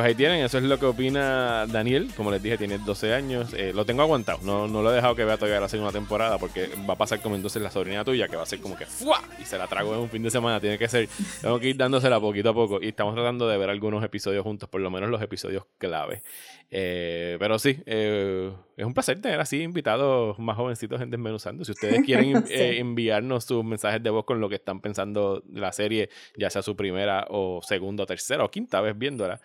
Pues 0.00 0.08
ahí 0.08 0.14
tienen, 0.14 0.42
eso 0.42 0.56
es 0.56 0.64
lo 0.64 0.78
que 0.78 0.86
opina 0.86 1.66
Daniel. 1.66 2.08
Como 2.16 2.30
les 2.30 2.42
dije, 2.42 2.56
tiene 2.56 2.78
12 2.78 3.12
años. 3.12 3.52
Eh, 3.52 3.72
lo 3.74 3.84
tengo 3.84 4.00
aguantado. 4.00 4.38
No, 4.42 4.66
no 4.66 4.80
lo 4.80 4.90
he 4.90 4.94
dejado 4.94 5.14
que 5.14 5.26
vea 5.26 5.36
todavía 5.36 5.60
la 5.60 5.68
segunda 5.68 5.92
temporada 5.92 6.38
porque 6.38 6.70
va 6.88 6.94
a 6.94 6.96
pasar 6.96 7.20
como 7.20 7.36
entonces 7.36 7.60
la 7.60 7.70
sobrina 7.70 8.02
tuya, 8.02 8.26
que 8.26 8.34
va 8.34 8.44
a 8.44 8.46
ser 8.46 8.60
como 8.60 8.78
que 8.78 8.86
¡fua! 8.86 9.20
Y 9.38 9.44
se 9.44 9.58
la 9.58 9.66
trago 9.66 9.92
en 9.92 10.00
un 10.00 10.08
fin 10.08 10.22
de 10.22 10.30
semana. 10.30 10.58
Tiene 10.58 10.78
que 10.78 10.88
ser, 10.88 11.06
tengo 11.42 11.60
que 11.60 11.68
ir 11.68 11.76
dándosela 11.76 12.18
poquito 12.18 12.48
a 12.48 12.54
poco. 12.54 12.78
Y 12.80 12.88
estamos 12.88 13.14
tratando 13.14 13.46
de 13.46 13.58
ver 13.58 13.68
algunos 13.68 14.02
episodios 14.02 14.42
juntos, 14.42 14.70
por 14.70 14.80
lo 14.80 14.90
menos 14.90 15.10
los 15.10 15.20
episodios 15.20 15.64
clave. 15.76 16.22
Eh, 16.70 17.36
pero 17.40 17.58
sí, 17.58 17.82
eh, 17.84 18.52
es 18.76 18.86
un 18.86 18.94
placer 18.94 19.20
tener 19.20 19.40
así 19.40 19.60
invitados 19.60 20.38
más 20.38 20.56
jovencitos 20.56 21.00
en 21.02 21.10
Desmenuzando. 21.10 21.64
Si 21.64 21.72
ustedes 21.72 22.02
quieren 22.06 22.42
Sí. 22.46 22.54
eh, 22.54 22.78
enviarnos 22.78 23.44
sus 23.44 23.62
mensajes 23.64 24.02
de 24.02 24.08
voz 24.08 24.24
con 24.24 24.40
lo 24.40 24.48
que 24.48 24.54
están 24.54 24.80
pensando 24.80 25.42
de 25.44 25.60
la 25.60 25.72
serie, 25.72 26.08
ya 26.38 26.48
sea 26.48 26.62
su 26.62 26.76
primera 26.76 27.26
o 27.28 27.60
segunda 27.62 28.04
o 28.04 28.06
tercera 28.06 28.44
o 28.44 28.50
quinta 28.50 28.80
vez 28.80 28.96
viéndola, 28.96 29.40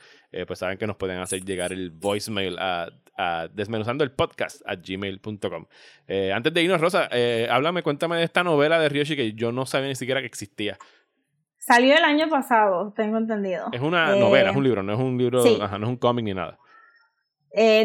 eh, 0.46 0.48
pues 0.48 0.60
saben 0.60 0.78
que 0.78 0.88
nos 0.88 0.96
pueden 0.96 1.20
hacer 1.20 1.44
llegar 1.44 1.74
el 1.74 1.90
voicemail 1.92 2.58
a, 2.60 2.90
a 3.18 3.48
desmenuzando 3.52 4.04
el 4.04 4.12
podcast 4.12 4.62
a 4.66 4.76
gmail.com. 4.76 5.66
Eh, 6.08 6.32
antes 6.32 6.54
de 6.54 6.62
irnos, 6.64 6.80
Rosa, 6.80 7.10
eh, 7.12 7.48
háblame, 7.50 7.82
cuéntame 7.84 8.18
de 8.18 8.24
esta 8.24 8.44
novela 8.44 8.80
de 8.80 8.90
Ryoshi 8.90 9.16
que 9.16 9.34
yo 9.34 9.52
no 9.52 9.66
sabía 9.66 9.88
ni 9.90 9.96
siquiera 9.96 10.22
que 10.22 10.28
existía. 10.28 10.78
Salió 11.58 11.96
el 11.98 12.04
año 12.04 12.30
pasado, 12.30 12.94
tengo 12.96 13.18
entendido. 13.18 13.68
Es 13.72 13.82
una 13.82 14.16
Eh, 14.16 14.20
novela, 14.20 14.52
es 14.52 14.56
un 14.56 14.64
libro, 14.64 14.84
no 14.84 14.94
es 14.94 15.00
un 15.00 15.18
libro, 15.18 15.42
sí. 15.42 15.58
ajá, 15.60 15.80
no 15.80 15.88
es 15.88 15.90
un 15.90 15.98
cómic 15.98 16.26
ni 16.26 16.34
nada. 16.34 16.60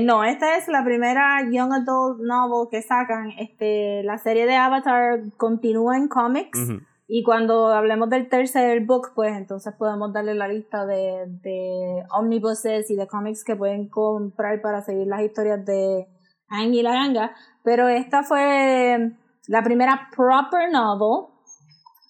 No, 0.03 0.25
esta 0.25 0.57
es 0.57 0.67
la 0.69 0.85
primera 0.85 1.43
Young 1.51 1.73
Adult 1.73 2.21
Novel 2.21 2.69
que 2.71 2.83
sacan. 2.83 3.31
Este, 3.39 4.03
la 4.03 4.19
serie 4.19 4.45
de 4.45 4.57
Avatar 4.57 5.21
continúa 5.37 5.97
en 5.97 6.09
cómics. 6.09 6.59
Ujú. 6.59 6.81
Y 7.13 7.25
cuando 7.25 7.67
hablemos 7.67 8.09
del 8.09 8.29
tercer 8.29 8.87
book, 8.87 9.09
pues 9.17 9.37
entonces 9.37 9.75
podemos 9.77 10.13
darle 10.13 10.33
la 10.37 10.47
lista 10.47 10.87
de, 10.87 11.25
de 11.43 12.05
omnibuses 12.17 12.89
y 12.89 12.95
de 12.95 13.09
cómics 13.09 13.43
que 13.43 13.57
pueden 13.57 13.89
comprar 13.89 14.63
para 14.63 14.81
seguir 14.81 15.09
las 15.09 15.23
historias 15.23 15.67
de 15.67 16.07
Aang 16.49 16.73
y 16.73 16.83
la 16.83 16.93
ganga. 16.93 17.35
Pero 17.65 17.89
esta 17.89 18.23
fue 18.23 19.11
la 19.49 19.63
primera 19.65 20.09
proper 20.15 20.71
novel. 20.71 21.33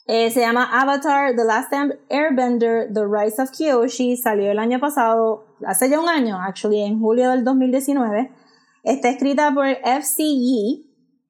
Eh, 0.07 0.31
se 0.31 0.41
llama 0.41 0.69
Avatar, 0.71 1.35
The 1.35 1.45
Last 1.45 1.73
Airbender, 2.11 2.93
The 2.93 3.07
Rise 3.07 3.41
of 3.41 3.53
Kyoshi. 3.53 4.19
Salió 4.19 4.51
el 4.51 4.59
año 4.59 4.81
pasado, 4.81 5.47
hace 5.67 5.89
ya 5.89 5.99
un 5.99 6.11
año, 6.11 6.39
actually, 6.39 6.83
en 6.83 7.01
julio 7.01 7.31
del 7.31 7.43
2019. 7.43 8.31
Está 8.83 9.09
escrita 9.09 9.51
por 9.55 9.67
FCE. 9.67 10.85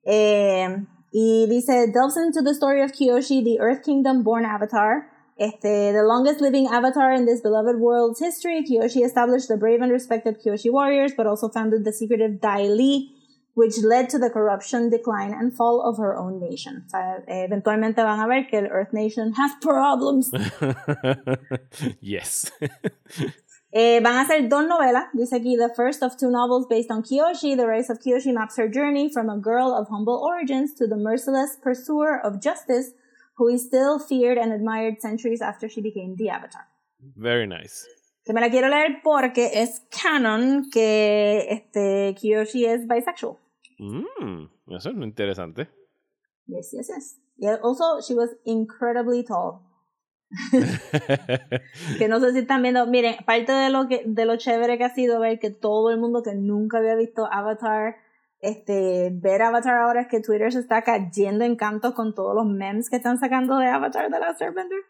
Eh, 0.06 0.86
y 1.12 1.46
dice, 1.48 1.92
delves 1.92 2.16
into 2.16 2.42
the 2.42 2.54
story 2.54 2.82
of 2.82 2.92
Kyoshi, 2.92 3.42
the 3.42 3.60
Earth 3.60 3.82
Kingdom 3.84 4.22
born 4.22 4.44
avatar. 4.44 5.08
Este, 5.38 5.92
the 5.92 6.02
longest 6.04 6.40
living 6.40 6.66
avatar 6.66 7.12
in 7.12 7.24
this 7.24 7.40
beloved 7.40 7.80
world's 7.80 8.20
history, 8.20 8.62
Kyoshi 8.62 9.04
established 9.04 9.48
the 9.48 9.56
brave 9.56 9.80
and 9.80 9.90
respected 9.90 10.36
Kyoshi 10.44 10.70
warriors, 10.70 11.12
but 11.16 11.26
also 11.26 11.48
founded 11.48 11.84
the 11.84 11.92
secretive 11.92 12.42
Dai 12.42 12.64
Li, 12.64 13.10
which 13.54 13.78
led 13.82 14.10
to 14.10 14.18
the 14.18 14.28
corruption, 14.28 14.90
decline, 14.90 15.32
and 15.32 15.56
fall 15.56 15.82
of 15.82 15.96
her 15.96 16.14
own 16.14 16.40
nation. 16.40 16.84
O 16.86 16.90
sea, 16.90 17.24
eventualmente 17.26 17.96
van 17.96 18.20
a 18.20 18.26
ver 18.26 18.44
que 18.50 18.58
el 18.58 18.66
Earth 18.66 18.92
Nation 18.92 19.32
has 19.32 19.52
problems. 19.62 20.30
yes. 22.00 22.50
Eh, 23.72 24.00
van 24.02 24.16
a 24.16 24.26
ser 24.26 24.48
dos 24.48 24.66
novelas. 24.66 25.06
Dice 25.12 25.36
aquí, 25.36 25.56
the 25.56 25.72
first 25.74 26.02
of 26.02 26.16
two 26.16 26.30
novels 26.30 26.66
based 26.68 26.90
on 26.90 27.02
Kiyoshi. 27.02 27.56
The 27.56 27.66
Rise 27.66 27.88
of 27.88 28.00
Kiyoshi 28.00 28.34
maps 28.34 28.56
her 28.56 28.68
journey 28.68 29.08
from 29.12 29.28
a 29.28 29.38
girl 29.38 29.72
of 29.72 29.88
humble 29.88 30.18
origins 30.18 30.74
to 30.74 30.86
the 30.86 30.96
merciless 30.96 31.56
pursuer 31.62 32.20
of 32.24 32.40
justice 32.42 32.92
who 33.36 33.48
is 33.48 33.64
still 33.64 33.98
feared 33.98 34.38
and 34.38 34.52
admired 34.52 35.00
centuries 35.00 35.40
after 35.40 35.68
she 35.68 35.80
became 35.80 36.16
the 36.16 36.28
Avatar. 36.28 36.66
Very 37.16 37.46
nice. 37.46 37.86
Que 38.26 38.34
me 38.34 38.40
la 38.40 38.50
quiero 38.50 38.68
leer 38.68 39.00
porque 39.02 39.50
es 39.54 39.80
canon 39.90 40.68
que 40.70 41.46
este 41.48 42.14
Kiyoshi 42.16 42.66
es 42.66 42.86
bisexual. 42.86 43.38
Mm, 43.78 44.48
eso 44.76 44.90
es 44.90 44.96
interesante. 44.96 45.68
Yes, 46.46 46.72
yes, 46.72 46.88
yes. 46.88 47.16
Yeah, 47.38 47.56
also, 47.62 48.00
she 48.02 48.14
was 48.14 48.30
incredibly 48.44 49.22
tall. 49.22 49.62
que 51.98 52.08
no 52.08 52.20
sé 52.20 52.32
si 52.32 52.38
están 52.38 52.62
viendo, 52.62 52.86
miren, 52.86 53.16
parte 53.24 53.52
de 53.52 53.70
lo 53.70 53.88
que 53.88 54.04
de 54.06 54.24
lo 54.24 54.36
chévere 54.36 54.78
que 54.78 54.84
ha 54.84 54.94
sido 54.94 55.18
ver 55.18 55.40
que 55.40 55.50
todo 55.50 55.90
el 55.90 55.98
mundo 55.98 56.22
que 56.22 56.34
nunca 56.34 56.78
había 56.78 56.94
visto 56.94 57.26
Avatar, 57.30 57.96
este, 58.40 59.10
ver 59.12 59.42
Avatar 59.42 59.76
ahora 59.76 60.02
es 60.02 60.08
que 60.08 60.20
Twitter 60.20 60.52
se 60.52 60.60
está 60.60 60.82
cayendo 60.82 61.44
en 61.44 61.56
cantos 61.56 61.94
con 61.94 62.14
todos 62.14 62.34
los 62.34 62.46
memes 62.46 62.88
que 62.88 62.96
están 62.96 63.18
sacando 63.18 63.58
de 63.58 63.66
Avatar 63.66 64.08
de 64.08 64.20
la 64.20 64.36
Airbender. 64.38 64.80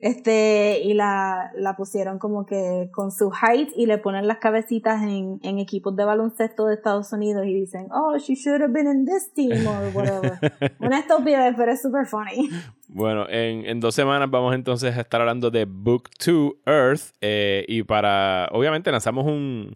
Este, 0.00 0.80
y 0.82 0.94
la, 0.94 1.52
la 1.54 1.76
pusieron 1.76 2.18
como 2.18 2.46
que 2.46 2.88
con 2.90 3.12
su 3.12 3.30
height 3.30 3.68
y 3.76 3.84
le 3.84 3.98
ponen 3.98 4.26
las 4.26 4.38
cabecitas 4.38 5.02
en, 5.02 5.38
en 5.42 5.58
equipos 5.58 5.94
de 5.94 6.04
baloncesto 6.04 6.64
de 6.64 6.74
Estados 6.74 7.12
Unidos 7.12 7.44
y 7.46 7.54
dicen, 7.54 7.88
oh, 7.92 8.16
she 8.16 8.34
should 8.34 8.62
have 8.62 8.72
been 8.72 8.86
in 8.86 9.04
this 9.04 9.30
team 9.34 9.66
or 9.66 9.90
whatever. 9.94 10.38
Una 10.80 11.00
estupidez, 11.00 11.54
pero 11.54 11.72
es 11.72 11.82
super 11.82 12.06
funny. 12.06 12.48
Bueno, 12.88 13.28
en, 13.28 13.66
en, 13.66 13.78
dos 13.78 13.94
semanas 13.94 14.30
vamos 14.30 14.54
entonces 14.54 14.96
a 14.96 15.02
estar 15.02 15.20
hablando 15.20 15.50
de 15.50 15.66
Book 15.66 16.08
2 16.24 16.52
Earth. 16.64 17.14
Eh, 17.20 17.64
y 17.68 17.82
para, 17.82 18.48
obviamente, 18.52 18.90
lanzamos 18.90 19.26
un, 19.26 19.74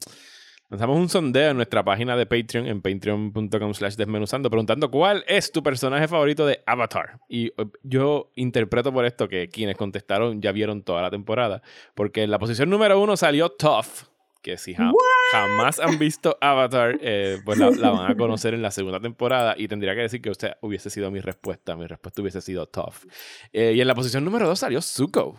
lanzamos 0.75 0.99
un 0.99 1.09
sondeo 1.09 1.51
en 1.51 1.57
nuestra 1.57 1.85
página 1.85 2.17
de 2.17 2.27
Patreon, 2.27 2.67
en 2.67 2.83
patreon.com 2.83 3.75
slash 3.75 3.95
desmenuzando, 3.95 4.51
preguntando 4.51 4.91
cuál 4.91 5.25
es 5.29 5.53
tu 5.53 5.63
personaje 5.63 6.09
favorito 6.09 6.47
de 6.47 6.63
Avatar. 6.67 7.21
Y 7.29 7.47
eh, 7.47 7.53
yo 7.85 8.33
interpreto 8.35 8.93
por 8.93 9.05
esto 9.05 9.29
que 9.29 9.49
quienes 9.49 9.77
contestaron 9.77 10.43
ya 10.43 10.51
vieron 10.51 10.83
toda 10.83 11.01
la 11.01 11.11
temporada. 11.11 11.63
Porque 11.95 12.25
en 12.25 12.33
la 12.33 12.41
posición 12.41 12.71
número 12.71 13.01
uno 13.01 13.17
salió 13.17 13.51
Toph, 13.51 14.03
que 14.43 14.59
si 14.59 14.75
ja 14.75 14.91
jamás 15.31 15.79
han 15.79 15.97
visto 15.97 16.37
Avatar, 16.41 16.99
eh, 17.01 17.39
pues 17.45 17.57
la, 17.57 17.71
la, 17.71 17.91
van 17.91 18.11
a 18.11 18.17
conocer 18.17 18.53
en 18.53 18.63
la 18.63 18.73
segunda 18.73 18.99
temporada. 18.99 19.55
Y 19.57 19.69
tendría 19.69 19.95
que 19.95 20.01
decir 20.01 20.21
que 20.21 20.31
usted 20.31 20.55
hubiese 20.61 20.91
sido 20.91 21.09
mi 21.13 21.21
respuesta. 21.21 21.77
Mi 21.77 21.87
respuesta 21.87 22.21
hubiese 22.21 22.41
sido 22.41 22.67
Toph. 22.67 23.05
Eh, 23.53 23.75
y 23.77 23.81
en 23.81 23.87
la 23.87 23.95
posición 23.95 24.25
número 24.25 24.49
dos 24.49 24.59
salió 24.59 24.83
Zuko. 24.83 25.39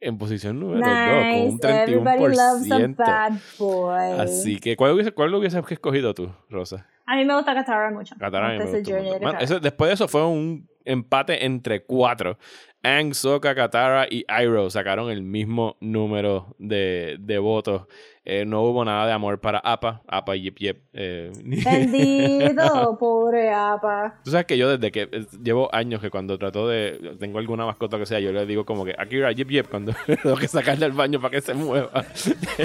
En 0.00 0.18
posición 0.18 0.60
número 0.60 0.80
2, 0.80 0.88
con 0.88 1.52
un 1.52 1.58
31%. 1.58 2.96
Bad 2.96 3.32
boy. 3.58 4.20
Así 4.20 4.58
que, 4.58 4.76
¿cuál 4.76 4.92
hubiese, 4.92 5.12
¿cuál 5.12 5.34
hubiese 5.34 5.58
escogido 5.70 6.12
tú, 6.12 6.30
Rosa? 6.50 6.86
A 7.06 7.16
mí 7.16 7.24
me 7.24 7.34
gusta 7.34 7.54
Katara 7.54 7.90
mucho. 7.90 8.14
Katara 8.18 8.48
me 8.48 8.64
gusta 8.64 8.92
mucho. 8.92 9.20
Man, 9.22 9.36
eso, 9.40 9.58
después 9.58 9.88
de 9.88 9.94
eso 9.94 10.08
fue 10.08 10.26
un 10.26 10.68
empate 10.84 11.44
entre 11.46 11.84
cuatro. 11.84 12.38
Aang, 12.82 13.14
Sokka, 13.14 13.54
Katara 13.54 14.06
y 14.08 14.24
Iroh 14.28 14.70
sacaron 14.70 15.10
el 15.10 15.22
mismo 15.22 15.76
número 15.80 16.54
de, 16.58 17.16
de 17.18 17.38
votos. 17.38 17.86
Eh, 18.28 18.44
no 18.44 18.62
hubo 18.62 18.84
nada 18.84 19.06
de 19.06 19.12
amor 19.12 19.38
para 19.38 19.60
Apa, 19.60 20.02
Apa 20.08 20.34
Yip 20.34 20.58
Yip. 20.58 20.78
Eh, 20.92 21.30
Bendito, 21.44 22.96
pobre 23.00 23.52
Apa. 23.54 24.18
Tú 24.24 24.32
sabes 24.32 24.46
que 24.46 24.58
yo 24.58 24.76
desde 24.76 24.90
que 24.90 25.02
eh, 25.02 25.26
llevo 25.44 25.72
años 25.72 26.00
que 26.00 26.10
cuando 26.10 26.36
trato 26.36 26.66
de, 26.66 27.14
tengo 27.20 27.38
alguna 27.38 27.64
mascota 27.64 27.98
que 27.98 28.04
sea, 28.06 28.18
yo 28.18 28.32
le 28.32 28.44
digo 28.44 28.66
como 28.66 28.84
que 28.84 28.96
Akira 28.98 29.30
Yip 29.30 29.48
Yip 29.48 29.68
cuando 29.68 29.94
tengo 30.22 30.34
que 30.34 30.48
sacarle 30.48 30.86
al 30.86 30.90
baño 30.90 31.20
para 31.20 31.36
que 31.36 31.40
se 31.40 31.54
mueva. 31.54 32.04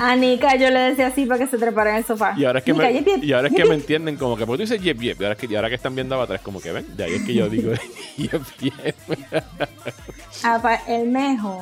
A 0.02 0.16
Nika 0.16 0.56
yo 0.56 0.72
le 0.72 0.80
decía 0.80 1.08
así 1.08 1.28
para 1.28 1.46
que 1.46 1.46
se 1.46 1.60
trepara 1.60 1.92
en 1.92 1.98
el 1.98 2.06
sofá. 2.06 2.34
Y 2.36 2.44
ahora 2.44 2.58
es 2.58 2.66
que, 2.66 2.74
Nika, 2.74 2.86
me, 2.86 2.94
yip, 2.94 3.06
yip, 3.06 3.24
y 3.24 3.34
ahora 3.34 3.48
es 3.48 3.54
que 3.54 3.66
me 3.66 3.76
entienden 3.76 4.18
como 4.18 4.36
que, 4.36 4.48
¿por 4.48 4.58
qué 4.58 4.64
tú 4.64 4.70
dices 4.72 4.82
Yip 4.84 5.00
Yip? 5.00 5.22
Y 5.22 5.24
ahora, 5.26 5.34
es 5.34 5.40
que, 5.40 5.46
y 5.46 5.56
ahora 5.56 5.70
que 5.70 5.76
están 5.76 5.94
viendo 5.94 6.16
Avatar 6.16 6.38
es 6.38 6.42
como 6.42 6.60
que 6.60 6.72
ven, 6.72 6.98
de 6.98 7.04
ahí 7.04 7.14
es 7.14 7.22
que 7.24 7.36
yo 7.36 7.48
digo 7.48 7.72
Yip 8.18 8.42
Yip. 8.62 8.74
Apa, 10.44 10.82
el 10.88 11.08
mejor. 11.08 11.62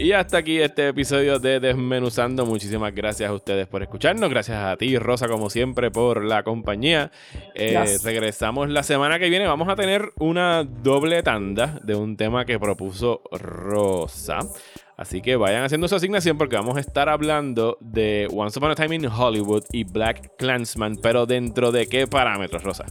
Y 0.00 0.12
hasta 0.12 0.38
aquí 0.38 0.58
este 0.58 0.88
episodio 0.88 1.38
de 1.38 1.60
Desmenuzando. 1.60 2.46
Muchísimas 2.46 2.94
gracias 2.94 3.28
a 3.28 3.34
ustedes 3.34 3.66
por 3.66 3.82
escucharnos. 3.82 4.30
Gracias 4.30 4.56
a 4.56 4.74
ti, 4.78 4.96
Rosa, 4.98 5.28
como 5.28 5.50
siempre, 5.50 5.90
por 5.90 6.24
la 6.24 6.42
compañía. 6.42 7.12
Eh, 7.54 7.78
Yes. 7.84 8.02
Regresamos 8.02 8.70
la 8.70 8.82
semana 8.82 9.18
que 9.18 9.28
viene. 9.28 9.46
Vamos 9.46 9.68
a 9.68 9.76
tener 9.76 10.10
una 10.18 10.64
doble 10.64 11.22
tanda 11.22 11.78
de 11.84 11.96
un 11.96 12.16
tema 12.16 12.46
que 12.46 12.58
propuso 12.58 13.20
Rosa. 13.30 14.38
Así 14.96 15.20
que 15.20 15.36
vayan 15.36 15.64
haciendo 15.64 15.86
su 15.86 15.96
asignación 15.96 16.38
porque 16.38 16.56
vamos 16.56 16.78
a 16.78 16.80
estar 16.80 17.10
hablando 17.10 17.76
de 17.80 18.26
Once 18.34 18.58
Upon 18.58 18.70
a 18.70 18.74
Time 18.76 18.96
in 18.96 19.04
Hollywood 19.06 19.64
y 19.70 19.84
Black 19.84 20.32
Clansman. 20.38 20.96
Pero 20.96 21.26
dentro 21.26 21.72
de 21.72 21.86
qué 21.86 22.06
parámetros, 22.06 22.62
Rosa? 22.62 22.86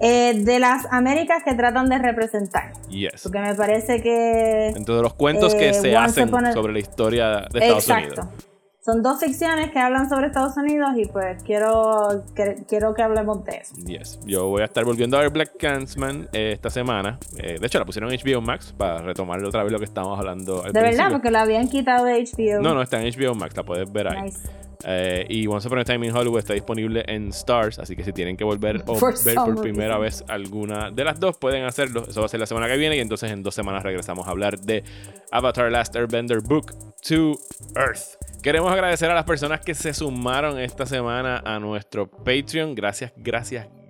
Eh, 0.00 0.34
de 0.44 0.58
las 0.58 0.86
Américas 0.90 1.42
que 1.42 1.54
tratan 1.54 1.88
de 1.88 1.98
representar. 1.98 2.72
Yes. 2.88 3.22
Porque 3.22 3.38
me 3.38 3.54
parece 3.54 4.02
que. 4.02 4.74
De 4.76 5.02
los 5.02 5.14
cuentos 5.14 5.54
que 5.54 5.70
Eh, 5.70 5.74
se 5.74 5.96
Once 5.96 6.22
hacen 6.22 6.52
sobre 6.52 6.72
la 6.72 6.78
historia 6.78 7.26
de 7.50 7.58
Estados 7.60 7.88
Exacto. 7.88 8.20
Unidos. 8.22 8.44
Son 8.84 9.02
dos 9.02 9.18
ficciones 9.18 9.72
que 9.72 9.80
hablan 9.80 10.08
sobre 10.08 10.28
Estados 10.28 10.56
Unidos 10.56 10.90
y 10.96 11.06
pues 11.06 11.42
quiero 11.42 12.22
que, 12.36 12.62
quiero 12.68 12.94
que 12.94 13.02
hablemos 13.02 13.42
de 13.44 13.56
eso. 13.56 13.74
Yes. 13.84 14.20
Yo 14.24 14.46
voy 14.46 14.62
a 14.62 14.66
estar 14.66 14.84
volviendo 14.84 15.16
a 15.16 15.22
ver 15.22 15.30
Black 15.30 15.56
Clansman 15.58 16.28
eh, 16.32 16.52
esta 16.52 16.70
semana. 16.70 17.18
Eh, 17.36 17.56
de 17.58 17.66
hecho, 17.66 17.80
la 17.80 17.84
pusieron 17.84 18.12
en 18.12 18.20
HBO 18.20 18.40
Max 18.42 18.72
para 18.78 18.98
retomar 18.98 19.42
otra 19.44 19.64
vez 19.64 19.72
lo 19.72 19.78
que 19.80 19.86
estábamos 19.86 20.20
hablando 20.20 20.62
al 20.64 20.72
De 20.72 20.80
verdad, 20.80 21.10
porque 21.10 21.32
la 21.32 21.40
habían 21.42 21.66
quitado 21.68 22.04
de 22.04 22.22
HBO. 22.22 22.62
No, 22.62 22.74
no, 22.74 22.82
está 22.82 23.02
en 23.02 23.12
HBO 23.12 23.34
Max, 23.34 23.56
la 23.56 23.64
puedes 23.64 23.90
ver 23.92 24.06
ahí. 24.06 24.22
Nice. 24.22 24.38
Eh, 24.84 25.26
y 25.28 25.46
Once 25.46 25.66
Upon 25.68 25.80
a 25.80 25.84
Time 25.84 26.06
in 26.06 26.14
Hollywood 26.14 26.38
está 26.38 26.54
disponible 26.54 27.04
en 27.06 27.28
Stars, 27.28 27.78
así 27.78 27.96
que 27.96 28.04
si 28.04 28.12
tienen 28.12 28.36
que 28.36 28.44
volver 28.44 28.82
o 28.86 28.96
For 28.96 29.14
ver 29.24 29.34
por 29.36 29.60
primera 29.60 29.98
vez 29.98 30.24
alguna 30.28 30.90
de 30.90 31.04
las 31.04 31.18
dos, 31.18 31.36
pueden 31.38 31.64
hacerlo. 31.64 32.04
Eso 32.08 32.20
va 32.20 32.26
a 32.26 32.28
ser 32.28 32.40
la 32.40 32.46
semana 32.46 32.68
que 32.68 32.76
viene 32.76 32.96
y 32.96 33.00
entonces 33.00 33.30
en 33.30 33.42
dos 33.42 33.54
semanas 33.54 33.82
regresamos 33.82 34.26
a 34.26 34.30
hablar 34.30 34.58
de 34.58 34.84
Avatar 35.30 35.70
Last 35.70 35.96
Airbender 35.96 36.40
Book 36.40 36.72
to 37.08 37.38
Earth. 37.74 38.16
Queremos 38.42 38.72
agradecer 38.72 39.10
a 39.10 39.14
las 39.14 39.24
personas 39.24 39.60
que 39.60 39.74
se 39.74 39.92
sumaron 39.92 40.58
esta 40.58 40.86
semana 40.86 41.42
a 41.44 41.58
nuestro 41.58 42.08
Patreon. 42.08 42.74
Gracias, 42.74 43.12
gracias, 43.16 43.66
gracias 43.66 43.85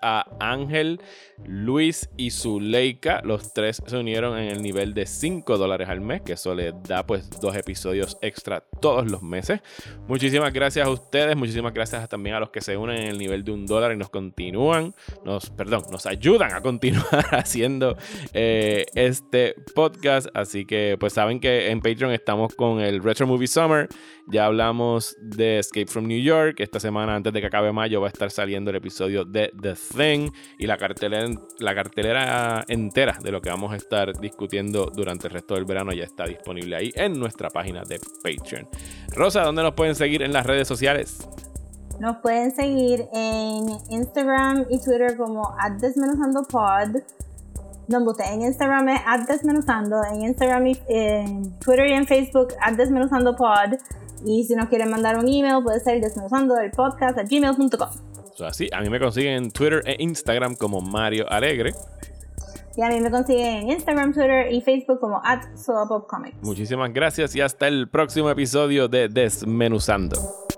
a 0.00 0.26
Ángel, 0.40 1.00
Luis 1.46 2.08
y 2.16 2.30
Zuleika. 2.30 3.22
Los 3.24 3.52
tres 3.52 3.82
se 3.86 3.96
unieron 3.96 4.38
en 4.38 4.48
el 4.48 4.62
nivel 4.62 4.94
de 4.94 5.06
5 5.06 5.56
dólares 5.58 5.88
al 5.88 6.00
mes, 6.00 6.22
que 6.22 6.32
eso 6.32 6.54
les 6.54 6.74
da 6.82 7.06
pues 7.06 7.30
dos 7.40 7.56
episodios 7.56 8.18
extra 8.22 8.60
todos 8.80 9.10
los 9.10 9.22
meses. 9.22 9.60
Muchísimas 10.08 10.52
gracias 10.52 10.86
a 10.86 10.90
ustedes, 10.90 11.36
muchísimas 11.36 11.72
gracias 11.72 12.08
también 12.08 12.36
a 12.36 12.40
los 12.40 12.50
que 12.50 12.60
se 12.60 12.76
unen 12.76 12.98
en 13.02 13.08
el 13.08 13.18
nivel 13.18 13.44
de 13.44 13.52
un 13.52 13.66
dólar 13.66 13.92
y 13.92 13.96
nos 13.96 14.10
continúan, 14.10 14.94
nos, 15.24 15.50
perdón, 15.50 15.84
nos 15.90 16.06
ayudan 16.06 16.52
a 16.52 16.60
continuar 16.60 17.26
haciendo 17.32 17.96
eh, 18.32 18.86
este 18.94 19.54
podcast. 19.74 20.28
Así 20.34 20.64
que 20.64 20.96
pues 20.98 21.12
saben 21.12 21.40
que 21.40 21.70
en 21.70 21.80
Patreon 21.80 22.12
estamos 22.12 22.54
con 22.54 22.80
el 22.80 23.02
Retro 23.02 23.26
Movie 23.26 23.48
Summer. 23.48 23.88
Ya 24.32 24.44
hablamos 24.44 25.16
de 25.20 25.58
Escape 25.58 25.88
from 25.88 26.06
New 26.06 26.22
York. 26.22 26.60
Esta 26.60 26.78
semana, 26.78 27.16
antes 27.16 27.32
de 27.32 27.40
que 27.40 27.48
acabe 27.48 27.72
mayo, 27.72 28.00
va 28.00 28.06
a 28.06 28.10
estar 28.10 28.30
saliendo 28.30 28.70
el 28.70 28.76
episodio 28.76 29.24
de 29.24 29.52
The 29.60 29.74
Thing 29.74 30.30
y 30.56 30.68
la 30.68 30.76
cartelera, 30.78 32.64
entera 32.68 33.18
de 33.20 33.32
lo 33.32 33.40
que 33.40 33.50
vamos 33.50 33.72
a 33.72 33.76
estar 33.76 34.12
discutiendo 34.20 34.86
durante 34.86 35.26
el 35.26 35.32
resto 35.32 35.54
del 35.54 35.64
verano 35.64 35.92
ya 35.92 36.04
está 36.04 36.26
disponible 36.26 36.76
ahí 36.76 36.92
en 36.94 37.18
nuestra 37.18 37.50
página 37.50 37.82
de 37.82 37.98
Patreon. 38.22 38.68
Rosa, 39.16 39.42
¿dónde 39.42 39.64
nos 39.64 39.74
pueden 39.74 39.96
seguir 39.96 40.22
en 40.22 40.32
las 40.32 40.46
redes 40.46 40.68
sociales? 40.68 41.28
Nos 41.98 42.18
pueden 42.18 42.54
seguir 42.54 43.06
en 43.12 43.68
Instagram 43.90 44.66
y 44.70 44.80
Twitter 44.80 45.16
como 45.16 45.56
@desmenuzandopod. 45.80 47.02
No, 47.88 47.98
embuste, 47.98 48.22
en 48.32 48.42
Instagram 48.42 48.90
es 48.90 49.00
@desmenuzando, 49.28 49.96
en 50.04 50.22
Instagram 50.22 50.68
y 50.68 50.78
en 50.88 51.58
Twitter 51.58 51.88
y 51.88 51.92
en 51.94 52.06
Facebook 52.06 52.54
@desmenuzandopod. 52.76 53.74
Y 54.24 54.44
si 54.44 54.54
nos 54.54 54.68
quieren 54.68 54.90
mandar 54.90 55.16
un 55.16 55.28
email, 55.28 55.62
puede 55.62 55.80
ser 55.80 56.00
desmenuzando 56.00 56.58
el 56.58 56.70
podcast 56.70 57.18
a 57.18 57.22
gmail.com. 57.22 57.88
Así, 58.46 58.68
a 58.72 58.80
mí 58.80 58.88
me 58.88 58.98
consiguen 58.98 59.34
en 59.34 59.50
Twitter 59.50 59.82
e 59.84 59.96
Instagram 59.98 60.54
como 60.54 60.80
Mario 60.80 61.30
Alegre. 61.30 61.74
Y 62.76 62.82
a 62.82 62.88
mí 62.88 63.00
me 63.00 63.10
consiguen 63.10 63.62
en 63.62 63.70
Instagram, 63.70 64.14
Twitter 64.14 64.52
y 64.52 64.60
Facebook 64.60 65.00
como 65.00 65.20
at 65.24 65.42
Comics. 66.08 66.36
Muchísimas 66.42 66.92
gracias 66.92 67.34
y 67.34 67.40
hasta 67.40 67.68
el 67.68 67.88
próximo 67.88 68.30
episodio 68.30 68.88
de 68.88 69.08
Desmenuzando. 69.08 70.48